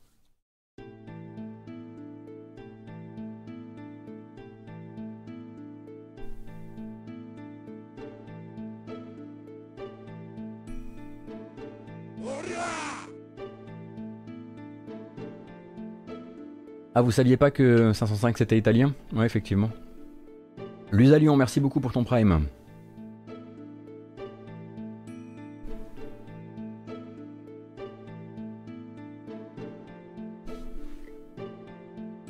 Ah, 16.99 17.01
vous 17.01 17.11
saviez 17.11 17.37
pas 17.37 17.49
que 17.49 17.93
505 17.93 18.37
c'était 18.37 18.57
italien? 18.57 18.93
Ouais, 19.15 19.25
effectivement. 19.25 19.69
Lusalion, 20.91 21.37
merci 21.37 21.61
beaucoup 21.61 21.79
pour 21.79 21.93
ton 21.93 22.03
prime. 22.03 22.41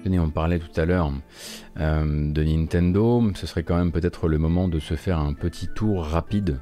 Tenez, 0.03 0.19
on 0.19 0.29
parlait 0.29 0.59
tout 0.59 0.79
à 0.79 0.85
l'heure 0.85 1.11
euh, 1.79 2.31
de 2.31 2.43
Nintendo. 2.43 3.23
Ce 3.33 3.47
serait 3.47 3.63
quand 3.63 3.75
même 3.75 3.91
peut-être 3.91 4.27
le 4.27 4.37
moment 4.37 4.67
de 4.67 4.77
se 4.77 4.93
faire 4.93 5.17
un 5.17 5.33
petit 5.33 5.67
tour 5.73 6.03
rapide 6.03 6.59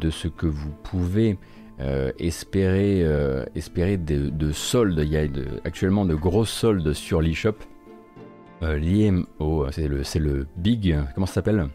de 0.00 0.10
ce 0.10 0.28
que 0.28 0.46
vous 0.46 0.70
pouvez 0.84 1.36
euh, 1.80 2.12
espérer, 2.18 3.02
euh, 3.04 3.44
espérer 3.54 3.96
de, 3.96 4.30
de 4.30 4.52
soldes. 4.52 5.00
Il 5.02 5.08
y 5.08 5.16
a 5.16 5.26
actuellement 5.64 6.04
de 6.04 6.14
grosses 6.14 6.50
soldes 6.50 6.92
sur 6.92 7.20
l'eShop 7.20 7.56
euh, 8.62 8.78
liées. 8.78 9.12
C'est 9.70 9.88
le, 9.88 10.02
c'est 10.02 10.18
le 10.18 10.46
Big. 10.56 10.96
Comment 11.14 11.26
ça 11.26 11.34
s'appelle? 11.34 11.68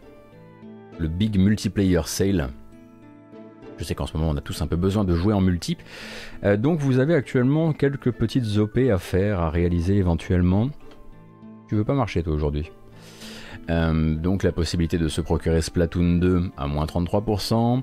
Le 0.98 1.08
Big 1.08 1.38
Multiplayer 1.38 2.02
Sale. 2.04 2.50
Je 3.78 3.84
sais 3.84 3.94
qu'en 3.94 4.06
ce 4.06 4.16
moment 4.16 4.30
on 4.30 4.36
a 4.36 4.40
tous 4.40 4.62
un 4.62 4.66
peu 4.66 4.76
besoin 4.76 5.04
de 5.04 5.14
jouer 5.14 5.34
en 5.34 5.40
multi. 5.40 5.76
Euh, 6.44 6.56
donc 6.56 6.78
vous 6.78 6.98
avez 6.98 7.14
actuellement 7.14 7.72
quelques 7.72 8.12
petites 8.12 8.58
OP 8.58 8.78
à 8.78 8.98
faire, 8.98 9.40
à 9.40 9.50
réaliser 9.50 9.96
éventuellement. 9.96 10.70
Tu 11.68 11.74
veux 11.74 11.84
pas 11.84 11.94
marcher 11.94 12.22
toi 12.22 12.34
aujourd'hui? 12.34 12.70
Euh, 13.70 14.14
donc 14.14 14.42
la 14.42 14.52
possibilité 14.52 14.98
de 14.98 15.08
se 15.08 15.20
procurer 15.20 15.62
Splatoon 15.62 16.18
2 16.18 16.50
à 16.56 16.66
moins 16.66 16.84
33%. 16.84 17.82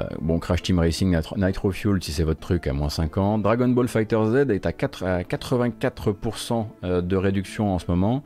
Euh, 0.00 0.04
bon, 0.20 0.38
Crash 0.38 0.62
Team 0.62 0.78
Racing 0.78 1.16
Nitro, 1.36 1.72
Fuel, 1.72 2.02
si 2.02 2.12
c'est 2.12 2.22
votre 2.22 2.40
truc, 2.40 2.66
à 2.66 2.72
moins 2.72 2.88
50. 2.88 3.42
Dragon 3.42 3.68
Ball 3.68 3.88
Fighter 3.88 4.20
Z 4.26 4.50
est 4.50 4.66
à, 4.66 4.72
4 4.72 5.04
à 5.04 5.22
84% 5.22 6.66
euh, 6.84 7.00
de 7.00 7.16
réduction 7.16 7.74
en 7.74 7.78
ce 7.78 7.86
moment. 7.88 8.22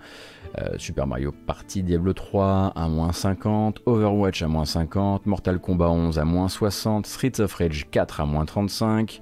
Super 0.77 1.09
Mario 1.09 1.33
Party 1.33 1.83
Diablo 1.83 2.13
3 2.13 2.75
à 2.77 2.87
moins 2.87 3.11
50. 3.11 3.81
Overwatch 3.87 4.41
à 4.41 4.47
moins 4.47 4.65
50. 4.65 5.27
Mortal 5.27 5.59
Kombat 5.59 5.91
11 5.91 6.17
à 6.21 6.25
moins 6.25 6.49
60. 6.49 7.09
Streets 7.09 7.41
of 7.41 7.53
Rage 7.55 7.89
4 7.91 8.21
à 8.21 8.25
moins 8.25 8.45
35. 8.45 9.21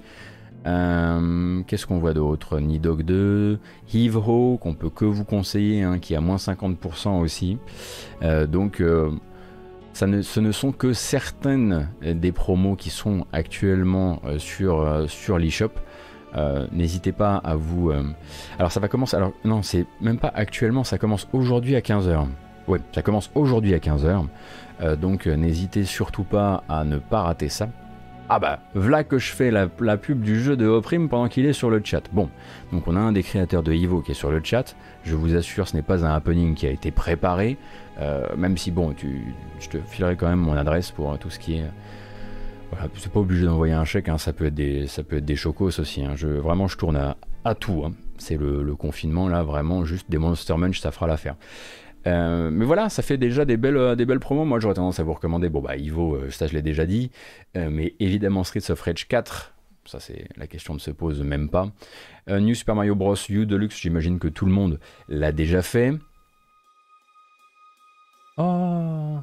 Euh, 0.65 1.61
Qu'est-ce 1.67 1.85
qu'on 1.85 1.99
voit 1.99 2.13
d'autre? 2.13 2.59
Nidog 2.59 3.03
2, 3.03 3.59
Heave 3.93 4.19
qu'on 4.59 4.73
peut 4.73 4.89
que 4.89 5.05
vous 5.05 5.23
conseiller, 5.23 5.83
hein, 5.83 5.99
qui 5.99 6.15
a 6.15 6.21
moins 6.21 6.37
50% 6.37 7.19
aussi. 7.19 7.57
Euh, 8.21 8.47
donc, 8.47 8.81
euh, 8.81 9.11
ça 9.93 10.07
ne, 10.07 10.21
ce 10.21 10.39
ne 10.39 10.51
sont 10.51 10.71
que 10.71 10.93
certaines 10.93 11.89
des 12.01 12.31
promos 12.31 12.75
qui 12.75 12.89
sont 12.89 13.25
actuellement 13.31 14.21
sur, 14.39 15.05
sur 15.07 15.37
l'eShop. 15.37 15.69
N'hésitez 16.71 17.11
pas 17.11 17.35
à 17.35 17.55
vous. 17.55 17.91
Alors, 18.57 18.71
ça 18.71 18.79
va 18.79 18.87
commencer. 18.87 19.15
Alors, 19.15 19.33
non, 19.45 19.61
c'est 19.61 19.85
même 20.01 20.17
pas 20.17 20.31
actuellement, 20.33 20.83
ça 20.83 20.97
commence 20.97 21.27
aujourd'hui 21.31 21.75
à 21.75 21.81
15h. 21.81 22.25
Ouais, 22.67 22.79
ça 22.95 23.01
commence 23.01 23.29
aujourd'hui 23.35 23.73
à 23.73 23.77
15h. 23.77 24.25
Euh, 24.81 24.95
donc, 24.95 25.27
n'hésitez 25.27 25.83
surtout 25.85 26.23
pas 26.23 26.63
à 26.69 26.83
ne 26.83 26.97
pas 26.97 27.21
rater 27.21 27.49
ça. 27.49 27.69
Ah 28.35 28.39
bah, 28.39 28.61
voilà 28.73 29.03
que 29.03 29.19
je 29.19 29.31
fais 29.31 29.51
la, 29.51 29.67
pub 29.67 30.21
du 30.21 30.41
jeu 30.41 30.57
de 30.57 30.65
Oprim 30.65 31.07
pendant 31.07 31.27
qu'il 31.27 31.45
est 31.45 31.53
sur 31.53 31.69
le 31.69 31.79
chat. 31.83 32.01
Bon, 32.11 32.31
donc 32.71 32.87
on 32.87 32.95
a 32.95 32.99
un 32.99 33.11
des 33.11 33.21
créateurs 33.21 33.61
de 33.61 33.71
Evo 33.71 34.01
qui 34.01 34.09
est 34.09 34.15
sur 34.15 34.31
le 34.31 34.41
chat. 34.43 34.75
Je 35.03 35.13
vous 35.13 35.35
assure, 35.35 35.67
ce 35.67 35.75
n'est 35.75 35.83
pas 35.83 36.03
un 36.03 36.15
happening 36.15 36.55
qui 36.55 36.65
a 36.65 36.71
été 36.71 36.89
préparé. 36.89 37.57
Euh, 37.99 38.25
même 38.35 38.57
si, 38.57 38.71
bon, 38.71 38.91
tu, 38.93 39.21
je 39.59 39.69
te 39.69 39.77
filerai 39.77 40.15
quand 40.15 40.27
même 40.27 40.39
mon 40.39 40.53
adresse 40.53 40.89
pour 40.89 41.15
tout 41.19 41.29
ce 41.29 41.37
qui 41.37 41.57
est. 41.57 41.65
Voilà, 42.71 42.87
c'est 42.95 43.11
pas 43.11 43.19
obligé 43.19 43.45
d'envoyer 43.45 43.75
un 43.75 43.85
chèque, 43.85 44.09
hein, 44.09 44.17
ça 44.17 44.33
peut 44.33 44.45
être 44.47 44.55
des, 44.55 44.87
ça 44.87 45.03
peut 45.03 45.17
être 45.17 45.25
des 45.25 45.35
chocos 45.35 45.79
aussi. 45.79 46.03
hein. 46.03 46.15
Vraiment, 46.17 46.67
je 46.67 46.75
tourne 46.75 46.95
à, 46.97 47.17
à 47.45 47.53
tout. 47.53 47.83
hein. 47.85 47.91
C'est 48.17 48.37
le, 48.37 48.63
le 48.63 48.75
confinement 48.75 49.27
là, 49.27 49.43
vraiment 49.43 49.85
juste 49.85 50.09
des 50.09 50.17
Monster 50.17 50.55
Munch, 50.57 50.79
ça 50.79 50.89
fera 50.89 51.05
l'affaire. 51.05 51.35
Euh, 52.05 52.49
mais 52.51 52.65
voilà, 52.65 52.89
ça 52.89 53.01
fait 53.01 53.17
déjà 53.17 53.45
des 53.45 53.57
belles, 53.57 53.77
euh, 53.77 53.95
des 53.95 54.05
belles 54.05 54.19
promos. 54.19 54.45
Moi, 54.45 54.59
j'aurais 54.59 54.73
tendance 54.73 54.99
à 54.99 55.03
vous 55.03 55.13
recommander. 55.13 55.49
Bon, 55.49 55.61
bah, 55.61 55.77
Ivo, 55.77 56.15
euh, 56.15 56.29
ça, 56.29 56.47
je 56.47 56.53
l'ai 56.53 56.61
déjà 56.61 56.85
dit. 56.85 57.11
Mais 57.55 57.95
évidemment, 57.99 58.43
Streets 58.43 58.71
of 58.71 58.81
Rage 58.81 59.07
4. 59.07 59.53
Ça, 59.85 59.99
c'est 59.99 60.27
la 60.37 60.47
question 60.47 60.73
ne 60.73 60.79
se 60.79 60.91
pose 60.91 61.21
même 61.21 61.49
pas. 61.49 61.69
New 62.27 62.55
Super 62.55 62.75
Mario 62.75 62.95
Bros. 62.95 63.15
U 63.29 63.45
Deluxe, 63.45 63.79
j'imagine 63.79 64.17
que 64.17 64.27
tout 64.27 64.45
le 64.45 64.51
monde 64.51 64.79
l'a 65.09 65.31
déjà 65.31 65.61
fait. 65.61 65.93
Oh, 68.37 69.19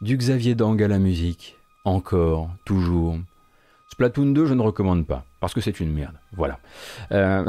du 0.00 0.16
Xavier 0.16 0.54
Dang 0.54 0.80
à 0.82 0.88
la 0.88 0.98
musique. 0.98 1.58
Encore, 1.84 2.50
toujours. 2.64 3.18
Splatoon 3.90 4.32
2, 4.32 4.46
je 4.46 4.54
ne 4.54 4.62
recommande 4.62 5.06
pas. 5.06 5.24
Parce 5.40 5.52
que 5.52 5.60
c'est 5.60 5.80
une 5.80 5.92
merde. 5.92 6.16
Voilà. 6.32 6.58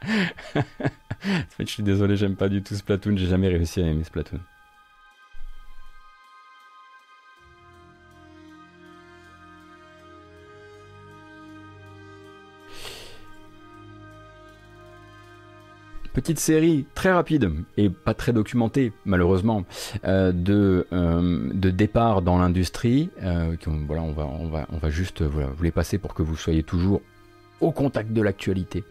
Fait, 1.50 1.66
je 1.66 1.70
suis 1.70 1.82
désolé, 1.82 2.16
j'aime 2.16 2.36
pas 2.36 2.48
du 2.48 2.62
tout 2.62 2.74
Splatoon, 2.74 3.16
j'ai 3.16 3.26
jamais 3.26 3.48
réussi 3.48 3.82
à 3.82 3.86
aimer 3.86 4.04
Splatoon. 4.04 4.40
Petite 16.12 16.40
série 16.40 16.86
très 16.94 17.12
rapide 17.12 17.52
et 17.76 17.88
pas 17.88 18.14
très 18.14 18.32
documentée 18.32 18.92
malheureusement 19.04 19.64
euh, 20.04 20.32
de, 20.32 20.86
euh, 20.92 21.48
de 21.54 21.70
départ 21.70 22.20
dans 22.20 22.36
l'industrie. 22.36 23.10
euh, 23.22 23.54
voilà, 23.86 24.02
on 24.02 24.12
va, 24.12 24.26
on 24.26 24.48
va, 24.48 24.66
on 24.72 24.78
va 24.78 24.90
juste 24.90 25.22
voilà, 25.22 25.48
vous 25.56 25.62
les 25.62 25.70
passer 25.70 25.98
pour 25.98 26.12
que 26.14 26.22
vous 26.22 26.36
soyez 26.36 26.64
toujours 26.64 27.00
au 27.60 27.70
contact 27.72 28.12
de 28.12 28.22
l'actualité. 28.22 28.84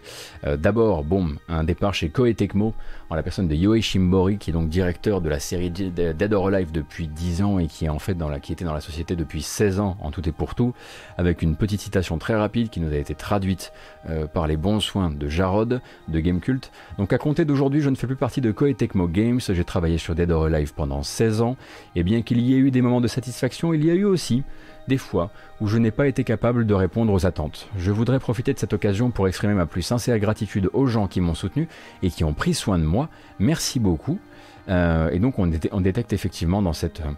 Euh, 0.45 0.57
D'abord, 0.57 1.03
bon, 1.03 1.29
un 1.47 1.63
départ 1.63 1.93
chez 1.93 2.09
Koei 2.09 2.33
Tecmo, 2.33 2.73
en 3.09 3.15
la 3.15 3.23
personne 3.23 3.47
de 3.47 3.55
Yohei 3.55 3.81
Shimbori, 3.81 4.37
qui 4.37 4.51
est 4.51 4.53
donc 4.53 4.69
directeur 4.69 5.21
de 5.21 5.29
la 5.29 5.39
série 5.39 5.71
Dead 5.71 6.33
or 6.33 6.47
Alive 6.47 6.71
depuis 6.71 7.07
10 7.07 7.41
ans 7.41 7.59
et 7.59 7.67
qui 7.67 7.89
en 7.89 7.99
fait 7.99 8.13
dans 8.13 8.29
la, 8.29 8.37
était 8.37 8.65
dans 8.65 8.73
la 8.73 8.81
société 8.81 9.15
depuis 9.15 9.41
16 9.41 9.79
ans 9.79 9.97
en 9.99 10.11
tout 10.11 10.27
et 10.27 10.31
pour 10.31 10.55
tout, 10.55 10.73
avec 11.17 11.41
une 11.41 11.55
petite 11.55 11.81
citation 11.81 12.17
très 12.17 12.35
rapide 12.35 12.69
qui 12.69 12.79
nous 12.79 12.91
a 12.91 12.97
été 12.97 13.15
traduite 13.15 13.73
euh, 14.09 14.27
par 14.27 14.47
les 14.47 14.57
bons 14.57 14.79
soins 14.79 15.09
de 15.09 15.27
Jarod 15.27 15.81
de 16.07 16.19
Gamecult. 16.19 16.71
Donc 16.97 17.13
à 17.13 17.17
compter 17.17 17.45
d'aujourd'hui, 17.45 17.81
je 17.81 17.89
ne 17.89 17.95
fais 17.95 18.07
plus 18.07 18.15
partie 18.15 18.41
de 18.41 18.51
Koei 18.51 18.75
Tecmo 18.75 19.07
Games, 19.07 19.39
j'ai 19.39 19.63
travaillé 19.63 19.97
sur 19.97 20.13
Dead 20.13 20.29
or 20.29 20.45
Alive 20.45 20.73
pendant 20.73 21.01
16 21.01 21.41
ans, 21.41 21.57
et 21.95 22.03
bien 22.03 22.21
qu'il 22.21 22.39
y 22.41 22.53
ait 22.53 22.57
eu 22.57 22.71
des 22.71 22.81
moments 22.81 23.01
de 23.01 23.07
satisfaction, 23.07 23.73
il 23.73 23.83
y 23.85 23.89
a 23.89 23.95
eu 23.95 24.05
aussi 24.05 24.43
des 24.89 24.97
fois 24.97 25.29
où 25.61 25.67
je 25.67 25.77
n'ai 25.77 25.91
pas 25.91 26.07
été 26.07 26.25
capable 26.25 26.65
de 26.65 26.73
répondre 26.73 27.13
aux 27.13 27.25
attentes. 27.25 27.69
Je 27.77 27.91
voudrais 27.91 28.19
profiter 28.19 28.53
de 28.53 28.59
cette 28.59 28.73
occasion 28.73 29.09
pour 29.11 29.27
exprimer 29.29 29.53
ma 29.53 29.65
plus 29.65 29.81
sincère 29.83 30.19
gratitude 30.19 30.69
aux 30.73 30.87
gens 30.87 31.07
qui 31.07 31.21
m'ont 31.21 31.35
soutenu 31.35 31.69
et 32.03 32.09
qui 32.09 32.25
ont 32.25 32.33
pris 32.33 32.53
soin 32.53 32.77
de 32.77 32.83
moi. 32.83 33.07
Merci 33.39 33.79
beaucoup. 33.79 34.19
Euh, 34.67 35.09
et 35.11 35.19
donc 35.19 35.39
on, 35.39 35.47
dé- 35.47 35.69
on 35.71 35.81
détecte 35.81 36.11
effectivement 36.13 36.61
dans 36.61 36.73
cette, 36.73 36.99
euh, 36.99 37.11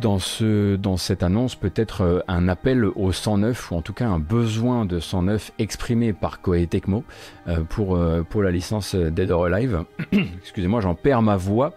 dans 0.00 0.18
ce, 0.18 0.76
dans 0.76 0.96
cette 0.96 1.22
annonce 1.22 1.56
peut-être 1.56 2.02
euh, 2.02 2.20
un 2.28 2.48
appel 2.48 2.84
au 2.84 3.12
109 3.12 3.70
ou 3.70 3.74
en 3.74 3.82
tout 3.82 3.92
cas 3.92 4.06
un 4.06 4.18
besoin 4.18 4.84
de 4.84 5.00
109 5.00 5.52
exprimé 5.58 6.12
par 6.12 6.40
Koei 6.40 6.66
Tecmo 6.66 7.04
euh, 7.48 7.62
pour, 7.68 7.96
euh, 7.96 8.22
pour 8.22 8.42
la 8.42 8.50
licence 8.50 8.94
Dead 8.94 9.30
or 9.30 9.46
Alive. 9.46 9.84
Excusez-moi, 10.12 10.80
j'en 10.80 10.94
perds 10.94 11.22
ma 11.22 11.36
voix. 11.36 11.74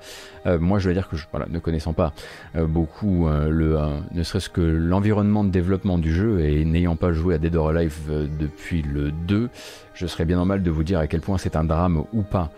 Moi, 0.60 0.80
je 0.80 0.86
dois 0.86 0.94
dire 0.94 1.08
que 1.08 1.18
je, 1.18 1.28
ne 1.50 1.60
connaissant 1.60 1.94
pas 1.94 2.14
beaucoup 2.56 3.28
le, 3.30 3.78
ne 4.12 4.24
serait-ce 4.24 4.50
que 4.50 4.62
l'environnement 4.62 5.44
de 5.44 5.52
développement 5.52 6.00
du 6.00 6.12
jeu 6.12 6.40
et 6.44 6.66
n'ayant 6.66 6.96
pas 6.96 7.12
joué 7.12 7.36
à 7.36 7.38
Dead 7.38 7.56
or 7.56 7.70
Alive 7.70 8.10
depuis 8.40 8.82
le 8.82 9.12
2, 9.12 9.50
je 9.94 10.08
serais 10.08 10.26
bien 10.26 10.38
normal 10.38 10.64
de 10.64 10.72
vous 10.72 10.84
dire 10.84 10.98
à 10.98 11.06
quel 11.06 11.22
point 11.22 11.38
c'est 11.38 11.56
un 11.56 11.64
drame 11.64 12.06
ou 12.12 12.24
pas 12.24 12.50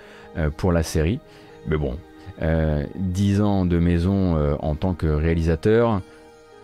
pour 0.55 0.71
la 0.71 0.81
série. 0.81 1.19
Mais 1.67 1.75
bon, 1.75 1.97
euh, 2.41 2.85
10 2.95 3.41
ans 3.41 3.65
de 3.65 3.77
maison 3.77 4.35
euh, 4.35 4.55
en 4.59 4.75
tant 4.75 4.93
que 4.93 5.07
réalisateur, 5.07 6.01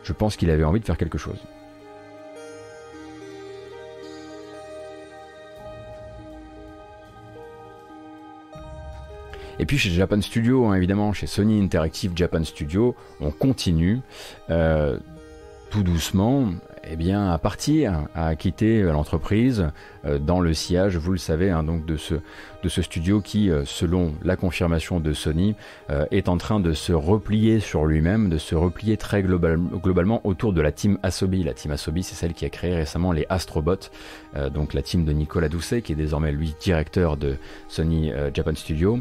je 0.03 0.13
pense 0.13 0.35
qu'il 0.35 0.49
avait 0.49 0.63
envie 0.63 0.79
de 0.79 0.85
faire 0.85 0.97
quelque 0.97 1.17
chose. 1.17 1.37
Et 9.61 9.65
puis 9.65 9.77
chez 9.77 9.89
Japan 9.89 10.21
Studio, 10.21 10.67
hein, 10.67 10.75
évidemment, 10.75 11.11
chez 11.11 11.27
Sony 11.27 11.61
Interactive 11.61 12.13
Japan 12.15 12.43
Studio, 12.45 12.95
on 13.19 13.29
continue 13.29 13.99
euh, 14.49 14.97
tout 15.69 15.83
doucement 15.83 16.47
eh 16.89 16.95
bien, 16.95 17.29
à 17.29 17.37
partir, 17.37 18.07
à 18.15 18.35
quitter 18.35 18.81
l'entreprise 18.81 19.67
dans 20.21 20.39
le 20.39 20.53
sillage, 20.53 20.97
vous 20.97 21.11
le 21.11 21.17
savez, 21.17 21.51
hein, 21.51 21.61
donc 21.61 21.85
de 21.85 21.97
ce, 21.97 22.15
de 22.63 22.69
ce 22.69 22.81
studio 22.81 23.21
qui, 23.21 23.49
euh, 23.49 23.63
selon 23.65 24.13
la 24.23 24.35
confirmation 24.35 24.99
de 24.99 25.13
Sony, 25.13 25.55
euh, 25.89 26.05
est 26.11 26.29
en 26.29 26.37
train 26.37 26.59
de 26.59 26.73
se 26.73 26.93
replier 26.93 27.59
sur 27.59 27.85
lui-même, 27.85 28.29
de 28.29 28.37
se 28.37 28.55
replier 28.55 28.97
très 28.97 29.23
global, 29.23 29.57
globalement 29.57 30.21
autour 30.23 30.53
de 30.53 30.61
la 30.61 30.71
team 30.71 30.97
Asobi. 31.03 31.43
La 31.43 31.53
team 31.53 31.71
Asobi, 31.71 32.03
c'est 32.03 32.15
celle 32.15 32.33
qui 32.33 32.45
a 32.45 32.49
créé 32.49 32.75
récemment 32.75 33.11
les 33.11 33.25
Astrobots, 33.29 33.89
euh, 34.35 34.49
donc 34.49 34.73
la 34.73 34.81
team 34.81 35.05
de 35.05 35.13
Nicolas 35.13 35.49
Doucet, 35.49 35.81
qui 35.81 35.93
est 35.93 35.95
désormais 35.95 36.31
lui 36.31 36.55
directeur 36.59 37.17
de 37.17 37.37
Sony 37.67 38.11
Japan 38.33 38.55
Studio. 38.55 38.99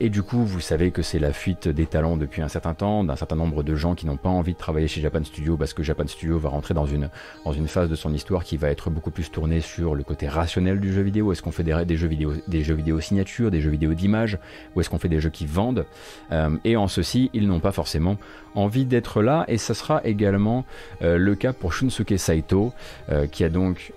Et 0.00 0.08
du 0.08 0.22
coup, 0.22 0.44
vous 0.44 0.60
savez 0.60 0.90
que 0.90 1.02
c'est 1.02 1.18
la 1.18 1.32
fuite 1.32 1.68
des 1.68 1.86
talents 1.86 2.16
depuis 2.16 2.42
un 2.42 2.48
certain 2.48 2.74
temps, 2.74 3.04
d'un 3.04 3.16
certain 3.16 3.36
nombre 3.36 3.62
de 3.62 3.74
gens 3.74 3.94
qui 3.94 4.06
n'ont 4.06 4.16
pas 4.16 4.28
envie 4.28 4.52
de 4.52 4.58
travailler 4.58 4.88
chez 4.88 5.00
Japan 5.00 5.22
Studio 5.24 5.56
parce 5.56 5.74
que 5.74 5.82
Japan 5.82 6.06
Studio 6.06 6.38
va 6.38 6.48
rentrer 6.48 6.74
dans 6.74 6.86
une, 6.86 7.10
dans 7.44 7.52
une 7.52 7.68
phase 7.68 7.88
de 7.88 7.94
son 7.94 8.12
histoire 8.12 8.44
qui 8.44 8.56
va 8.56 8.70
être 8.70 8.90
beaucoup 8.90 9.10
plus 9.10 9.30
tournée 9.30 9.60
sur 9.60 9.94
le 9.94 10.02
côté 10.02 10.28
rationnel 10.28 10.80
du 10.80 10.92
jeu 10.92 11.02
vidéo. 11.02 11.32
Est-ce 11.32 11.42
qu'on 11.42 11.52
fait 11.52 11.62
des, 11.62 11.84
des, 11.84 11.96
jeux 11.96 12.08
vidéo, 12.08 12.32
des 12.48 12.62
jeux 12.62 12.73
vidéo 12.74 13.00
signature, 13.00 13.50
des 13.50 13.60
jeux 13.60 13.70
vidéo 13.70 13.94
d'image, 13.94 14.38
ou 14.74 14.80
est-ce 14.80 14.90
qu'on 14.90 14.98
fait 14.98 15.08
des 15.08 15.20
jeux 15.20 15.30
qui 15.30 15.46
vendent. 15.46 15.86
Euh, 16.32 16.50
Et 16.64 16.76
en 16.76 16.88
ceci, 16.88 17.30
ils 17.32 17.46
n'ont 17.46 17.60
pas 17.60 17.72
forcément 17.72 18.16
envie 18.54 18.84
d'être 18.84 19.22
là, 19.22 19.44
et 19.48 19.58
ça 19.58 19.74
sera 19.74 20.00
également 20.04 20.64
euh, 21.02 21.18
le 21.18 21.34
cas 21.34 21.52
pour 21.52 21.72
Shunsuke 21.72 22.18
Saito, 22.18 22.72
euh, 23.10 23.26
qui 23.26 23.44
a 23.44 23.48
donc 23.48 23.92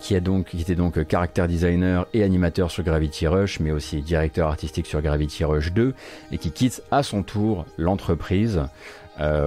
qui, 0.00 0.14
a 0.14 0.20
donc, 0.20 0.48
qui 0.48 0.60
était 0.60 0.76
donc 0.76 1.04
caractère 1.06 1.48
designer 1.48 2.06
et 2.14 2.22
animateur 2.22 2.70
sur 2.70 2.84
Gravity 2.84 3.26
Rush, 3.26 3.58
mais 3.58 3.72
aussi 3.72 4.00
directeur 4.00 4.48
artistique 4.48 4.86
sur 4.86 5.02
Gravity 5.02 5.44
Rush 5.44 5.72
2, 5.72 5.94
et 6.30 6.38
qui 6.38 6.52
quitte 6.52 6.82
à 6.90 7.02
son 7.02 7.22
tour 7.22 7.66
l'entreprise. 7.78 8.62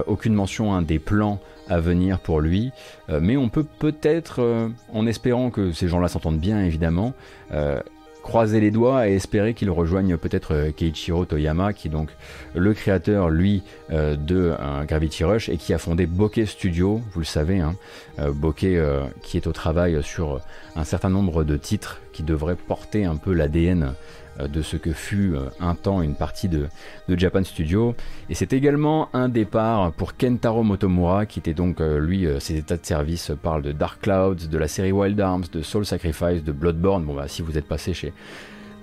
Aucune 0.06 0.34
mention 0.34 0.82
des 0.82 0.98
plans 0.98 1.40
à 1.70 1.80
venir 1.80 2.20
pour 2.20 2.42
lui, 2.42 2.72
mais 3.08 3.38
on 3.38 3.48
peut 3.48 3.64
peut-être, 3.64 4.70
en 4.92 5.06
espérant 5.06 5.48
que 5.48 5.72
ces 5.72 5.88
gens-là 5.88 6.08
s'entendent 6.08 6.40
bien 6.40 6.62
évidemment, 6.62 7.14
croiser 8.22 8.60
les 8.60 8.70
doigts 8.70 9.08
et 9.08 9.14
espérer 9.14 9.54
qu'il 9.54 9.70
rejoigne 9.70 10.16
peut-être 10.16 10.54
euh, 10.54 10.70
Keiichiro 10.70 11.24
Toyama, 11.24 11.72
qui 11.72 11.88
est 11.88 11.90
donc 11.90 12.10
le 12.54 12.72
créateur, 12.72 13.28
lui, 13.28 13.62
euh, 13.90 14.16
de 14.16 14.54
euh, 14.58 14.84
Gravity 14.84 15.24
Rush 15.24 15.48
et 15.48 15.56
qui 15.56 15.74
a 15.74 15.78
fondé 15.78 16.06
Bokeh 16.06 16.46
Studio, 16.46 17.00
vous 17.12 17.20
le 17.20 17.26
savez, 17.26 17.60
hein, 17.60 17.74
Bokeh 18.18 18.80
qui 19.22 19.36
est 19.36 19.46
au 19.46 19.52
travail 19.52 20.02
sur 20.02 20.40
un 20.76 20.84
certain 20.84 21.08
nombre 21.08 21.44
de 21.44 21.56
titres 21.56 22.00
qui 22.12 22.22
devraient 22.22 22.56
porter 22.56 23.04
un 23.04 23.16
peu 23.16 23.32
l'ADN 23.32 23.94
de 24.38 24.62
ce 24.62 24.76
que 24.76 24.92
fut 24.92 25.34
euh, 25.34 25.48
un 25.60 25.74
temps 25.74 26.02
une 26.02 26.14
partie 26.14 26.48
de, 26.48 26.68
de 27.08 27.18
Japan 27.18 27.44
Studio. 27.44 27.94
Et 28.30 28.34
c'est 28.34 28.52
également 28.52 29.08
un 29.12 29.28
départ 29.28 29.92
pour 29.92 30.16
Kentaro 30.16 30.62
Motomura, 30.62 31.26
qui 31.26 31.38
était 31.38 31.54
donc, 31.54 31.80
euh, 31.80 31.98
lui, 31.98 32.26
euh, 32.26 32.40
ses 32.40 32.56
états 32.56 32.76
de 32.76 32.86
service 32.86 33.32
parlent 33.42 33.62
de 33.62 33.72
Dark 33.72 34.00
Clouds, 34.00 34.48
de 34.50 34.58
la 34.58 34.68
série 34.68 34.92
Wild 34.92 35.20
Arms, 35.20 35.44
de 35.52 35.62
Soul 35.62 35.84
Sacrifice, 35.84 36.42
de 36.42 36.52
Bloodborne. 36.52 37.04
Bon, 37.04 37.14
bah, 37.14 37.28
si 37.28 37.42
vous 37.42 37.58
êtes 37.58 37.66
passé 37.66 37.94
chez 37.94 38.12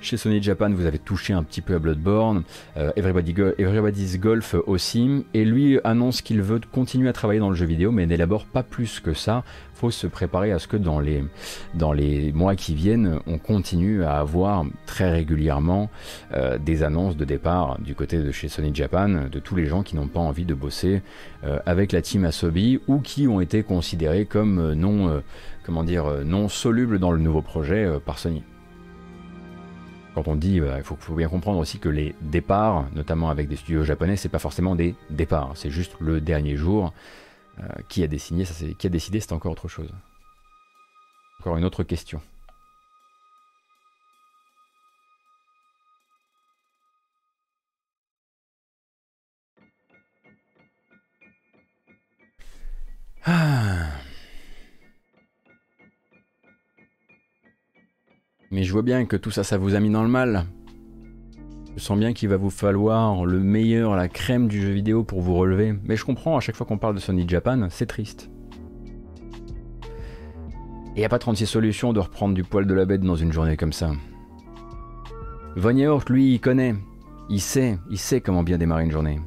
Chez 0.02 0.16
Sony 0.16 0.42
Japan, 0.42 0.70
vous 0.72 0.86
avez 0.86 0.98
touché 0.98 1.34
un 1.34 1.44
petit 1.44 1.60
peu 1.60 1.76
à 1.76 1.80
Bloodborne, 1.80 2.44
euh, 2.78 2.92
Everybody's 2.96 4.18
Golf 4.18 4.56
aussi, 4.66 5.26
et 5.34 5.44
lui 5.44 5.78
annonce 5.84 6.22
qu'il 6.22 6.42
veut 6.42 6.62
continuer 6.72 7.10
à 7.10 7.14
travailler 7.14 7.42
dans 7.42 7.50
le 7.50 7.56
jeu 7.56 7.66
vidéo, 7.66 7.92
mais 7.92 8.06
n'élabore 8.06 8.46
pas 8.46 8.64
plus 8.64 9.02
que 9.02 9.14
ça. 9.14 9.44
Faut 9.74 9.92
se 9.92 10.08
préparer 10.08 10.54
à 10.54 10.60
ce 10.60 10.68
que 10.68 10.78
dans 10.78 11.02
les, 11.02 11.26
dans 11.74 11.92
les 11.92 12.32
mois 12.32 12.56
qui 12.56 12.76
viennent, 12.76 13.20
on 13.28 13.38
continue 13.38 14.04
à 14.06 14.20
avoir 14.20 14.66
très 14.86 15.12
régulièrement 15.12 15.90
euh, 16.34 16.58
des 16.58 16.82
annonces 16.82 17.18
de 17.18 17.26
départ 17.26 17.78
du 17.80 17.94
côté 17.94 18.20
de 18.20 18.32
chez 18.32 18.48
Sony 18.48 18.74
Japan, 18.74 19.28
de 19.30 19.40
tous 19.40 19.56
les 19.56 19.66
gens 19.66 19.84
qui 19.84 19.98
n'ont 19.98 20.08
pas 20.08 20.22
envie 20.22 20.46
de 20.46 20.54
bosser 20.54 21.02
euh, 21.44 21.60
avec 21.66 21.92
la 21.92 22.02
team 22.02 22.24
Asobi 22.24 22.80
ou 22.88 23.00
qui 23.00 23.28
ont 23.28 23.42
été 23.42 23.64
considérés 23.64 24.26
comme 24.26 24.74
non, 24.74 25.22
comment 25.64 25.84
dire, 25.84 26.06
non 26.26 26.48
solubles 26.48 27.00
dans 27.00 27.12
le 27.12 27.20
nouveau 27.20 27.42
projet 27.42 27.86
par 28.06 28.18
Sony. 28.18 28.44
Quand 30.16 30.28
on 30.28 30.36
dit, 30.36 30.60
euh, 30.60 30.78
il 30.78 30.84
faut, 30.84 30.98
faut 31.00 31.16
bien 31.16 31.30
comprendre 31.30 31.60
aussi 31.60 31.80
que 31.80 31.90
les 31.90 32.16
départs, 32.22 32.88
notamment 32.94 33.30
avec 33.30 33.48
des 33.48 33.56
studios 33.56 33.84
japonais, 33.84 34.16
c'est 34.16 34.30
pas 34.30 34.40
forcément 34.40 34.76
des 34.76 34.96
départs, 35.10 35.52
c'est 35.56 35.70
juste 35.70 35.96
le 36.00 36.20
dernier 36.20 36.56
jour. 36.56 36.94
Euh, 37.62 37.68
qui 37.90 38.04
a 38.04 38.08
décidé, 38.08 38.46
qui 38.78 38.88
a 38.88 38.90
décidé, 38.90 39.20
c'est 39.20 39.34
encore 39.34 39.52
autre 39.52 39.68
chose. 39.68 39.92
Encore 41.40 41.58
une 41.58 41.66
autre 41.66 41.84
question. 41.84 42.22
Ah. 53.26 54.09
Mais 58.52 58.64
je 58.64 58.72
vois 58.72 58.82
bien 58.82 59.06
que 59.06 59.16
tout 59.16 59.30
ça, 59.30 59.44
ça 59.44 59.58
vous 59.58 59.76
a 59.76 59.80
mis 59.80 59.92
dans 59.92 60.02
le 60.02 60.10
mal. 60.10 60.46
Je 61.76 61.82
sens 61.82 61.98
bien 61.98 62.14
qu'il 62.14 62.30
va 62.30 62.38
vous 62.38 62.50
falloir 62.50 63.26
le 63.26 63.40
meilleur, 63.40 63.96
la 63.96 64.08
crème 64.08 64.48
du 64.48 64.62
jeu 64.62 64.72
vidéo 64.72 65.04
pour 65.04 65.22
vous 65.22 65.36
relever. 65.36 65.76
Mais 65.84 65.96
je 65.96 66.04
comprends, 66.04 66.36
à 66.36 66.40
chaque 66.40 66.56
fois 66.56 66.66
qu'on 66.66 66.80
parle 66.80 66.96
de 66.96 67.00
Sony 67.00 67.28
Japan, 67.28 67.68
c'est 67.70 67.86
triste. 67.86 68.30
Et 70.96 71.02
y 71.02 71.06
a 71.06 71.10
pas 71.10 71.20
36 71.20 71.46
solutions 71.46 71.94
de 71.94 72.00
reprendre 72.00 72.34
du 72.34 72.44
poil 72.44 72.66
de 72.66 72.74
la 72.74 72.86
bête 72.86 73.02
dans 73.02 73.16
une 73.16 73.32
journée 73.32 73.56
comme 73.56 73.72
ça. 73.72 73.92
Von 75.56 75.76
Yaourt, 75.76 76.10
lui, 76.10 76.34
il 76.34 76.40
connaît. 76.40 76.76
Il 77.30 77.40
sait, 77.40 77.78
il 77.92 78.00
sait 78.00 78.20
comment 78.20 78.44
bien 78.44 78.58
démarrer 78.58 78.84
une 78.84 78.92
journée. 78.92 79.20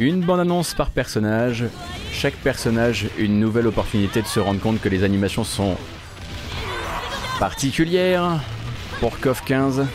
Une 0.00 0.22
bande-annonce 0.22 0.74
par 0.74 0.90
personnage, 0.90 1.64
chaque 2.12 2.34
personnage 2.34 3.08
une 3.18 3.38
nouvelle 3.38 3.66
opportunité 3.66 4.22
de 4.22 4.26
se 4.26 4.40
rendre 4.40 4.60
compte 4.60 4.80
que 4.80 4.88
les 4.88 5.04
animations 5.04 5.44
sont 5.44 5.76
particulières. 7.38 8.40
Pour 9.00 9.18
KOF 9.20 9.44
15. 9.44 9.86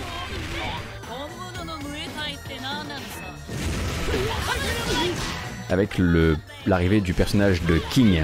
Avec 5.69 5.97
le- 5.97 6.37
l'arrivée 6.65 7.01
du 7.01 7.13
personnage 7.13 7.61
de 7.63 7.79
King. 7.91 8.23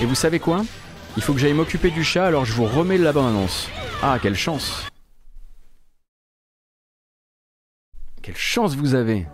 Et 0.00 0.04
vous 0.06 0.14
savez 0.14 0.38
quoi? 0.38 0.64
Il 1.16 1.22
faut 1.22 1.32
que 1.32 1.40
j'aille 1.40 1.52
m'occuper 1.52 1.90
du 1.90 2.04
chat, 2.04 2.26
alors 2.26 2.44
je 2.44 2.52
vous 2.52 2.64
remets 2.64 2.98
la 2.98 3.12
bande-annonce. 3.12 3.68
Ah, 4.02 4.18
quelle 4.20 4.36
chance 4.36 4.86
Quelle 8.22 8.36
chance 8.36 8.76
vous 8.76 8.94
avez 8.94 9.26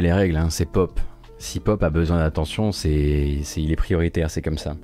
Les 0.00 0.12
règles, 0.12 0.36
hein, 0.36 0.50
c'est 0.50 0.66
Pop. 0.66 1.00
Si 1.38 1.60
Pop 1.60 1.82
a 1.82 1.90
besoin 1.90 2.18
d'attention, 2.18 2.70
c'est, 2.70 3.40
il 3.56 3.72
est 3.72 3.76
prioritaire, 3.76 4.30
c'est 4.30 4.42
comme 4.42 4.58
ça. 4.58 4.76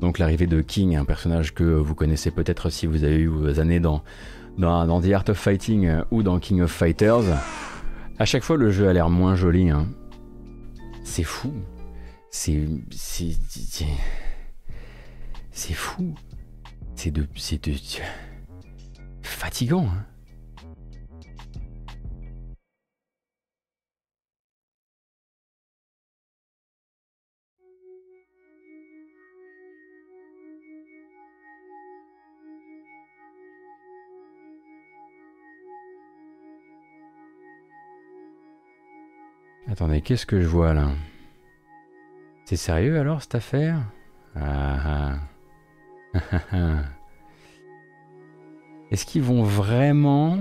Donc 0.00 0.18
l'arrivée 0.18 0.46
de 0.46 0.60
King, 0.60 0.96
un 0.96 1.04
personnage 1.04 1.54
que 1.54 1.64
vous 1.64 1.94
connaissez 1.94 2.30
peut-être 2.30 2.70
si 2.70 2.86
vous 2.86 3.04
avez 3.04 3.16
eu 3.16 3.28
vos 3.28 3.60
années 3.60 3.80
dans, 3.80 4.02
dans, 4.58 4.86
dans 4.86 5.00
The 5.00 5.12
Art 5.12 5.24
of 5.28 5.38
Fighting 5.38 5.86
euh, 5.86 6.02
ou 6.10 6.22
dans 6.22 6.38
King 6.38 6.60
of 6.62 6.70
Fighters. 6.70 7.22
À 8.18 8.24
chaque 8.24 8.44
fois, 8.44 8.56
le 8.56 8.70
jeu 8.70 8.88
a 8.88 8.92
l'air 8.92 9.10
moins 9.10 9.36
joli. 9.36 9.70
hein. 9.70 9.88
C'est 11.02 11.22
fou. 11.24 11.52
C'est, 12.30 12.66
c'est 12.90 13.36
fou. 15.74 16.14
C'est 16.94 17.10
de, 17.10 17.26
c'est 17.36 17.68
de, 17.68 17.74
fatigant. 19.22 19.86
hein. 19.86 20.04
Attendez, 39.76 40.00
qu'est-ce 40.00 40.24
que 40.24 40.40
je 40.40 40.46
vois 40.46 40.72
là? 40.72 40.88
C'est 42.46 42.56
sérieux 42.56 42.98
alors 42.98 43.20
cette 43.20 43.34
affaire? 43.34 43.76
Ah 44.34 45.18
ah. 46.14 46.14
Est-ce 48.90 49.04
qu'ils 49.04 49.22
vont 49.22 49.42
vraiment... 49.42 50.38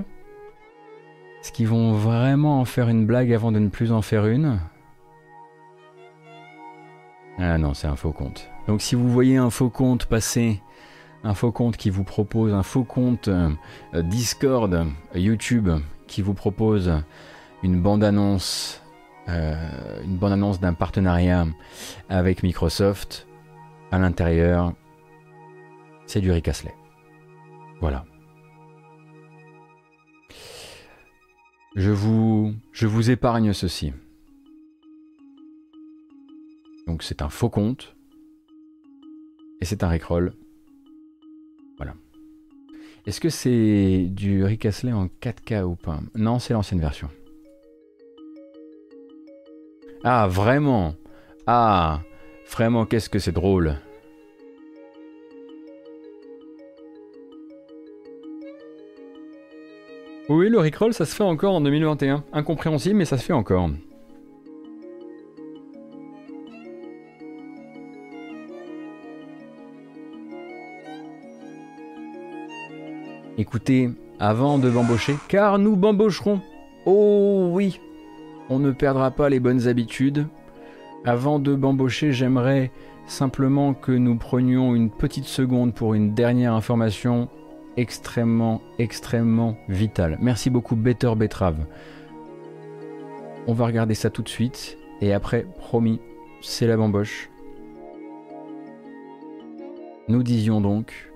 Est-ce 1.41 1.52
qu'ils 1.52 1.68
vont 1.68 1.91
vraiment 1.91 2.62
en 2.62 2.66
faire 2.66 2.88
une 2.88 3.06
blague 3.06 3.34
avant 3.34 3.52
de 3.52 3.60
ne 3.60 3.68
plus 3.68 3.91
en 3.91 4.02
faire 4.02 4.26
une? 4.26 4.57
Ah 7.38 7.57
non, 7.57 7.74
c'est 7.74 7.88
un 7.88 7.98
faux 7.98 8.14
compte. 8.14 8.49
Donc 8.70 8.82
si 8.82 8.95
vous 8.95 9.10
voyez 9.10 9.36
un 9.36 9.49
faux 9.49 9.70
compte 9.70 10.06
passer, 10.06 10.62
un 11.26 11.34
faux 11.34 11.52
compte 11.52 11.76
qui 11.76 11.90
vous 11.90 12.06
propose, 12.06 12.53
un 12.53 12.64
faux 12.64 12.86
compte 12.86 13.28
euh, 13.28 13.52
Discord, 13.94 14.74
euh, 14.74 14.86
YouTube, 15.14 15.70
qui 16.07 16.22
vous 16.22 16.34
propose 16.34 16.90
une 17.64 17.82
bande-annonce 17.82 18.82
euh, 19.28 20.04
une 20.04 20.18
bande 20.18 20.34
annonce 20.34 20.60
d'un 20.60 20.74
partenariat 20.74 21.46
avec 22.10 22.44
Microsoft. 22.44 23.28
À 23.92 24.00
l'intérieur, 24.00 24.74
c'est 26.06 26.22
du 26.22 26.32
Rick. 26.32 26.50
Voilà. 27.80 28.06
Je 31.76 31.92
vous, 31.92 32.54
je 32.72 32.88
vous 32.88 33.10
épargne 33.10 33.54
ceci. 33.54 33.94
Donc 36.88 37.04
c'est 37.04 37.22
un 37.22 37.30
faux 37.30 37.50
compte. 37.50 37.96
Et 39.62 39.66
c'est 39.66 39.84
un 39.84 39.88
Rickroll. 39.88 40.34
Voilà. 41.78 41.96
Est-ce 43.06 43.20
que 43.20 43.30
c'est 43.30 44.08
du 44.10 44.44
Rick 44.44 44.66
en 44.66 45.08
4K 45.22 45.64
ou 45.64 45.76
pas? 45.76 46.00
Non, 46.14 46.40
c'est 46.40 46.54
l'ancienne 46.54 46.80
version. 46.80 47.10
Ah, 50.07 50.27
vraiment 50.27 50.94
Ah, 51.48 52.02
vraiment, 52.52 52.86
qu'est-ce 52.86 53.10
que 53.10 53.18
c'est 53.18 53.32
drôle 53.32 53.77
Oui, 60.30 60.49
le 60.49 60.60
Rickroll, 60.60 60.94
ça 60.94 61.06
se 61.06 61.15
fait 61.15 61.23
encore 61.23 61.56
en 61.56 61.61
2021. 61.61 62.23
Incompréhensible, 62.34 62.98
mais 62.98 63.06
ça 63.06 63.18
se 63.18 63.23
fait 63.23 63.34
encore. 63.34 63.68
Écoutez, 73.40 73.90
avant 74.19 74.60
de 74.60 74.69
bambocher, 74.69 75.15
car 75.27 75.57
nous 75.57 75.76
bambocherons. 75.76 76.41
Oh 76.86 77.49
oui 77.52 77.80
on 78.50 78.60
ne 78.60 78.72
perdra 78.72 79.12
pas 79.12 79.30
les 79.30 79.40
bonnes 79.40 79.68
habitudes. 79.68 80.28
Avant 81.04 81.40
de 81.40 81.56
bambocher, 81.56 82.12
j'aimerais 82.12 82.72
simplement 83.08 83.74
que 83.74 83.92
nous 83.92 84.16
prenions 84.16 84.76
une 84.76 84.90
petite 84.90 85.26
seconde 85.26 85.74
pour 85.74 85.94
une 85.94 86.14
dernière 86.14 86.54
information 86.54 87.30
extrêmement, 87.78 88.62
extrêmement 88.80 89.56
vitale. 89.70 90.18
Merci 90.22 90.50
beaucoup, 90.50 90.76
Better 90.76 91.14
Betrave. 91.16 91.66
On 93.48 93.54
va 93.54 93.66
regarder 93.66 93.94
ça 93.94 94.10
tout 94.10 94.24
de 94.24 94.30
suite. 94.30 94.78
Et 95.02 95.14
après, 95.14 95.46
promis, 95.60 96.00
c'est 96.42 96.68
la 96.68 96.78
bamboche. 96.78 97.30
Nous 100.08 100.24
disions 100.24 100.62
donc. 100.62 101.12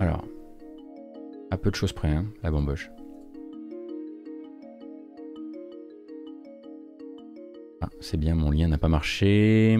Alors, 0.00 0.24
à 1.50 1.56
peu 1.56 1.70
de 1.70 1.76
choses 1.76 1.92
près, 1.92 2.08
hein, 2.08 2.26
la 2.42 2.50
bamboche. 2.50 2.90
Ah, 7.86 7.90
c'est 8.00 8.16
bien, 8.16 8.34
mon 8.34 8.50
lien 8.50 8.68
n'a 8.68 8.78
pas 8.78 8.88
marché. 8.88 9.78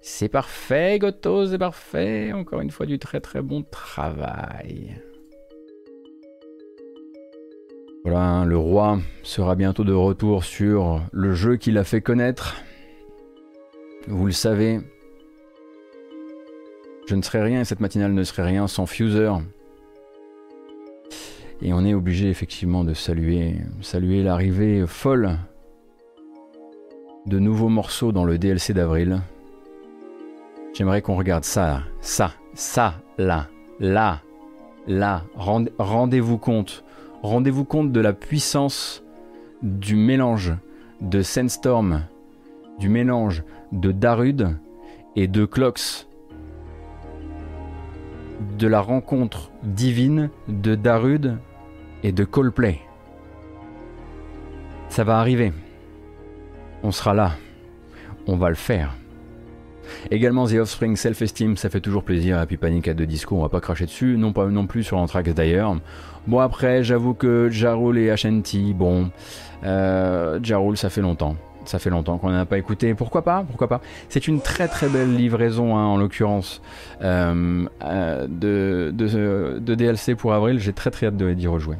C'est 0.00 0.28
parfait, 0.28 0.98
Goto, 0.98 1.46
c'est 1.46 1.58
parfait. 1.58 2.32
Encore 2.32 2.60
une 2.60 2.70
fois, 2.70 2.86
du 2.86 2.98
très 2.98 3.20
très 3.20 3.42
bon 3.42 3.64
travail. 3.70 4.96
Voilà, 8.04 8.20
hein, 8.20 8.44
le 8.44 8.56
roi 8.56 9.00
sera 9.22 9.54
bientôt 9.54 9.84
de 9.84 9.92
retour 9.92 10.44
sur 10.44 11.02
le 11.12 11.34
jeu 11.34 11.56
qu'il 11.56 11.76
a 11.78 11.84
fait 11.84 12.00
connaître. 12.00 12.56
Vous 14.06 14.24
le 14.24 14.32
savez, 14.32 14.80
je 17.06 17.14
ne 17.14 17.22
serais 17.22 17.42
rien 17.42 17.60
et 17.60 17.64
cette 17.64 17.80
matinale 17.80 18.14
ne 18.14 18.24
serait 18.24 18.44
rien 18.44 18.66
sans 18.68 18.86
Fuser. 18.86 19.32
Et 21.60 21.72
on 21.72 21.84
est 21.84 21.92
obligé 21.92 22.30
effectivement 22.30 22.84
de 22.84 22.94
saluer, 22.94 23.56
saluer 23.82 24.22
l'arrivée 24.22 24.86
folle 24.86 25.38
de 27.28 27.38
nouveaux 27.38 27.68
morceaux 27.68 28.10
dans 28.10 28.24
le 28.24 28.38
DLC 28.38 28.72
d'avril. 28.72 29.20
J'aimerais 30.72 31.02
qu'on 31.02 31.16
regarde 31.16 31.44
ça, 31.44 31.82
ça, 32.00 32.32
ça, 32.54 32.94
là, 33.18 33.48
là, 33.80 34.22
là. 34.86 35.24
Rendez-vous 35.36 36.38
compte, 36.38 36.84
rendez-vous 37.22 37.64
compte 37.64 37.92
de 37.92 38.00
la 38.00 38.12
puissance 38.14 39.04
du 39.62 39.94
mélange 39.94 40.54
de 41.00 41.20
Sandstorm, 41.20 42.02
du 42.78 42.88
mélange 42.88 43.42
de 43.72 43.92
Darud 43.92 44.56
et 45.14 45.28
de 45.28 45.44
Clocks, 45.44 46.06
de 48.58 48.66
la 48.66 48.80
rencontre 48.80 49.50
divine 49.64 50.30
de 50.48 50.74
Darud 50.74 51.36
et 52.02 52.12
de 52.12 52.24
Coldplay. 52.24 52.80
Ça 54.88 55.04
va 55.04 55.18
arriver. 55.18 55.52
On 56.82 56.92
sera 56.92 57.14
là. 57.14 57.32
On 58.26 58.36
va 58.36 58.48
le 58.48 58.54
faire. 58.54 58.94
Également 60.10 60.46
The 60.46 60.54
Offspring 60.54 60.96
Self-Esteem, 60.96 61.56
ça 61.56 61.70
fait 61.70 61.80
toujours 61.80 62.04
plaisir. 62.04 62.40
Et 62.40 62.46
puis 62.46 62.56
Panic 62.56 62.88
at 62.88 62.94
de 62.94 63.04
Disco, 63.04 63.36
on 63.36 63.42
va 63.42 63.48
pas 63.48 63.60
cracher 63.60 63.86
dessus. 63.86 64.16
Non 64.18 64.32
pas 64.32 64.46
non 64.46 64.66
plus 64.66 64.84
sur 64.84 64.98
Anthrax 64.98 65.34
d'ailleurs. 65.34 65.76
Bon 66.26 66.40
après, 66.40 66.84
j'avoue 66.84 67.14
que 67.14 67.48
Jarul 67.50 67.98
et 67.98 68.10
Ashanti, 68.10 68.74
bon, 68.74 69.10
euh, 69.64 70.38
Jarul, 70.42 70.76
ça 70.76 70.90
fait 70.90 71.00
longtemps. 71.00 71.36
Ça 71.64 71.78
fait 71.78 71.90
longtemps 71.90 72.16
qu'on 72.16 72.30
n'en 72.30 72.40
a 72.40 72.46
pas 72.46 72.58
écouté. 72.58 72.94
Pourquoi 72.94 73.22
pas? 73.22 73.44
Pourquoi 73.46 73.68
pas? 73.68 73.80
C'est 74.08 74.26
une 74.26 74.40
très 74.40 74.68
très 74.68 74.88
belle 74.88 75.14
livraison, 75.14 75.76
hein, 75.76 75.84
en 75.84 75.98
l'occurrence, 75.98 76.62
euh, 77.02 77.66
euh, 77.84 78.26
de, 78.26 78.90
de, 78.94 79.58
de, 79.58 79.74
DLC 79.74 80.14
pour 80.14 80.32
avril. 80.32 80.60
J'ai 80.60 80.72
très 80.72 80.90
très 80.90 81.06
hâte 81.06 81.16
d'y 81.16 81.46
rejouer. 81.46 81.76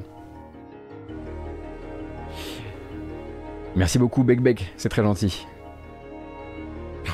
Merci 3.78 4.00
beaucoup, 4.00 4.24
Beck 4.24 4.40
Beck, 4.40 4.72
c'est 4.76 4.88
très 4.88 5.04
gentil. 5.04 5.46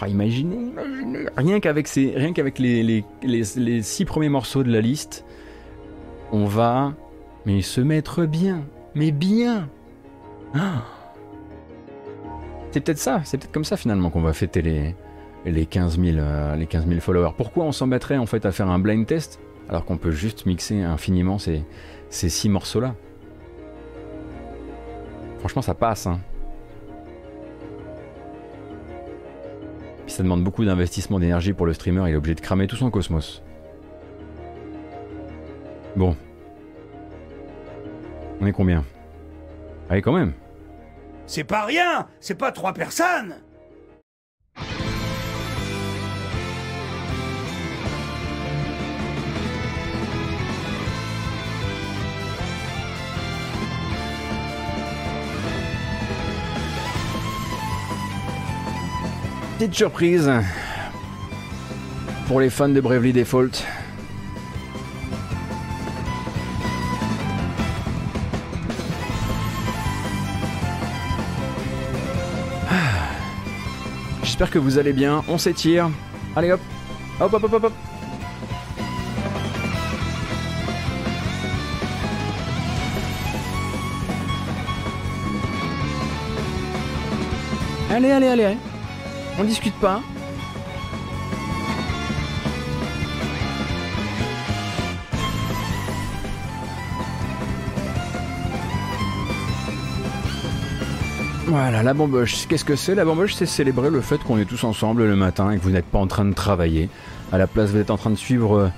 Ah, 0.01 0.09
imaginez, 0.09 0.57
imaginez, 0.57 1.27
rien 1.37 1.61
qu'avec, 1.61 1.89
qu'avec 2.35 2.59
les, 2.59 2.83
les, 2.83 3.05
les, 3.23 3.83
six 3.83 4.05
premiers 4.07 4.31
morceaux 4.31 4.63
de 4.63 4.73
la 4.73 4.81
liste, 4.81 5.27
on 6.33 6.47
va 6.47 6.95
mais 7.45 7.61
se 7.61 7.83
mettre 7.83 8.25
bien, 8.25 8.65
mais 8.95 9.13
bien. 9.13 9.69
Ah. 10.55 10.85
c'est 12.71 12.81
peut-être 12.81 12.99
ça, 12.99 13.21
c'est 13.25 13.37
peut-être 13.39 13.53
comme 13.53 13.65
ça 13.65 13.77
finalement 13.77 14.09
qu'on 14.09 14.23
va 14.23 14.33
fêter 14.33 14.63
les, 14.63 14.95
les, 15.45 15.67
15 15.67 16.01
000, 16.01 16.17
euh, 16.17 16.57
les 16.57 16.67
15 16.67 16.87
followers. 17.01 17.33
Pourquoi 17.37 17.65
on 17.65 17.73
s'en 17.73 17.87
mettrait 17.87 18.17
en 18.17 18.27
fait 18.27 18.47
à 18.47 18.53
faire 18.53 18.71
un 18.71 18.79
blind 18.79 19.07
test 19.07 19.39
alors 19.69 19.85
qu'on 19.85 19.99
peut 19.99 20.13
juste 20.13 20.47
mixer 20.47 20.83
infiniment 20.83 21.39
ces, 21.39 21.63
ces 22.09 22.31
six 22.31 22.49
morceaux-là? 22.49 22.95
Franchement, 25.41 25.63
ça 25.63 25.75
passe. 25.75 26.07
Hein. 26.07 26.21
Ça 30.07 30.23
demande 30.23 30.45
beaucoup 30.45 30.65
d'investissement 30.65 31.19
d'énergie 31.19 31.53
pour 31.53 31.67
le 31.67 31.73
streamer, 31.73 32.05
il 32.09 32.15
est 32.15 32.17
obligé 32.17 32.35
de 32.35 32.41
cramer 32.41 32.67
tout 32.67 32.77
son 32.77 32.91
cosmos. 32.91 33.43
Bon. 35.97 36.17
On 38.41 38.47
est 38.47 38.53
combien? 38.53 38.85
Allez 39.89 40.03
quand 40.03 40.13
même. 40.13 40.33
C'est 41.27 41.45
pas 41.45 41.65
rien 41.65 42.07
C'est 42.21 42.35
pas 42.35 42.53
trois 42.53 42.75
personnes 42.75 43.37
Surprise 59.73 60.31
pour 62.29 62.41
les 62.41 62.49
fans 62.49 62.69
de 62.69 62.81
Bravely 62.81 63.13
Default. 63.13 63.65
Ah. 72.71 72.75
J'espère 74.23 74.51
que 74.51 74.59
vous 74.59 74.79
allez 74.79 74.93
bien. 74.93 75.25
On 75.29 75.39
s'étire. 75.39 75.91
Allez 76.37 76.53
hop. 76.53 76.61
Hop 77.21 77.33
hop 77.33 77.45
hop 77.45 77.53
hop 77.53 77.65
hop. 77.65 77.73
Allez, 87.91 88.11
allez, 88.11 88.29
allez. 88.29 88.57
On 89.39 89.45
discute 89.45 89.75
pas. 89.81 90.01
Voilà, 101.47 101.83
la 101.83 101.95
bamboche. 101.95 102.47
Qu'est-ce 102.49 102.65
que 102.65 102.75
c'est 102.75 102.95
La 102.95 103.05
bamboche, 103.05 103.35
c'est 103.35 103.47
célébrer 103.47 103.91
le 103.91 104.01
fait 104.01 104.19
qu'on 104.19 104.39
est 104.39 104.45
tous 104.45 104.65
ensemble 104.65 105.05
le 105.05 105.15
matin 105.15 105.51
et 105.51 105.59
que 105.59 105.63
vous 105.63 105.71
n'êtes 105.71 105.85
pas 105.85 105.99
en 105.99 106.07
train 106.07 106.25
de 106.25 106.33
travailler. 106.33 106.89
À 107.33 107.39
la 107.39 107.47
place, 107.47 107.71
vous 107.71 107.79
êtes 107.79 107.91
en 107.91 107.97
train 107.97 108.11
de 108.11 108.17
suivre 108.17 108.71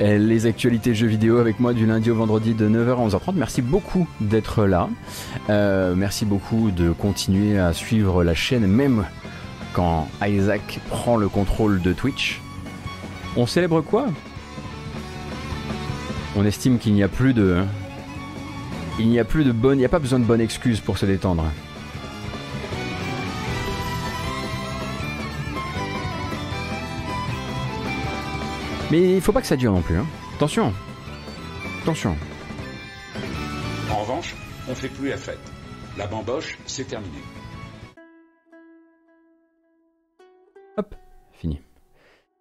euh, 0.00 0.18
les 0.18 0.46
actualités 0.46 0.94
jeux 0.94 1.06
vidéo 1.06 1.38
avec 1.38 1.60
moi 1.60 1.72
du 1.72 1.86
lundi 1.86 2.10
au 2.10 2.14
vendredi 2.14 2.54
de 2.54 2.68
9h 2.68 2.90
à 2.90 3.08
11h30. 3.08 3.34
Merci 3.36 3.62
beaucoup 3.62 4.08
d'être 4.20 4.66
là. 4.66 4.88
Euh, 5.48 5.94
merci 5.96 6.24
beaucoup 6.24 6.70
de 6.70 6.90
continuer 6.90 7.58
à 7.58 7.72
suivre 7.72 8.24
la 8.24 8.34
chaîne, 8.34 8.66
même 8.66 9.04
quand 9.72 10.08
Isaac 10.26 10.80
prend 10.88 11.16
le 11.16 11.28
contrôle 11.28 11.80
de 11.80 11.92
Twitch. 11.92 12.40
On 13.36 13.46
célèbre 13.46 13.80
quoi? 13.80 14.06
On 16.36 16.44
estime 16.44 16.78
qu'il 16.78 16.94
n'y 16.94 17.02
a 17.02 17.08
plus 17.08 17.34
de... 17.34 17.64
Il 18.98 19.08
n'y 19.08 19.18
a 19.18 19.24
plus 19.24 19.44
de 19.44 19.52
bonne... 19.52 19.78
Il 19.78 19.80
n'y 19.80 19.86
a 19.86 19.88
pas 19.88 19.98
besoin 19.98 20.18
de 20.18 20.24
bonne 20.24 20.40
excuse 20.40 20.80
pour 20.80 20.98
se 20.98 21.06
détendre. 21.06 21.44
Mais 28.90 29.14
il 29.16 29.20
faut 29.22 29.32
pas 29.32 29.40
que 29.40 29.46
ça 29.46 29.56
dure 29.56 29.72
non 29.72 29.80
plus. 29.80 29.96
Hein. 29.96 30.06
Attention. 30.36 30.72
Attention. 31.82 32.14
En 33.90 33.96
revanche, 33.96 34.34
on 34.68 34.74
fait 34.74 34.88
plus 34.88 35.08
la 35.08 35.16
fête. 35.16 35.40
La 35.96 36.06
bamboche, 36.06 36.58
c'est 36.66 36.88
terminé. 36.88 37.18
Fini. 41.42 41.60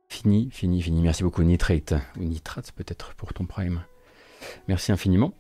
Fini, 0.10 0.50
fini, 0.52 0.82
fini. 0.82 1.02
Merci 1.02 1.24
beaucoup, 1.24 1.42
Nitrate. 1.42 1.96
Ou 2.20 2.24
Nitrate 2.24 2.72
peut-être 2.74 3.16
pour 3.16 3.34
ton 3.34 3.46
prime. 3.46 3.82
Merci 4.68 4.92
infiniment. 4.92 5.34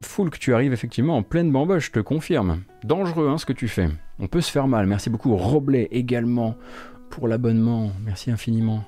que 0.00 0.38
tu 0.38 0.54
arrives 0.54 0.72
effectivement 0.72 1.16
en 1.16 1.22
pleine 1.24 1.50
bamboche, 1.50 1.86
je 1.86 1.92
te 1.92 2.00
confirme. 2.00 2.62
Dangereux 2.84 3.28
hein, 3.28 3.38
ce 3.38 3.46
que 3.46 3.52
tu 3.52 3.66
fais. 3.66 3.88
On 4.20 4.28
peut 4.28 4.40
se 4.40 4.52
faire 4.52 4.68
mal. 4.68 4.86
Merci 4.86 5.10
beaucoup, 5.10 5.36
Roblet 5.36 5.88
également 5.90 6.56
pour 7.10 7.26
l'abonnement. 7.26 7.90
Merci 8.04 8.30
infiniment. 8.30 8.84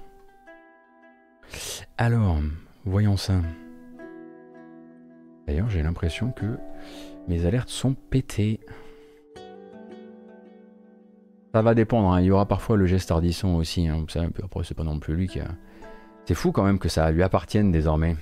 Alors, 1.97 2.39
voyons 2.85 3.17
ça. 3.17 3.41
D'ailleurs, 5.47 5.71
j'ai 5.71 5.83
l'impression 5.83 6.31
que 6.31 6.59
mes 7.27 7.47
alertes 7.47 7.71
sont 7.71 7.95
pétées. 7.95 8.61
Ça 11.55 11.63
va 11.63 11.75
dépendre, 11.75 12.13
hein. 12.13 12.21
il 12.21 12.27
y 12.27 12.31
aura 12.31 12.47
parfois 12.47 12.77
le 12.77 12.87
geste 12.87 13.11
Ardisson 13.11 13.55
aussi. 13.55 13.89
Hein. 13.89 14.05
Après, 14.45 14.65
c'est 14.65 14.77
pas 14.77 14.85
non 14.85 14.99
plus 14.99 15.15
lui 15.15 15.29
qui 15.29 15.41
a. 15.41 15.49
C'est 16.27 16.35
fou 16.35 16.53
quand 16.53 16.63
même 16.63 16.79
que 16.79 16.91
ça 16.91 17.11
lui 17.11 17.23
appartienne 17.23 17.73
désormais. 17.73 18.17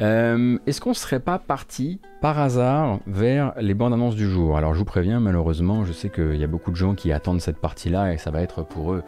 Euh, 0.00 0.58
est-ce 0.66 0.80
qu'on 0.80 0.94
serait 0.94 1.20
pas 1.20 1.38
parti 1.38 2.00
par 2.20 2.38
hasard 2.38 2.98
vers 3.06 3.52
les 3.60 3.74
bandes 3.74 3.92
annonces 3.92 4.16
du 4.16 4.28
jour? 4.28 4.56
Alors 4.56 4.74
je 4.74 4.78
vous 4.78 4.84
préviens, 4.84 5.20
malheureusement, 5.20 5.84
je 5.84 5.92
sais 5.92 6.08
qu'il 6.08 6.36
y 6.36 6.44
a 6.44 6.48
beaucoup 6.48 6.70
de 6.70 6.76
gens 6.76 6.94
qui 6.94 7.12
attendent 7.12 7.40
cette 7.40 7.58
partie-là 7.58 8.12
et 8.12 8.18
ça 8.18 8.30
va 8.30 8.40
être 8.42 8.64
pour 8.64 8.94
eux 8.94 9.02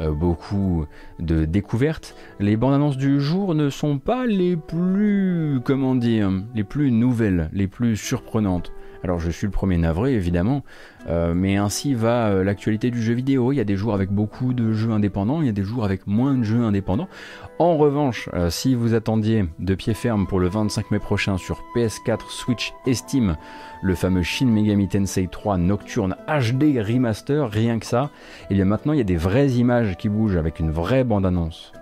euh, 0.00 0.12
beaucoup 0.12 0.86
de 1.18 1.44
découvertes. 1.44 2.14
Les 2.38 2.56
bandes 2.56 2.74
annonces 2.74 2.96
du 2.96 3.20
jour 3.20 3.54
ne 3.54 3.70
sont 3.70 3.98
pas 3.98 4.26
les 4.26 4.56
plus, 4.56 5.60
comment 5.64 5.94
dire, 5.94 6.30
les 6.54 6.64
plus 6.64 6.92
nouvelles, 6.92 7.50
les 7.52 7.66
plus 7.66 7.96
surprenantes. 7.96 8.72
Alors 9.04 9.18
je 9.18 9.30
suis 9.30 9.46
le 9.46 9.52
premier 9.52 9.78
navré 9.78 10.14
évidemment, 10.14 10.62
euh, 11.08 11.34
mais 11.34 11.56
ainsi 11.56 11.94
va 11.94 12.28
euh, 12.28 12.44
l'actualité 12.44 12.90
du 12.90 13.02
jeu 13.02 13.14
vidéo. 13.14 13.52
Il 13.52 13.56
y 13.56 13.60
a 13.60 13.64
des 13.64 13.76
jours 13.76 13.94
avec 13.94 14.10
beaucoup 14.10 14.52
de 14.54 14.72
jeux 14.72 14.92
indépendants, 14.92 15.40
il 15.40 15.46
y 15.46 15.50
a 15.50 15.52
des 15.52 15.64
jours 15.64 15.84
avec 15.84 16.06
moins 16.06 16.34
de 16.34 16.44
jeux 16.44 16.62
indépendants. 16.62 17.08
En 17.58 17.76
revanche, 17.76 18.28
euh, 18.34 18.48
si 18.50 18.74
vous 18.74 18.94
attendiez 18.94 19.44
de 19.58 19.74
pied 19.74 19.94
ferme 19.94 20.26
pour 20.26 20.38
le 20.38 20.48
25 20.48 20.92
mai 20.92 20.98
prochain 21.00 21.36
sur 21.36 21.62
PS4, 21.74 22.28
Switch 22.28 22.72
et 22.86 22.94
Steam, 22.94 23.36
le 23.82 23.94
fameux 23.94 24.22
Shin 24.22 24.46
Megami 24.46 24.88
Tensei 24.88 25.26
3 25.26 25.58
Nocturne 25.58 26.16
HD 26.28 26.78
Remaster, 26.78 27.50
rien 27.50 27.78
que 27.80 27.86
ça, 27.86 28.10
et 28.42 28.46
eh 28.50 28.54
bien 28.54 28.64
maintenant 28.64 28.92
il 28.92 28.98
y 28.98 29.02
a 29.02 29.04
des 29.04 29.16
vraies 29.16 29.50
images 29.50 29.96
qui 29.96 30.08
bougent 30.08 30.36
avec 30.36 30.60
une 30.60 30.70
vraie 30.70 31.04
bande-annonce. 31.04 31.72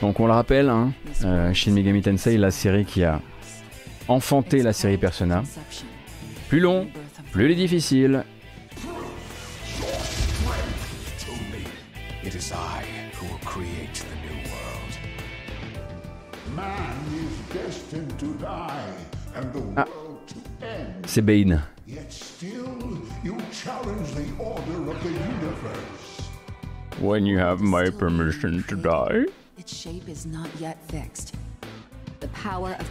Donc 0.00 0.18
on 0.18 0.26
le 0.26 0.32
rappelle, 0.32 0.70
hein, 0.70 0.92
euh, 1.24 1.52
Shin 1.52 1.72
Megami 1.72 2.00
Tensei, 2.00 2.38
la 2.38 2.50
série 2.50 2.86
qui 2.86 3.04
a 3.04 3.20
enfanté 4.08 4.62
la 4.62 4.72
série 4.72 4.96
Persona. 4.96 5.42
Plus 6.48 6.60
long, 6.60 6.88
plus 7.32 7.54
difficile. 7.54 8.24
Ah, 19.76 19.84
c'est 21.06 21.22
Bane. 21.22 21.62
When 27.00 27.26
you 27.26 27.38
have 27.38 27.60
my 27.60 27.90
permission 27.90 28.62
to 28.68 28.76
die. 28.76 29.26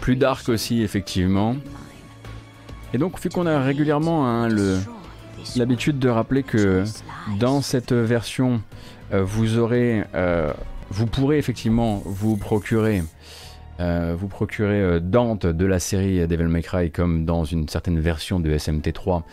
Plus 0.01 0.15
dark 0.15 0.49
aussi, 0.49 0.81
effectivement. 0.81 1.55
Et 2.93 2.97
donc, 2.97 3.19
vu 3.21 3.29
qu'on 3.29 3.45
a 3.45 3.59
régulièrement 3.59 4.27
hein, 4.27 4.49
l'habitude 5.55 5.99
de 5.99 6.09
rappeler 6.09 6.43
que 6.43 6.83
dans 7.39 7.61
cette 7.61 7.93
version, 7.93 8.61
euh, 9.13 9.23
vous 9.23 9.57
aurez, 9.57 10.03
euh, 10.15 10.53
vous 10.89 11.05
pourrez 11.05 11.37
effectivement 11.37 12.01
vous 12.05 12.37
procurer, 12.37 13.03
euh, 13.79 14.15
vous 14.17 14.27
procurer 14.27 14.99
Dante 14.99 15.45
de 15.45 15.65
la 15.65 15.79
série 15.79 16.27
Devil 16.27 16.47
May 16.47 16.63
Cry 16.63 16.91
comme 16.91 17.25
dans 17.25 17.43
une 17.43 17.67
certaine 17.67 17.99
version 17.99 18.39
de 18.39 18.49
SMT3, 18.51 19.23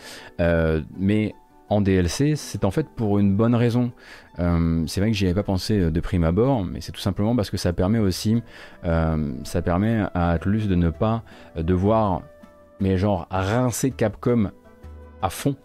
mais 0.97 1.33
en 1.69 1.81
DLC, 1.81 2.35
c'est 2.35 2.63
en 2.63 2.71
fait 2.71 2.87
pour 2.95 3.19
une 3.19 3.35
bonne 3.35 3.55
raison. 3.55 3.91
Euh, 4.39 4.83
c'est 4.87 5.01
vrai 5.01 5.11
que 5.11 5.17
j'y 5.17 5.25
avais 5.25 5.33
pas 5.33 5.43
pensé 5.43 5.79
euh, 5.79 5.91
de 5.91 5.99
prime 5.99 6.23
abord, 6.23 6.63
mais 6.63 6.81
c'est 6.81 6.91
tout 6.91 7.01
simplement 7.01 7.35
parce 7.35 7.49
que 7.49 7.57
ça 7.57 7.73
permet 7.73 7.99
aussi, 7.99 8.41
euh, 8.85 9.33
ça 9.43 9.61
permet 9.61 10.03
à 10.13 10.31
Atlus 10.31 10.67
de 10.67 10.75
ne 10.75 10.89
pas 10.89 11.23
devoir, 11.57 12.21
mais 12.79 12.97
genre 12.97 13.27
rincer 13.29 13.91
Capcom 13.91 14.51
à 15.21 15.29
fond 15.29 15.55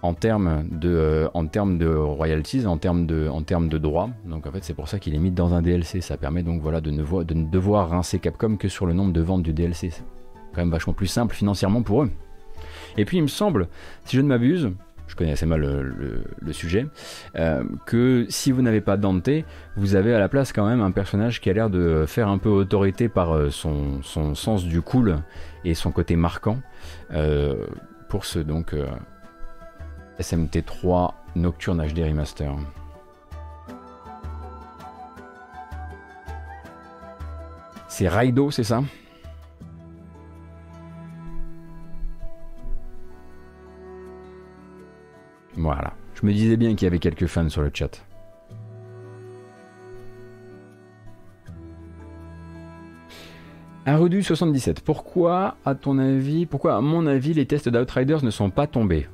en 0.00 0.14
termes 0.14 0.64
de, 0.70 1.28
en 1.34 1.46
termes 1.46 1.78
de 1.78 1.88
royalties, 1.88 2.66
en 2.66 2.76
termes 2.76 3.06
de, 3.06 3.28
en 3.28 3.42
termes 3.42 3.68
de 3.68 3.78
droits. 3.78 4.10
Donc 4.24 4.46
en 4.46 4.52
fait, 4.52 4.64
c'est 4.64 4.74
pour 4.74 4.88
ça 4.88 4.98
qu'il 4.98 5.14
est 5.14 5.18
mis 5.18 5.30
dans 5.30 5.54
un 5.54 5.62
DLC. 5.62 6.00
Ça 6.00 6.16
permet 6.16 6.42
donc 6.42 6.60
voilà 6.60 6.80
de 6.80 6.90
ne, 6.90 7.24
de 7.24 7.34
ne 7.34 7.44
devoir 7.44 7.90
rincer 7.90 8.18
Capcom 8.18 8.56
que 8.56 8.68
sur 8.68 8.86
le 8.86 8.94
nombre 8.94 9.12
de 9.12 9.20
ventes 9.20 9.42
du 9.42 9.52
DLC. 9.52 9.90
C'est 9.90 10.02
quand 10.54 10.60
même 10.60 10.70
vachement 10.70 10.92
plus 10.92 11.06
simple 11.06 11.34
financièrement 11.34 11.82
pour 11.82 12.02
eux. 12.02 12.10
Et 12.96 13.04
puis 13.04 13.18
il 13.18 13.22
me 13.22 13.28
semble, 13.28 13.68
si 14.04 14.16
je 14.16 14.22
ne 14.22 14.26
m'abuse, 14.28 14.70
je 15.12 15.16
connais 15.16 15.32
assez 15.32 15.44
mal 15.44 15.60
le, 15.60 16.52
sujet, 16.54 16.86
euh, 17.36 17.62
que 17.84 18.24
si 18.30 18.50
vous 18.50 18.62
n'avez 18.62 18.80
pas 18.80 18.96
Dante, 18.96 19.28
vous 19.76 19.94
avez 19.94 20.14
à 20.14 20.18
la 20.18 20.30
place 20.30 20.54
quand 20.54 20.66
même 20.66 20.80
un 20.80 20.90
personnage 20.90 21.42
qui 21.42 21.50
a 21.50 21.52
l'air 21.52 21.68
de 21.68 22.06
faire 22.06 22.28
un 22.28 22.38
peu 22.38 22.48
autorité 22.48 23.10
par 23.10 23.36
euh, 23.36 23.50
son, 23.50 24.02
sens 24.02 24.64
du 24.64 24.80
cool 24.80 25.18
et 25.66 25.74
son 25.74 25.92
côté 25.92 26.16
marquant. 26.16 26.58
Euh, 27.12 27.66
pour 28.08 28.24
ce 28.24 28.38
donc 28.38 28.74
SMT3 30.18 31.12
Nocturne 31.36 31.86
HD 31.86 31.98
Remaster. 32.00 32.54
C'est 37.88 38.08
Raido, 38.08 38.50
c'est 38.50 38.64
ça? 38.64 38.82
Voilà. 45.62 45.92
Je 46.14 46.26
me 46.26 46.32
disais 46.32 46.56
bien 46.56 46.74
qu'il 46.74 46.86
y 46.86 46.88
avait 46.88 46.98
quelques 46.98 47.26
fans 47.26 47.48
sur 47.48 47.62
le 47.62 47.70
chat. 47.72 48.04
Arudu77, 53.86 54.78
pourquoi, 54.84 55.56
à 55.64 55.74
ton 55.74 55.98
avis, 55.98 56.46
pourquoi, 56.46 56.76
à 56.76 56.80
mon 56.80 57.06
avis, 57.06 57.34
les 57.34 57.46
tests 57.46 57.68
d'Outriders 57.68 58.24
ne 58.24 58.30
sont 58.30 58.50
pas 58.50 58.66
tombés? 58.66 59.06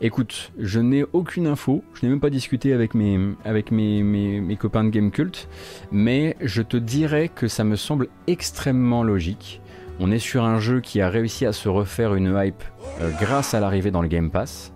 Écoute, 0.00 0.52
je 0.58 0.78
n'ai 0.78 1.04
aucune 1.12 1.46
info, 1.46 1.82
je 1.94 2.04
n'ai 2.04 2.10
même 2.10 2.20
pas 2.20 2.30
discuté 2.30 2.72
avec, 2.72 2.94
mes, 2.94 3.18
avec 3.44 3.70
mes, 3.72 4.02
mes, 4.02 4.56
copains 4.56 4.84
de 4.84 4.90
Game 4.90 5.10
Cult, 5.10 5.48
mais 5.90 6.36
je 6.40 6.62
te 6.62 6.76
dirais 6.76 7.28
que 7.28 7.48
ça 7.48 7.64
me 7.64 7.76
semble 7.76 8.08
extrêmement 8.26 9.02
logique. 9.02 9.60
On 9.98 10.10
est 10.10 10.18
sur 10.18 10.44
un 10.44 10.60
jeu 10.60 10.80
qui 10.80 11.00
a 11.00 11.10
réussi 11.10 11.44
à 11.44 11.52
se 11.52 11.68
refaire 11.68 12.14
une 12.14 12.34
hype 12.36 12.62
euh, 13.00 13.10
grâce 13.20 13.54
à 13.54 13.60
l'arrivée 13.60 13.90
dans 13.90 14.02
le 14.02 14.08
Game 14.08 14.30
Pass. 14.30 14.69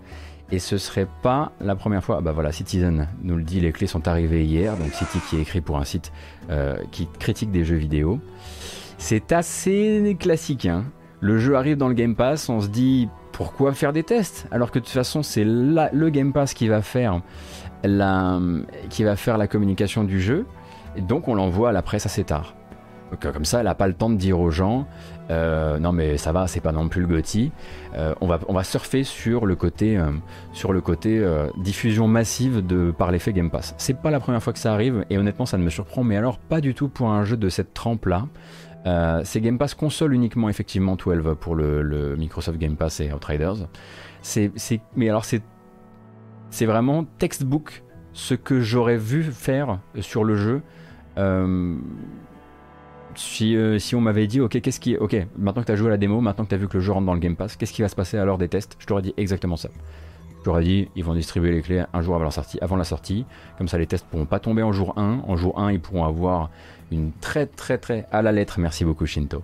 Et 0.51 0.59
ce 0.59 0.77
serait 0.77 1.09
pas 1.23 1.53
la 1.61 1.75
première 1.75 2.05
fois. 2.05 2.21
Bah 2.21 2.33
voilà, 2.33 2.53
Citizen 2.53 3.09
nous 3.23 3.37
le 3.37 3.43
dit, 3.43 3.61
les 3.61 3.73
clés 3.73 3.87
sont 3.87 4.07
arrivées 4.07 4.45
hier. 4.45 4.77
Donc 4.77 4.93
City 4.93 5.19
qui 5.29 5.37
est 5.37 5.41
écrit 5.41 5.61
pour 5.61 5.79
un 5.79 5.85
site 5.85 6.13
euh, 6.51 6.77
qui 6.91 7.09
critique 7.19 7.51
des 7.51 7.65
jeux 7.65 7.77
vidéo. 7.77 8.21
C'est 8.99 9.33
assez 9.33 10.17
classique. 10.19 10.67
Hein. 10.67 10.85
Le 11.21 11.39
jeu 11.39 11.57
arrive 11.57 11.77
dans 11.77 11.89
le 11.89 11.95
Game 11.95 12.15
Pass, 12.15 12.49
on 12.49 12.61
se 12.61 12.69
dit 12.69 13.09
pourquoi 13.33 13.73
faire 13.73 13.93
des 13.93 14.05
tests? 14.05 14.47
Alors 14.51 14.71
que 14.71 14.79
de 14.79 14.85
toute 14.85 14.93
façon 14.93 15.23
c'est 15.23 15.45
le 15.45 16.09
Game 16.11 16.33
Pass 16.33 16.55
qui 16.55 16.69
va 16.69 16.83
faire 16.83 17.23
la, 17.83 18.39
communication 19.49 20.05
du 20.05 20.21
jeu. 20.21 20.47
Et 20.97 21.01
donc 21.01 21.27
on 21.27 21.35
l'envoie 21.35 21.71
à 21.71 21.73
la 21.73 21.83
presse 21.83 22.07
assez 22.07 22.25
tard. 22.25 22.55
Donc, 23.11 23.33
comme 23.33 23.45
ça, 23.45 23.59
elle 23.59 23.67
n'a 23.67 23.75
pas 23.75 23.87
le 23.87 23.95
temps 23.95 24.11
de 24.11 24.17
dire 24.17 24.41
aux 24.41 24.51
gens 24.51 24.87
euh, 25.31 25.79
non 25.79 25.93
mais 25.93 26.19
ça 26.19 26.33
va, 26.33 26.47
c'est 26.47 26.61
pas 26.61 26.73
non 26.73 26.89
plus 26.89 27.01
le 27.01 27.07
Gotti. 27.07 27.51
Euh, 27.97 28.15
on, 28.21 28.27
va, 28.27 28.65
surfer 28.65 29.05
sur 29.05 29.47
le 29.47 29.57
côté, 29.57 29.97
euh, 29.97 31.49
diffusion 31.57 32.09
massive 32.09 32.65
de, 32.65 32.91
par 32.91 33.11
l'effet 33.11 33.33
Game 33.33 33.51
Pass. 33.51 33.75
C'est 33.79 34.01
pas 34.01 34.11
la 34.11 34.21
première 34.21 34.43
fois 34.43 34.53
que 34.53 34.59
ça 34.59 34.73
arrive 34.73 35.05
et 35.11 35.19
honnêtement 35.19 35.47
ça 35.47 35.59
ne 35.59 35.65
me 35.65 35.71
surprend, 35.71 36.05
mais 36.05 36.17
alors 36.17 36.39
pas 36.39 36.61
du 36.61 36.75
tout 36.75 36.89
pour 36.89 37.11
un 37.11 37.25
jeu 37.25 37.37
de 37.37 37.49
cette 37.49 37.75
trempe 37.75 38.07
là. 38.07 38.27
c'est 39.25 39.41
Game 39.41 39.59
Pass 39.59 39.75
console 39.75 40.15
uniquement 40.15 40.49
effectivement 40.49 40.97
12 40.97 41.37
pour 41.41 41.55
le, 41.55 42.17
Microsoft 42.17 42.59
Game 42.59 42.77
Pass 42.77 43.01
et 43.01 43.13
Outriders. 43.13 43.67
Mais 44.97 45.09
alors 45.09 45.25
c'est 45.25 46.67
vraiment 46.67 47.05
textbook 47.19 47.83
ce 48.13 48.35
que 48.35 48.61
j'aurais 48.61 48.97
vu 48.97 49.25
faire 49.25 49.81
sur 50.01 50.23
le 50.25 50.37
jeu 50.37 50.63
euh, 53.43 53.79
si, 53.79 53.95
on 53.95 54.01
m'avait 54.01 54.27
dit, 54.27 54.41
ok, 54.41 54.61
qu'est-ce 54.61 54.81
qui, 54.81 54.97
ok, 54.97 55.17
maintenant 55.39 55.63
que 55.63 55.67
tu 55.67 55.73
as 55.73 55.77
joué 55.77 55.89
à 55.89 55.91
la 55.91 55.97
démo, 55.97 56.21
maintenant 56.21 56.45
que 56.45 56.51
tu 56.51 56.55
as 56.55 56.59
vu 56.59 56.69
que 56.69 56.77
le 56.77 56.83
jeu 56.83 56.93
rentre 56.93 57.07
dans 57.07 57.15
le 57.15 57.21
Game 57.21 57.37
Pass, 57.37 57.57
qu'est-ce 57.57 57.73
qui 57.73 57.83
va 57.83 57.89
se 57.89 57.97
passer 57.97 58.19
à 58.19 58.25
l'heure 58.25 58.39
des 58.39 58.49
tests? 58.49 58.77
Je 58.79 58.87
t'aurais 58.87 59.03
dit 59.03 59.15
exactement 59.17 59.57
ça. 59.57 59.69
Je 60.39 60.45
t'aurais 60.45 60.63
dit, 60.63 60.89
ils 60.95 61.05
vont 61.05 61.15
distribuer 61.15 61.53
les 61.53 61.63
clés 61.63 61.85
un 61.93 62.03
jour 62.03 62.15
avant 62.15 62.25
la 62.25 62.31
sortie, 62.31 62.59
avant 62.61 62.77
la 62.77 62.85
sortie, 62.85 63.25
comme 63.57 63.67
ça 63.67 63.79
les 63.79 63.87
tests 63.87 64.07
pourront 64.07 64.27
pas 64.27 64.41
tomber 64.41 64.63
en 64.63 64.73
jour 64.73 64.93
1. 64.99 65.23
En 65.27 65.37
jour 65.37 65.59
1, 65.59 65.73
ils 65.73 65.81
pourront 65.81 66.05
avoir 66.05 66.51
une 66.93 67.13
très 67.13 67.47
très 67.47 67.79
très 67.79 68.07
à 68.13 68.21
la 68.21 68.31
lettre, 68.31 68.61
merci 68.61 68.85
beaucoup 68.85 69.07
Shinto. 69.07 69.43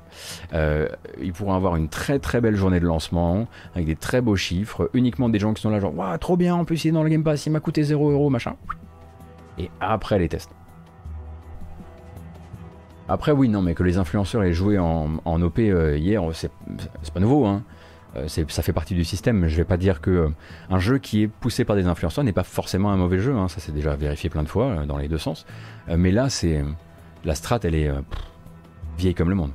Euh, 0.52 0.88
ils 1.20 1.32
pourront 1.32 1.54
avoir 1.54 1.76
une 1.76 1.88
très 1.88 2.18
très 2.18 2.42
belle 2.42 2.56
journée 2.56 2.80
de 2.80 2.86
lancement 2.86 3.48
avec 3.74 3.86
des 3.86 3.96
très 3.96 4.20
beaux 4.20 4.36
chiffres, 4.36 4.90
uniquement 4.92 5.30
des 5.30 5.38
gens 5.38 5.54
qui 5.54 5.62
sont 5.62 5.70
là 5.70 5.80
genre, 5.80 5.96
waouh, 5.96 6.18
trop 6.18 6.36
bien, 6.36 6.54
en 6.54 6.66
plus 6.66 6.84
il 6.84 6.88
est 6.88 6.92
dans 6.92 7.02
le 7.02 7.08
Game 7.08 7.24
Pass, 7.24 7.46
il 7.46 7.50
m'a 7.50 7.60
coûté 7.60 7.82
0 7.82 8.10
euros, 8.10 8.28
machin. 8.28 8.56
Et 9.58 9.70
après 9.80 10.18
les 10.18 10.28
tests. 10.28 10.50
Après, 13.12 13.32
oui, 13.32 13.48
non, 13.48 13.60
mais 13.60 13.74
que 13.74 13.82
les 13.82 13.98
influenceurs 13.98 14.44
aient 14.44 14.52
joué 14.52 14.78
en, 14.78 15.18
OP 15.42 15.58
euh, 15.58 15.98
hier, 15.98 16.22
c'est 16.32 16.50
pas 17.12 17.18
nouveau. 17.20 17.44
Hein. 17.44 17.64
Euh, 18.16 18.28
ça 18.28 18.62
fait 18.62 18.72
partie 18.72 18.94
du 18.94 19.04
système. 19.04 19.48
Je 19.48 19.56
vais 19.56 19.64
pas 19.64 19.76
dire 19.76 20.00
que 20.00 20.10
euh, 20.10 20.28
un 20.70 20.78
jeu 20.78 20.98
qui 20.98 21.22
est 21.22 21.28
poussé 21.28 21.64
par 21.64 21.74
des 21.74 21.86
influenceurs 21.86 22.22
n'est 22.22 22.32
pas 22.32 22.44
forcément 22.44 22.92
un 22.92 22.96
mauvais 22.96 23.18
jeu. 23.18 23.34
hein. 23.36 23.48
Ça, 23.48 23.58
c'est 23.60 23.72
déjà 23.72 23.96
vérifié 23.96 24.30
plein 24.30 24.44
de 24.44 24.48
fois 24.48 24.86
dans 24.86 24.96
les 24.96 25.08
deux 25.08 25.18
sens. 25.18 25.44
Mais 25.88 26.12
là, 26.12 26.28
c'est 26.30 26.64
la 27.24 27.34
strat, 27.34 27.58
elle 27.64 27.74
est 27.74 27.90
vieille 28.96 29.14
comme 29.14 29.28
le 29.28 29.34
monde. 29.34 29.50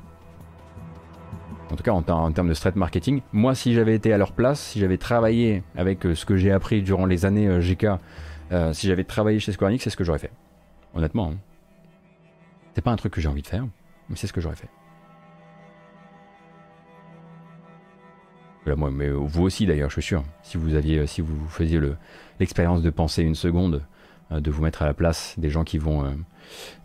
En 1.72 1.76
tout 1.76 1.82
cas, 1.82 1.92
en, 1.92 2.02
ter- 2.02 2.16
en 2.16 2.30
termes 2.32 2.48
de 2.48 2.54
strat 2.54 2.72
marketing, 2.76 3.22
moi, 3.32 3.54
si 3.54 3.72
j'avais 3.72 3.94
été 3.94 4.12
à 4.12 4.18
leur 4.18 4.32
place, 4.32 4.60
si 4.60 4.80
j'avais 4.80 4.98
travaillé 4.98 5.62
avec 5.76 6.02
ce 6.14 6.24
que 6.26 6.36
j'ai 6.36 6.52
appris 6.52 6.82
durant 6.82 7.06
les 7.06 7.24
années 7.24 7.58
GK, 7.60 7.86
si 8.72 8.86
j'avais 8.86 9.04
travaillé 9.04 9.38
chez 9.38 9.52
Square 9.52 9.70
Enix, 9.70 9.82
c'est 9.82 9.90
ce 9.90 9.96
que 9.96 10.04
j'aurais 10.04 10.18
fait. 10.18 10.30
Honnêtement. 10.94 11.32
hein. 11.32 11.38
C'est 12.76 12.82
pas 12.82 12.92
un 12.92 12.96
truc 12.96 13.14
que 13.14 13.22
j'ai 13.22 13.28
envie 13.28 13.40
de 13.40 13.46
faire, 13.46 13.66
mais 14.10 14.16
c'est 14.16 14.26
ce 14.26 14.34
que 14.34 14.40
j'aurais 14.42 14.54
fait. 14.54 14.68
Moi, 18.76 18.90
mais 18.90 19.08
vous 19.08 19.44
aussi 19.44 19.64
d'ailleurs, 19.64 19.88
je 19.88 19.94
suis 19.94 20.02
sûr. 20.02 20.24
Si 20.42 20.58
vous 20.58 20.74
aviez, 20.74 21.06
si 21.06 21.22
vous 21.22 21.48
faisiez 21.48 21.78
le- 21.78 21.96
l'expérience 22.38 22.82
de 22.82 22.90
penser 22.90 23.22
une 23.22 23.34
seconde, 23.34 23.82
euh, 24.30 24.40
de 24.40 24.50
vous 24.50 24.62
mettre 24.62 24.82
à 24.82 24.84
la 24.84 24.92
place 24.92 25.34
des 25.38 25.48
gens 25.48 25.64
qui 25.64 25.78
vont, 25.78 26.04
euh, 26.04 26.10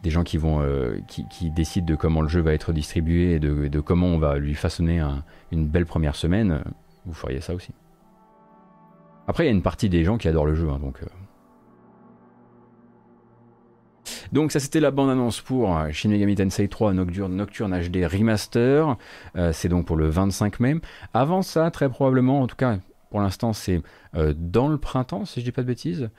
des 0.01 0.11
gens 0.11 0.23
qui 0.23 0.37
vont, 0.37 0.61
euh, 0.61 0.97
qui, 1.09 1.51
décident 1.51 1.85
de 1.87 1.95
comment 1.95 2.21
le 2.21 2.29
jeu 2.29 2.39
va 2.39 2.53
être 2.53 2.71
distribué 2.71 3.33
et 3.33 3.39
de, 3.41 3.81
comment 3.81 4.07
on 4.07 4.17
va 4.17 4.37
lui 4.37 4.55
façonner 4.55 4.99
un- 4.99 5.25
une 5.51 5.67
belle 5.67 5.85
première 5.85 6.15
semaine, 6.15 6.63
vous 7.05 7.13
feriez 7.13 7.41
ça 7.41 7.53
aussi. 7.53 7.73
Après, 9.27 9.43
il 9.43 9.47
y 9.47 9.49
a 9.49 9.53
une 9.53 9.61
partie 9.61 9.89
des 9.89 10.05
gens 10.05 10.17
qui 10.17 10.29
adorent 10.29 10.45
le 10.45 10.55
jeu, 10.55 10.69
hein, 10.69 10.79
donc. 10.79 11.01
Donc 14.31 14.51
ça 14.51 14.59
c'était 14.59 14.79
la 14.79 14.91
bande-annonce 14.91 15.41
pour 15.41 15.77
euh, 15.77 15.91
Shin 15.91 16.09
Megami 16.09 16.35
Tensei 16.35 16.67
3 16.67 16.93
Nocturne, 16.93 17.79
HD 17.79 18.05
Remaster. 18.05 18.97
Euh, 19.35 19.51
c'est 19.53 19.69
donc 19.69 19.85
pour 19.85 19.95
le 19.95 20.07
25 20.07 20.59
mai. 20.59 20.75
Avant 21.13 21.41
ça, 21.41 21.71
très 21.71 21.89
probablement, 21.89 22.41
en 22.41 22.47
tout 22.47 22.55
cas 22.55 22.77
pour 23.09 23.19
l'instant 23.19 23.53
c'est 23.53 23.81
euh, 24.15 24.33
dans 24.37 24.67
le 24.67 24.77
printemps, 24.77 25.25
si 25.25 25.41
je 25.41 25.45
dis 25.45 25.51
pas 25.51 25.63
de 25.63 25.67
bêtises, 25.67 26.09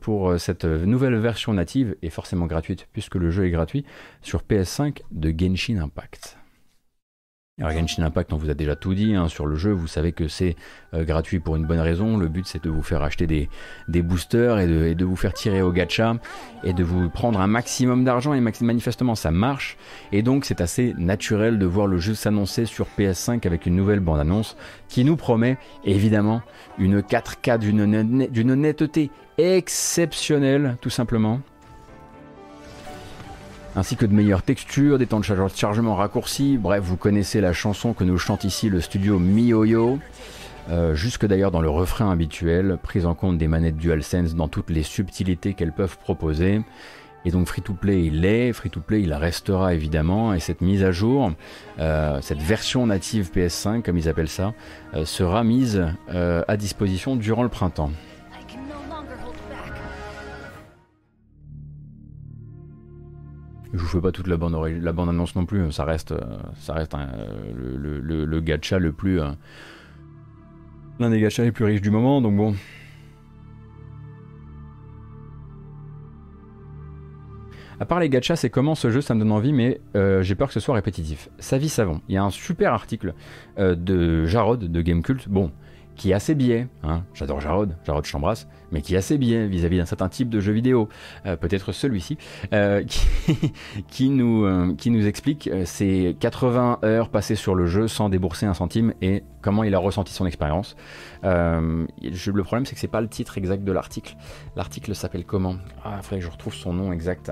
pour 0.00 0.38
cette 0.38 0.64
nouvelle 0.64 1.16
version 1.16 1.52
native 1.52 1.96
et 2.02 2.10
forcément 2.10 2.46
gratuite 2.46 2.88
puisque 2.92 3.14
le 3.14 3.30
jeu 3.30 3.46
est 3.46 3.50
gratuit 3.50 3.84
sur 4.22 4.42
PS5 4.42 5.00
de 5.10 5.34
Genshin 5.36 5.78
Impact. 5.78 6.38
Alors 7.58 7.72
Genshin 7.72 8.02
Impact, 8.02 8.34
on 8.34 8.36
vous 8.36 8.50
a 8.50 8.54
déjà 8.54 8.76
tout 8.76 8.92
dit 8.92 9.14
hein, 9.14 9.28
sur 9.28 9.46
le 9.46 9.56
jeu, 9.56 9.72
vous 9.72 9.86
savez 9.86 10.12
que 10.12 10.28
c'est 10.28 10.56
euh, 10.92 11.04
gratuit 11.04 11.40
pour 11.40 11.56
une 11.56 11.64
bonne 11.64 11.80
raison. 11.80 12.18
Le 12.18 12.28
but 12.28 12.46
c'est 12.46 12.62
de 12.62 12.68
vous 12.68 12.82
faire 12.82 13.02
acheter 13.02 13.26
des, 13.26 13.48
des 13.88 14.02
boosters 14.02 14.58
et 14.58 14.66
de, 14.66 14.84
et 14.84 14.94
de 14.94 15.06
vous 15.06 15.16
faire 15.16 15.32
tirer 15.32 15.62
au 15.62 15.72
gacha 15.72 16.16
et 16.64 16.74
de 16.74 16.84
vous 16.84 17.08
prendre 17.08 17.40
un 17.40 17.46
maximum 17.46 18.04
d'argent 18.04 18.34
et 18.34 18.42
manifestement 18.42 19.14
ça 19.14 19.30
marche. 19.30 19.78
Et 20.12 20.20
donc 20.20 20.44
c'est 20.44 20.60
assez 20.60 20.92
naturel 20.98 21.58
de 21.58 21.64
voir 21.64 21.86
le 21.86 21.96
jeu 21.96 22.12
s'annoncer 22.12 22.66
sur 22.66 22.88
PS5 22.98 23.46
avec 23.46 23.64
une 23.64 23.76
nouvelle 23.76 24.00
bande-annonce 24.00 24.54
qui 24.90 25.02
nous 25.02 25.16
promet 25.16 25.56
évidemment 25.82 26.42
une 26.76 27.00
4K 27.00 27.58
d'une 27.58 28.54
netteté 28.54 29.10
exceptionnelle 29.38 30.76
tout 30.82 30.90
simplement 30.90 31.40
ainsi 33.76 33.94
que 33.94 34.06
de 34.06 34.14
meilleures 34.14 34.42
textures, 34.42 34.98
des 34.98 35.06
temps 35.06 35.20
de 35.20 35.24
charge- 35.24 35.54
chargement 35.54 35.94
raccourcis. 35.94 36.56
Bref, 36.56 36.82
vous 36.82 36.96
connaissez 36.96 37.40
la 37.40 37.52
chanson 37.52 37.92
que 37.92 38.04
nous 38.04 38.18
chante 38.18 38.44
ici 38.44 38.68
le 38.70 38.80
studio 38.80 39.18
MiYoYo. 39.18 39.98
Euh, 40.68 40.94
jusque 40.96 41.26
d'ailleurs 41.26 41.52
dans 41.52 41.60
le 41.60 41.70
refrain 41.70 42.10
habituel, 42.10 42.78
prise 42.82 43.06
en 43.06 43.14
compte 43.14 43.38
des 43.38 43.46
manettes 43.46 43.76
DualSense 43.76 44.34
dans 44.34 44.48
toutes 44.48 44.70
les 44.70 44.82
subtilités 44.82 45.54
qu'elles 45.54 45.72
peuvent 45.72 45.98
proposer. 45.98 46.62
Et 47.24 47.30
donc 47.30 47.46
Free 47.48 47.62
to 47.62 47.74
Play 47.74 48.04
il 48.06 48.24
est, 48.24 48.52
Free 48.52 48.70
to 48.70 48.80
Play 48.80 49.02
il 49.02 49.12
restera 49.12 49.74
évidemment, 49.74 50.32
et 50.32 50.40
cette 50.40 50.60
mise 50.60 50.82
à 50.82 50.92
jour, 50.92 51.32
euh, 51.78 52.18
cette 52.22 52.40
version 52.40 52.86
native 52.86 53.30
PS5 53.34 53.82
comme 53.82 53.98
ils 53.98 54.08
appellent 54.08 54.28
ça, 54.28 54.54
euh, 54.94 55.04
sera 55.04 55.44
mise 55.44 55.84
euh, 56.14 56.42
à 56.48 56.56
disposition 56.56 57.14
durant 57.16 57.42
le 57.42 57.48
printemps. 57.48 57.90
Je 63.72 63.78
vous 63.78 63.86
fais 63.86 64.00
pas 64.00 64.12
toute 64.12 64.26
la 64.28 64.36
bande, 64.36 64.54
ori- 64.54 64.80
la 64.80 64.92
bande 64.92 65.08
annonce 65.08 65.34
non 65.36 65.44
plus, 65.44 65.70
ça 65.72 65.84
reste, 65.84 66.14
ça 66.56 66.74
le, 67.54 68.40
gacha 68.40 68.78
le 68.78 68.92
plus. 68.92 69.20
euh, 69.20 69.30
L'un 70.98 71.10
des 71.10 71.20
gachas 71.20 71.42
les 71.44 71.52
plus 71.52 71.64
riches 71.64 71.82
du 71.82 71.90
moment, 71.90 72.20
donc 72.22 72.36
bon. 72.36 72.54
À 77.78 77.84
part 77.84 78.00
les 78.00 78.08
gachas, 78.08 78.36
c'est 78.36 78.48
comment 78.48 78.74
ce 78.74 78.90
jeu, 78.90 79.02
ça 79.02 79.14
me 79.14 79.18
donne 79.20 79.32
envie, 79.32 79.52
mais 79.52 79.80
euh, 79.96 80.22
j'ai 80.22 80.34
peur 80.34 80.48
que 80.48 80.54
ce 80.54 80.60
soit 80.60 80.74
répétitif. 80.74 81.28
Savi 81.38 81.68
Savon, 81.68 82.00
il 82.08 82.14
y 82.14 82.18
a 82.18 82.24
un 82.24 82.30
super 82.30 82.72
article 82.72 83.12
euh, 83.58 83.74
de 83.74 84.24
Jarod 84.24 84.60
de 84.64 84.80
Gamecult, 84.82 85.28
bon, 85.28 85.52
qui 85.96 86.10
est 86.10 86.14
assez 86.14 86.34
biais, 86.34 86.68
hein, 86.82 87.02
j'adore 87.14 87.40
Jarod, 87.40 87.76
Jarod 87.84 88.04
je 88.04 88.12
t'embrasse, 88.12 88.46
mais 88.70 88.82
qui 88.82 88.94
est 88.94 88.98
assez 88.98 89.18
biais 89.18 89.46
vis-à-vis 89.46 89.78
d'un 89.78 89.86
certain 89.86 90.08
type 90.08 90.28
de 90.28 90.40
jeu 90.40 90.52
vidéo, 90.52 90.88
euh, 91.24 91.36
peut-être 91.36 91.72
celui-ci, 91.72 92.18
euh, 92.52 92.84
qui, 93.88 94.10
nous, 94.10 94.44
euh, 94.44 94.74
qui 94.76 94.90
nous 94.90 95.06
explique 95.06 95.50
ces 95.64 96.16
80 96.20 96.80
heures 96.84 97.08
passées 97.08 97.34
sur 97.34 97.54
le 97.54 97.66
jeu 97.66 97.88
sans 97.88 98.08
débourser 98.08 98.46
un 98.46 98.54
centime 98.54 98.92
et 99.00 99.24
comment 99.40 99.64
il 99.64 99.74
a 99.74 99.78
ressenti 99.78 100.12
son 100.12 100.26
expérience. 100.26 100.76
Le 101.22 102.42
problème, 102.42 102.66
c'est 102.66 102.74
que 102.74 102.80
c'est 102.80 102.88
pas 102.88 103.00
le 103.00 103.08
titre 103.08 103.38
exact 103.38 103.64
de 103.64 103.72
l'article. 103.72 104.16
L'article 104.54 104.94
s'appelle 104.94 105.24
comment? 105.24 105.56
Ah, 105.84 105.94
il 105.96 106.02
faudrait 106.02 106.18
que 106.18 106.26
je 106.26 106.30
retrouve 106.30 106.54
son 106.54 106.72
nom 106.72 106.92
exact. 106.92 107.30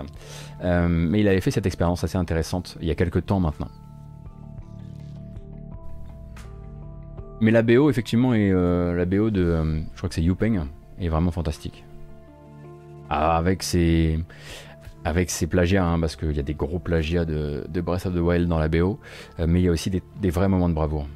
Mais 0.63 1.21
il 1.21 1.29
avait 1.29 1.41
fait 1.41 1.51
cette 1.51 1.67
expérience 1.67 2.05
assez 2.05 2.19
intéressante 2.19 2.79
il 2.81 2.89
y 2.89 2.91
a 2.91 2.95
quelques 2.95 3.27
temps 3.27 3.41
maintenant. 3.41 3.69
Mais 7.41 7.51
la 7.51 7.63
BO, 7.63 7.91
effectivement, 7.91 8.35
est 8.35 8.51
euh, 8.51 8.95
la 8.95 9.05
BO 9.05 9.31
de. 9.31 9.43
euh, 9.43 9.81
je 9.93 9.97
crois 9.99 10.09
que 10.09 10.15
c'est 10.15 10.23
Yupeng, 10.23 10.67
est 11.01 11.09
vraiment 11.09 11.31
fantastique. 11.31 11.85
Ah, 13.11 13.37
avec 13.37 13.63
ses. 13.63 14.19
Avec 15.05 15.31
ses 15.31 15.47
plagiats, 15.47 15.85
hein, 15.85 16.01
parce 16.01 16.17
qu'il 16.17 16.33
y 16.33 16.41
a 16.41 16.43
des 16.43 16.55
gros 16.55 16.79
plagiats 16.79 17.27
de, 17.27 17.67
de 17.69 17.81
Breath 17.83 18.07
of 18.07 18.15
the 18.15 18.19
Wild 18.21 18.49
dans 18.49 18.59
la 18.59 18.69
BO, 18.69 18.99
euh, 19.39 19.47
mais 19.47 19.61
il 19.61 19.65
y 19.65 19.69
a 19.69 19.71
aussi 19.71 19.91
des 19.91 20.31
vrais 20.31 20.49
moments 20.49 20.69
de 20.71 20.75
bravoure. 20.75 21.07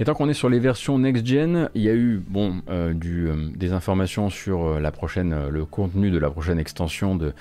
Et 0.00 0.04
tant 0.04 0.14
qu'on 0.14 0.28
est 0.28 0.34
sur 0.34 0.48
les 0.48 0.58
versions 0.58 0.98
next-gen, 0.98 1.70
il 1.76 1.82
y 1.82 1.88
a 1.88 1.94
eu 1.94 2.20
bon, 2.26 2.62
euh, 2.68 2.92
euh, 3.04 3.50
des 3.54 3.72
informations 3.72 4.28
sur 4.28 4.64
euh, 4.64 4.80
la 4.80 4.90
prochaine, 4.90 5.48
le 5.48 5.64
contenu 5.64 6.10
de 6.10 6.18
la 6.18 6.30
prochaine 6.30 6.58
extension 6.58 7.14
de 7.14 7.32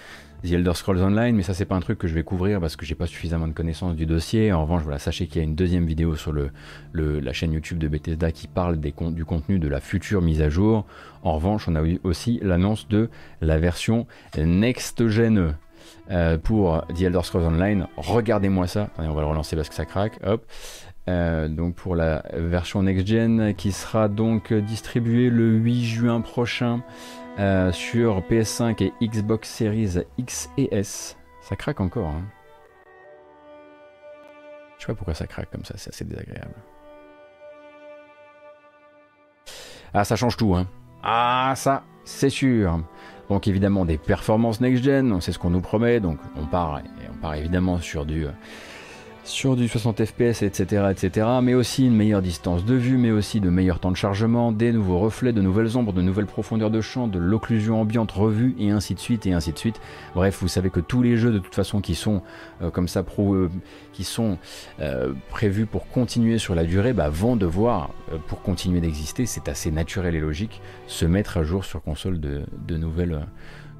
The 0.43 0.51
Elder 0.51 0.73
Scrolls 0.75 1.01
Online, 1.01 1.35
mais 1.35 1.41
ça 1.41 1.55
c'est 1.55 1.65
pas 1.65 1.75
un 1.75 1.79
truc 1.79 1.97
que 1.97 2.07
je 2.07 2.13
vais 2.13 2.21
couvrir 2.21 2.59
parce 2.59 2.75
que 2.75 2.85
j'ai 2.85 2.93
pas 2.93 3.07
suffisamment 3.07 3.47
de 3.47 3.53
connaissances 3.53 3.95
du 3.95 4.05
dossier. 4.05 4.53
En 4.53 4.61
revanche, 4.61 4.83
voilà, 4.83 4.99
sachez 4.99 5.25
qu'il 5.25 5.37
y 5.37 5.39
a 5.41 5.43
une 5.45 5.55
deuxième 5.55 5.87
vidéo 5.87 6.15
sur 6.15 6.31
le, 6.31 6.51
la 6.93 7.33
chaîne 7.33 7.53
YouTube 7.53 7.79
de 7.79 7.87
Bethesda 7.87 8.31
qui 8.31 8.47
parle 8.47 8.77
du 8.79 9.25
contenu 9.25 9.57
de 9.57 9.67
la 9.67 9.79
future 9.79 10.21
mise 10.21 10.41
à 10.41 10.49
jour. 10.49 10.85
En 11.23 11.33
revanche, 11.33 11.67
on 11.67 11.75
a 11.75 11.83
eu 11.83 11.99
aussi 12.03 12.39
l'annonce 12.43 12.87
de 12.87 13.09
la 13.41 13.57
version 13.57 14.05
next-gen. 14.37 15.55
euh, 16.11 16.37
pour 16.37 16.85
The 16.95 17.03
Elder 17.03 17.21
Scrolls 17.23 17.45
Online, 17.45 17.87
regardez-moi 17.97 18.67
ça. 18.67 18.83
Attendez, 18.83 19.09
on 19.09 19.13
va 19.13 19.21
le 19.21 19.27
relancer 19.27 19.55
parce 19.55 19.69
que 19.69 19.75
ça 19.75 19.85
craque. 19.85 20.19
Hop. 20.25 20.45
Euh, 21.09 21.49
donc 21.49 21.75
pour 21.75 21.95
la 21.95 22.23
version 22.33 22.81
next-gen 22.81 23.53
qui 23.55 23.73
sera 23.73 24.07
donc 24.07 24.53
distribuée 24.53 25.29
le 25.29 25.49
8 25.51 25.83
juin 25.83 26.21
prochain 26.21 26.81
euh, 27.39 27.71
sur 27.73 28.21
PS5 28.21 28.81
et 28.83 28.93
Xbox 29.05 29.49
Series 29.49 29.97
X 30.17 30.49
et 30.57 30.73
S. 30.75 31.17
Ça 31.41 31.55
craque 31.57 31.81
encore. 31.81 32.07
hein. 32.07 32.23
Je 34.77 34.85
sais 34.85 34.87
pas 34.87 34.95
pourquoi 34.95 35.13
ça 35.13 35.27
craque 35.27 35.49
comme 35.51 35.65
ça, 35.65 35.75
c'est 35.77 35.89
assez 35.93 36.05
désagréable. 36.05 36.55
Ah, 39.93 40.03
ça 40.03 40.15
change 40.15 40.37
tout, 40.37 40.55
hein. 40.55 40.67
Ah, 41.03 41.53
ça, 41.55 41.83
c'est 42.03 42.29
sûr. 42.29 42.79
Donc 43.29 43.47
évidemment 43.47 43.85
des 43.85 43.97
performances 43.97 44.59
next-gen, 44.59 45.21
c'est 45.21 45.31
ce 45.31 45.39
qu'on 45.39 45.49
nous 45.51 45.61
promet. 45.61 45.99
Donc 45.99 46.19
on 46.35 46.45
part, 46.45 46.79
et 46.79 47.09
on 47.13 47.17
part 47.21 47.35
évidemment 47.35 47.79
sur 47.79 48.05
du, 48.05 48.25
euh, 48.25 48.31
sur 49.23 49.55
du 49.55 49.67
60 49.67 50.03
fps, 50.05 50.41
etc., 50.41 50.87
etc. 50.91 51.27
Mais 51.41 51.53
aussi 51.53 51.85
une 51.85 51.95
meilleure 51.95 52.21
distance 52.21 52.65
de 52.65 52.75
vue, 52.75 52.97
mais 52.97 53.11
aussi 53.11 53.39
de 53.39 53.49
meilleurs 53.49 53.79
temps 53.79 53.91
de 53.91 53.95
chargement, 53.95 54.51
des 54.51 54.71
nouveaux 54.71 54.99
reflets, 54.99 55.33
de 55.33 55.41
nouvelles 55.41 55.77
ombres, 55.77 55.93
de 55.93 56.01
nouvelles 56.01 56.25
profondeurs 56.25 56.71
de 56.71 56.81
champ, 56.81 57.07
de 57.07 57.19
l'occlusion 57.19 57.81
ambiante 57.81 58.11
revue, 58.11 58.55
et 58.59 58.71
ainsi 58.71 58.95
de 58.95 58.99
suite, 58.99 59.25
et 59.25 59.33
ainsi 59.33 59.53
de 59.53 59.57
suite. 59.57 59.79
Bref, 60.13 60.39
vous 60.41 60.47
savez 60.47 60.69
que 60.69 60.79
tous 60.79 61.01
les 61.01 61.17
jeux 61.17 61.31
de 61.31 61.39
toute 61.39 61.55
façon 61.55 61.79
qui 61.81 61.95
sont 61.95 62.21
euh, 62.61 62.69
comme 62.69 62.87
ça 62.87 63.03
pro, 63.03 63.33
euh, 63.33 63.49
qui 63.93 64.03
sont 64.03 64.37
euh, 64.79 65.13
prévus 65.29 65.65
pour 65.65 65.87
continuer 65.87 66.37
sur 66.37 66.55
la 66.55 66.65
durée, 66.65 66.93
bah, 66.93 67.09
vont 67.09 67.35
devoir, 67.35 67.91
pour 68.27 68.41
continuer 68.41 68.81
d'exister, 68.81 69.25
c'est 69.25 69.47
assez 69.47 69.71
naturel 69.71 70.15
et 70.15 70.19
logique, 70.19 70.61
se 70.87 71.05
mettre 71.05 71.37
à 71.37 71.43
jour 71.43 71.63
sur 71.63 71.81
console 71.81 72.19
de, 72.19 72.43
de 72.67 72.77
nouvelles, 72.77 73.25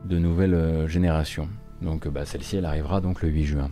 de 0.06 0.18
nouvelles 0.18 0.88
générations. 0.88 1.50
Donc 1.82 2.08
bah, 2.08 2.26
celle-ci, 2.26 2.58
elle 2.58 2.66
arrivera 2.66 3.02
donc 3.02 3.22
le 3.22 3.30
8 3.30 3.44
juin. 3.44 3.70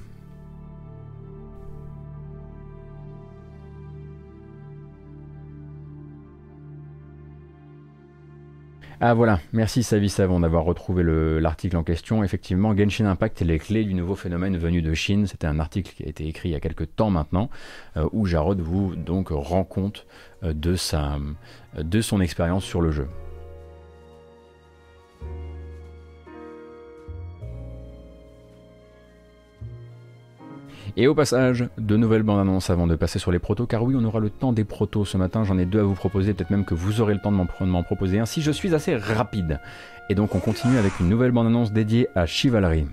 Ah 9.03 9.15
voilà, 9.15 9.40
merci 9.52 9.82
Savi 9.82 10.10
Savon 10.10 10.41
d'avoir 10.41 10.64
retrouvé 10.64 11.02
l'article 11.41 11.76
en 11.76 11.82
question. 11.82 12.23
Effectivement, 12.23 12.78
Genshin 12.78 13.07
Impact 13.07 13.41
est 13.41 13.45
les 13.45 13.57
clés 13.57 13.84
du 13.84 13.95
nouveau 13.95 14.14
phénomène 14.14 14.56
venu 14.57 14.84
de 14.84 14.94
Chine. 14.94 15.26
C'était 15.26 15.48
un 15.48 15.60
article 15.60 15.91
qui 15.95 16.03
a 16.03 16.07
été 16.07 16.28
écrit 16.28 16.49
il 16.49 16.52
y 16.52 16.56
a 16.56 16.60
quelques 16.60 16.95
temps 16.95 17.10
maintenant, 17.10 17.49
euh, 17.98 18.07
où 18.11 18.28
Jarod 18.28 18.61
vous 18.61 18.95
donc 18.95 19.30
rend 19.32 19.64
compte 19.64 20.06
euh, 20.44 20.53
de, 20.53 20.76
sa, 20.76 21.18
de 21.80 21.99
son 21.99 22.22
expérience 22.22 22.64
sur 22.64 22.80
le 22.80 22.91
jeu. 22.91 23.07
Et 30.98 31.08
au 31.08 31.16
passage, 31.16 31.70
de 31.78 31.96
nouvelles 31.96 32.24
bandes 32.24 32.40
annonces 32.40 32.70
avant 32.70 32.88
de 32.88 32.96
passer 32.96 33.20
sur 33.20 33.32
les 33.32 33.40
protos, 33.40 33.66
car 33.66 33.84
oui, 33.84 33.96
on 33.98 34.04
aura 34.04 34.20
le 34.20 34.30
temps 34.30 34.52
des 34.52 34.66
protos 34.66 35.06
ce 35.06 35.18
matin. 35.18 35.44
J'en 35.44 35.58
ai 35.58 35.66
deux 35.66 35.80
à 35.80 35.84
vous 35.84 35.94
proposer, 35.94 36.34
peut-être 36.34 36.50
même 36.50 36.66
que 36.66 36.74
vous 36.74 37.00
aurez 37.02 37.14
le 37.14 37.22
temps 37.22 37.32
de 37.32 37.38
m'en 37.66 37.84
proposer 37.84 38.20
un 38.20 38.26
si 38.26 38.42
je 38.42 38.52
suis 38.52 38.76
assez 38.76 38.96
rapide. 38.96 39.60
Et 40.10 40.16
donc, 40.16 40.36
on 40.36 40.40
continue 40.40 40.78
avec 40.78 41.00
une 41.00 41.10
nouvelle 41.10 41.32
bande 41.32 41.48
annonce 41.48 41.72
dédiée 41.72 42.08
à 42.16 42.26
Chivalry. 42.26 42.88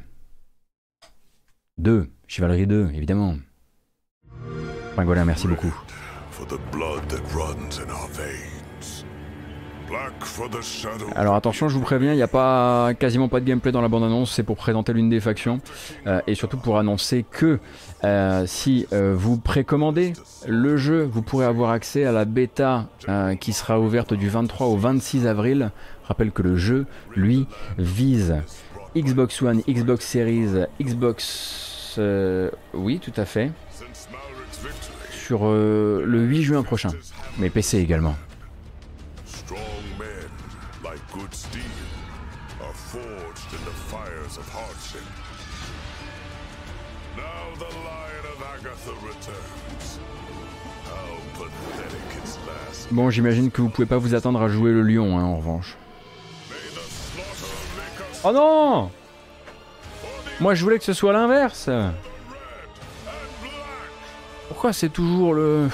2, 1.79 2.09
Chivalry 2.27 2.66
2, 2.66 2.91
évidemment. 2.95 3.37
Pingolin, 4.95 5.25
merci 5.25 5.49
beaucoup. 5.49 5.75
Alors 11.15 11.35
attention, 11.35 11.69
je 11.69 11.74
vous 11.74 11.81
préviens, 11.81 12.12
il 12.12 12.16
n'y 12.16 12.23
a 12.23 12.28
pas 12.28 12.93
quasiment 12.94 13.28
pas 13.28 13.40
de 13.40 13.44
gameplay 13.44 13.73
dans 13.73 13.81
la 13.81 13.89
bande-annonce, 13.89 14.32
c'est 14.32 14.43
pour 14.43 14.56
présenter 14.56 14.93
l'une 14.93 15.09
des 15.09 15.20
factions 15.20 15.60
euh, 16.06 16.20
et 16.27 16.35
surtout 16.35 16.59
pour 16.59 16.78
annoncer 16.78 17.24
que 17.31 17.59
euh, 18.05 18.44
si 18.47 18.86
euh, 18.93 19.15
vous 19.16 19.39
précommandez 19.39 20.12
le 20.47 20.77
jeu, 20.77 21.09
vous 21.10 21.23
pourrez 21.23 21.47
avoir 21.47 21.70
accès 21.70 22.05
à 22.05 22.12
la 22.12 22.24
bêta 22.24 22.86
qui 23.40 23.52
sera 23.52 23.81
ouverte 23.81 24.15
du 24.15 24.28
23 24.28 24.66
au 24.66 24.77
26 24.77 25.27
avril. 25.27 25.70
Rappelle 26.05 26.31
que 26.31 26.43
le 26.43 26.56
jeu, 26.56 26.86
lui, 27.15 27.47
vise 27.78 28.36
Xbox 28.97 29.43
One, 29.43 29.62
Xbox 29.69 30.06
Series, 30.06 30.65
Xbox... 30.81 31.98
oui, 32.74 33.01
tout 33.01 33.12
à 33.16 33.24
fait. 33.24 33.51
Sur 35.10 35.44
le 35.47 36.20
8 36.20 36.43
juin 36.43 36.62
prochain, 36.62 36.90
mais 37.39 37.51
PC 37.51 37.78
également. 37.78 38.15
Bon, 52.90 53.10
j'imagine 53.10 53.51
que 53.51 53.60
vous 53.60 53.69
pouvez 53.69 53.86
pas 53.86 53.98
vous 53.98 54.15
attendre 54.15 54.40
à 54.40 54.48
jouer 54.48 54.73
le 54.73 54.82
lion, 54.82 55.19
hein, 55.19 55.24
en 55.24 55.36
revanche. 55.36 55.77
Oh 58.24 58.32
non 58.32 58.90
Moi, 60.40 60.55
je 60.55 60.62
voulais 60.65 60.78
que 60.78 60.85
ce 60.85 60.93
soit 60.93 61.12
l'inverse. 61.12 61.69
Pourquoi 64.48 64.73
c'est 64.73 64.89
toujours 64.89 65.35
le... 65.35 65.69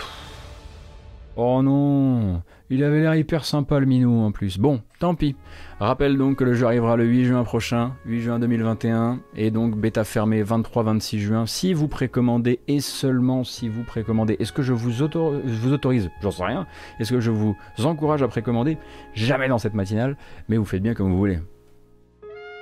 Oh 1.37 1.63
non 1.63 2.43
il 2.71 2.83
avait 2.83 3.01
l'air 3.01 3.15
hyper 3.15 3.45
sympa 3.45 3.79
le 3.79 3.87
minou 3.87 4.23
en 4.25 4.33
plus. 4.33 4.59
Bon, 4.59 4.81
tant 5.05 5.15
pis. 5.15 5.37
Rappelle 5.81 6.17
donc 6.17 6.37
que 6.39 6.45
le 6.45 6.55
jeu 6.55 6.65
arrivera 6.65 6.97
le 6.97 7.05
8 7.05 7.27
juin 7.27 7.45
prochain, 7.45 7.93
8 8.07 8.21
juin 8.23 8.39
2021, 8.39 9.21
et 9.37 9.51
donc 9.51 9.77
bêta 9.77 10.03
fermée 10.03 10.43
23-26 10.43 11.19
juin. 11.19 11.47
Si 11.47 11.75
vous 11.75 11.89
précommandez, 11.89 12.61
et 12.69 12.81
seulement 12.81 13.45
si 13.45 13.69
vous 13.69 13.83
précommandez, 13.85 14.37
est-ce 14.41 14.53
que 14.53 14.63
je 14.63 14.73
vous, 14.73 14.91
vous 14.91 15.73
autorise? 15.73 16.11
J'en 16.23 16.31
sais 16.31 16.45
rien. 16.45 16.67
Est-ce 17.01 17.13
que 17.13 17.21
je 17.21 17.31
vous 17.31 17.55
encourage 17.83 18.23
à 18.23 18.29
précommander? 18.29 18.79
Jamais 19.13 19.49
dans 19.49 19.59
cette 19.59 19.75
matinale, 19.75 20.17
mais 20.49 20.57
vous 20.57 20.65
faites 20.65 20.83
bien 20.83 20.95
comme 20.95 21.11
vous 21.11 21.19
voulez. 21.19 21.39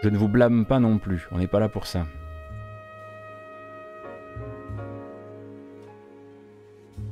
Je 0.03 0.09
ne 0.09 0.19
vous 0.19 0.27
blâme 0.27 0.67
pas 0.67 0.81
non 0.81 0.99
plus, 0.99 1.29
on 1.31 1.39
n'est 1.39 1.47
pas 1.47 1.61
là 1.61 1.69
pour 1.69 1.87
ça. 1.87 2.07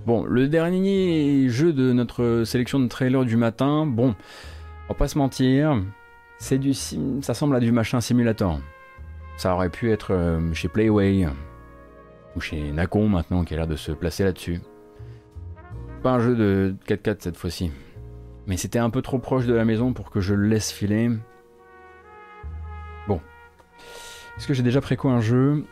Bon, 0.06 0.24
le 0.24 0.48
dernier 0.48 1.48
jeu 1.50 1.72
de 1.72 1.92
notre 1.92 2.42
sélection 2.44 2.80
de 2.80 2.88
trailers 2.88 3.24
du 3.24 3.36
matin, 3.36 3.86
bon, 3.86 4.16
on 4.90 4.92
va 4.92 4.98
pas 4.98 5.06
se 5.06 5.16
mentir, 5.16 5.80
c'est 6.38 6.58
du 6.58 6.74
ça 6.74 7.32
semble 7.32 7.54
à 7.54 7.60
du 7.60 7.70
machin 7.70 8.00
simulator. 8.00 8.58
Ça 9.36 9.54
aurait 9.54 9.70
pu 9.70 9.92
être 9.92 10.12
euh, 10.12 10.52
chez 10.52 10.66
Playway 10.66 11.28
ou 12.34 12.40
chez 12.40 12.72
Nacon 12.72 13.08
maintenant 13.08 13.44
qui 13.44 13.54
a 13.54 13.58
l'air 13.58 13.68
de 13.68 13.76
se 13.76 13.92
placer 13.92 14.24
là-dessus. 14.24 14.60
Pas 16.02 16.10
un 16.10 16.18
jeu 16.18 16.34
de 16.34 16.74
4 16.86 17.02
4 17.02 17.22
cette 17.22 17.36
fois-ci. 17.36 17.70
Mais 18.48 18.56
c'était 18.56 18.80
un 18.80 18.90
peu 18.90 19.00
trop 19.00 19.20
proche 19.20 19.46
de 19.46 19.54
la 19.54 19.64
maison 19.64 19.92
pour 19.92 20.10
que 20.10 20.20
je 20.20 20.34
le 20.34 20.48
laisse 20.48 20.72
filer. 20.72 21.08
Bon. 23.06 23.20
Est-ce 24.36 24.48
que 24.48 24.54
j'ai 24.54 24.64
déjà 24.64 24.80
préco 24.80 25.08
un 25.08 25.20
jeu? 25.20 25.66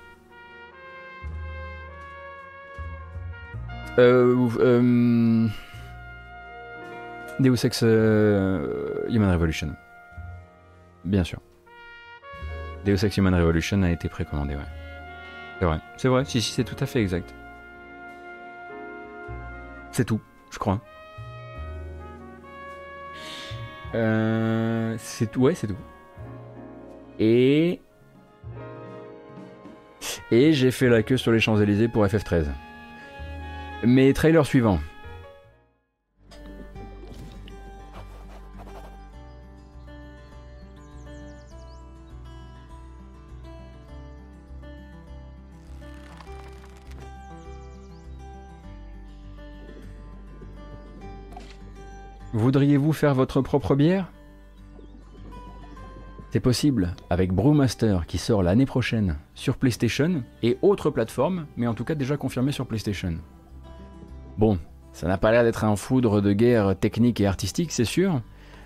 Euh, 3.99 4.49
euh, 4.61 5.49
Deus 7.40 7.65
Ex 7.65 7.82
euh, 7.82 9.06
Human 9.09 9.31
Revolution. 9.31 9.74
Bien 11.05 11.24
sûr. 11.24 11.40
Deus 12.85 13.05
Ex 13.05 13.16
Human 13.16 13.35
Revolution 13.35 13.82
a 13.82 13.90
été 13.90 14.09
précommandé, 14.09 14.55
ouais. 14.55 14.60
C'est 15.59 15.65
vrai, 15.65 15.81
c'est 15.97 16.09
vrai, 16.09 16.24
si, 16.24 16.40
si, 16.40 16.52
c'est 16.52 16.65
tout 16.65 16.77
à 16.81 16.86
fait 16.86 17.01
exact. 17.01 17.35
C'est 19.90 20.05
tout, 20.05 20.20
je 20.51 20.59
crois. 20.59 20.81
Euh, 23.94 24.94
c'est 24.98 25.31
tout, 25.31 25.43
ouais, 25.43 25.55
c'est 25.55 25.66
tout. 25.66 25.77
Et. 27.19 27.81
Et 30.31 30.52
j'ai 30.52 30.70
fait 30.70 30.89
la 30.89 31.02
queue 31.02 31.16
sur 31.16 31.32
les 31.32 31.40
Champs-Élysées 31.40 31.89
pour 31.89 32.05
FF13. 32.05 32.47
Mais 33.85 34.12
trailer 34.12 34.44
suivant. 34.44 34.78
Voudriez-vous 52.35 52.93
faire 52.93 53.15
votre 53.15 53.41
propre 53.41 53.75
bière? 53.75 54.13
C'est 56.31 56.41
possible 56.41 56.95
avec 57.09 57.33
Brewmaster 57.33 58.05
qui 58.07 58.19
sort 58.19 58.43
l'année 58.43 58.67
prochaine 58.67 59.17
sur 59.35 59.57
PlayStation 59.57 60.23
et 60.43 60.59
autres 60.61 60.91
plateformes, 60.91 61.47
mais 61.57 61.67
en 61.67 61.73
tout 61.73 61.85
cas 61.85 61.95
déjà 61.95 62.19
confirmé 62.19 62.53
sur 62.53 62.67
PlayStation. 62.67 63.15
Bon, 64.37 64.59
ça 64.93 65.09
n'a 65.09 65.17
pas 65.17 65.31
l'air 65.31 65.43
d'être 65.43 65.65
un 65.65 65.75
foudre 65.75 66.21
de 66.21 66.35
guerre 66.35 66.79
technique 66.79 67.19
et 67.23 67.27
artistique, 67.27 67.73
c'est 67.73 67.87
sûr, 67.87 68.21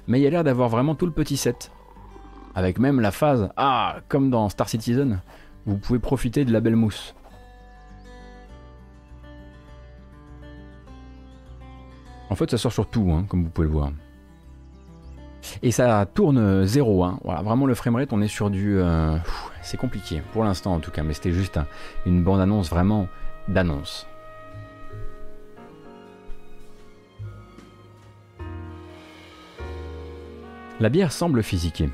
mais 0.08 0.18
il 0.18 0.24
y 0.24 0.26
a 0.26 0.30
l'air 0.30 0.42
d'avoir 0.42 0.68
vraiment 0.68 0.96
tout 0.96 1.06
le 1.06 1.12
petit 1.12 1.36
set. 1.36 1.70
Avec 2.56 2.80
même 2.80 2.98
la 2.98 3.12
phase, 3.12 3.48
ah, 3.56 4.00
comme 4.08 4.28
dans 4.28 4.48
Star 4.48 4.68
Citizen, 4.68 5.20
vous 5.66 5.78
pouvez 5.78 6.00
profiter 6.00 6.44
de 6.44 6.52
la 6.52 6.60
belle 6.60 6.74
mousse. 6.74 7.14
En 12.32 12.34
fait, 12.34 12.50
ça 12.50 12.56
sort 12.56 12.72
sur 12.72 12.86
tout, 12.86 13.12
hein, 13.12 13.26
comme 13.28 13.44
vous 13.44 13.50
pouvez 13.50 13.66
le 13.66 13.74
voir. 13.74 13.92
Et 15.62 15.70
ça 15.70 16.06
tourne 16.06 16.64
zéro. 16.64 17.04
Hein. 17.04 17.20
Vraiment 17.22 17.66
le 17.66 17.74
framerate, 17.74 18.10
on 18.14 18.22
est 18.22 18.26
sur 18.26 18.48
du... 18.48 18.78
Euh, 18.78 19.18
c'est 19.60 19.76
compliqué, 19.76 20.22
pour 20.32 20.42
l'instant 20.42 20.72
en 20.72 20.80
tout 20.80 20.90
cas, 20.90 21.02
mais 21.02 21.12
c'était 21.12 21.32
juste 21.32 21.60
une 22.06 22.24
bande-annonce 22.24 22.70
vraiment 22.70 23.06
d'annonce. 23.48 24.06
La 30.80 30.88
bière 30.88 31.12
semble 31.12 31.42
physiquer. 31.42 31.90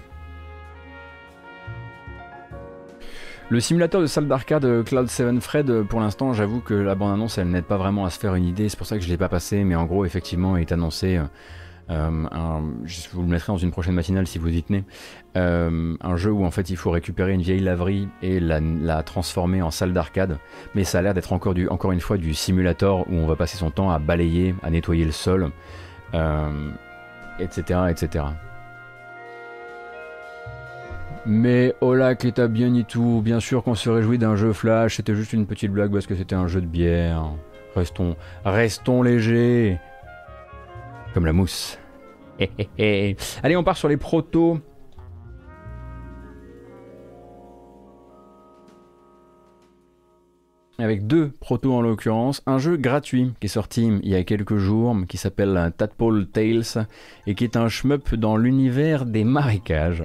Le 3.50 3.60
simulateur 3.60 4.02
de 4.02 4.06
salle 4.06 4.28
d'arcade 4.28 4.84
Cloud 4.84 5.08
7 5.08 5.40
Fred, 5.40 5.82
pour 5.84 6.00
l'instant, 6.00 6.34
j'avoue 6.34 6.60
que 6.60 6.74
la 6.74 6.94
bande-annonce, 6.94 7.38
elle 7.38 7.48
n'aide 7.48 7.64
pas 7.64 7.78
vraiment 7.78 8.04
à 8.04 8.10
se 8.10 8.18
faire 8.18 8.34
une 8.34 8.44
idée, 8.44 8.68
c'est 8.68 8.76
pour 8.76 8.86
ça 8.86 8.96
que 8.96 9.02
je 9.02 9.06
ne 9.06 9.12
l'ai 9.12 9.16
pas 9.16 9.30
passé, 9.30 9.64
mais 9.64 9.74
en 9.74 9.86
gros, 9.86 10.04
effectivement, 10.04 10.58
il 10.58 10.60
est 10.60 10.72
annoncé, 10.72 11.18
euh, 11.88 12.10
je 12.84 13.08
vous 13.14 13.22
le 13.22 13.28
mettrai 13.28 13.50
dans 13.50 13.56
une 13.56 13.70
prochaine 13.70 13.94
matinale 13.94 14.26
si 14.26 14.38
vous 14.38 14.54
y 14.54 14.62
tenez, 14.62 14.84
euh, 15.38 15.96
un 15.98 16.16
jeu 16.16 16.30
où 16.30 16.44
en 16.44 16.50
fait 16.50 16.68
il 16.68 16.76
faut 16.76 16.90
récupérer 16.90 17.32
une 17.32 17.40
vieille 17.40 17.60
laverie 17.60 18.08
et 18.20 18.38
la, 18.38 19.02
transformer 19.02 19.62
en 19.62 19.70
salle 19.70 19.94
d'arcade, 19.94 20.36
mais 20.74 20.84
ça 20.84 20.98
a 20.98 21.02
l'air 21.02 21.14
d'être 21.14 21.32
encore, 21.32 21.54
du, 21.54 21.68
encore 21.68 21.92
une 21.92 22.00
fois 22.00 22.18
du 22.18 22.34
simulateur 22.34 23.08
où 23.08 23.14
on 23.14 23.26
va 23.26 23.36
passer 23.36 23.56
son 23.56 23.70
temps 23.70 23.90
à 23.90 23.98
balayer, 23.98 24.54
à 24.62 24.68
nettoyer 24.68 25.06
le 25.06 25.12
sol, 25.12 25.50
etc., 26.12 27.62
euh, 27.72 27.86
etc. 27.86 28.24
Mais 31.30 31.74
hola 31.82 32.14
qui 32.14 32.32
t'a 32.32 32.48
bien 32.48 32.74
et 32.74 32.84
tout, 32.84 33.20
bien 33.22 33.38
sûr 33.38 33.62
qu'on 33.62 33.74
se 33.74 33.90
réjouit 33.90 34.16
d'un 34.16 34.34
jeu 34.34 34.55
flash, 34.55 34.96
c'était 34.96 35.14
juste 35.14 35.34
une 35.34 35.44
petite 35.44 35.70
blague 35.70 35.92
parce 35.92 36.06
que 36.06 36.14
c'était 36.14 36.34
un 36.34 36.46
jeu 36.46 36.62
de 36.62 36.66
bière. 36.66 37.22
Restons, 37.76 38.16
restons 38.46 39.02
légers. 39.02 39.78
Comme 41.12 41.26
la 41.26 41.34
mousse. 41.34 41.78
Allez, 42.78 43.56
on 43.59 43.62
part 43.62 43.76
sur 43.76 43.88
les 43.88 43.98
protos. 43.98 44.60
Avec 50.78 51.06
deux 51.06 51.30
protos 51.40 51.74
en 51.74 51.82
l'occurrence, 51.82 52.42
un 52.46 52.59
jeu 52.59 52.76
gratuit 52.76 53.32
qui 53.40 53.46
est 53.46 53.48
sorti 53.48 53.90
il 54.02 54.09
y 54.09 54.14
a 54.14 54.22
quelques 54.22 54.59
jours, 54.59 54.96
qui 55.09 55.16
s'appelle 55.16 55.72
Tadpole 55.76 56.26
Tales 56.26 56.86
et 57.26 57.34
qui 57.34 57.44
est 57.44 57.56
un 57.56 57.68
shmup 57.68 58.14
dans 58.14 58.36
l'univers 58.36 59.05
des 59.05 59.24
marécages. 59.24 60.05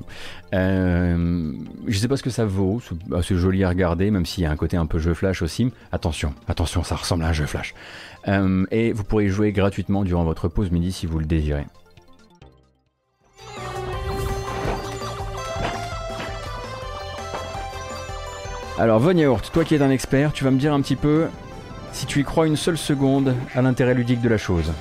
Euh, 0.54 1.54
je 1.88 1.98
sais 1.98 2.08
pas 2.08 2.18
ce 2.18 2.24
que 2.24 2.32
ça 2.32 2.46
vaut, 2.46 2.82
c'est 3.22 3.36
joli 3.36 3.64
à 3.64 3.70
regarder, 3.70 4.10
même 4.10 4.26
s'il 4.26 4.44
y 4.44 4.48
a 4.48 4.52
un 4.52 4.56
côté 4.56 4.76
un 4.76 4.88
peu 4.88 4.98
jeu 4.98 5.14
flash 5.14 5.44
aussi. 5.44 5.72
Attention, 5.92 6.34
attention, 6.48 6.84
ça 6.84 6.96
ressemble 6.96 7.24
à 7.24 7.30
un 7.30 7.34
jeu 7.34 7.46
flash. 7.46 7.76
Euh, 8.28 8.66
et 8.72 8.94
vous 8.94 9.04
pourrez 9.04 9.30
jouer 9.30 9.52
gratuitement 9.52 10.04
durant 10.04 10.24
votre 10.24 10.48
pause 10.48 10.72
midi 10.72 10.92
si 10.92 11.06
vous 11.06 11.20
le 11.20 11.26
désirez. 11.26 11.66
Alors, 18.80 19.00
Von 19.00 19.16
Yaourt, 19.16 19.52
toi 19.54 19.64
qui 19.64 19.76
es 19.76 19.82
un 19.84 19.92
expert, 19.92 20.34
tu 20.34 20.44
vas 20.44 20.50
me 20.50 20.58
dire 20.58 20.74
un 20.74 20.82
petit 20.82 20.96
peu 20.96 21.28
si 21.92 22.08
tu 22.08 22.22
y 22.22 22.24
crois 22.24 22.48
une 22.48 22.56
seule 22.56 22.78
seconde 22.78 23.36
à 23.54 23.62
l'intérêt 23.62 23.94
ludique 23.94 24.20
de 24.20 24.30
la 24.30 24.40
chose. 24.40 24.74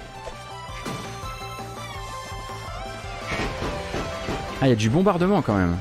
Ah, 4.62 4.66
il 4.66 4.70
y 4.70 4.72
a 4.72 4.76
du 4.76 4.88
bombardement 4.88 5.42
quand 5.42 5.54
même. 5.54 5.76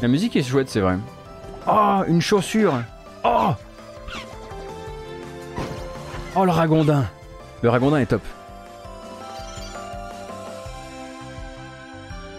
La 0.00 0.08
musique 0.08 0.36
est 0.36 0.42
chouette, 0.42 0.70
c'est 0.70 0.80
vrai. 0.80 0.96
Oh, 1.70 2.02
une 2.08 2.22
chaussure 2.22 2.82
Oh 3.24 3.50
Oh, 6.34 6.44
le 6.46 6.50
ragondin 6.50 7.04
Le 7.62 7.68
ragondin 7.68 7.98
est 7.98 8.06
top. 8.06 8.22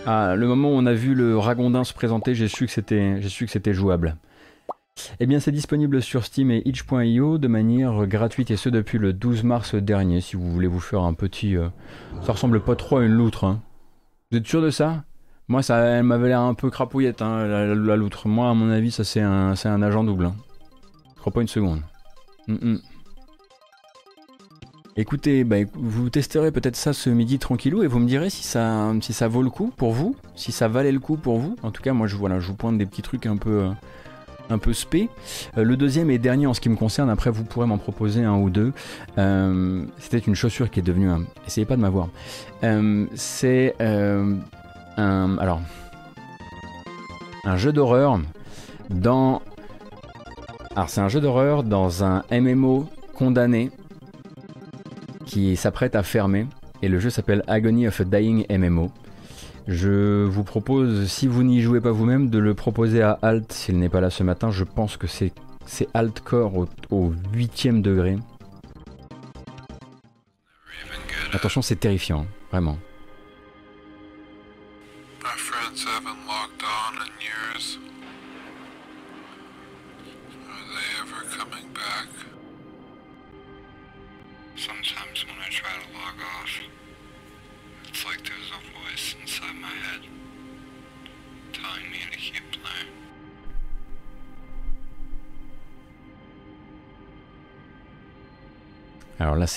Ah, 0.07 0.35
le 0.35 0.47
moment 0.47 0.69
où 0.69 0.73
on 0.73 0.87
a 0.87 0.93
vu 0.93 1.13
le 1.13 1.37
ragondin 1.37 1.83
se 1.83 1.93
présenter, 1.93 2.33
j'ai 2.33 2.47
su 2.47 2.65
que 2.65 2.71
c'était, 2.71 3.73
jouable. 3.73 4.15
Eh 5.19 5.27
bien, 5.27 5.39
c'est 5.39 5.51
disponible 5.51 6.01
sur 6.01 6.25
Steam 6.25 6.49
et 6.49 6.63
itch.io 6.65 7.37
de 7.37 7.47
manière 7.47 8.07
gratuite 8.07 8.49
et 8.49 8.57
ce 8.57 8.69
depuis 8.69 8.97
le 8.97 9.13
12 9.13 9.43
mars 9.43 9.75
dernier. 9.75 10.21
Si 10.21 10.37
vous 10.37 10.51
voulez 10.51 10.67
vous 10.67 10.79
faire 10.79 11.01
un 11.03 11.13
petit, 11.13 11.55
euh, 11.55 11.67
ça 12.23 12.31
ressemble 12.31 12.61
pas 12.61 12.75
trop 12.75 12.97
à 12.97 13.05
une 13.05 13.13
loutre. 13.13 13.43
Hein. 13.43 13.61
Vous 14.31 14.39
êtes 14.39 14.47
sûr 14.47 14.63
de 14.63 14.71
ça? 14.71 15.03
Moi, 15.49 15.63
ça, 15.63 15.79
elle 15.79 16.03
m'avait 16.03 16.27
l'air 16.27 16.41
un 16.41 16.53
peu 16.53 16.69
crapouillette, 16.69 17.23
hein, 17.23 17.45
la, 17.45 17.95
loutre. 17.95 18.27
Moi, 18.27 18.47
à 18.49 18.53
mon 18.53 18.69
avis, 18.69 18.91
ça 18.91 19.03
c'est 19.03 19.19
un, 19.19 19.81
agent 19.81 20.03
double. 20.03 20.25
Hein. 20.25 20.35
Je 21.15 21.19
crois 21.21 21.33
pas 21.33 21.41
une 21.41 21.47
seconde. 21.47 21.81
Mm, 22.47 22.73
mm. 22.73 22.79
Écoutez, 24.95 25.43
bah, 25.43 25.57
vous 25.73 26.11
testerez 26.11 26.51
peut-être 26.51 26.75
ça 26.75 26.93
ce 26.93 27.09
midi 27.09 27.39
tranquillou 27.39 27.81
et 27.81 27.87
vous 27.87 27.97
me 27.97 28.05
direz 28.05 28.29
si 28.29 28.43
ça, 28.43 28.93
si 29.01 29.11
ça 29.11 29.27
vaut 29.27 29.41
le 29.41 29.49
coup 29.49 29.73
pour 29.75 29.91
vous, 29.91 30.15
si 30.35 30.51
ça 30.51 30.67
valait 30.67 30.91
le 30.91 30.99
coup 30.99 31.17
pour 31.17 31.39
vous. 31.39 31.55
En 31.63 31.71
tout 31.71 31.81
cas, 31.81 31.93
moi, 31.93 32.05
je, 32.05 32.15
je 32.15 32.47
vous 32.47 32.55
pointe 32.55 32.77
des 32.77 32.85
petits 32.85 33.01
trucs 33.01 33.25
un 33.25 33.37
peu, 33.37 33.63
euh, 33.63 33.69
un 34.51 34.59
peu 34.59 34.73
spé. 34.73 35.09
Euh, 35.57 35.63
le 35.63 35.77
deuxième 35.77 36.11
et 36.11 36.19
dernier 36.19 36.45
en 36.45 36.53
ce 36.53 36.61
qui 36.61 36.69
me 36.69 36.75
concerne, 36.75 37.09
après 37.09 37.31
vous 37.31 37.43
pourrez 37.43 37.65
m'en 37.65 37.79
proposer 37.79 38.23
un 38.23 38.35
ou 38.37 38.51
deux. 38.51 38.71
Euh, 39.17 39.83
c'était 39.97 40.19
une 40.19 40.35
chaussure 40.35 40.69
qui 40.69 40.79
est 40.79 40.83
devenue 40.83 41.09
un... 41.09 41.23
Essayez 41.47 41.65
pas 41.65 41.75
de 41.75 41.81
m'avoir. 41.81 42.09
c'est 43.15 43.75
un, 44.99 45.37
alors, 45.37 45.61
un 47.45 47.57
jeu 47.57 47.71
d'horreur 47.71 48.19
dans. 48.89 49.41
Alors, 50.75 50.89
c'est 50.89 51.01
un 51.01 51.09
jeu 51.09 51.21
d'horreur 51.21 51.63
dans 51.63 52.03
un 52.03 52.23
MMO 52.31 52.87
condamné 53.13 53.71
qui 55.25 55.55
s'apprête 55.55 55.95
à 55.95 56.03
fermer. 56.03 56.47
Et 56.81 56.87
le 56.87 56.99
jeu 56.99 57.09
s'appelle 57.09 57.43
Agony 57.47 57.87
of 57.87 57.99
a 57.99 58.03
Dying 58.05 58.45
MMO. 58.49 58.91
Je 59.67 60.23
vous 60.23 60.43
propose, 60.43 61.07
si 61.07 61.27
vous 61.27 61.43
n'y 61.43 61.61
jouez 61.61 61.81
pas 61.81 61.91
vous-même, 61.91 62.29
de 62.29 62.39
le 62.39 62.53
proposer 62.53 63.01
à 63.01 63.19
Alt 63.21 63.51
s'il 63.51 63.77
n'est 63.77 63.89
pas 63.89 64.01
là 64.01 64.09
ce 64.09 64.23
matin. 64.23 64.49
Je 64.49 64.63
pense 64.63 64.97
que 64.97 65.07
c'est, 65.07 65.33
Altcore 65.93 66.55
au, 66.55 66.67
au 66.89 67.11
8ème 67.33 67.81
degré. 67.81 68.17
Attention, 71.33 71.61
c'est 71.61 71.75
terrifiant, 71.75 72.25
vraiment. 72.51 72.77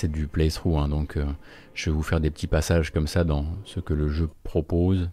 C'est 0.03 0.11
du 0.11 0.27
playthrough, 0.27 0.79
hein, 0.79 0.89
donc 0.89 1.15
euh, 1.15 1.25
je 1.73 1.89
vais 1.89 1.95
vous 1.95 2.03
faire 2.03 2.19
des 2.19 2.29
petits 2.29 2.47
passages 2.47 2.91
comme 2.91 3.07
ça 3.07 3.23
dans 3.23 3.45
ce 3.63 3.79
que 3.79 3.93
le 3.93 4.09
jeu 4.09 4.29
propose. 4.43 5.09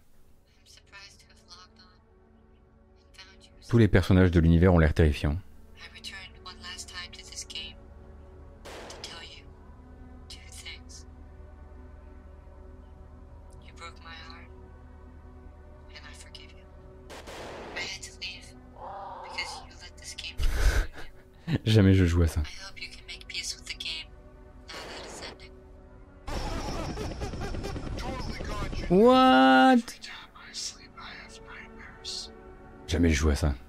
Tous 3.69 3.79
les 3.79 3.87
personnages 3.87 4.33
de 4.33 4.41
l'univers 4.41 4.75
ont 4.75 4.81
l'air 4.81 4.93
terrifiants. 4.93 5.37
Jamais 33.21 33.21
je 33.21 33.25
joue 33.27 33.31
à 33.31 33.35
ça. 33.37 33.60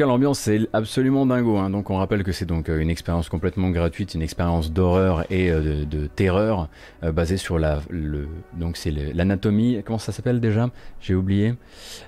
Cas, 0.00 0.06
l'ambiance 0.06 0.38
c'est 0.38 0.68
absolument 0.72 1.26
dingo. 1.26 1.56
Hein. 1.58 1.70
Donc, 1.70 1.90
on 1.90 1.96
rappelle 1.96 2.24
que 2.24 2.32
c'est 2.32 2.46
donc 2.46 2.68
euh, 2.68 2.80
une 2.80 2.90
expérience 2.90 3.28
complètement 3.28 3.70
gratuite, 3.70 4.14
une 4.14 4.22
expérience 4.22 4.72
d'horreur 4.72 5.30
et 5.30 5.50
euh, 5.50 5.84
de, 5.84 6.06
terreur 6.06 6.68
euh, 7.02 7.12
basée 7.12 7.36
sur 7.36 7.58
la, 7.58 7.80
le, 7.90 8.28
donc 8.54 8.76
c'est 8.76 8.90
l'anatomie. 8.90 9.82
Comment 9.84 9.98
ça 9.98 10.12
s'appelle 10.12 10.40
déjà? 10.40 10.70
J'ai 11.00 11.14
oublié. 11.14 11.54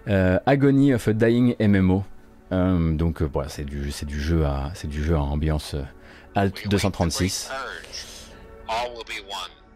Agony 0.07 0.95
of 0.95 1.07
a 1.09 1.13
Dying 1.13 1.55
MMO. 1.61 2.05
donc 2.51 3.23
voilà, 3.23 3.49
c'est 3.49 3.65
du, 3.65 3.91
c'est 3.91 4.07
du 4.07 4.21
jeu 4.21 4.45
à, 4.45 4.71
c'est 4.75 4.89
du 4.89 5.03
jeu 5.03 5.15
à 5.15 5.21
ambiance 5.21 5.77
Alt 6.35 6.69
236. 6.69 7.51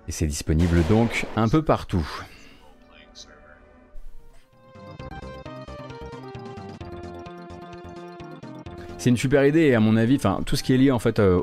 Et 0.09 0.13
c'est 0.13 0.27
disponible 0.27 0.83
donc 0.89 1.27
un 1.37 1.49
peu 1.49 1.63
partout. 1.63 2.07
C'est 9.07 9.11
une 9.11 9.17
super 9.17 9.47
idée 9.47 9.61
et 9.61 9.77
à 9.77 9.79
mon 9.79 9.97
avis, 9.97 10.17
enfin 10.17 10.41
tout 10.45 10.57
ce 10.57 10.65
qui 10.65 10.75
est 10.75 10.77
lié 10.77 10.91
en 10.91 10.99
fait 10.99 11.21
euh, 11.21 11.41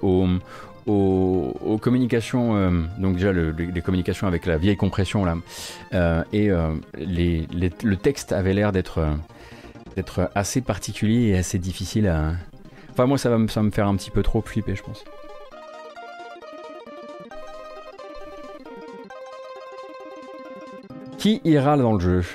aux, 0.85 1.77
communications, 1.77 2.57
euh, 2.57 2.81
donc 2.97 3.13
déjà 3.13 3.31
les 3.31 3.81
communications 3.81 4.27
avec 4.27 4.45
la 4.45 4.57
vieille 4.57 4.75
compression 4.75 5.23
là, 5.23 5.37
euh, 5.93 6.23
et 6.33 6.49
le 6.49 7.95
texte 7.95 8.33
avait 8.33 8.53
l'air 8.53 8.73
d'être 8.73 8.99
assez 10.35 10.59
particulier 10.59 11.29
et 11.29 11.37
assez 11.37 11.57
difficile 11.57 12.09
à. 12.09 12.33
Enfin 12.91 13.05
moi 13.05 13.17
ça 13.17 13.29
va 13.29 13.37
ça 13.47 13.63
me 13.63 13.71
faire 13.71 13.87
un 13.87 13.95
petit 13.95 14.11
peu 14.11 14.23
trop 14.23 14.41
flipper 14.41 14.75
je 14.75 14.83
pense. 14.83 15.05
Qui 21.17 21.39
ira 21.45 21.77
dans 21.77 21.93
le 21.93 22.01
jeu? 22.01 22.25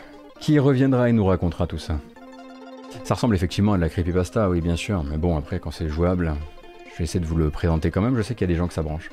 Qui 0.40 0.58
reviendra 0.58 1.10
et 1.10 1.12
nous 1.12 1.26
racontera 1.26 1.66
tout 1.66 1.76
ça? 1.76 1.98
Ça 3.04 3.14
ressemble 3.14 3.34
effectivement 3.34 3.72
à 3.72 3.76
de 3.76 3.82
la 3.82 3.88
creepypasta, 3.88 4.48
oui, 4.50 4.60
bien 4.60 4.76
sûr, 4.76 5.04
mais 5.04 5.16
bon, 5.16 5.36
après, 5.36 5.60
quand 5.60 5.70
c'est 5.70 5.88
jouable, 5.88 6.34
je 6.92 6.98
vais 6.98 7.04
essayer 7.04 7.20
de 7.20 7.26
vous 7.26 7.36
le 7.36 7.50
présenter 7.50 7.90
quand 7.90 8.02
même, 8.02 8.16
je 8.16 8.22
sais 8.22 8.34
qu'il 8.34 8.42
y 8.42 8.50
a 8.50 8.52
des 8.52 8.58
gens 8.58 8.68
que 8.68 8.74
ça 8.74 8.82
branche. 8.82 9.10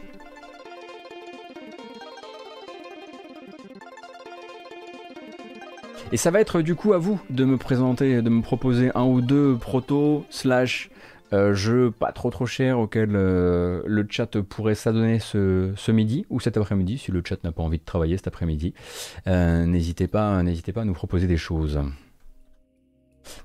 Et 6.12 6.18
ça 6.18 6.32
va 6.32 6.40
être 6.40 6.62
du 6.62 6.76
coup 6.76 6.94
à 6.94 6.98
vous 6.98 7.20
de 7.30 7.46
me 7.46 7.58
présenter, 7.58 8.22
de 8.22 8.30
me 8.30 8.42
proposer 8.42 8.92
un 8.96 9.04
ou 9.04 9.22
deux 9.22 9.58
proto 9.58 10.26
slash 10.30 10.90
euh, 11.34 11.54
jeux 11.54 11.92
pas 11.92 12.12
trop 12.12 12.30
trop 12.30 12.46
chers 12.46 12.80
auxquels 12.80 13.16
euh, 13.16 13.82
le 13.86 14.06
chat 14.10 14.40
pourrait 14.42 14.76
s'adonner 14.76 15.20
ce, 15.20 15.92
midi 15.92 16.26
ou 16.30 16.40
cet 16.40 16.56
après-midi 16.56 17.00
si 17.00 17.12
le 17.12 17.24
chat 17.26 17.44
n'a 17.44 17.52
pas 17.52 17.64
envie 17.64 17.80
de 17.80 17.84
travailler 17.84 18.16
cet 18.18 18.28
après-midi. 18.28 18.74
Euh, 19.28 19.66
n'hésitez 19.66 20.08
pas, 20.08 20.42
n'hésitez 20.44 20.72
pas 20.72 20.82
à 20.82 20.86
nous 20.86 20.94
proposer 20.94 21.28
des 21.28 21.38
choses. 21.38 21.80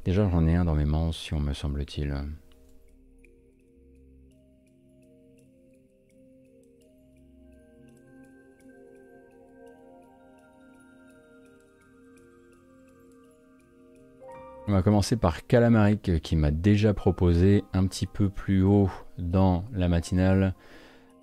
Déjà 0.04 0.28
j'en 0.28 0.46
ai 0.46 0.54
un 0.54 0.64
dans 0.64 0.74
mes 0.74 0.84
mentions 0.84 1.40
me 1.40 1.52
semble-t-il. 1.52 2.14
On 14.68 14.72
va 14.72 14.82
commencer 14.82 15.16
par 15.16 15.48
Calamaric 15.48 16.20
qui 16.22 16.36
m'a 16.36 16.52
déjà 16.52 16.94
proposé 16.94 17.64
un 17.72 17.86
petit 17.86 18.06
peu 18.06 18.28
plus 18.28 18.62
haut 18.62 18.88
dans 19.18 19.64
la 19.72 19.88
matinale 19.88 20.54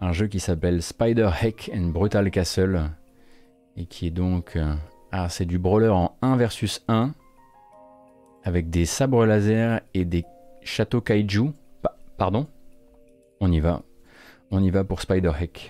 un 0.02 0.12
jeu 0.12 0.28
qui 0.28 0.40
s'appelle 0.40 0.82
Spider 0.82 1.30
Heck 1.42 1.72
and 1.74 1.88
Brutal 1.88 2.30
Castle 2.30 2.92
et 3.78 3.86
qui 3.86 4.08
est 4.08 4.12
donc 4.12 4.58
euh, 4.58 4.76
ah 5.12 5.30
c'est 5.30 5.46
du 5.46 5.60
brawler 5.60 5.88
en 5.88 6.18
1 6.22 6.36
versus 6.36 6.84
1 6.88 7.14
avec 8.48 8.70
des 8.70 8.86
sabres 8.86 9.26
laser 9.26 9.82
et 9.94 10.06
des 10.06 10.24
châteaux 10.64 11.02
kaiju. 11.02 11.52
pardon. 12.18 12.48
On 13.42 13.52
y 13.52 13.60
va. 13.60 13.84
On 14.52 14.64
y 14.64 14.70
va 14.70 14.86
pour 14.86 15.02
Spider 15.02 15.34
Heck. 15.38 15.70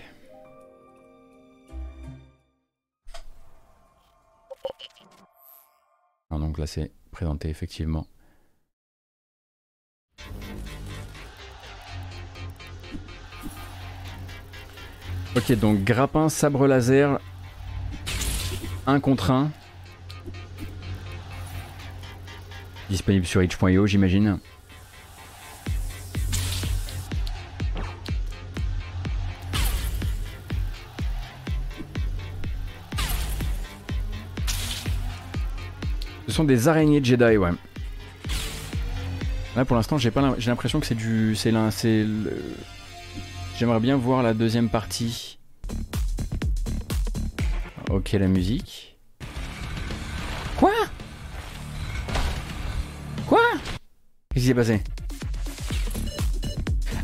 Donc 6.30 6.56
là 6.56 6.68
c'est 6.68 6.92
présenté 7.10 7.48
effectivement. 7.48 8.06
Ok, 15.36 15.52
donc 15.58 15.82
grappin, 15.82 16.28
sabre 16.28 16.68
laser, 16.68 17.18
un 18.86 19.00
contre 19.00 19.32
1. 19.32 19.50
Disponible 22.88 23.26
sur 23.26 23.42
itch.io, 23.42 23.86
j'imagine. 23.86 24.38
sont 36.38 36.44
des 36.44 36.68
araignées 36.68 37.02
Jedi, 37.02 37.36
ouais. 37.36 37.50
Là 39.56 39.64
pour 39.64 39.74
l'instant 39.74 39.98
j'ai 39.98 40.12
pas 40.12 40.36
j'ai 40.38 40.50
l'impression 40.52 40.78
que 40.78 40.86
c'est 40.86 40.94
du 40.94 41.34
c'est 41.34 41.50
là 41.50 41.72
c'est 41.72 42.06
j'aimerais 43.58 43.80
bien 43.80 43.96
voir 43.96 44.22
la 44.22 44.34
deuxième 44.34 44.68
partie. 44.68 45.40
Ok 47.90 48.12
la 48.12 48.28
musique. 48.28 48.97
Qu'est-ce 54.38 54.44
qui 54.44 54.48
s'est 54.50 54.54
passé? 54.54 54.80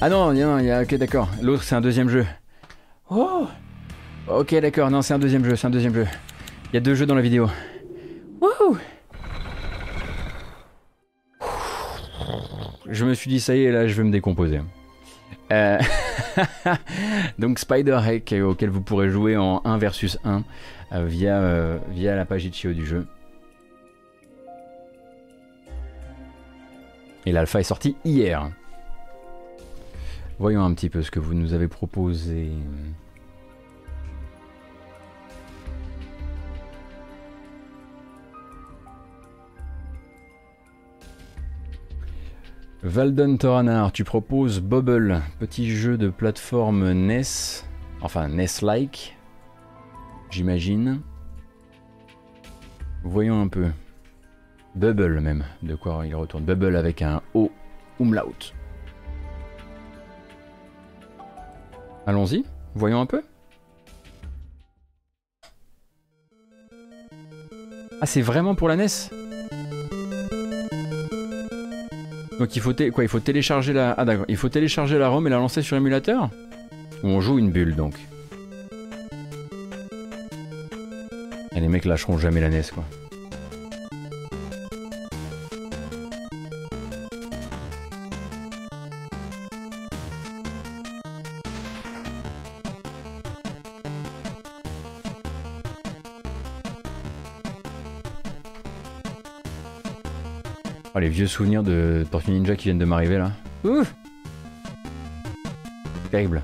Ah 0.01 0.09
non, 0.09 0.32
non, 0.32 0.59
il 0.61 0.66
y 0.66 0.70
a 0.70 0.82
ok 0.82 0.94
d'accord. 0.94 1.28
L'autre 1.43 1.65
c'est 1.65 1.74
un 1.74 1.81
deuxième 1.81 2.09
jeu. 2.09 2.24
Oh 3.11 3.48
Ok 4.28 4.55
d'accord, 4.55 4.89
non 4.89 5.02
c'est 5.02 5.15
un 5.15 5.19
deuxième 5.19 5.44
jeu, 5.44 5.56
c'est 5.56 5.66
un 5.66 5.70
deuxième 5.70 5.94
jeu. 5.94 6.06
Il 6.70 6.74
y 6.74 6.77
a 6.77 6.81
deux 6.81 6.94
jeux 6.94 7.06
dans 7.06 7.16
la 7.16 7.23
vidéo. 7.23 7.51
Wouhou 8.40 8.78
je 12.89 13.05
me 13.05 13.15
suis 13.15 13.28
dit, 13.28 13.40
ça 13.40 13.56
y 13.56 13.65
est, 13.65 13.73
là, 13.73 13.89
je 13.89 13.94
vais 13.94 14.05
me 14.05 14.12
décomposer. 14.12 14.61
Euh, 15.51 15.78
donc 17.40 17.59
Spider 17.59 17.98
Hack, 18.01 18.32
euh, 18.32 18.43
auquel 18.43 18.70
vous 18.70 18.82
pourrez 18.82 19.11
jouer 19.11 19.36
en 19.36 19.61
1 19.65 19.78
versus 19.78 20.20
1 20.24 20.44
euh, 20.93 21.05
via, 21.05 21.81
via 21.90 22.15
la 22.15 22.27
page 22.27 22.44
Itch.io 22.44 22.73
du 22.73 22.86
jeu. 22.86 23.09
Et 27.27 27.33
l'alpha 27.33 27.61
est 27.61 27.65
sorti 27.65 27.97
hier. 28.05 28.51
Voyons 30.39 30.65
un 30.65 30.75
petit 30.75 30.91
peu 30.91 31.03
ce 31.03 31.11
que 31.11 31.21
vous 31.21 31.35
nous 31.35 31.53
avez 31.55 31.69
proposé. 31.69 32.51
Valdon 42.83 43.39
Toranar, 43.39 43.93
tu 43.93 44.05
proposes 44.05 44.61
Bubble, 44.61 45.23
petit 45.39 45.71
jeu 45.71 45.97
de 45.97 46.11
plateforme 46.11 46.93
NES, 46.93 47.23
enfin 48.03 48.29
NES-like, 48.29 49.17
j'imagine. 50.29 51.01
Voyons 53.03 53.41
un 53.41 53.49
peu. 53.49 53.71
Bubble 54.75 55.21
même, 55.21 55.45
de 55.63 55.75
quoi 55.75 56.05
il 56.07 56.15
retourne. 56.15 56.45
Bubble 56.45 56.77
avec 56.77 57.03
un 57.03 57.23
O 57.35 57.51
umlaut. 58.01 58.35
Allons-y, 62.07 62.45
voyons 62.75 63.01
un 63.01 63.07
peu. 63.07 63.23
Ah, 68.01 68.07
c'est 68.07 68.21
vraiment 68.21 68.55
pour 68.55 68.69
la 68.69 68.77
NES 68.77 68.87
Donc 72.39 72.57
il 72.57 72.61
faut, 72.61 72.75
quoi, 72.93 73.05
il 73.05 73.09
faut 73.09 73.21
télécharger 73.21 73.73
la... 73.73 73.93
Ah 73.93 74.05
il 74.29 74.37
faut 74.37 74.49
télécharger 74.49 74.99
la 74.99 75.09
ROM 75.09 75.27
et 75.27 75.31
la 75.31 75.37
lancer 75.37 75.63
sur 75.63 75.77
émulateur? 75.77 76.31
Ou 77.03 77.07
on 77.07 77.21
joue 77.21 77.39
une 77.39 77.51
bulle 77.51 77.77
donc 77.77 77.95
les 81.65 81.69
mecs 81.69 81.87
lâcheront 81.87 82.19
jamais 82.19 82.43
la 82.43 82.51
NES 82.51 82.63
quoi. 82.75 82.85
Les 101.05 101.10
vieux 101.10 101.26
souvenirs 101.26 101.62
de 101.62 102.06
Tortue 102.10 102.31
Ninja 102.31 102.56
qui 102.56 102.64
viennent 102.64 102.78
de 102.78 102.86
m'arriver 102.86 103.18
là. 103.18 103.32
Ouf 103.62 103.94
Terrible. 106.10 106.43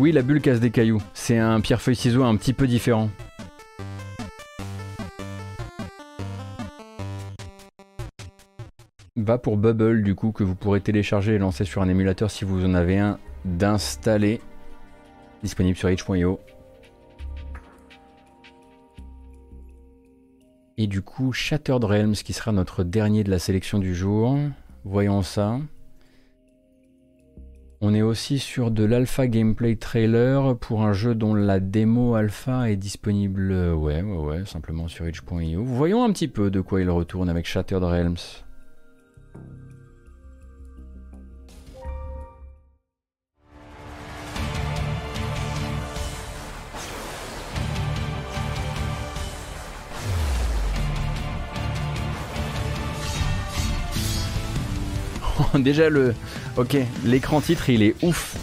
Oui, 0.00 0.10
la 0.10 0.22
bulle 0.22 0.40
casse 0.40 0.58
des 0.58 0.72
cailloux. 0.72 1.00
C'est 1.14 1.38
un 1.38 1.60
pierre-feuille-ciseau 1.60 2.24
un 2.24 2.36
petit 2.36 2.52
peu 2.52 2.66
différent. 2.66 3.10
Pour 9.36 9.58
Bubble 9.58 10.02
du 10.02 10.14
coup 10.14 10.32
que 10.32 10.42
vous 10.42 10.54
pourrez 10.54 10.80
télécharger 10.80 11.34
et 11.34 11.38
lancer 11.38 11.66
sur 11.66 11.82
un 11.82 11.88
émulateur 11.90 12.30
si 12.30 12.46
vous 12.46 12.64
en 12.64 12.72
avez 12.72 12.98
un 12.98 13.18
d'installer. 13.44 14.40
Disponible 15.42 15.76
sur 15.76 15.90
h.io. 15.90 16.40
Et 20.78 20.86
du 20.86 21.02
coup 21.02 21.32
Shattered 21.32 21.84
Realms 21.84 22.14
qui 22.14 22.32
sera 22.32 22.52
notre 22.52 22.84
dernier 22.84 23.24
de 23.24 23.30
la 23.30 23.38
sélection 23.38 23.78
du 23.78 23.94
jour. 23.94 24.38
Voyons 24.84 25.20
ça. 25.20 25.58
On 27.80 27.94
est 27.94 28.02
aussi 28.02 28.38
sur 28.38 28.70
de 28.70 28.84
l'alpha 28.84 29.28
gameplay 29.28 29.76
trailer 29.76 30.56
pour 30.56 30.82
un 30.82 30.92
jeu 30.92 31.14
dont 31.14 31.34
la 31.34 31.60
démo 31.60 32.14
alpha 32.14 32.70
est 32.70 32.76
disponible, 32.76 33.52
ouais, 33.52 34.02
ouais, 34.02 34.16
ouais, 34.16 34.46
simplement 34.46 34.88
sur 34.88 35.06
itch.io. 35.06 35.62
Voyons 35.62 36.02
un 36.02 36.12
petit 36.12 36.26
peu 36.26 36.50
de 36.50 36.60
quoi 36.60 36.80
il 36.80 36.90
retourne 36.90 37.28
avec 37.28 37.46
Shattered 37.46 37.84
Realms. 37.84 38.47
déjà 55.54 55.88
le. 55.88 56.14
Ok, 56.56 56.76
l'écran 57.04 57.40
titre 57.40 57.70
il 57.70 57.82
est 57.82 57.94
ouf. 58.02 58.36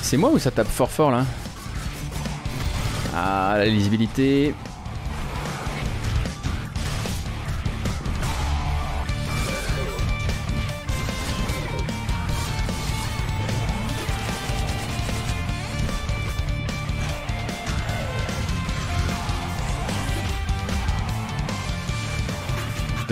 C'est 0.00 0.16
moi 0.16 0.30
ou 0.30 0.38
ça 0.38 0.50
tape 0.50 0.68
fort 0.68 0.90
fort 0.90 1.10
là? 1.10 1.26
Ah 3.14 3.56
la 3.58 3.66
lisibilité 3.66 4.54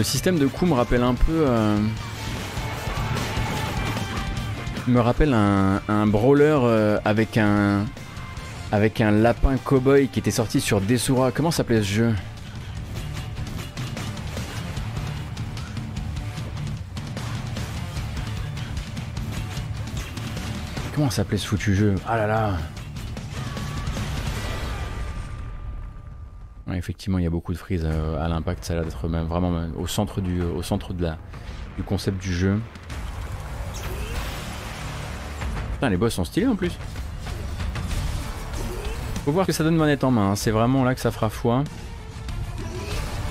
Le 0.04 0.08
système 0.10 0.38
de 0.38 0.46
coup 0.46 0.66
me 0.66 0.74
rappelle 0.74 1.02
un 1.02 1.14
peu. 1.14 1.32
euh, 1.32 1.78
me 4.86 5.00
rappelle 5.00 5.32
un, 5.32 5.80
un 5.88 6.06
brawler 6.06 6.58
euh, 6.62 6.98
avec 7.06 7.38
un. 7.38 7.86
Avec 8.70 9.00
un 9.00 9.10
lapin 9.10 9.56
cowboy 9.56 10.08
qui 10.08 10.18
était 10.18 10.30
sorti 10.30 10.60
sur 10.60 10.82
Desura. 10.82 11.32
Comment 11.32 11.50
s'appelait 11.50 11.78
ce 11.78 11.88
jeu? 11.88 12.14
Comment 20.94 21.08
s'appelait 21.08 21.38
ce 21.38 21.46
foutu 21.46 21.74
jeu? 21.74 21.94
Ah 22.06 22.18
là 22.18 22.26
là 22.26 22.58
effectivement, 26.84 27.16
il 27.16 27.24
y 27.24 27.26
a 27.26 27.30
beaucoup 27.30 27.54
de 27.54 27.58
frises 27.58 27.82
euh, 27.84 28.22
à 28.22 28.28
l'impact. 28.28 28.62
Ça 28.64 28.74
a 28.74 28.76
l'air 28.76 28.84
d'être 28.84 29.08
même 29.08 29.26
vraiment 29.26 29.54
euh, 29.56 29.68
au 29.78 29.86
centre 29.86 30.20
du, 30.20 30.42
au 30.42 30.62
centre 30.62 30.92
de 30.92 31.02
la, 31.02 31.16
du 31.78 31.82
concept 31.82 32.22
du 32.22 32.32
jeu. 32.32 32.60
Putain, 35.72 35.88
les 35.88 35.96
boss 35.96 36.12
sont 36.12 36.24
stylés 36.24 36.46
en 36.46 36.56
plus. 36.56 36.72
Faut 39.24 39.32
voir 39.32 39.46
ce 39.46 39.48
que 39.48 39.56
ça 39.56 39.64
donne 39.64 39.76
manette 39.76 40.04
en 40.04 40.10
main. 40.10 40.32
hein. 40.32 40.36
C'est 40.36 40.50
vraiment 40.50 40.84
là 40.84 40.94
que 40.94 41.00
ça 41.00 41.10
fera 41.10 41.30
foi. 41.30 41.64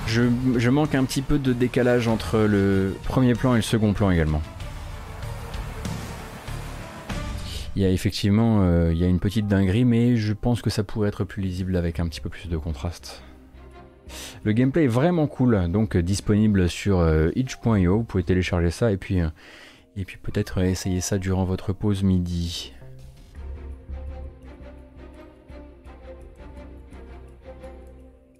Je, 0.07 0.23
je 0.57 0.69
manque 0.71 0.95
un 0.95 1.05
petit 1.05 1.21
peu 1.21 1.37
de 1.37 1.53
décalage 1.53 2.07
entre 2.07 2.39
le 2.39 2.95
premier 3.03 3.35
plan 3.35 3.53
et 3.53 3.57
le 3.57 3.61
second 3.61 3.93
plan 3.93 4.09
également. 4.09 4.41
Il 7.75 7.83
y 7.83 7.85
a 7.85 7.89
effectivement 7.89 8.61
euh, 8.61 8.91
il 8.91 8.97
y 8.97 9.03
a 9.03 9.07
une 9.07 9.19
petite 9.19 9.47
dinguerie, 9.47 9.85
mais 9.85 10.15
je 10.17 10.33
pense 10.33 10.63
que 10.63 10.71
ça 10.71 10.83
pourrait 10.83 11.09
être 11.09 11.23
plus 11.23 11.41
lisible 11.43 11.75
avec 11.75 11.99
un 11.99 12.07
petit 12.07 12.21
peu 12.21 12.29
plus 12.29 12.49
de 12.49 12.57
contraste. 12.57 13.21
Le 14.43 14.51
gameplay 14.51 14.83
est 14.83 14.87
vraiment 14.87 15.27
cool, 15.27 15.71
donc 15.71 15.95
euh, 15.95 16.03
disponible 16.03 16.69
sur 16.69 16.99
euh, 16.99 17.29
itch.io. 17.35 17.97
Vous 17.97 18.03
pouvez 18.03 18.23
télécharger 18.23 18.71
ça 18.71 18.91
et 18.91 18.97
puis, 18.97 19.21
euh, 19.21 19.29
et 19.95 20.05
puis 20.05 20.17
peut-être 20.17 20.61
essayer 20.61 21.01
ça 21.01 21.17
durant 21.17 21.45
votre 21.45 21.71
pause 21.71 22.03
midi. 22.03 22.73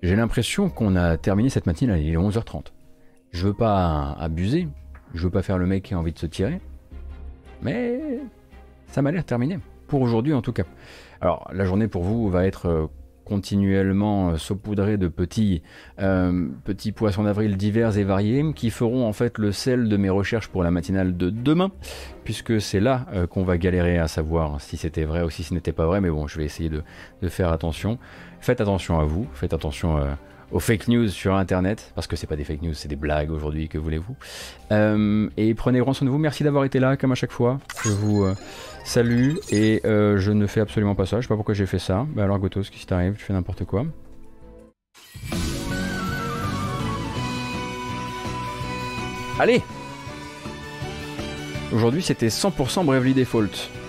J'ai 0.01 0.17
l'impression 0.17 0.69
qu'on 0.69 0.97
a 0.97 1.15
terminé 1.15 1.49
cette 1.49 1.65
matinée, 1.65 2.01
il 2.01 2.13
est 2.13 2.17
11h30. 2.17 2.73
Je 3.31 3.47
veux 3.47 3.53
pas 3.53 4.11
abuser, 4.19 4.67
je 5.13 5.23
veux 5.23 5.29
pas 5.29 5.41
faire 5.41 5.57
le 5.57 5.65
mec 5.65 5.83
qui 5.83 5.93
a 5.93 5.99
envie 5.99 6.11
de 6.11 6.19
se 6.19 6.25
tirer, 6.25 6.59
mais 7.61 8.19
ça 8.87 9.01
m'a 9.01 9.11
l'air 9.11 9.23
terminé. 9.23 9.59
Pour 9.87 10.01
aujourd'hui 10.01 10.33
en 10.33 10.41
tout 10.41 10.51
cas. 10.51 10.63
Alors 11.21 11.49
la 11.53 11.63
journée 11.63 11.87
pour 11.87 12.03
vous 12.03 12.29
va 12.29 12.45
être 12.45 12.89
continuellement 13.25 14.29
euh, 14.29 14.37
saupoudrée 14.37 14.97
de 14.97 15.07
petits, 15.07 15.61
euh, 15.99 16.47
petits 16.63 16.91
poissons 16.91 17.23
d'avril 17.23 17.57
divers 17.57 17.97
et 17.97 18.03
variés 18.03 18.43
qui 18.55 18.69
feront 18.69 19.07
en 19.07 19.13
fait 19.13 19.37
le 19.37 19.51
sel 19.51 19.89
de 19.89 19.97
mes 19.97 20.09
recherches 20.09 20.47
pour 20.47 20.63
la 20.63 20.71
matinale 20.71 21.15
de 21.17 21.29
demain, 21.29 21.71
puisque 22.23 22.61
c'est 22.61 22.79
là 22.79 23.05
euh, 23.13 23.27
qu'on 23.27 23.43
va 23.43 23.57
galérer 23.57 23.97
à 23.97 24.07
savoir 24.07 24.61
si 24.61 24.77
c'était 24.77 25.05
vrai 25.05 25.23
ou 25.23 25.29
si 25.29 25.43
ce 25.43 25.53
n'était 25.53 25.71
pas 25.71 25.85
vrai, 25.85 26.01
mais 26.01 26.09
bon, 26.09 26.27
je 26.27 26.37
vais 26.37 26.45
essayer 26.45 26.69
de, 26.69 26.83
de 27.21 27.27
faire 27.29 27.51
attention. 27.51 27.97
Faites 28.39 28.59
attention 28.59 28.99
à 28.99 29.05
vous, 29.05 29.27
faites 29.33 29.53
attention 29.53 29.97
euh, 29.97 30.13
aux 30.51 30.59
fake 30.59 30.87
news 30.87 31.07
sur 31.07 31.35
internet, 31.35 31.91
parce 31.95 32.07
que 32.07 32.15
c'est 32.15 32.27
pas 32.27 32.35
des 32.35 32.43
fake 32.43 32.61
news, 32.61 32.73
c'est 32.73 32.87
des 32.87 32.95
blagues 32.95 33.31
aujourd'hui, 33.31 33.67
que 33.67 33.77
voulez-vous. 33.77 34.15
Euh, 34.71 35.29
et 35.37 35.53
prenez 35.53 35.79
grand 35.79 35.93
soin 35.93 36.05
de 36.05 36.11
vous, 36.11 36.17
merci 36.17 36.43
d'avoir 36.43 36.65
été 36.65 36.79
là, 36.79 36.97
comme 36.97 37.11
à 37.11 37.15
chaque 37.15 37.31
fois. 37.31 37.59
Je 37.83 37.89
vous 37.89 38.23
euh, 38.23 38.35
salue, 38.83 39.35
et 39.51 39.81
euh, 39.85 40.17
je 40.17 40.31
ne 40.31 40.47
fais 40.47 40.61
absolument 40.61 40.95
pas 40.95 41.05
ça, 41.05 41.17
je 41.17 41.23
sais 41.23 41.27
pas 41.27 41.35
pourquoi 41.35 41.53
j'ai 41.53 41.65
fait 41.65 41.79
ça. 41.79 42.05
Bah 42.15 42.23
alors 42.23 42.39
Gotos, 42.39 42.61
qu'est-ce 42.61 42.71
qui 42.71 42.85
t'arrive? 42.85 43.15
Tu 43.15 43.23
fais 43.23 43.33
n'importe 43.33 43.65
quoi. 43.65 43.85
Allez 49.39 49.61
Aujourd'hui 51.73 52.03
c'était 52.03 52.27
100% 52.27 52.85
Bravely 52.85 53.15
Default. 53.15 53.82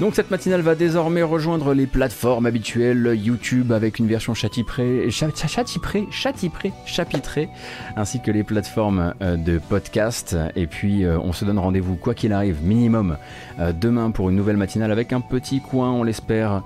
Donc 0.00 0.16
cette 0.16 0.30
matinale 0.32 0.60
va 0.60 0.74
désormais 0.74 1.22
rejoindre 1.22 1.72
les 1.72 1.86
plateformes 1.86 2.46
habituelles, 2.46 3.12
YouTube 3.16 3.70
avec 3.70 4.00
une 4.00 4.08
version 4.08 4.34
chatiprée, 4.34 5.08
cha- 5.10 5.28
cha- 5.32 5.46
chatiprée, 5.46 6.08
chatiprée, 6.10 6.72
chapitrée, 6.84 7.48
ainsi 7.96 8.20
que 8.20 8.32
les 8.32 8.42
plateformes 8.42 9.14
euh, 9.22 9.36
de 9.36 9.58
podcast. 9.58 10.36
Et 10.56 10.66
puis 10.66 11.04
euh, 11.04 11.16
on 11.20 11.32
se 11.32 11.44
donne 11.44 11.60
rendez-vous 11.60 11.94
quoi 11.94 12.12
qu'il 12.14 12.32
arrive, 12.32 12.56
minimum, 12.60 13.16
euh, 13.60 13.72
demain 13.72 14.10
pour 14.10 14.30
une 14.30 14.36
nouvelle 14.36 14.56
matinale 14.56 14.90
avec 14.90 15.12
un 15.12 15.20
petit 15.20 15.60
coin, 15.60 15.92
on 15.92 16.02
l'espère, 16.02 16.62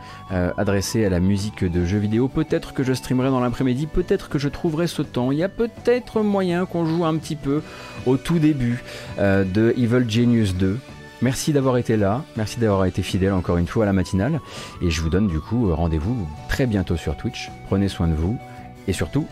adressé 0.56 1.04
à 1.04 1.10
la 1.10 1.20
musique 1.20 1.64
de 1.64 1.84
jeux 1.84 1.98
vidéo. 1.98 2.28
Peut-être 2.28 2.72
que 2.72 2.82
je 2.82 2.94
streamerai 2.94 3.28
dans 3.28 3.40
l'après-midi, 3.40 3.86
peut-être 3.86 4.30
que 4.30 4.38
je 4.38 4.48
trouverai 4.48 4.86
ce 4.86 5.02
temps. 5.02 5.32
Il 5.32 5.38
y 5.38 5.42
a 5.44 5.48
peut-être 5.50 6.22
moyen 6.22 6.64
qu'on 6.64 6.86
joue 6.86 7.04
un 7.04 7.16
petit 7.18 7.36
peu 7.36 7.62
au 8.06 8.16
tout 8.16 8.38
début 8.38 8.82
de 9.18 9.74
Evil 9.76 10.08
Genius 10.08 10.54
2. 10.56 10.78
Merci 11.20 11.52
d'avoir 11.52 11.78
été 11.78 11.96
là, 11.96 12.22
merci 12.36 12.60
d'avoir 12.60 12.84
été 12.84 13.02
fidèle 13.02 13.32
encore 13.32 13.56
une 13.56 13.66
fois 13.66 13.82
à 13.82 13.86
la 13.86 13.92
matinale, 13.92 14.40
et 14.80 14.90
je 14.90 15.00
vous 15.02 15.10
donne 15.10 15.26
du 15.26 15.40
coup 15.40 15.74
rendez-vous 15.74 16.28
très 16.48 16.66
bientôt 16.66 16.96
sur 16.96 17.16
Twitch. 17.16 17.50
Prenez 17.66 17.88
soin 17.88 18.06
de 18.06 18.14
vous, 18.14 18.38
et 18.86 18.92
surtout, 18.92 19.26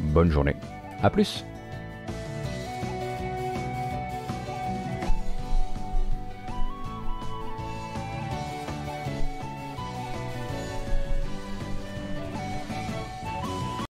bonne 0.00 0.30
journée. 0.30 0.56
A 1.02 1.08
plus 1.08 1.46